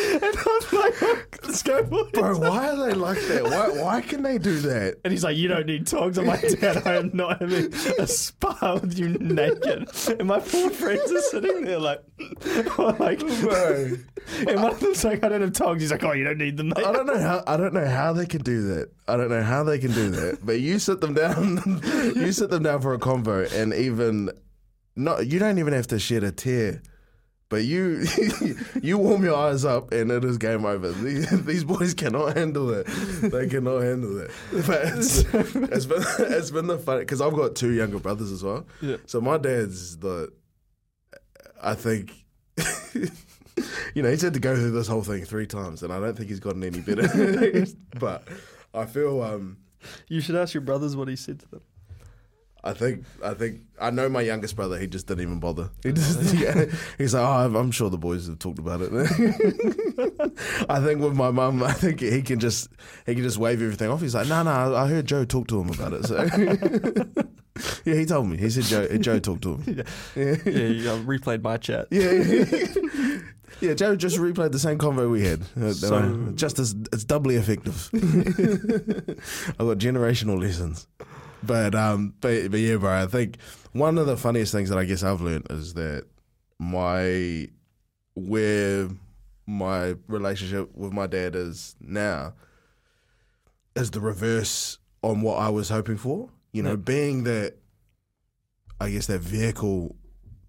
And 0.22 0.24
I'm 0.24 0.78
like, 0.78 1.44
let's 1.44 1.62
go, 1.62 1.82
boys. 1.82 2.10
Bro, 2.12 2.38
why 2.38 2.70
are 2.70 2.76
they 2.76 2.94
like 2.94 3.20
that? 3.28 3.44
Why 3.44 3.68
why 3.82 4.00
can 4.00 4.22
they 4.22 4.38
do 4.38 4.58
that? 4.60 4.98
And 5.04 5.12
he's 5.12 5.24
like, 5.24 5.36
"You 5.36 5.48
don't 5.48 5.66
need 5.66 5.86
togs." 5.86 6.18
I'm 6.18 6.26
like, 6.26 6.42
"Dad, 6.60 6.86
I 6.86 6.96
am 6.96 7.10
not 7.12 7.40
having 7.40 7.72
a 7.98 8.06
spa 8.06 8.78
with 8.80 8.98
you 8.98 9.10
naked." 9.18 9.88
And 10.18 10.28
my 10.28 10.40
poor 10.40 10.70
friends 10.70 11.10
are 11.12 11.20
sitting 11.22 11.64
there 11.64 11.78
like, 11.78 12.02
like, 12.78 13.20
Bro. 13.40 13.92
and 14.48 14.62
one 14.62 14.72
of 14.72 14.80
them's 14.80 15.04
like, 15.04 15.24
"I 15.24 15.28
don't 15.28 15.40
have 15.40 15.52
togs." 15.52 15.82
He's 15.82 15.90
like, 15.90 16.04
"Oh, 16.04 16.12
you 16.12 16.24
don't 16.24 16.38
need 16.38 16.56
them." 16.56 16.68
Mate. 16.68 16.86
I 16.86 16.92
don't 16.92 17.06
know 17.06 17.18
how 17.18 17.42
I 17.46 17.56
don't 17.56 17.74
know 17.74 17.86
how 17.86 18.12
they 18.12 18.26
can 18.26 18.42
do 18.42 18.62
that. 18.74 18.90
I 19.08 19.16
don't 19.16 19.30
know 19.30 19.42
how 19.42 19.64
they 19.64 19.78
can 19.78 19.92
do 19.92 20.10
that. 20.10 20.44
But 20.44 20.60
you 20.60 20.78
sit 20.78 21.00
them 21.00 21.14
down, 21.14 21.80
you 22.14 22.32
sit 22.32 22.50
them 22.50 22.62
down 22.62 22.80
for 22.80 22.94
a 22.94 22.98
convo, 22.98 23.50
and 23.52 23.72
even 23.74 24.30
not 24.96 25.26
you 25.26 25.38
don't 25.38 25.58
even 25.58 25.72
have 25.72 25.86
to 25.88 25.98
shed 25.98 26.24
a 26.24 26.32
tear. 26.32 26.82
But 27.50 27.64
you 27.64 28.04
you 28.82 28.96
warm 28.96 29.22
your 29.24 29.34
eyes 29.36 29.64
up, 29.64 29.92
and 29.92 30.10
it 30.10 30.24
is 30.24 30.38
game 30.38 30.64
over. 30.64 30.92
These, 30.92 31.28
these 31.44 31.64
boys 31.64 31.92
cannot 31.94 32.36
handle 32.36 32.70
it. 32.70 32.86
They 32.86 33.48
cannot 33.48 33.80
handle 33.82 34.18
it. 34.20 34.30
But 34.66 34.80
it's, 34.84 35.18
it's 35.34 35.84
been 35.86 36.02
it's 36.18 36.50
been 36.50 36.68
the 36.68 36.78
fun 36.78 37.00
because 37.00 37.20
I've 37.20 37.34
got 37.34 37.56
two 37.56 37.72
younger 37.72 37.98
brothers 37.98 38.30
as 38.32 38.42
well. 38.42 38.66
Yeah. 38.80 38.96
So 39.06 39.20
my 39.20 39.36
dad's 39.36 39.98
the, 39.98 40.32
I 41.62 41.74
think. 41.74 42.12
You 43.94 44.02
know, 44.02 44.08
he's 44.10 44.22
had 44.22 44.32
to 44.34 44.40
go 44.40 44.54
through 44.54 44.70
this 44.70 44.86
whole 44.88 45.02
thing 45.02 45.24
three 45.24 45.46
times, 45.46 45.82
and 45.82 45.92
I 45.92 45.98
don't 46.00 46.16
think 46.16 46.30
he's 46.30 46.40
gotten 46.40 46.62
any 46.64 46.80
better. 46.80 47.66
but 47.98 48.26
I 48.72 48.86
feel, 48.86 49.22
um, 49.22 49.58
You 50.08 50.20
should 50.22 50.36
ask 50.36 50.54
your 50.54 50.62
brothers 50.62 50.96
what 50.96 51.08
he 51.08 51.16
said 51.16 51.40
to 51.40 51.48
them. 51.50 51.60
I 52.62 52.72
think 52.74 53.04
I 53.24 53.32
think 53.34 53.60
I 53.80 53.90
know 53.90 54.08
my 54.08 54.20
youngest 54.20 54.54
brother. 54.56 54.78
He 54.78 54.86
just 54.86 55.06
didn't 55.06 55.22
even 55.22 55.40
bother. 55.40 55.70
He 55.82 55.92
just 55.92 56.34
yeah. 56.36 56.66
He's 56.98 57.14
like, 57.14 57.22
oh, 57.22 57.56
I'm- 57.56 57.70
sure 57.70 57.88
the 57.88 57.96
boys 57.98 58.26
have 58.26 58.38
talked 58.38 58.58
about 58.58 58.80
it. 58.82 58.90
I 60.68 60.80
think 60.80 61.00
with 61.00 61.14
my 61.14 61.30
mum, 61.30 61.62
I 61.62 61.72
think 61.72 62.00
he 62.00 62.20
can 62.22 62.38
just 62.38 62.68
he 63.06 63.14
can 63.14 63.22
just 63.22 63.38
wave 63.38 63.62
everything 63.62 63.88
off. 63.90 64.00
He's 64.00 64.14
like, 64.14 64.28
no, 64.28 64.42
no, 64.42 64.74
I 64.76 64.86
heard 64.88 65.06
Joe 65.06 65.24
talk 65.24 65.48
to 65.48 65.60
him 65.60 65.70
about 65.70 65.92
it. 65.94 66.04
So 66.04 66.22
yeah, 67.84 67.94
he 67.94 68.04
told 68.06 68.28
me. 68.28 68.36
He 68.36 68.50
said 68.50 68.64
Joe 68.64 68.98
Joe 68.98 69.18
talked 69.20 69.42
to 69.42 69.56
him. 69.56 69.84
yeah, 70.14 70.34
you 70.44 70.90
uh, 70.90 70.98
replayed 70.98 71.42
my 71.42 71.56
chat. 71.56 71.86
Yeah, 71.90 72.10
yeah. 72.10 73.18
yeah. 73.60 73.74
Joe 73.74 73.96
just 73.96 74.18
replayed 74.18 74.52
the 74.52 74.58
same 74.58 74.78
convo 74.78 75.10
we 75.10 75.24
had. 75.24 75.42
Uh, 75.60 75.72
So- 75.72 76.32
just 76.34 76.58
as 76.58 76.74
it's 76.92 77.04
doubly 77.04 77.36
effective. 77.36 77.88
I've 77.94 79.66
got 79.66 79.78
generational 79.78 80.38
lessons, 80.40 80.86
but 81.42 81.74
um, 81.74 82.14
but 82.20 82.50
but 82.50 82.60
yeah, 82.60 82.76
bro. 82.76 83.02
I 83.02 83.06
think 83.06 83.36
one 83.72 83.98
of 83.98 84.06
the 84.06 84.16
funniest 84.16 84.52
things 84.52 84.68
that 84.70 84.78
I 84.78 84.84
guess 84.84 85.02
I've 85.02 85.20
learned 85.20 85.46
is 85.50 85.74
that 85.74 86.04
my 86.58 87.48
where 88.14 88.88
my 89.46 89.94
relationship 90.06 90.74
with 90.76 90.92
my 90.92 91.06
dad 91.06 91.34
is 91.34 91.74
now 91.80 92.34
is 93.74 93.90
the 93.90 94.00
reverse 94.00 94.78
on 95.02 95.22
what 95.22 95.36
I 95.38 95.48
was 95.48 95.68
hoping 95.70 95.96
for. 95.96 96.28
You 96.52 96.62
know, 96.62 96.70
Yeah. 96.70 96.76
being 96.76 97.24
that 97.24 97.56
I 98.80 98.90
guess 98.90 99.06
that 99.06 99.20
vehicle 99.20 99.96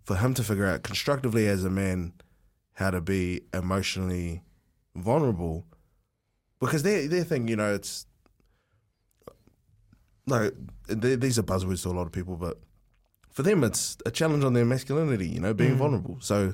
for 0.03 0.15
him 0.15 0.33
to 0.33 0.43
figure 0.43 0.65
out 0.65 0.83
constructively 0.83 1.47
as 1.47 1.63
a 1.63 1.69
man 1.69 2.13
how 2.73 2.89
to 2.91 3.01
be 3.01 3.41
emotionally 3.53 4.41
vulnerable 4.95 5.65
because 6.59 6.83
their 6.83 7.07
their 7.07 7.23
thing, 7.23 7.47
you 7.47 7.55
know, 7.55 7.73
it's 7.73 8.05
like 10.27 10.53
they, 10.87 11.15
these 11.15 11.37
are 11.39 11.43
buzzwords 11.43 11.83
to 11.83 11.89
a 11.89 11.91
lot 11.91 12.05
of 12.05 12.11
people, 12.11 12.35
but 12.35 12.59
for 13.31 13.43
them, 13.43 13.63
it's 13.63 13.97
a 14.05 14.11
challenge 14.11 14.43
on 14.43 14.53
their 14.53 14.65
masculinity, 14.65 15.27
you 15.27 15.39
know, 15.39 15.53
being 15.53 15.75
Mm. 15.75 15.77
vulnerable. 15.77 16.17
So 16.19 16.53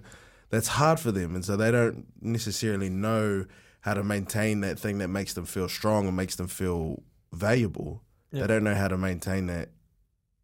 that's 0.50 0.68
hard 0.68 1.00
for 1.00 1.12
them, 1.12 1.36
and 1.36 1.44
so 1.44 1.58
they 1.58 1.72
don't 1.72 2.06
necessarily 2.22 2.90
know 2.90 3.46
how 3.82 3.94
to 3.94 4.04
maintain 4.04 4.62
that 4.62 4.78
thing 4.80 4.98
that 5.00 5.08
makes 5.10 5.34
them 5.34 5.46
feel 5.46 5.68
strong 5.70 6.08
and 6.08 6.16
makes 6.16 6.36
them 6.36 6.48
feel 6.48 7.04
valuable. 7.34 8.04
They 8.32 8.46
don't 8.48 8.64
know 8.64 8.76
how 8.76 8.88
to 8.90 8.98
maintain 8.98 9.48
that 9.48 9.70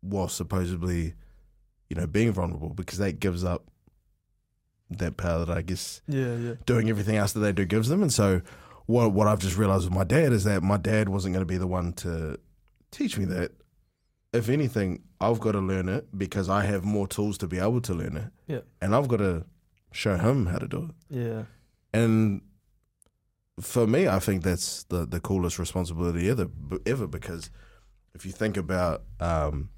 while 0.01 0.28
supposedly, 0.30 1.13
you 1.89 1.95
know, 1.95 2.07
being 2.07 2.32
vulnerable 2.32 2.69
because 2.69 2.97
that 2.99 3.19
gives 3.19 3.43
up 3.43 3.69
that 4.89 5.17
power 5.17 5.45
that 5.45 5.57
I 5.57 5.61
guess 5.61 6.01
Yeah, 6.07 6.36
yeah. 6.36 6.53
doing 6.65 6.89
everything 6.89 7.15
else 7.17 7.34
that 7.34 7.39
they 7.39 7.51
do 7.51 7.65
gives 7.65 7.89
them. 7.89 8.01
And 8.01 8.11
so, 8.13 8.41
what 8.86 9.11
what 9.11 9.28
I've 9.28 9.39
just 9.39 9.57
realized 9.57 9.86
with 9.86 9.93
my 9.93 10.03
dad 10.03 10.32
is 10.34 10.43
that 10.45 10.61
my 10.63 10.78
dad 10.78 11.09
wasn't 11.09 11.34
going 11.34 11.45
to 11.45 11.51
be 11.51 11.57
the 11.57 11.67
one 11.67 11.93
to 11.93 12.38
teach 12.94 13.18
me 13.18 13.26
that. 13.26 13.52
If 14.32 14.50
anything, 14.50 15.04
I've 15.22 15.39
got 15.39 15.52
to 15.52 15.60
learn 15.60 15.89
it 15.89 16.08
because 16.18 16.50
I 16.50 16.66
have 16.66 16.84
more 16.84 17.08
tools 17.08 17.38
to 17.39 17.48
be 17.48 17.60
able 17.60 17.82
to 17.82 17.94
learn 17.94 18.18
it. 18.18 18.32
Yeah. 18.48 18.62
And 18.82 18.96
I've 18.96 19.08
got 19.08 19.18
to 19.18 19.46
show 19.91 20.18
him 20.18 20.48
how 20.48 20.58
to 20.58 20.68
do 20.68 20.89
it. 20.89 21.16
Yeah. 21.16 21.44
And 21.94 22.41
for 23.60 23.86
me, 23.86 24.08
I 24.08 24.20
think 24.20 24.44
that's 24.44 24.84
the 24.86 25.06
the 25.06 25.20
coolest 25.20 25.60
responsibility 25.60 26.30
ever 26.30 26.48
ever 26.86 27.08
because 27.08 27.52
if 28.16 28.26
you 28.26 28.32
think 28.32 28.58
about, 28.58 29.04
um, 29.20 29.70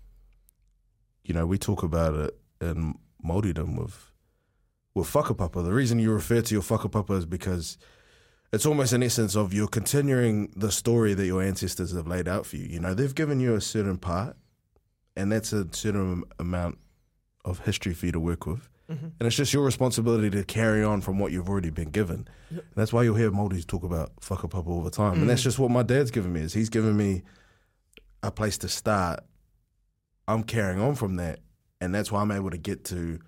you 1.23 1.33
know, 1.33 1.45
we 1.45 1.57
talk 1.57 1.83
about 1.83 2.13
it 2.15 2.37
in 2.61 2.95
Māoridom 3.23 3.77
with 3.77 4.11
with 4.93 5.11
whakapapa. 5.11 5.63
The 5.63 5.73
reason 5.73 5.99
you 5.99 6.11
refer 6.11 6.41
to 6.41 6.53
your 6.53 6.63
whakapapa 6.63 7.17
is 7.17 7.25
because 7.25 7.77
it's 8.55 8.65
almost 8.65 8.93
an 8.93 9.03
essence 9.03 9.35
of 9.35 9.53
you're 9.53 9.67
continuing 9.67 10.51
the 10.55 10.71
story 10.71 11.13
that 11.13 11.25
your 11.25 11.41
ancestors 11.43 11.93
have 11.95 12.07
laid 12.07 12.27
out 12.27 12.45
for 12.45 12.57
you. 12.57 12.65
You 12.67 12.79
know, 12.79 12.93
they've 12.93 13.13
given 13.13 13.39
you 13.39 13.55
a 13.55 13.61
certain 13.61 13.97
part, 13.97 14.35
and 15.15 15.31
that's 15.31 15.53
a 15.53 15.67
certain 15.71 16.23
amount 16.39 16.77
of 17.43 17.59
history 17.59 17.93
for 17.93 18.05
you 18.07 18.11
to 18.11 18.19
work 18.19 18.45
with. 18.45 18.67
Mm-hmm. 18.89 19.05
And 19.19 19.27
it's 19.27 19.35
just 19.35 19.51
your 19.53 19.63
responsibility 19.65 20.29
to 20.29 20.43
carry 20.43 20.83
on 20.83 21.01
from 21.01 21.17
what 21.19 21.31
you've 21.31 21.49
already 21.49 21.71
been 21.71 21.89
given. 21.89 22.27
Yep. 22.51 22.59
And 22.63 22.75
that's 22.75 22.93
why 22.93 23.03
you'll 23.03 23.15
hear 23.15 23.31
Māoris 23.31 23.65
talk 23.65 23.83
about 23.83 24.15
whakapapa 24.17 24.67
all 24.67 24.83
the 24.83 24.91
time. 24.91 25.13
And 25.21 25.29
that's 25.29 25.41
Mm. 25.41 25.45
just 25.45 25.59
what 25.59 25.71
my 25.71 25.81
dad's 25.83 26.11
given 26.11 26.31
me 26.33 26.41
is 26.41 26.53
he's 26.53 26.69
given 26.69 26.95
me 26.95 27.23
a 28.21 28.29
place 28.31 28.57
to 28.59 28.69
start. 28.69 29.21
I'm 30.27 30.43
carrying 30.43 30.79
on 30.79 30.95
from 30.95 31.15
that. 31.15 31.39
And 31.81 31.93
that's 31.95 32.11
why 32.11 32.21
I'm 32.21 32.31
able 32.31 32.51
to 32.51 32.57
get 32.57 32.83
to 32.85 33.19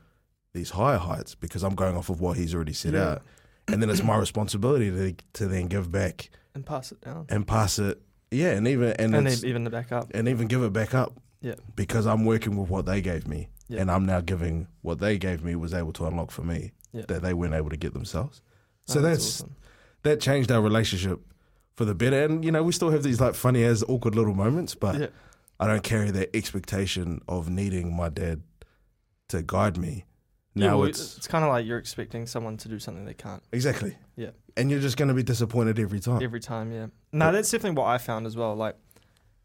these 0.53 0.69
higher 0.71 0.97
heights 0.97 1.33
because 1.35 1.63
I'm 1.63 1.75
going 1.75 1.97
off 1.97 2.09
of 2.09 2.21
what 2.21 2.37
he's 2.37 2.53
already 2.55 2.73
set 2.73 2.93
Yeah. 2.93 3.09
out. 3.13 3.21
And 3.67 3.81
then 3.81 3.89
it's 3.89 4.03
my 4.03 4.17
responsibility 4.17 4.89
to 4.91 5.15
to 5.33 5.47
then 5.47 5.67
give 5.67 5.91
back 5.91 6.29
And 6.55 6.65
pass 6.65 6.91
it 6.91 7.01
down. 7.01 7.25
and 7.29 7.45
pass 7.47 7.79
it. 7.79 8.01
Yeah, 8.31 8.51
and 8.51 8.67
even 8.67 8.91
and, 8.93 9.15
And, 9.15 9.43
even 9.43 9.63
the 9.63 9.69
back 9.69 9.91
up. 9.91 10.11
and 10.13 10.27
even 10.27 10.47
give 10.47 10.63
it 10.63 10.73
back 10.73 10.93
up. 10.93 11.13
Yeah. 11.41 11.55
Because 11.75 12.05
I'm 12.07 12.25
working 12.25 12.57
with 12.57 12.69
what 12.69 12.85
they 12.85 13.01
gave 13.01 13.27
me. 13.27 13.49
Yeah. 13.69 13.81
And 13.81 13.91
I'm 13.91 14.05
now 14.05 14.21
giving 14.21 14.67
what 14.81 14.99
they 14.99 15.17
gave 15.17 15.43
me 15.43 15.55
was 15.55 15.73
able 15.73 15.93
to 15.93 16.05
unlock 16.05 16.31
for 16.31 16.43
me 16.43 16.71
Yeah. 16.93 17.03
that 17.07 17.21
they 17.21 17.33
weren't 17.33 17.53
able 17.53 17.69
to 17.69 17.77
get 17.77 17.93
themselves. 17.93 18.41
Oh, 18.89 18.93
so 18.93 18.99
Oh, 18.99 19.03
that's 19.03 19.41
awesome. 19.41 19.55
that 20.03 20.19
changed 20.21 20.51
our 20.51 20.61
relationship 20.61 21.19
for 21.75 21.85
the 21.85 21.93
better. 21.93 22.23
And 22.25 22.43
you 22.45 22.51
know, 22.51 22.63
we 22.63 22.71
still 22.71 22.89
have 22.91 23.03
these 23.03 23.19
like 23.21 23.35
funny 23.35 23.63
as 23.63 23.83
awkward 23.83 24.15
little 24.15 24.33
moments, 24.33 24.75
but 24.75 24.99
yeah. 24.99 25.07
I 25.59 25.67
don't 25.67 25.83
carry 25.83 26.11
that 26.11 26.35
expectation 26.35 27.21
of 27.27 27.49
needing 27.49 27.95
my 27.95 28.09
dad 28.09 28.41
to 29.29 29.41
guide 29.41 29.77
me. 29.77 30.05
Yeah, 30.57 30.73
well, 30.75 30.85
it's 30.87 31.17
it's 31.17 31.27
kind 31.27 31.43
of 31.43 31.49
like 31.49 31.65
you're 31.65 31.77
expecting 31.77 32.25
someone 32.27 32.57
to 32.57 32.69
do 32.69 32.79
something 32.79 33.05
they 33.05 33.13
can't 33.13 33.43
exactly. 33.51 33.95
Yeah. 34.15 34.31
And 34.55 34.71
you're 34.71 34.79
just 34.79 34.97
gonna 34.97 35.13
be 35.13 35.23
disappointed 35.23 35.77
every 35.79 35.99
time. 35.99 36.21
every 36.23 36.39
time. 36.39 36.71
Yeah. 36.71 36.87
No, 37.11 37.31
that's 37.31 37.49
definitely 37.51 37.77
what 37.81 37.87
I 37.87 37.97
found 37.97 38.25
as 38.25 38.35
well. 38.35 38.55
Like, 38.55 38.75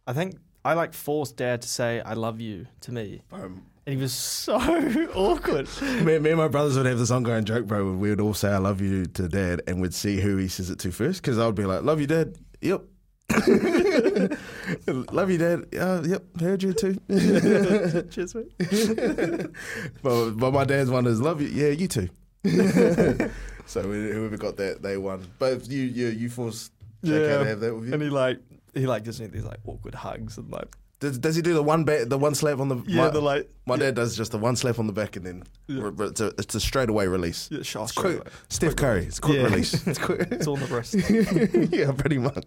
I 0.07 0.13
think 0.13 0.37
I 0.65 0.75
like 0.75 0.95
forced 0.95 1.37
dad 1.37 1.63
to 1.63 1.69
say 1.69 2.01
"I 2.01 2.15
love 2.15 2.41
you" 2.41 2.67
to 2.83 2.93
me, 2.93 3.23
Um, 3.33 3.63
and 3.87 3.97
he 3.97 4.01
was 4.01 4.13
so 4.13 4.57
awkward. 5.15 5.69
me, 5.83 6.19
me 6.19 6.31
and 6.31 6.39
my 6.39 6.49
brothers 6.49 6.77
would 6.77 6.87
have 6.87 6.99
this 6.99 7.11
ongoing 7.11 7.45
joke, 7.45 7.67
bro. 7.67 7.85
Where 7.85 7.95
we 7.95 8.11
would 8.11 8.21
all 8.21 8.35
say 8.35 8.49
"I 8.51 8.59
love 8.59 8.81
you" 8.81 9.05
to 9.07 9.29
dad, 9.29 9.63
and 9.67 9.81
we'd 9.83 9.93
see 9.95 10.21
who 10.21 10.37
he 10.39 10.49
says 10.49 10.71
it 10.71 10.79
to 10.81 10.91
first. 10.93 11.21
Because 11.21 11.39
I 11.39 11.47
would 11.47 11.55
be 11.57 11.65
like, 11.65 11.83
"Love 11.83 12.01
you, 12.01 12.07
dad." 12.07 12.37
Yep. 12.61 12.83
love 15.13 15.31
you, 15.31 15.39
dad. 15.39 15.67
Uh, 15.79 16.03
yep. 16.07 16.23
Heard 16.41 16.63
you 16.63 16.73
too. 16.73 16.95
Cheers, 18.11 18.35
mate. 18.35 18.53
but, 20.03 20.31
but 20.33 20.53
my 20.53 20.65
dad's 20.65 20.91
one 20.91 21.07
is 21.07 21.21
love 21.21 21.41
you. 21.41 21.49
Yeah, 21.49 21.69
you 21.69 21.89
too. 21.89 22.09
so 23.67 23.83
whoever 23.83 24.37
got 24.37 24.57
that, 24.57 24.83
they 24.83 24.97
won. 24.97 25.27
But 25.39 25.69
you, 25.69 25.83
you, 25.83 26.09
you 26.09 26.29
forced 26.29 26.73
JK 27.05 27.11
Yeah. 27.31 27.39
to 27.39 27.45
have 27.47 27.61
that 27.61 27.75
with 27.75 27.89
you. 27.89 27.95
And 27.95 28.03
he 28.03 28.11
like 28.11 28.41
he 28.75 28.87
like 28.87 29.05
gives 29.05 29.21
me 29.21 29.27
these 29.27 29.45
like 29.45 29.59
awkward 29.67 29.95
hugs 29.95 30.39
and 30.39 30.51
like 30.51 30.75
Does, 31.01 31.19
does 31.19 31.37
he 31.37 31.43
do 31.43 31.53
the 31.55 31.63
one 31.63 31.85
ba- 31.85 32.05
the 32.07 32.17
one 32.19 32.35
slap 32.35 32.59
on 32.59 32.69
the? 32.69 32.83
yeah, 32.87 33.03
my, 33.05 33.11
the 33.11 33.21
like 33.21 33.49
my 33.67 33.77
dad 33.77 33.95
does 33.95 34.17
just 34.17 34.33
the 34.33 34.39
one 34.39 34.57
slap 34.57 34.79
on 34.79 34.87
the 34.87 34.93
back 34.93 35.17
and 35.17 35.27
then 35.27 35.43
Yeah. 35.69 35.91
re- 35.95 36.07
it's 36.07 36.21
a 36.21 36.29
it's 36.39 36.55
a 36.55 36.61
straight 36.61 36.89
away 36.89 37.07
release. 37.07 37.49
yeah, 37.53 37.63
shot 37.63 37.85
It's 37.85 37.93
quick. 37.93 38.23
Steph 38.49 38.77
Curry. 38.77 39.05
It's 39.05 39.21
quick 39.21 39.37
Yeah. 39.37 39.45
release. 39.45 39.87
It's 39.87 39.99
quick. 39.99 40.29
It's 40.33 40.47
all 40.47 40.57
the 40.57 40.67
wrist. 40.75 40.95
yeah, 41.73 41.93
pretty 41.93 42.19
much. 42.19 42.45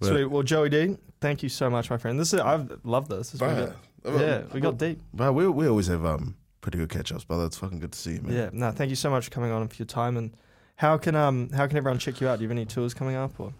But- 0.00 0.08
Sweet. 0.08 0.24
Well, 0.26 0.42
Joey 0.42 0.68
D, 0.68 0.96
thank 1.20 1.42
you 1.42 1.48
so 1.48 1.70
much, 1.70 1.90
my 1.90 1.96
friend. 1.96 2.18
This 2.18 2.32
is 2.34 2.40
I've 2.40 2.70
loved 2.84 3.10
this. 3.10 3.30
This 3.30 3.34
is 3.34 3.40
really 3.40 3.54
But, 4.02 4.10
good. 4.12 4.20
Yeah, 4.20 4.42
we 4.52 4.60
got 4.60 4.78
deep. 4.78 5.00
But 5.12 5.32
we 5.34 5.46
we 5.48 5.66
always 5.68 5.86
have 5.86 6.04
um 6.04 6.36
pretty 6.60 6.78
good 6.78 6.88
catch 6.90 7.12
ups, 7.12 7.24
brother. 7.24 7.44
It's 7.46 7.56
fucking 7.58 7.78
good 7.80 7.92
to 7.92 7.98
see 7.98 8.14
you, 8.14 8.22
man. 8.22 8.32
Yeah, 8.34 8.50
no, 8.52 8.70
thank 8.70 8.90
you 8.90 8.96
so 8.96 9.10
much 9.10 9.24
for 9.26 9.30
coming 9.30 9.50
on 9.50 9.62
and 9.62 9.70
for 9.70 9.76
your 9.76 9.86
time. 9.86 10.16
And 10.16 10.36
how 10.76 10.98
can 10.98 11.14
um 11.14 11.50
how 11.50 11.66
can 11.66 11.76
everyone 11.76 11.98
check 11.98 12.20
you 12.20 12.28
out? 12.28 12.38
Do 12.38 12.42
you 12.42 12.48
have 12.48 12.56
any 12.56 12.66
tours 12.66 12.92
coming 12.94 13.16
up 13.16 13.38
or 13.40 13.52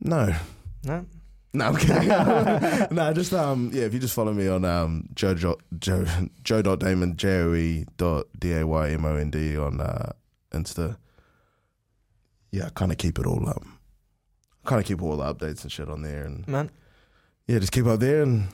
No. 0.00 0.34
no? 0.84 1.06
No, 1.54 1.64
I'm 1.64 1.76
kidding. 1.76 2.08
no, 2.94 3.12
just 3.14 3.32
um, 3.32 3.70
yeah. 3.72 3.84
If 3.84 3.94
you 3.94 3.98
just 4.00 4.14
follow 4.14 4.34
me 4.34 4.46
on 4.48 4.66
um, 4.66 5.08
Joe 5.14 5.32
Jo 5.34 5.56
Joe 5.78 6.04
Joe 6.44 6.60
dot 6.60 6.80
Daymond 6.80 7.16
J 7.16 7.40
O 7.40 7.54
E 7.54 7.86
dot 7.96 8.26
D 8.38 8.52
A 8.52 8.66
Y 8.66 8.90
M 8.90 9.04
O 9.06 9.16
N 9.16 9.30
D 9.30 9.56
on 9.56 9.80
uh, 9.80 10.12
Insta. 10.52 10.98
Yeah, 12.50 12.66
I 12.66 12.68
kind 12.70 12.92
of 12.92 12.98
keep 12.98 13.18
it 13.18 13.26
all 13.26 13.48
um, 13.48 13.77
kind 14.68 14.80
of 14.80 14.86
keep 14.86 15.02
all 15.02 15.16
the 15.16 15.24
updates 15.34 15.62
and 15.62 15.72
shit 15.72 15.88
on 15.88 16.02
there, 16.02 16.24
and 16.24 16.46
Man, 16.46 16.70
yeah, 17.46 17.58
just 17.58 17.72
keep 17.72 17.86
up 17.86 17.98
there, 18.00 18.22
and 18.22 18.48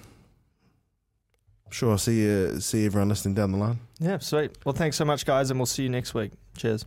I'm 1.66 1.72
sure 1.72 1.90
I'll 1.90 1.98
see 1.98 2.20
you 2.22 2.60
see 2.60 2.86
everyone 2.86 3.08
listening 3.08 3.34
down 3.34 3.52
the 3.52 3.58
line. 3.58 3.80
yeah, 3.98 4.18
sweet. 4.18 4.56
Well, 4.64 4.74
thanks 4.74 4.96
so 4.96 5.04
much, 5.04 5.26
guys, 5.26 5.50
and 5.50 5.58
we'll 5.58 5.66
see 5.66 5.82
you 5.82 5.88
next 5.88 6.14
week. 6.14 6.32
Cheers. 6.56 6.86